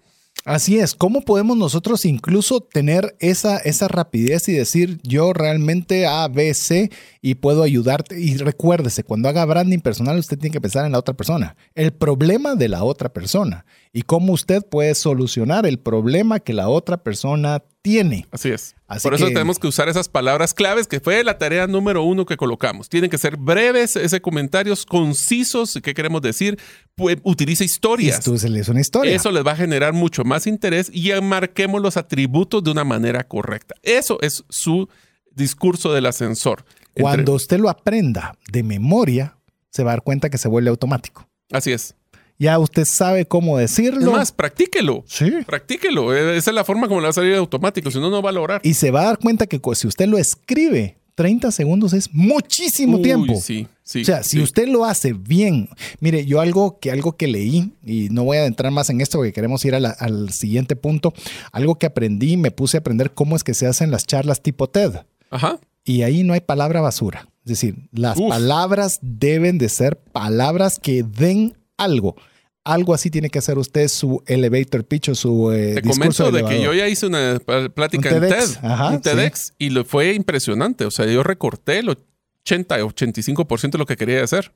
Así 0.44 0.80
es, 0.80 0.96
¿cómo 0.96 1.20
podemos 1.20 1.56
nosotros 1.56 2.04
incluso 2.04 2.60
tener 2.60 3.14
esa, 3.20 3.58
esa 3.58 3.86
rapidez 3.86 4.48
y 4.48 4.52
decir 4.54 4.98
yo 5.04 5.32
realmente 5.32 6.04
A, 6.04 6.26
B, 6.26 6.52
C 6.54 6.90
y 7.20 7.36
puedo 7.36 7.62
ayudarte? 7.62 8.18
Y 8.18 8.36
recuérdese, 8.38 9.04
cuando 9.04 9.28
haga 9.28 9.44
branding 9.44 9.78
personal 9.78 10.18
usted 10.18 10.36
tiene 10.36 10.52
que 10.52 10.60
pensar 10.60 10.84
en 10.84 10.92
la 10.92 10.98
otra 10.98 11.14
persona, 11.14 11.56
el 11.76 11.92
problema 11.92 12.56
de 12.56 12.68
la 12.68 12.82
otra 12.82 13.12
persona 13.12 13.64
y 13.92 14.02
cómo 14.02 14.32
usted 14.32 14.66
puede 14.66 14.96
solucionar 14.96 15.64
el 15.64 15.78
problema 15.78 16.40
que 16.40 16.54
la 16.54 16.68
otra 16.68 17.04
persona 17.04 17.62
tiene. 17.82 18.26
Así 18.30 18.48
es. 18.48 18.74
Por 19.02 19.14
eso 19.14 19.26
tenemos 19.26 19.58
que 19.58 19.66
usar 19.66 19.88
esas 19.88 20.08
palabras 20.08 20.54
claves, 20.54 20.86
que 20.86 21.00
fue 21.00 21.22
la 21.24 21.36
tarea 21.36 21.66
número 21.66 22.04
uno 22.04 22.24
que 22.24 22.36
colocamos. 22.36 22.88
Tienen 22.88 23.10
que 23.10 23.18
ser 23.18 23.36
breves, 23.36 23.96
ese 23.96 24.20
comentarios 24.20 24.86
concisos. 24.86 25.78
¿Qué 25.82 25.92
queremos 25.92 26.22
decir? 26.22 26.58
Pues, 26.94 27.18
utiliza 27.24 27.64
historias. 27.64 28.18
Esto 28.18 28.34
es 28.34 28.68
una 28.68 28.80
historia. 28.80 29.14
Eso 29.14 29.32
les 29.32 29.44
va 29.44 29.52
a 29.52 29.56
generar 29.56 29.92
mucho 29.92 30.24
más 30.24 30.46
interés 30.46 30.90
y 30.92 31.10
marquemos 31.20 31.82
los 31.82 31.96
atributos 31.96 32.62
de 32.62 32.70
una 32.70 32.84
manera 32.84 33.24
correcta. 33.24 33.74
Eso 33.82 34.18
es 34.22 34.44
su 34.48 34.88
discurso 35.32 35.92
del 35.92 36.06
ascensor. 36.06 36.64
Cuando 36.94 37.34
usted 37.34 37.58
lo 37.58 37.68
aprenda 37.68 38.36
de 38.50 38.62
memoria, 38.62 39.36
se 39.70 39.82
va 39.82 39.90
a 39.90 39.94
dar 39.94 40.02
cuenta 40.02 40.30
que 40.30 40.38
se 40.38 40.48
vuelve 40.48 40.70
automático. 40.70 41.28
Así 41.50 41.72
es 41.72 41.96
ya 42.42 42.58
usted 42.58 42.84
sabe 42.84 43.24
cómo 43.24 43.56
decirlo. 43.56 44.00
Es 44.00 44.16
más, 44.16 44.32
practíquelo. 44.32 45.04
Sí. 45.06 45.30
Practíquelo. 45.46 46.12
E, 46.12 46.36
esa 46.36 46.50
es 46.50 46.54
la 46.54 46.64
forma 46.64 46.88
como 46.88 47.00
le 47.00 47.04
va 47.04 47.10
a 47.10 47.14
salir 47.14 47.36
automático, 47.36 47.90
si 47.90 48.00
no, 48.00 48.10
no 48.10 48.20
va 48.20 48.30
a 48.30 48.32
lograr. 48.32 48.60
Y 48.64 48.74
se 48.74 48.90
va 48.90 49.02
a 49.02 49.04
dar 49.04 49.18
cuenta 49.18 49.46
que 49.46 49.60
si 49.74 49.86
usted 49.86 50.06
lo 50.06 50.18
escribe, 50.18 50.98
30 51.14 51.52
segundos 51.52 51.92
es 51.92 52.12
muchísimo 52.12 53.00
tiempo. 53.00 53.36
Sí, 53.40 53.68
sí. 53.84 54.02
O 54.02 54.04
sea, 54.04 54.24
si 54.24 54.40
usted 54.40 54.66
lo 54.66 54.84
hace 54.84 55.12
bien, 55.12 55.68
mire, 56.00 56.26
yo 56.26 56.40
algo 56.40 56.80
que, 56.80 56.90
algo 56.90 57.16
que 57.16 57.28
leí, 57.28 57.74
y 57.84 58.08
no 58.10 58.24
voy 58.24 58.38
a 58.38 58.46
entrar 58.46 58.72
más 58.72 58.90
en 58.90 59.00
esto 59.00 59.18
porque 59.18 59.32
queremos 59.32 59.64
ir 59.64 59.76
al 59.76 60.32
siguiente 60.32 60.74
punto, 60.74 61.14
algo 61.52 61.78
que 61.78 61.86
aprendí, 61.86 62.36
me 62.36 62.50
puse 62.50 62.76
a 62.76 62.80
aprender 62.80 63.12
cómo 63.12 63.36
es 63.36 63.44
que 63.44 63.54
se 63.54 63.68
hacen 63.68 63.92
las 63.92 64.04
charlas 64.04 64.42
tipo 64.42 64.68
TED. 64.68 64.96
Ajá. 65.30 65.60
Y 65.84 66.02
ahí 66.02 66.24
no 66.24 66.32
hay 66.32 66.40
palabra 66.40 66.80
basura. 66.80 67.28
Es 67.44 67.50
decir, 67.50 67.88
las 67.92 68.20
palabras 68.20 68.98
deben 69.00 69.58
de 69.58 69.68
ser 69.68 69.96
palabras 69.96 70.80
que 70.80 71.04
den 71.04 71.54
algo 71.76 72.16
algo 72.64 72.94
así 72.94 73.10
tiene 73.10 73.30
que 73.30 73.38
hacer 73.38 73.58
usted 73.58 73.88
su 73.88 74.22
elevator 74.26 74.84
pitch 74.84 75.10
o 75.10 75.14
su 75.14 75.52
eh, 75.52 75.74
Te 75.74 75.82
comento 75.82 76.30
de 76.30 76.44
que 76.44 76.60
yo 76.60 76.72
ya 76.72 76.88
hice 76.88 77.06
una 77.06 77.40
plática 77.74 78.10
en 78.10 78.20
TED, 78.20 79.00
TEDx 79.02 79.54
y 79.58 79.70
lo 79.70 79.84
fue 79.84 80.14
impresionante. 80.14 80.84
O 80.84 80.90
sea, 80.90 81.06
yo 81.06 81.22
recorté 81.22 81.78
el 81.78 81.88
80 81.88 82.78
85% 82.78 83.70
de 83.70 83.78
lo 83.78 83.86
que 83.86 83.96
quería 83.96 84.22
hacer. 84.22 84.52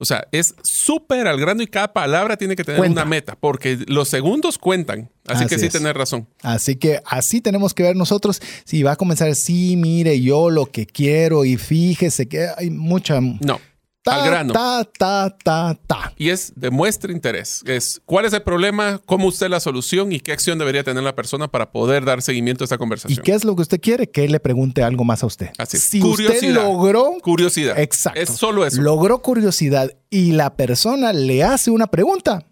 O 0.00 0.04
sea, 0.04 0.28
es 0.30 0.54
súper 0.62 1.26
al 1.26 1.40
grano 1.40 1.60
y 1.60 1.66
cada 1.66 1.92
palabra 1.92 2.36
tiene 2.36 2.54
que 2.54 2.62
tener 2.62 2.80
una 2.80 3.04
meta, 3.04 3.34
porque 3.34 3.78
los 3.88 4.08
segundos 4.08 4.56
cuentan. 4.56 5.10
Así, 5.26 5.46
que 5.46 5.58
sí, 5.58 5.68
tener 5.68 5.96
razón. 5.96 6.28
Así 6.42 6.76
que 6.76 7.00
así 7.04 7.40
tenemos 7.40 7.74
que 7.74 7.82
ver 7.82 7.96
nosotros. 7.96 8.40
Si 8.64 8.84
va 8.84 8.92
a 8.92 8.96
comenzar, 8.96 9.34
sí, 9.34 9.76
mire, 9.76 10.20
yo 10.20 10.50
lo 10.50 10.66
que 10.66 10.86
quiero 10.86 11.44
y 11.44 11.56
fíjese 11.56 12.28
que 12.28 12.46
hay 12.56 12.70
mucha. 12.70 13.20
No 13.20 13.60
al 14.06 14.24
grano. 14.24 14.52
Ta, 14.52 14.84
ta, 14.84 15.36
ta, 15.42 15.78
ta. 15.86 16.12
Y 16.16 16.30
es 16.30 16.52
demuestre 16.56 17.12
interés. 17.12 17.62
Es 17.66 18.00
cuál 18.04 18.24
es 18.24 18.32
el 18.32 18.42
problema, 18.42 19.00
cómo 19.06 19.26
usted 19.28 19.48
la 19.48 19.60
solución 19.60 20.12
y 20.12 20.20
qué 20.20 20.32
acción 20.32 20.58
debería 20.58 20.82
tener 20.84 21.02
la 21.02 21.14
persona 21.14 21.48
para 21.48 21.70
poder 21.70 22.04
dar 22.04 22.22
seguimiento 22.22 22.64
a 22.64 22.66
esta 22.66 22.78
conversación. 22.78 23.18
¿Y 23.18 23.22
qué 23.22 23.32
es 23.32 23.44
lo 23.44 23.54
que 23.56 23.62
usted 23.62 23.80
quiere? 23.80 24.10
Que 24.10 24.24
él 24.24 24.32
le 24.32 24.40
pregunte 24.40 24.82
algo 24.82 25.04
más 25.04 25.22
a 25.22 25.26
usted. 25.26 25.50
Así 25.58 25.78
Si 25.78 26.02
usted 26.02 26.42
logró. 26.52 27.16
Curiosidad. 27.22 27.78
Exacto. 27.78 28.20
Es 28.20 28.30
solo 28.30 28.64
eso. 28.64 28.80
Logró 28.80 29.22
curiosidad 29.22 29.92
y 30.10 30.32
la 30.32 30.56
persona 30.56 31.12
le 31.12 31.44
hace 31.44 31.70
una 31.70 31.86
pregunta 31.86 32.47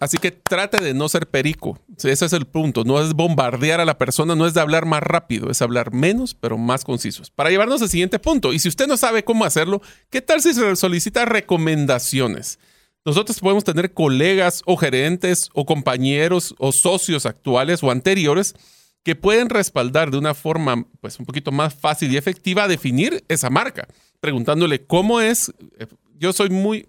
Así 0.00 0.18
que 0.18 0.30
trate 0.30 0.82
de 0.82 0.94
no 0.94 1.08
ser 1.08 1.28
perico. 1.28 1.78
Ese 1.96 2.24
es 2.24 2.32
el 2.32 2.46
punto. 2.46 2.84
No 2.84 3.00
es 3.00 3.14
bombardear 3.14 3.80
a 3.80 3.84
la 3.84 3.98
persona, 3.98 4.34
no 4.34 4.46
es 4.46 4.54
de 4.54 4.60
hablar 4.60 4.86
más 4.86 5.02
rápido, 5.02 5.50
es 5.50 5.60
hablar 5.60 5.92
menos, 5.92 6.34
pero 6.34 6.56
más 6.56 6.84
concisos. 6.84 7.30
Para 7.30 7.50
llevarnos 7.50 7.82
al 7.82 7.88
siguiente 7.88 8.18
punto, 8.18 8.52
y 8.52 8.58
si 8.58 8.68
usted 8.68 8.86
no 8.86 8.96
sabe 8.96 9.24
cómo 9.24 9.44
hacerlo, 9.44 9.82
¿qué 10.10 10.22
tal 10.22 10.40
si 10.40 10.54
solicita 10.76 11.24
recomendaciones? 11.24 12.58
Nosotros 13.04 13.40
podemos 13.40 13.64
tener 13.64 13.92
colegas 13.92 14.62
o 14.66 14.76
gerentes 14.76 15.48
o 15.54 15.64
compañeros 15.64 16.54
o 16.58 16.72
socios 16.72 17.26
actuales 17.26 17.82
o 17.82 17.90
anteriores 17.90 18.54
que 19.02 19.16
pueden 19.16 19.48
respaldar 19.48 20.10
de 20.10 20.18
una 20.18 20.34
forma 20.34 20.84
pues 21.00 21.18
un 21.18 21.24
poquito 21.24 21.50
más 21.50 21.74
fácil 21.74 22.12
y 22.12 22.16
efectiva 22.16 22.68
definir 22.68 23.24
esa 23.28 23.48
marca, 23.48 23.88
preguntándole 24.20 24.84
cómo 24.84 25.20
es. 25.20 25.52
Eh, 25.78 25.86
yo 26.18 26.32
soy 26.32 26.50
muy, 26.50 26.86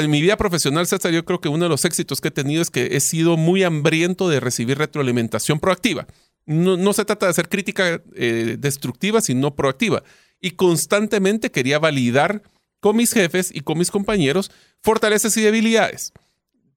en 0.00 0.10
mi 0.10 0.20
vida 0.20 0.36
profesional, 0.36 0.86
César, 0.86 1.12
yo 1.12 1.24
creo 1.24 1.40
que 1.40 1.48
uno 1.48 1.64
de 1.64 1.68
los 1.68 1.84
éxitos 1.84 2.20
que 2.20 2.28
he 2.28 2.32
tenido 2.32 2.62
es 2.62 2.70
que 2.70 2.96
he 2.96 3.00
sido 3.00 3.36
muy 3.36 3.62
hambriento 3.62 4.28
de 4.28 4.40
recibir 4.40 4.78
retroalimentación 4.78 5.60
proactiva. 5.60 6.06
No, 6.44 6.92
se 6.92 7.04
trata 7.04 7.26
de 7.26 7.30
hacer 7.30 7.48
crítica 7.48 8.02
eh, 8.14 8.56
destructiva, 8.58 9.20
sino 9.20 9.54
proactiva. 9.54 10.02
Y 10.40 10.52
constantemente 10.52 11.50
quería 11.50 11.78
validar 11.78 12.42
con 12.80 12.96
mis 12.96 13.12
jefes 13.12 13.54
y 13.54 13.60
con 13.60 13.78
mis 13.78 13.90
compañeros 13.90 14.50
fortalezas 14.82 15.36
y 15.36 15.42
debilidades. 15.42 16.12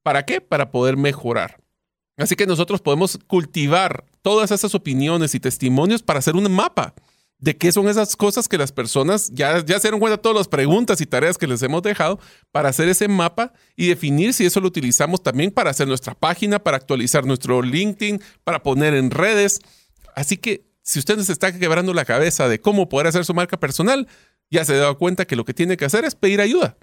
¿Para 0.04 0.24
qué? 0.24 0.40
Para 0.40 0.70
poder 0.70 0.98
mejorar. 0.98 1.58
Así 2.18 2.36
que 2.36 2.46
nosotros 2.46 2.80
podemos 2.82 3.20
cultivar 3.28 4.06
todas 4.22 4.52
esas 4.52 4.76
opiniones 4.76 5.36
y 5.36 5.40
testimonios 5.40 6.04
para 6.04 6.20
hacer 6.20 6.36
un 6.36 6.50
mapa 6.52 6.94
de 7.40 7.58
qué 7.58 7.72
son 7.72 7.88
esas 7.88 8.16
cosas 8.16 8.48
que 8.48 8.58
las 8.58 8.72
personas 8.72 9.30
ya, 9.34 9.64
ya 9.64 9.76
se 9.80 9.88
dieron 9.88 10.00
cuenta 10.00 10.18
de 10.18 10.24
todas 10.24 10.38
las 10.38 10.48
preguntas 10.48 11.02
y 11.02 11.06
tareas 11.06 11.38
que 11.38 11.48
les 11.48 11.62
hemos 11.62 11.82
dejado 11.84 12.20
para 12.52 12.70
hacer 12.70 12.88
ese 12.88 13.08
mapa 13.08 13.54
y 13.76 13.88
definir 13.88 14.34
si 14.34 14.46
eso 14.46 14.62
lo 14.62 14.68
utilizamos 14.68 15.22
también 15.22 15.52
para 15.52 15.70
hacer 15.70 15.88
nuestra 15.88 16.16
página, 16.16 16.60
para 16.60 16.78
actualizar 16.78 17.26
nuestro 17.26 17.62
LinkedIn, 17.62 18.22
para 18.44 18.64
poner 18.64 18.94
en 18.94 19.12
redes. 19.12 19.60
Así 20.16 20.38
que 20.38 20.66
si 20.82 21.00
usted 21.00 21.20
se 21.20 21.34
está 21.34 21.58
quebrando 21.58 21.94
la 21.94 22.06
cabeza 22.06 22.48
de 22.48 22.62
cómo 22.62 22.90
poder 22.90 23.08
hacer 23.08 23.26
su 23.26 23.34
marca 23.34 23.60
personal, 23.60 24.08
ya 24.50 24.64
se 24.64 24.76
dado 24.76 24.98
cuenta 24.98 25.26
que 25.26 25.36
lo 25.36 25.46
que 25.46 25.54
tiene 25.54 25.78
que 25.78 25.86
hacer 25.86 26.06
es 26.06 26.16
pedir 26.16 26.42
ayuda. 26.42 26.78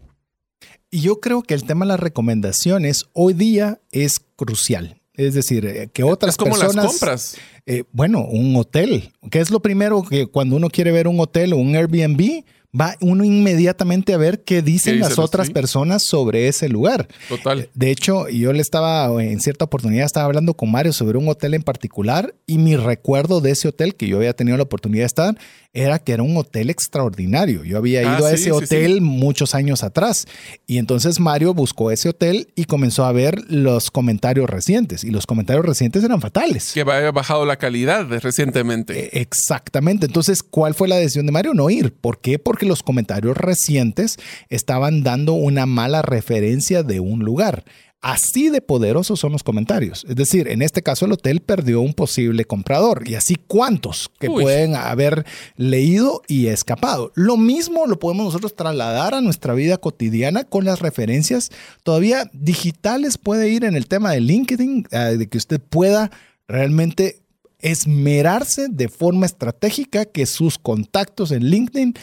Y 0.90 1.00
yo 1.00 1.20
creo 1.20 1.42
que 1.42 1.54
el 1.54 1.64
tema 1.64 1.84
de 1.84 1.90
las 1.90 2.00
recomendaciones 2.00 3.06
hoy 3.14 3.32
día 3.32 3.80
es 3.90 4.20
crucial. 4.36 5.01
Es 5.14 5.34
decir, 5.34 5.66
eh, 5.66 5.90
que 5.92 6.02
otras 6.02 6.34
es 6.34 6.36
como 6.36 6.52
personas. 6.52 6.76
Las 6.76 6.86
compras. 6.86 7.36
Eh, 7.66 7.84
bueno, 7.92 8.24
un 8.24 8.56
hotel. 8.56 9.12
¿Qué 9.30 9.40
es 9.40 9.50
lo 9.50 9.60
primero 9.60 10.02
que 10.02 10.26
cuando 10.26 10.56
uno 10.56 10.68
quiere 10.68 10.90
ver 10.90 11.06
un 11.06 11.20
hotel 11.20 11.52
o 11.52 11.56
un 11.58 11.76
Airbnb? 11.76 12.44
Va 12.78 12.96
uno 13.00 13.22
inmediatamente 13.22 14.14
a 14.14 14.16
ver 14.16 14.44
qué 14.44 14.62
dicen 14.62 14.98
las 14.98 15.18
otras 15.18 15.50
personas 15.50 16.04
sobre 16.04 16.48
ese 16.48 16.70
lugar. 16.70 17.06
Total. 17.28 17.60
Eh, 17.60 17.70
de 17.74 17.90
hecho, 17.90 18.30
yo 18.30 18.52
le 18.54 18.62
estaba, 18.62 19.22
en 19.22 19.40
cierta 19.40 19.66
oportunidad, 19.66 20.06
estaba 20.06 20.24
hablando 20.24 20.54
con 20.54 20.70
Mario 20.70 20.94
sobre 20.94 21.18
un 21.18 21.28
hotel 21.28 21.52
en 21.52 21.62
particular 21.62 22.34
y 22.46 22.56
mi 22.56 22.76
recuerdo 22.76 23.42
de 23.42 23.50
ese 23.50 23.68
hotel 23.68 23.94
que 23.94 24.08
yo 24.08 24.16
había 24.16 24.32
tenido 24.32 24.56
la 24.56 24.62
oportunidad 24.62 25.02
de 25.02 25.06
estar 25.06 25.38
era 25.74 25.98
que 25.98 26.12
era 26.12 26.22
un 26.22 26.36
hotel 26.36 26.70
extraordinario. 26.70 27.64
Yo 27.64 27.78
había 27.78 28.02
ido 28.02 28.26
ah, 28.26 28.28
a 28.28 28.32
ese 28.32 28.52
hotel 28.52 29.00
muchos 29.00 29.54
años 29.54 29.82
atrás 29.82 30.26
y 30.66 30.78
entonces 30.78 31.18
Mario 31.18 31.54
buscó 31.54 31.90
ese 31.90 32.10
hotel 32.10 32.48
y 32.54 32.64
comenzó 32.64 33.04
a 33.04 33.12
ver 33.12 33.42
los 33.48 33.90
comentarios 33.90 34.50
recientes 34.50 35.02
y 35.02 35.10
los 35.10 35.26
comentarios 35.26 35.64
recientes 35.64 36.04
eran 36.04 36.20
fatales. 36.20 36.72
Que 36.72 36.82
había 36.82 37.10
bajado 37.10 37.46
la 37.46 37.56
calidad 37.56 38.06
recientemente. 38.20 39.16
E, 39.16 39.20
exactamente. 39.20 40.06
Entonces, 40.06 40.42
¿cuál 40.42 40.74
fue 40.74 40.88
la 40.88 40.96
decisión 40.96 41.26
de 41.26 41.32
Mario? 41.32 41.54
No 41.54 41.70
ir. 41.70 41.94
¿Por 41.94 42.20
qué? 42.20 42.38
Porque 42.38 42.61
los 42.64 42.82
comentarios 42.82 43.36
recientes 43.36 44.18
estaban 44.48 45.02
dando 45.02 45.32
una 45.34 45.66
mala 45.66 46.02
referencia 46.02 46.82
de 46.82 47.00
un 47.00 47.20
lugar. 47.20 47.64
Así 48.02 48.50
de 48.50 48.60
poderosos 48.60 49.20
son 49.20 49.30
los 49.30 49.44
comentarios. 49.44 50.04
Es 50.08 50.16
decir, 50.16 50.48
en 50.48 50.60
este 50.60 50.82
caso 50.82 51.06
el 51.06 51.12
hotel 51.12 51.40
perdió 51.40 51.80
un 51.80 51.94
posible 51.94 52.44
comprador 52.44 53.04
y 53.06 53.14
así 53.14 53.36
cuántos 53.46 54.10
que 54.18 54.28
pueden 54.28 54.74
haber 54.74 55.24
leído 55.56 56.20
y 56.26 56.48
escapado. 56.48 57.12
Lo 57.14 57.36
mismo 57.36 57.86
lo 57.86 58.00
podemos 58.00 58.24
nosotros 58.24 58.56
trasladar 58.56 59.14
a 59.14 59.20
nuestra 59.20 59.54
vida 59.54 59.78
cotidiana 59.78 60.42
con 60.42 60.64
las 60.64 60.80
referencias 60.80 61.50
todavía 61.84 62.28
digitales. 62.32 63.18
Puede 63.18 63.50
ir 63.50 63.62
en 63.62 63.76
el 63.76 63.86
tema 63.86 64.10
de 64.10 64.20
LinkedIn, 64.20 64.88
eh, 64.90 64.98
de 65.16 65.28
que 65.28 65.38
usted 65.38 65.60
pueda 65.60 66.10
realmente 66.48 67.22
esmerarse 67.60 68.66
de 68.68 68.88
forma 68.88 69.26
estratégica 69.26 70.04
que 70.04 70.26
sus 70.26 70.58
contactos 70.58 71.30
en 71.30 71.44
LinkedIn 71.44 71.94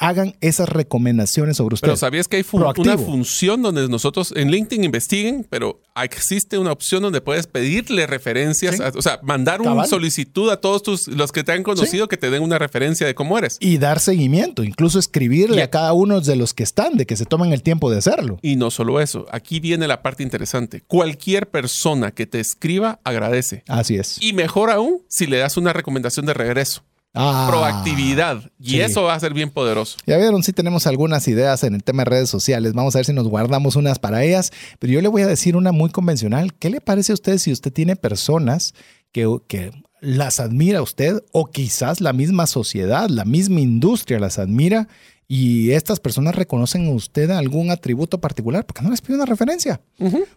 hagan 0.00 0.34
esas 0.40 0.68
recomendaciones 0.68 1.56
sobre 1.56 1.74
usted. 1.74 1.86
Pero 1.86 1.96
¿sabías 1.96 2.28
que 2.28 2.36
hay 2.36 2.44
una 2.52 2.98
función 2.98 3.62
donde 3.62 3.88
nosotros 3.88 4.32
en 4.36 4.50
LinkedIn 4.50 4.84
investiguen, 4.84 5.46
pero 5.48 5.80
existe 6.02 6.58
una 6.58 6.72
opción 6.72 7.02
donde 7.02 7.20
puedes 7.20 7.46
pedirle 7.46 8.06
referencias, 8.06 8.80
o 8.94 9.02
sea, 9.02 9.20
mandar 9.22 9.60
una 9.60 9.84
solicitud 9.86 10.50
a 10.50 10.60
todos 10.60 10.82
tus, 10.82 11.08
los 11.08 11.32
que 11.32 11.44
te 11.44 11.52
han 11.52 11.62
conocido 11.62 12.08
que 12.08 12.16
te 12.16 12.30
den 12.30 12.42
una 12.42 12.58
referencia 12.58 13.06
de 13.06 13.14
cómo 13.14 13.38
eres. 13.38 13.56
Y 13.60 13.78
dar 13.78 14.00
seguimiento, 14.00 14.64
incluso 14.64 14.98
escribirle 14.98 15.62
a 15.62 15.70
cada 15.70 15.92
uno 15.92 16.20
de 16.20 16.36
los 16.36 16.54
que 16.54 16.62
están, 16.62 16.96
de 16.96 17.06
que 17.06 17.16
se 17.16 17.26
tomen 17.26 17.52
el 17.52 17.62
tiempo 17.62 17.90
de 17.90 17.98
hacerlo. 17.98 18.38
Y 18.42 18.56
no 18.56 18.70
solo 18.70 19.00
eso, 19.00 19.26
aquí 19.30 19.60
viene 19.60 19.86
la 19.88 20.02
parte 20.02 20.22
interesante. 20.22 20.82
Cualquier 20.86 21.48
persona 21.48 22.12
que 22.12 22.26
te 22.26 22.40
escriba 22.40 23.00
agradece. 23.04 23.64
Así 23.68 23.96
es. 23.96 24.18
Y 24.20 24.32
mejor 24.32 24.70
aún 24.70 25.02
si 25.08 25.26
le 25.26 25.38
das 25.38 25.56
una 25.56 25.72
recomendación 25.72 26.26
de 26.26 26.34
regreso. 26.34 26.82
Ah, 27.14 27.46
proactividad. 27.50 28.50
Y 28.58 28.80
eso 28.80 29.02
va 29.02 29.14
a 29.14 29.20
ser 29.20 29.34
bien 29.34 29.50
poderoso. 29.50 29.98
Ya 30.06 30.16
vieron, 30.16 30.42
sí 30.42 30.52
tenemos 30.52 30.86
algunas 30.86 31.28
ideas 31.28 31.62
en 31.62 31.74
el 31.74 31.84
tema 31.84 32.04
de 32.04 32.10
redes 32.10 32.30
sociales. 32.30 32.72
Vamos 32.72 32.94
a 32.94 32.98
ver 32.98 33.06
si 33.06 33.12
nos 33.12 33.28
guardamos 33.28 33.76
unas 33.76 33.98
para 33.98 34.24
ellas. 34.24 34.50
Pero 34.78 34.94
yo 34.94 35.02
le 35.02 35.08
voy 35.08 35.22
a 35.22 35.26
decir 35.26 35.56
una 35.56 35.72
muy 35.72 35.90
convencional. 35.90 36.54
¿Qué 36.54 36.70
le 36.70 36.80
parece 36.80 37.12
a 37.12 37.14
usted 37.14 37.38
si 37.38 37.52
usted 37.52 37.72
tiene 37.72 37.96
personas 37.96 38.74
que, 39.12 39.28
que 39.46 39.72
las 40.00 40.40
admira 40.40 40.80
a 40.80 40.82
usted 40.82 41.22
o 41.32 41.46
quizás 41.46 42.00
la 42.00 42.12
misma 42.12 42.46
sociedad, 42.46 43.08
la 43.08 43.24
misma 43.24 43.60
industria 43.60 44.18
las 44.18 44.38
admira 44.38 44.88
y 45.28 45.70
estas 45.70 46.00
personas 46.00 46.34
reconocen 46.34 46.88
a 46.88 46.90
usted 46.90 47.30
algún 47.30 47.70
atributo 47.70 48.20
particular, 48.20 48.66
¿por 48.66 48.74
qué 48.74 48.82
no 48.82 48.90
les 48.90 49.00
pide 49.00 49.16
una 49.16 49.24
referencia? 49.24 49.80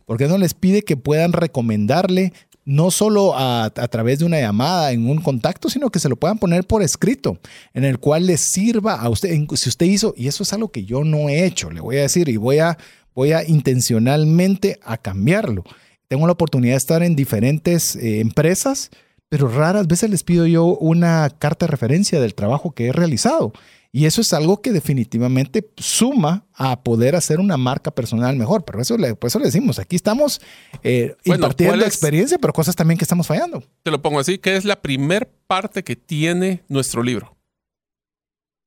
¿Por 0.05 0.17
qué 0.17 0.27
no 0.27 0.37
les 0.37 0.53
pide 0.53 0.83
que 0.83 0.95
puedan 0.95 1.33
recomendarle 1.33 2.31
no 2.65 2.89
solo 2.89 3.33
a, 3.37 3.69
través 3.69 4.19
de 4.19 4.25
una 4.25 4.39
llamada 4.39 4.91
en 4.91 5.07
un 5.07 5.21
contacto, 5.21 5.69
sino 5.69 5.91
que 5.91 5.99
se 5.99 6.09
lo 6.09 6.15
puedan 6.15 6.39
poner 6.39 6.65
por 6.65 6.81
escrito, 6.81 7.39
en 7.73 7.85
el 7.85 7.99
cual 7.99 8.25
les 8.25 8.41
sirva 8.41 8.95
a 8.95 9.07
usted, 9.09 9.29
si 9.53 9.69
usted 9.69 9.85
hizo, 9.85 10.15
y 10.17 10.27
eso 10.27 10.43
es 10.43 10.51
algo 10.51 10.69
que 10.69 10.83
yo 10.83 11.03
no 11.03 11.29
he 11.29 11.45
hecho, 11.45 11.69
le 11.69 11.79
voy 11.79 11.97
a 11.97 12.01
decir, 12.01 12.27
y 12.27 12.37
voy 12.37 12.57
a, 12.57 12.77
voy 13.13 13.33
a 13.33 13.47
intencionalmente 13.47 14.79
a 14.83 14.97
cambiarlo. 14.97 15.63
Tengo 16.07 16.25
la 16.25 16.33
oportunidad 16.33 16.73
de 16.73 16.77
estar 16.77 17.03
en 17.03 17.15
diferentes 17.15 17.95
eh, 17.95 18.19
empresas, 18.19 18.89
pero 19.35 19.49
raras 19.49 19.85
veces 19.85 20.09
les 20.09 20.23
pido 20.23 20.47
yo 20.47 20.77
una 20.77 21.29
carta 21.29 21.65
de 21.65 21.71
referencia 21.71 22.21
del 22.21 22.33
trabajo 22.33 22.71
que 22.71 22.87
he 22.87 22.91
realizado. 22.93 23.51
Y 23.91 24.05
eso 24.05 24.21
es 24.21 24.31
algo 24.31 24.61
que 24.61 24.71
definitivamente 24.71 25.69
suma 25.75 26.45
a 26.53 26.83
poder 26.83 27.17
hacer 27.17 27.41
una 27.41 27.57
marca 27.57 27.91
personal 27.91 28.37
mejor. 28.37 28.63
Pero 28.63 28.81
eso, 28.81 28.97
le, 28.97 29.13
eso 29.21 29.39
le 29.39 29.45
decimos, 29.47 29.77
aquí 29.77 29.97
estamos 29.97 30.39
eh, 30.83 31.17
impartiendo 31.25 31.83
experiencia, 31.83 32.37
pero 32.37 32.53
cosas 32.53 32.77
también 32.77 32.97
que 32.97 33.03
estamos 33.03 33.27
fallando. 33.27 33.61
Te 33.83 33.91
lo 33.91 34.01
pongo 34.01 34.21
así, 34.21 34.37
¿qué 34.37 34.55
es 34.55 34.63
la 34.63 34.81
primer 34.81 35.29
parte 35.47 35.83
que 35.83 35.97
tiene 35.97 36.63
nuestro 36.69 37.03
libro? 37.03 37.35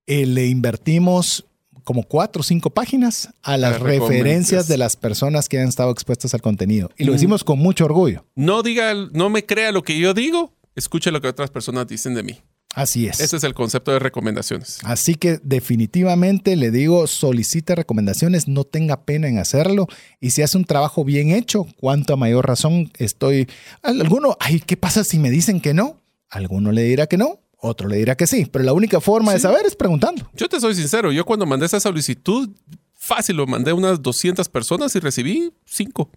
Eh, 0.07 0.27
le 0.27 0.49
invertimos 0.49 1.47
como 1.89 2.03
cuatro 2.03 2.41
o 2.41 2.43
cinco 2.43 2.69
páginas 2.69 3.31
a 3.43 3.57
las 3.57 3.81
referencias 3.81 4.69
de 4.69 4.77
las 4.77 4.99
personas 4.99 5.49
que 5.49 5.59
han 5.59 5.69
estado 5.69 5.91
expuestas 5.91 6.35
al 6.35 6.43
contenido. 6.43 6.91
Y 6.99 7.05
lo 7.05 7.13
mm. 7.13 7.15
decimos 7.15 7.45
con 7.45 7.59
mucho 7.59 7.87
orgullo. 7.87 8.27
No 8.35 8.63
diga, 8.63 8.93
no 9.13 9.31
me 9.31 9.47
crea 9.47 9.73
lo 9.73 9.83
que 9.83 9.99
yo 9.99 10.13
digo, 10.13 10.53
escuche 10.79 11.11
lo 11.11 11.21
que 11.21 11.29
otras 11.29 11.51
personas 11.51 11.87
dicen 11.87 12.15
de 12.15 12.23
mí. 12.23 12.41
Así 12.75 13.07
es. 13.07 13.19
Ese 13.19 13.37
es 13.37 13.45
el 13.45 13.55
concepto 13.55 13.93
de 13.93 13.99
recomendaciones. 13.99 14.79
Así 14.85 15.15
que 15.15 15.41
definitivamente 15.43 16.55
le 16.55 16.71
digo, 16.71 17.07
solicite 17.07 17.75
recomendaciones, 17.75 18.47
no 18.47 18.65
tenga 18.65 19.05
pena 19.05 19.27
en 19.27 19.39
hacerlo. 19.39 19.87
Y 20.21 20.31
si 20.31 20.43
hace 20.43 20.59
un 20.59 20.65
trabajo 20.65 21.05
bien 21.05 21.31
hecho, 21.31 21.67
cuanto 21.81 22.13
a 22.13 22.17
mayor 22.17 22.47
razón 22.47 22.93
estoy... 22.99 23.49
Alguno, 23.83 24.37
ay, 24.39 24.61
¿qué 24.61 24.77
pasa 24.77 25.03
si 25.03 25.19
me 25.19 25.31
dicen 25.31 25.61
que 25.61 25.75
no? 25.75 26.03
Alguno 26.29 26.71
le 26.71 26.83
dirá 26.83 27.07
que 27.07 27.17
no, 27.17 27.41
otro 27.57 27.89
le 27.89 27.97
dirá 27.97 28.17
que 28.17 28.27
sí. 28.27 28.47
Pero 28.47 28.65
la 28.65 28.75
única 28.75 29.01
forma 29.01 29.33
de 29.33 29.41
saber 29.41 29.65
es 29.67 29.75
preguntando. 29.75 30.31
Yo 30.35 30.49
te 30.49 30.61
soy 30.61 30.75
sincero, 30.75 31.11
yo 31.11 31.25
cuando 31.25 31.47
mandé 31.47 31.67
esa 31.67 31.81
solicitud, 31.81 32.51
fácil, 32.95 33.37
lo 33.37 33.47
mandé 33.47 33.71
a 33.71 33.75
unas 33.75 34.03
200 34.03 34.49
personas 34.49 34.95
y 34.95 35.01
recibí 35.01 35.53
cinco. 35.65 36.11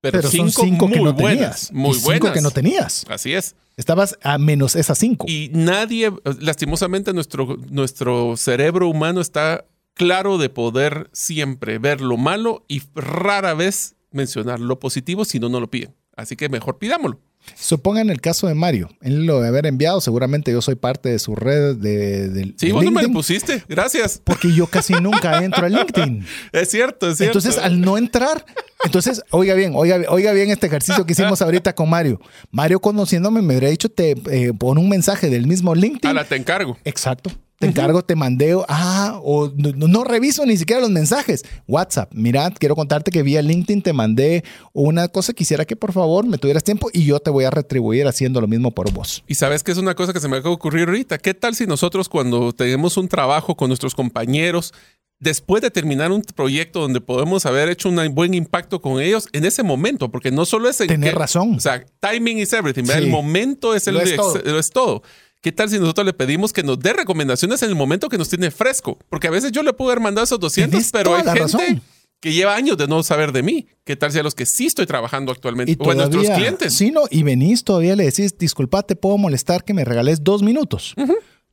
Pero, 0.00 0.22
cinco, 0.22 0.88
que 0.88 1.00
no 1.00 1.14
tenías. 1.14 1.72
Muy 1.72 1.98
buenas. 1.98 2.22
Cinco 2.22 2.32
que 2.32 2.40
no 2.40 2.50
tenías. 2.50 3.04
Así 3.08 3.34
es. 3.34 3.54
Estabas 3.76 4.18
a 4.22 4.38
menos 4.38 4.76
esas 4.76 4.98
cinco. 4.98 5.26
Y 5.28 5.50
nadie, 5.52 6.12
lastimosamente, 6.40 7.12
nuestro, 7.12 7.58
nuestro 7.70 8.36
cerebro 8.36 8.88
humano 8.88 9.20
está 9.20 9.66
claro 9.94 10.38
de 10.38 10.48
poder 10.48 11.10
siempre 11.12 11.78
ver 11.78 12.00
lo 12.00 12.16
malo 12.16 12.64
y 12.68 12.82
rara 12.94 13.54
vez 13.54 13.96
mencionar 14.10 14.60
lo 14.60 14.78
positivo 14.78 15.24
si 15.24 15.38
no 15.38 15.48
no 15.48 15.60
lo 15.60 15.70
piden. 15.70 15.94
Así 16.16 16.36
que 16.36 16.48
mejor 16.48 16.78
pidámoslo. 16.78 17.20
Supongan 17.56 18.10
el 18.10 18.20
caso 18.20 18.46
de 18.46 18.54
Mario. 18.54 18.90
Él 19.00 19.26
lo 19.26 19.40
de 19.40 19.48
haber 19.48 19.66
enviado, 19.66 20.00
seguramente 20.00 20.52
yo 20.52 20.62
soy 20.62 20.74
parte 20.74 21.08
de 21.08 21.18
su 21.18 21.34
red 21.34 21.76
de, 21.76 22.54
Sí, 22.56 22.72
vos 22.72 22.84
no 22.84 22.90
me 22.90 23.02
lo 23.02 23.10
pusiste. 23.10 23.64
Gracias. 23.68 24.20
Porque 24.24 24.52
yo 24.52 24.66
casi 24.66 24.94
nunca 24.94 25.42
entro 25.44 25.66
a 25.66 25.68
LinkedIn. 25.70 26.26
Es 26.52 26.70
cierto, 26.70 27.10
es 27.10 27.18
cierto. 27.18 27.38
Entonces, 27.38 27.62
al 27.62 27.80
no 27.80 27.98
entrar, 27.98 28.44
entonces, 28.84 29.22
oiga 29.30 29.54
bien, 29.54 29.72
oiga, 29.74 30.00
oiga 30.08 30.32
bien 30.32 30.50
este 30.50 30.66
ejercicio 30.66 31.04
que 31.04 31.12
hicimos 31.12 31.42
ahorita 31.42 31.74
con 31.74 31.88
Mario. 31.88 32.20
Mario 32.50 32.80
conociéndome 32.80 33.42
me 33.42 33.54
hubiera 33.54 33.68
dicho, 33.68 33.88
te 33.88 34.12
eh, 34.30 34.52
pon 34.58 34.78
un 34.78 34.88
mensaje 34.88 35.28
del 35.30 35.46
mismo 35.46 35.74
LinkedIn. 35.74 36.08
Ahora 36.08 36.24
te 36.24 36.36
encargo. 36.36 36.78
Exacto. 36.84 37.30
Te 37.60 37.66
encargo, 37.66 38.02
te 38.02 38.16
mandé, 38.16 38.56
ah, 38.68 39.20
o 39.22 39.52
no, 39.54 40.02
reviso 40.02 40.46
ni 40.46 40.56
siquiera 40.56 40.80
los 40.80 40.88
mensajes. 40.88 41.44
WhatsApp, 41.68 42.10
mira, 42.14 42.50
quiero 42.52 42.74
contarte 42.74 43.10
que 43.10 43.22
vía 43.22 43.42
LinkedIn 43.42 43.82
te 43.82 43.92
mandé 43.92 44.44
una 44.72 45.08
cosa, 45.08 45.34
quisiera 45.34 45.66
que 45.66 45.76
por 45.76 45.92
favor 45.92 46.26
me 46.26 46.38
tuvieras 46.38 46.64
tiempo 46.64 46.88
y 46.90 47.04
yo 47.04 47.20
te 47.20 47.28
voy 47.28 47.44
a 47.44 47.50
retribuir 47.50 48.06
haciendo 48.06 48.40
lo 48.40 48.46
mismo 48.46 48.70
por 48.70 48.90
vos. 48.94 49.22
Y 49.26 49.34
sabes 49.34 49.62
que 49.62 49.72
es 49.72 49.76
una 49.76 49.94
cosa 49.94 50.14
que 50.14 50.20
se 50.20 50.28
me 50.28 50.38
acaba 50.38 50.48
de 50.48 50.54
ocurrir 50.54 50.88
ahorita. 50.88 51.18
¿Qué 51.18 51.34
tal 51.34 51.54
si 51.54 51.66
nosotros 51.66 52.08
cuando 52.08 52.54
tenemos 52.54 52.96
un 52.96 53.08
trabajo 53.08 53.54
con 53.54 53.68
nuestros 53.68 53.94
compañeros, 53.94 54.72
después 55.18 55.60
de 55.60 55.70
terminar 55.70 56.12
un 56.12 56.22
proyecto 56.22 56.80
donde 56.80 57.02
podemos 57.02 57.44
haber 57.44 57.68
hecho 57.68 57.90
un 57.90 58.14
buen 58.14 58.32
impacto 58.32 58.80
con 58.80 59.02
ellos 59.02 59.28
en 59.32 59.44
ese 59.44 59.62
momento, 59.62 60.10
porque 60.10 60.30
no 60.30 60.46
solo 60.46 60.70
es 60.70 60.80
el 60.80 60.86
Tener 60.86 61.14
razón. 61.14 61.56
O 61.56 61.60
sea, 61.60 61.84
timing 62.00 62.38
is 62.38 62.54
everything. 62.54 62.84
El 62.90 63.08
momento 63.08 63.74
es, 63.74 63.86
el, 63.86 63.96
lo 63.96 64.00
es 64.00 64.70
todo. 64.70 65.02
¿Qué 65.42 65.52
tal 65.52 65.70
si 65.70 65.78
nosotros 65.78 66.04
le 66.04 66.12
pedimos 66.12 66.52
que 66.52 66.62
nos 66.62 66.78
dé 66.78 66.92
recomendaciones 66.92 67.62
en 67.62 67.70
el 67.70 67.74
momento 67.74 68.10
que 68.10 68.18
nos 68.18 68.28
tiene 68.28 68.50
fresco? 68.50 68.98
Porque 69.08 69.26
a 69.26 69.30
veces 69.30 69.52
yo 69.52 69.62
le 69.62 69.72
puedo 69.72 69.90
haber 69.90 70.02
mandado 70.02 70.24
esos 70.24 70.38
200, 70.38 70.90
pero 70.92 71.14
hay 71.14 71.24
gente 71.24 71.80
que 72.20 72.34
lleva 72.34 72.54
años 72.54 72.76
de 72.76 72.86
no 72.86 73.02
saber 73.02 73.32
de 73.32 73.42
mí. 73.42 73.66
¿Qué 73.84 73.96
tal 73.96 74.12
si 74.12 74.18
a 74.18 74.22
los 74.22 74.34
que 74.34 74.44
sí 74.44 74.66
estoy 74.66 74.84
trabajando 74.84 75.32
actualmente? 75.32 75.74
o 75.78 75.90
a 75.90 75.94
nuestros 75.94 76.28
clientes. 76.28 76.74
Sí, 76.74 76.90
no, 76.90 77.04
y 77.10 77.22
venís 77.22 77.64
todavía 77.64 77.96
le 77.96 78.04
decís, 78.04 78.36
disculpa, 78.36 78.82
te 78.82 78.96
puedo 78.96 79.16
molestar 79.16 79.64
que 79.64 79.72
me 79.72 79.86
regales 79.86 80.22
dos 80.22 80.42
minutos. 80.42 80.94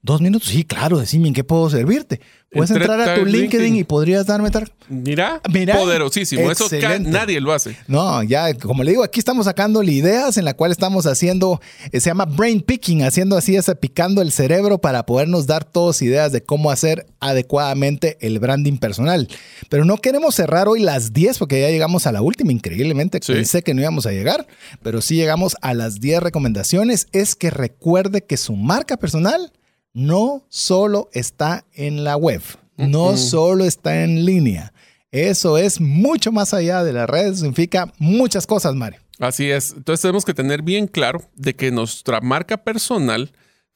Dos 0.01 0.21
minutos, 0.21 0.49
sí, 0.49 0.63
claro, 0.63 0.99
decime 0.99 1.27
en 1.27 1.33
qué 1.33 1.43
puedo 1.43 1.69
servirte. 1.69 2.21
Puedes 2.49 2.71
entrar 2.71 3.01
a 3.01 3.15
tu 3.15 3.25
LinkedIn, 3.25 3.75
y 3.75 3.83
podrías 3.83 4.25
darme 4.25 4.49
tal. 4.51 4.71
Mira, 4.87 5.41
Mira 5.51 5.75
poderosísimo. 5.75 6.49
Eso 6.49 6.69
nadie 7.01 7.41
lo 7.41 7.51
hace. 7.51 7.75
No, 7.87 8.23
ya, 8.23 8.53
como 8.53 8.83
le 8.83 8.91
digo, 8.91 9.03
aquí 9.03 9.19
estamos 9.19 9.45
sacando 9.45 9.83
ideas 9.83 10.37
en 10.37 10.45
la 10.45 10.53
cual 10.53 10.71
estamos 10.71 11.05
haciendo, 11.07 11.59
eh, 11.91 11.99
se 11.99 12.09
llama 12.09 12.23
brain 12.23 12.61
picking, 12.61 13.03
haciendo 13.03 13.35
así, 13.35 13.57
ese, 13.57 13.75
picando 13.75 14.21
el 14.21 14.31
cerebro 14.31 14.77
para 14.77 15.05
podernos 15.05 15.45
dar 15.45 15.65
todas 15.65 16.01
ideas 16.01 16.31
de 16.31 16.41
cómo 16.41 16.71
hacer 16.71 17.05
adecuadamente 17.19 18.17
el 18.21 18.39
branding 18.39 18.77
personal. 18.77 19.27
Pero 19.67 19.83
no 19.83 19.97
queremos 19.97 20.35
cerrar 20.35 20.69
hoy 20.69 20.79
las 20.79 21.11
10 21.11 21.39
porque 21.39 21.59
ya 21.59 21.69
llegamos 21.69 22.07
a 22.07 22.13
la 22.13 22.21
última, 22.21 22.53
increíblemente. 22.53 23.19
Pensé 23.19 23.61
que 23.61 23.73
no 23.73 23.81
íbamos 23.81 24.05
a 24.05 24.11
llegar, 24.11 24.47
pero 24.81 25.01
sí 25.01 25.15
llegamos 25.15 25.57
a 25.61 25.73
las 25.73 25.99
10 25.99 26.23
recomendaciones. 26.23 27.07
Es 27.11 27.35
que 27.35 27.49
recuerde 27.49 28.23
que 28.23 28.37
su 28.37 28.55
marca 28.55 28.95
personal 28.95 29.51
no 29.97 30.45
solo 30.47 31.09
está 31.11 31.65
en 31.73 32.03
la 32.03 32.17
web, 32.17 32.43
no 32.77 33.17
solo 33.17 33.65
está 33.65 34.03
en 34.03 34.25
línea. 34.25 34.71
Eso 35.09 35.57
es 35.57 35.81
mucho 35.81 36.31
más 36.31 36.53
allá 36.53 36.83
de 36.83 36.93
las 36.93 37.09
redes, 37.09 37.39
significa 37.39 37.91
muchas 37.97 38.45
cosas, 38.45 38.75
Mario. 38.75 38.99
Así 39.17 39.49
es. 39.49 39.73
Entonces 39.75 40.03
tenemos 40.03 40.23
que 40.23 40.35
tener 40.35 40.61
bien 40.61 40.85
claro 40.85 41.23
de 41.33 41.55
que 41.55 41.71
nuestra 41.71 42.21
marca 42.21 42.57
personal, 42.57 43.31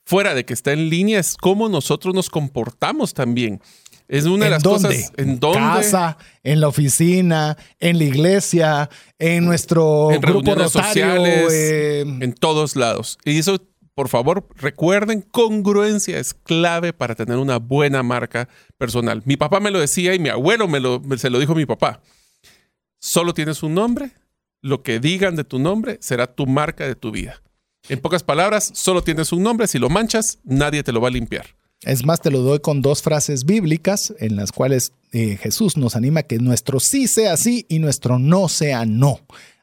fuera 0.06 0.35
de 0.35 0.45
que 0.45 0.53
está 0.53 0.73
en 0.73 0.89
línea, 0.89 1.19
es 1.19 1.35
cómo 1.35 1.69
nosotros 1.69 2.14
nos 2.14 2.30
comportamos 2.30 3.15
también. 3.15 3.60
Es 4.07 4.26
una 4.26 4.45
de 4.45 4.52
las 4.52 4.64
cosas 4.64 5.11
en 5.18 5.39
dónde. 5.39 5.57
casa, 5.57 6.18
en 6.43 6.61
la 6.61 6.68
oficina, 6.68 7.57
en 7.80 7.98
la 7.98 8.03
iglesia, 8.03 8.89
en 9.18 9.45
nuestro 9.45 10.11
en 10.11 10.22
grupo 10.22 10.69
sociales, 10.69 11.52
eh, 11.52 12.02
en 12.02 12.34
todos 12.34 12.76
lados. 12.76 13.18
Y 13.26 13.39
eso 13.39 13.60
por 13.94 14.08
favor, 14.08 14.48
recuerden, 14.56 15.22
congruencia 15.22 16.18
es 16.18 16.34
clave 16.34 16.94
para 16.94 17.16
tener 17.16 17.38
una 17.38 17.58
buena 17.58 18.04
marca 18.04 18.48
personal. 18.78 19.22
Mi 19.26 19.38
papá 19.38 19.60
me 19.60 19.72
lo 19.72 19.80
decía 19.80 20.16
y 20.16 20.20
mi 20.20 20.30
abuelo 20.30 20.68
me 20.68 20.80
lo, 20.80 21.02
se 21.18 21.30
lo 21.30 21.40
dijo 21.40 21.56
mi 21.56 21.66
papá. 21.66 22.02
Solo 23.00 23.34
tienes 23.34 23.64
un 23.64 23.74
nombre, 23.74 24.12
lo 24.62 24.84
que 24.84 25.00
digan 25.00 25.36
de 25.36 25.44
tu 25.44 25.60
nombre 25.60 25.98
será 26.02 26.28
tu 26.28 26.46
marca 26.48 26.86
de 26.86 26.96
tu 26.96 27.12
vida. 27.12 27.42
En 27.90 28.00
pocas 28.00 28.24
palabras, 28.24 28.72
solo 28.76 29.04
tienes 29.04 29.32
un 29.32 29.44
nombre, 29.44 29.68
si 29.68 29.80
lo 29.80 29.90
manchas, 29.90 30.40
nadie 30.44 30.84
te 30.84 30.92
lo 30.92 31.02
va 31.02 31.08
a 31.08 31.12
limpiar. 31.12 31.48
Es 31.82 32.06
más, 32.06 32.22
te 32.22 32.30
lo 32.30 32.42
doy 32.42 32.60
con 32.60 32.84
dos 32.84 33.02
frases 33.02 33.44
bíblicas 33.44 34.14
en 34.20 34.36
las 34.36 34.52
cuales 34.52 34.94
eh, 35.12 35.38
Jesús 35.38 35.78
nos 35.78 35.96
anima 35.96 36.20
a 36.20 36.24
que 36.24 36.38
nuestro 36.38 36.80
sí 36.80 37.08
sea 37.08 37.36
sí 37.38 37.66
y 37.70 37.80
nuestro 37.80 38.20
no 38.20 38.48
sea 38.50 38.86
no. 38.86 39.20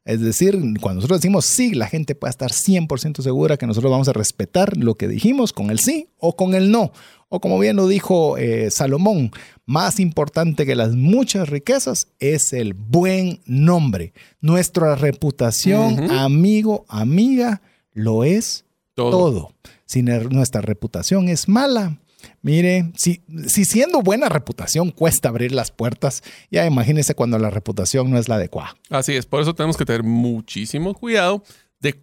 Es 0.08 0.22
decir, 0.22 0.58
cuando 0.80 0.94
nosotros 0.94 1.20
decimos 1.20 1.44
sí, 1.44 1.74
la 1.74 1.86
gente 1.86 2.14
puede 2.14 2.30
estar 2.30 2.50
100% 2.50 3.20
segura 3.20 3.58
que 3.58 3.66
nosotros 3.66 3.90
vamos 3.90 4.08
a 4.08 4.14
respetar 4.14 4.74
lo 4.78 4.94
que 4.94 5.06
dijimos 5.06 5.52
con 5.52 5.68
el 5.68 5.80
sí 5.80 6.08
o 6.16 6.34
con 6.34 6.54
el 6.54 6.70
no. 6.70 6.92
O 7.28 7.42
como 7.42 7.58
bien 7.58 7.76
lo 7.76 7.86
dijo 7.86 8.38
eh, 8.38 8.70
Salomón, 8.70 9.32
más 9.66 10.00
importante 10.00 10.64
que 10.64 10.76
las 10.76 10.94
muchas 10.94 11.50
riquezas 11.50 12.08
es 12.20 12.54
el 12.54 12.72
buen 12.72 13.42
nombre. 13.44 14.14
Nuestra 14.40 14.94
reputación, 14.94 16.10
amigo, 16.10 16.86
amiga, 16.88 17.60
lo 17.92 18.24
es 18.24 18.64
todo. 18.94 19.52
Si 19.84 20.00
nuestra 20.00 20.62
reputación 20.62 21.28
es 21.28 21.48
mala, 21.48 21.98
Mire, 22.42 22.92
si, 22.96 23.22
si, 23.46 23.64
siendo 23.64 24.02
buena 24.02 24.28
reputación 24.28 24.90
cuesta 24.90 25.28
abrir 25.28 25.52
las 25.52 25.70
puertas, 25.70 26.22
ya 26.50 26.66
imagínese 26.66 27.14
cuando 27.14 27.38
la 27.38 27.50
reputación 27.50 28.10
no 28.10 28.18
es 28.18 28.28
la 28.28 28.36
adecuada. 28.36 28.76
Así 28.90 29.14
es, 29.14 29.26
por 29.26 29.40
eso 29.40 29.54
tenemos 29.54 29.76
que 29.76 29.84
tener 29.84 30.02
muchísimo 30.02 30.94
cuidado 30.94 31.42
de, 31.80 31.96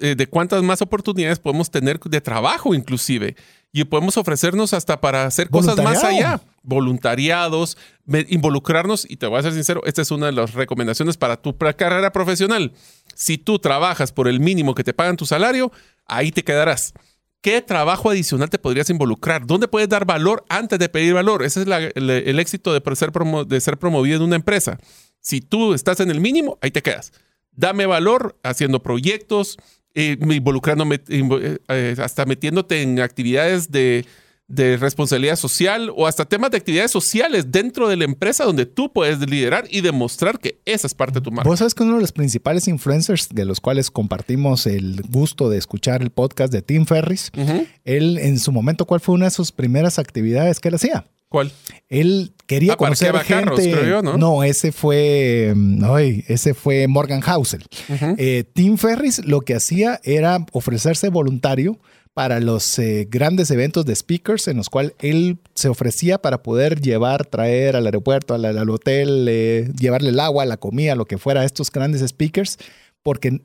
eh, 0.00 0.14
de 0.14 0.26
cuántas 0.26 0.62
más 0.62 0.82
oportunidades 0.82 1.38
podemos 1.38 1.70
tener 1.70 1.98
de 2.00 2.20
trabajo 2.20 2.74
inclusive. 2.74 3.36
Y 3.74 3.84
podemos 3.84 4.18
ofrecernos 4.18 4.74
hasta 4.74 5.00
para 5.00 5.24
hacer 5.24 5.48
cosas 5.48 5.78
más 5.78 6.04
allá. 6.04 6.42
Voluntariados, 6.62 7.78
involucrarnos. 8.28 9.10
Y 9.10 9.16
te 9.16 9.26
voy 9.26 9.38
a 9.38 9.42
ser 9.42 9.54
sincero, 9.54 9.80
esta 9.86 10.02
es 10.02 10.10
una 10.10 10.26
de 10.26 10.32
las 10.32 10.52
recomendaciones 10.52 11.16
para 11.16 11.40
tu 11.40 11.56
carrera 11.56 12.12
profesional. 12.12 12.72
Si 13.14 13.38
tú 13.38 13.58
trabajas 13.58 14.12
por 14.12 14.28
el 14.28 14.40
mínimo 14.40 14.74
que 14.74 14.84
te 14.84 14.92
pagan 14.92 15.16
tu 15.16 15.24
salario, 15.24 15.72
ahí 16.06 16.30
te 16.30 16.44
quedarás. 16.44 16.92
¿Qué 17.42 17.60
trabajo 17.60 18.08
adicional 18.08 18.48
te 18.50 18.58
podrías 18.60 18.88
involucrar? 18.88 19.44
¿Dónde 19.44 19.66
puedes 19.66 19.88
dar 19.88 20.06
valor 20.06 20.44
antes 20.48 20.78
de 20.78 20.88
pedir 20.88 21.12
valor? 21.12 21.42
Ese 21.42 21.62
es 21.62 21.66
el, 21.66 22.38
éxito 22.38 22.72
de 22.72 23.60
ser, 23.60 23.78
promovido 23.78 24.16
en 24.16 24.22
una 24.22 24.36
empresa. 24.36 24.78
Si 25.18 25.40
tú 25.40 25.74
estás 25.74 25.98
en 25.98 26.12
el 26.12 26.20
mínimo, 26.20 26.56
ahí 26.62 26.70
te 26.70 26.82
quedas. 26.82 27.12
Dame 27.50 27.84
valor 27.86 28.38
haciendo 28.44 28.80
proyectos, 28.80 29.58
eh, 29.94 30.16
involucrándome, 30.20 31.00
eh, 31.08 31.58
eh, 31.68 31.96
hasta 31.98 32.26
metiéndote 32.26 32.80
en 32.80 33.00
actividades 33.00 33.72
de, 33.72 34.06
de 34.48 34.76
responsabilidad 34.76 35.36
social 35.36 35.90
o 35.96 36.06
hasta 36.06 36.24
temas 36.24 36.50
de 36.50 36.58
actividades 36.58 36.90
sociales 36.90 37.50
dentro 37.50 37.88
de 37.88 37.96
la 37.96 38.04
empresa 38.04 38.44
donde 38.44 38.66
tú 38.66 38.92
puedes 38.92 39.18
liderar 39.20 39.64
y 39.70 39.80
demostrar 39.80 40.38
que 40.38 40.60
esa 40.64 40.86
es 40.86 40.94
parte 40.94 41.20
de 41.20 41.22
tu 41.22 41.30
marca. 41.30 41.48
Vos 41.48 41.58
sabes 41.58 41.74
que 41.74 41.82
uno 41.82 41.94
de 41.94 42.00
los 42.00 42.12
principales 42.12 42.68
influencers 42.68 43.28
de 43.30 43.44
los 43.44 43.60
cuales 43.60 43.90
compartimos 43.90 44.66
el 44.66 45.02
gusto 45.08 45.48
de 45.48 45.58
escuchar 45.58 46.02
el 46.02 46.10
podcast 46.10 46.52
de 46.52 46.60
Tim 46.62 46.86
Ferris, 46.86 47.30
él 47.84 48.18
en 48.18 48.38
su 48.38 48.52
momento, 48.52 48.84
¿cuál 48.84 49.00
fue 49.00 49.14
una 49.14 49.26
de 49.26 49.30
sus 49.30 49.52
primeras 49.52 49.98
actividades 49.98 50.60
que 50.60 50.68
él 50.68 50.74
hacía? 50.74 51.06
¿Cuál? 51.32 51.50
Él 51.88 52.34
quería 52.46 52.74
ah, 52.74 52.76
conocer 52.76 53.18
gente. 53.20 53.74
¿no? 54.02 54.42
ese 54.42 54.70
fue, 54.70 55.54
ese 56.28 56.52
fue 56.52 56.86
Morgan 56.88 57.22
Housel. 57.22 57.64
Eh, 58.18 58.44
Tim 58.52 58.76
Ferris 58.76 59.24
lo 59.24 59.40
que 59.40 59.54
hacía 59.54 59.98
era 60.04 60.44
ofrecerse 60.52 61.08
voluntario 61.08 61.78
para 62.14 62.40
los 62.40 62.78
eh, 62.78 63.06
grandes 63.10 63.50
eventos 63.50 63.86
de 63.86 63.96
speakers 63.96 64.48
en 64.48 64.58
los 64.58 64.68
cuales 64.68 64.92
él 64.98 65.38
se 65.54 65.68
ofrecía 65.68 66.18
para 66.18 66.42
poder 66.42 66.80
llevar, 66.80 67.24
traer 67.24 67.74
al 67.74 67.86
aeropuerto, 67.86 68.34
al, 68.34 68.70
hotel, 68.70 69.26
eh, 69.28 69.70
llevarle 69.78 70.10
el 70.10 70.20
agua, 70.20 70.44
la 70.44 70.58
comida, 70.58 70.94
lo 70.94 71.06
que 71.06 71.18
fuera 71.18 71.40
a 71.40 71.44
estos 71.44 71.70
grandes 71.70 72.06
speakers, 72.06 72.58
porque 73.02 73.40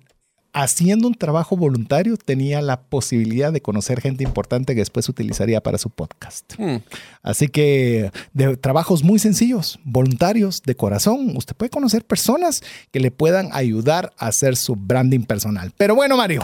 haciendo 0.62 1.08
un 1.08 1.14
trabajo 1.14 1.56
voluntario 1.56 2.18
tenía 2.18 2.62
la 2.62 2.82
posibilidad 2.82 3.54
de 3.54 3.62
conocer 3.62 4.02
gente 4.02 4.24
importante 4.24 4.74
que 4.74 4.82
después 4.82 5.08
utilizaría 5.08 5.62
para 5.62 5.78
su 5.78 5.92
podcast. 5.92 6.54
Hmm. 6.58 6.78
Así 7.22 7.48
que 7.48 8.12
de 8.34 8.58
trabajos 8.58 9.04
muy 9.04 9.20
sencillos, 9.20 9.80
voluntarios, 9.84 10.64
de 10.64 10.76
corazón, 10.76 11.38
usted 11.38 11.56
puede 11.56 11.70
conocer 11.70 12.06
personas 12.06 12.64
que 12.92 13.00
le 13.00 13.12
puedan 13.12 13.50
ayudar 13.54 14.14
a 14.18 14.28
hacer 14.28 14.56
su 14.56 14.76
branding 14.76 15.26
personal. 15.26 15.72
Pero 15.78 15.94
bueno, 15.94 16.18
Mario, 16.18 16.42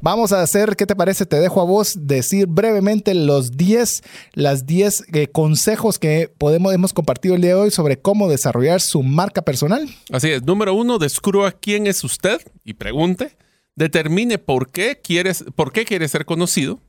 vamos 0.00 0.32
a 0.32 0.42
hacer, 0.42 0.74
¿qué 0.74 0.84
te 0.84 0.96
parece? 0.96 1.24
Te 1.24 1.38
dejo 1.38 1.60
a 1.60 1.64
vos 1.64 1.96
decir 2.00 2.48
brevemente 2.48 3.14
los 3.14 3.52
10, 3.52 4.02
las 4.32 4.66
10 4.66 5.04
eh, 5.12 5.28
consejos 5.28 6.00
que 6.00 6.28
podemos, 6.36 6.74
hemos 6.74 6.92
compartido 6.92 7.36
el 7.36 7.42
día 7.42 7.54
de 7.54 7.60
hoy 7.60 7.70
sobre 7.70 7.96
cómo 7.96 8.28
desarrollar 8.28 8.80
su 8.80 9.04
marca 9.04 9.42
personal. 9.42 9.88
Así 10.10 10.30
es, 10.30 10.42
número 10.42 10.74
uno, 10.74 10.98
descubra 10.98 11.52
quién 11.52 11.86
es 11.86 12.02
usted 12.02 12.40
y 12.64 12.74
pregunte 12.74 13.36
determine 13.76 14.38
por 14.38 14.70
qué 14.70 15.00
quieres, 15.02 15.44
por 15.54 15.72
qué 15.72 15.84
quieres 15.84 16.10
ser 16.10 16.24
conocido. 16.24 16.80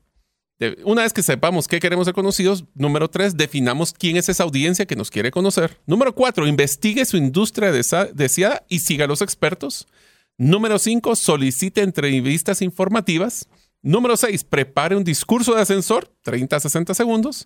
Una 0.85 1.01
vez 1.01 1.11
que 1.11 1.23
sepamos 1.23 1.68
qué 1.68 1.80
queremos 1.80 2.05
ser 2.05 2.14
conocidos, 2.14 2.64
número 2.73 3.10
tres, 3.10 3.35
definamos 3.35 3.91
quién 3.91 4.15
es 4.18 4.30
esa 4.30 4.43
audiencia 4.43 4.85
que 4.85 4.95
nos 4.95 5.10
quiere 5.10 5.31
conocer. 5.31 5.80
Número 5.85 6.15
cuatro, 6.15 6.47
investigue 6.47 7.05
su 7.05 7.18
industria 7.18 7.72
deseada 7.72 8.64
y 8.69 8.80
siga 8.80 9.05
a 9.05 9.07
los 9.07 9.22
expertos. 9.22 9.88
Número 10.38 10.80
cinco, 10.80 11.15
solicite 11.15 11.81
entrevistas 11.81 12.61
informativas. 12.61 13.47
Número 13.81 14.15
seis, 14.15 14.43
prepare 14.43 14.95
un 14.95 15.03
discurso 15.03 15.53
de 15.53 15.61
ascensor, 15.61 16.10
30 16.22 16.55
a 16.55 16.60
60 16.60 16.93
segundos. 16.93 17.45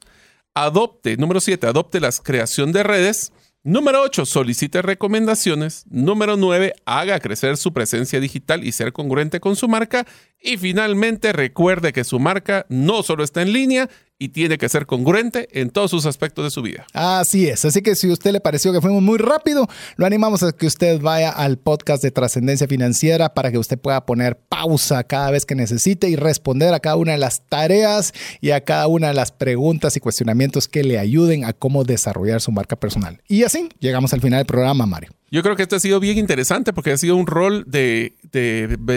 Adopte, 0.54 1.18
número 1.18 1.40
siete, 1.40 1.66
adopte 1.66 2.00
la 2.00 2.12
creación 2.12 2.72
de 2.72 2.84
redes. 2.84 3.32
Número 3.68 4.02
8, 4.02 4.26
solicite 4.26 4.82
recomendaciones. 4.82 5.84
Número 5.90 6.38
9, 6.38 6.74
haga 6.86 7.20
crecer 7.20 7.58
su 7.58 7.74
presencia 7.74 8.22
digital 8.22 8.64
y 8.64 8.72
ser 8.72 8.94
congruente 8.94 9.42
con 9.42 9.58
su 9.58 9.68
marca. 9.68 10.08
Y 10.42 10.56
finalmente, 10.56 11.34
recuerde 11.34 11.92
que 11.92 12.06
su 12.06 12.18
marca 12.18 12.66
no 12.70 13.04
solo 13.04 13.26
está 13.26 13.42
en 13.42 13.52
línea, 13.52 13.90
y 14.20 14.30
tiene 14.30 14.58
que 14.58 14.68
ser 14.70 14.86
congruente 14.86 15.48
en 15.52 15.70
todos 15.70 15.92
sus 15.92 16.06
aspectos 16.06 16.46
de 16.46 16.52
su 16.52 16.62
vida. 16.62 16.86
Así 16.94 17.48
es. 17.48 17.66
Así 17.66 17.82
que 17.82 17.96
si 17.96 18.10
a 18.10 18.14
usted 18.14 18.32
le 18.32 18.40
pareció 18.40 18.74
que 18.74 18.82
fuimos 18.82 19.02
muy 19.02 19.18
rápido, 19.18 19.68
lo 19.96 20.06
animamos 20.06 20.44
a 20.44 20.52
que 20.52 20.66
usted 20.66 21.00
vaya 21.00 21.30
al 21.30 21.58
podcast 21.58 22.02
de 22.02 22.12
Trascendencia 22.12 22.68
Financiera 22.68 23.34
para 23.34 23.52
que 23.52 23.58
usted 23.58 23.78
pueda 23.78 24.06
poner 24.06 24.38
pausa 24.38 25.04
cada 25.04 25.32
vez 25.32 25.46
que 25.46 25.56
necesite 25.56 26.10
y 26.10 26.16
responder 26.16 26.74
a 26.74 26.80
cada 26.80 26.96
una 26.96 27.12
de 27.12 27.20
las 27.20 27.42
tareas 27.48 28.14
y 28.42 28.52
a 28.52 28.62
cada 28.62 28.88
una 28.88 29.10
de 29.10 29.14
las 29.14 29.32
preguntas 29.32 29.96
y 29.98 30.00
cuestionamientos 30.00 30.68
que 30.68 30.84
le 30.84 30.98
ayuden 30.98 31.46
a 31.46 31.54
cómo 31.54 31.84
desarrollar 31.84 32.42
su 32.42 32.52
marca 32.52 32.76
personal. 32.76 33.22
Y 33.28 33.44
así 33.44 33.70
llegamos 33.80 34.14
al 34.14 34.22
final 34.22 34.40
del 34.40 34.48
programa, 34.48 34.86
Mario. 34.86 35.12
Yo 35.30 35.44
creo 35.44 35.58
que 35.58 35.64
esto 35.64 35.76
ha 35.76 35.80
sido 35.80 36.00
bien 36.00 36.18
interesante 36.18 36.72
porque 36.72 36.92
ha 36.92 36.98
sido 36.98 37.18
un 37.18 37.28
rol 37.28 37.66
de, 37.68 38.14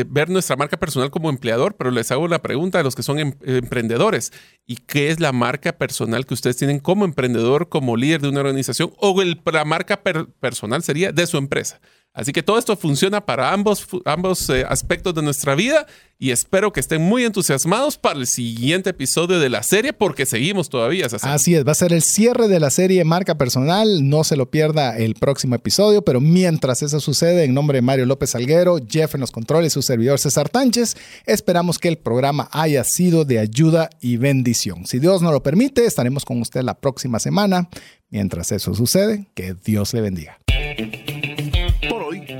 ver 0.08 0.30
nuestra 0.30 0.54
marca 0.56 0.76
personal 0.76 1.10
como 1.10 1.28
empleador, 1.28 1.76
pero 1.76 1.90
les 1.90 2.10
hago 2.12 2.28
la 2.28 2.40
pregunta 2.40 2.78
a 2.78 2.82
los 2.84 2.94
que 2.94 3.02
son 3.02 3.18
em, 3.18 3.32
emprendedores. 3.42 4.32
¿Y 4.64 4.76
qué 4.76 5.10
es 5.10 5.18
la 5.18 5.32
marca 5.32 5.72
personal 5.72 6.26
que 6.26 6.34
ustedes 6.34 6.56
tienen 6.56 6.78
como 6.78 7.04
emprendedor, 7.04 7.68
como 7.68 7.96
líder 7.96 8.20
de 8.20 8.28
una 8.28 8.40
organización? 8.40 8.92
O 8.98 9.20
la 9.22 9.64
marca 9.64 10.02
personal 10.02 10.82
sería 10.84 11.10
de 11.10 11.26
su 11.26 11.36
empresa. 11.36 11.80
Así 12.12 12.32
que 12.32 12.42
todo 12.42 12.58
esto 12.58 12.76
funciona 12.76 13.24
para 13.24 13.52
ambos, 13.52 13.86
ambos 14.04 14.50
eh, 14.50 14.64
aspectos 14.68 15.14
de 15.14 15.22
nuestra 15.22 15.54
vida 15.54 15.86
y 16.18 16.32
espero 16.32 16.72
que 16.72 16.80
estén 16.80 17.00
muy 17.00 17.24
entusiasmados 17.24 17.96
para 17.98 18.18
el 18.18 18.26
siguiente 18.26 18.90
episodio 18.90 19.38
de 19.38 19.48
la 19.48 19.62
serie 19.62 19.92
porque 19.92 20.26
seguimos 20.26 20.68
todavía. 20.68 21.06
Así 21.22 21.54
es, 21.54 21.64
va 21.64 21.70
a 21.70 21.76
ser 21.76 21.92
el 21.92 22.02
cierre 22.02 22.48
de 22.48 22.58
la 22.58 22.70
serie 22.70 23.04
Marca 23.04 23.38
Personal, 23.38 24.08
no 24.08 24.24
se 24.24 24.36
lo 24.36 24.50
pierda 24.50 24.98
el 24.98 25.14
próximo 25.14 25.54
episodio, 25.54 26.02
pero 26.02 26.20
mientras 26.20 26.82
eso 26.82 26.98
sucede, 26.98 27.44
en 27.44 27.54
nombre 27.54 27.78
de 27.78 27.82
Mario 27.82 28.06
López 28.06 28.34
Alguero, 28.34 28.78
Jeff 28.86 29.14
en 29.14 29.20
los 29.20 29.30
controles, 29.30 29.72
su 29.72 29.80
servidor 29.80 30.18
César 30.18 30.48
Tánchez, 30.48 30.96
esperamos 31.26 31.78
que 31.78 31.88
el 31.88 31.96
programa 31.96 32.48
haya 32.50 32.82
sido 32.82 33.24
de 33.24 33.38
ayuda 33.38 33.88
y 34.00 34.16
bendición. 34.16 34.84
Si 34.84 34.98
Dios 34.98 35.22
nos 35.22 35.32
lo 35.32 35.44
permite, 35.44 35.86
estaremos 35.86 36.24
con 36.24 36.40
usted 36.40 36.62
la 36.62 36.74
próxima 36.74 37.20
semana. 37.20 37.68
Mientras 38.10 38.50
eso 38.50 38.74
sucede, 38.74 39.28
que 39.34 39.54
Dios 39.54 39.94
le 39.94 40.00
bendiga. 40.00 40.38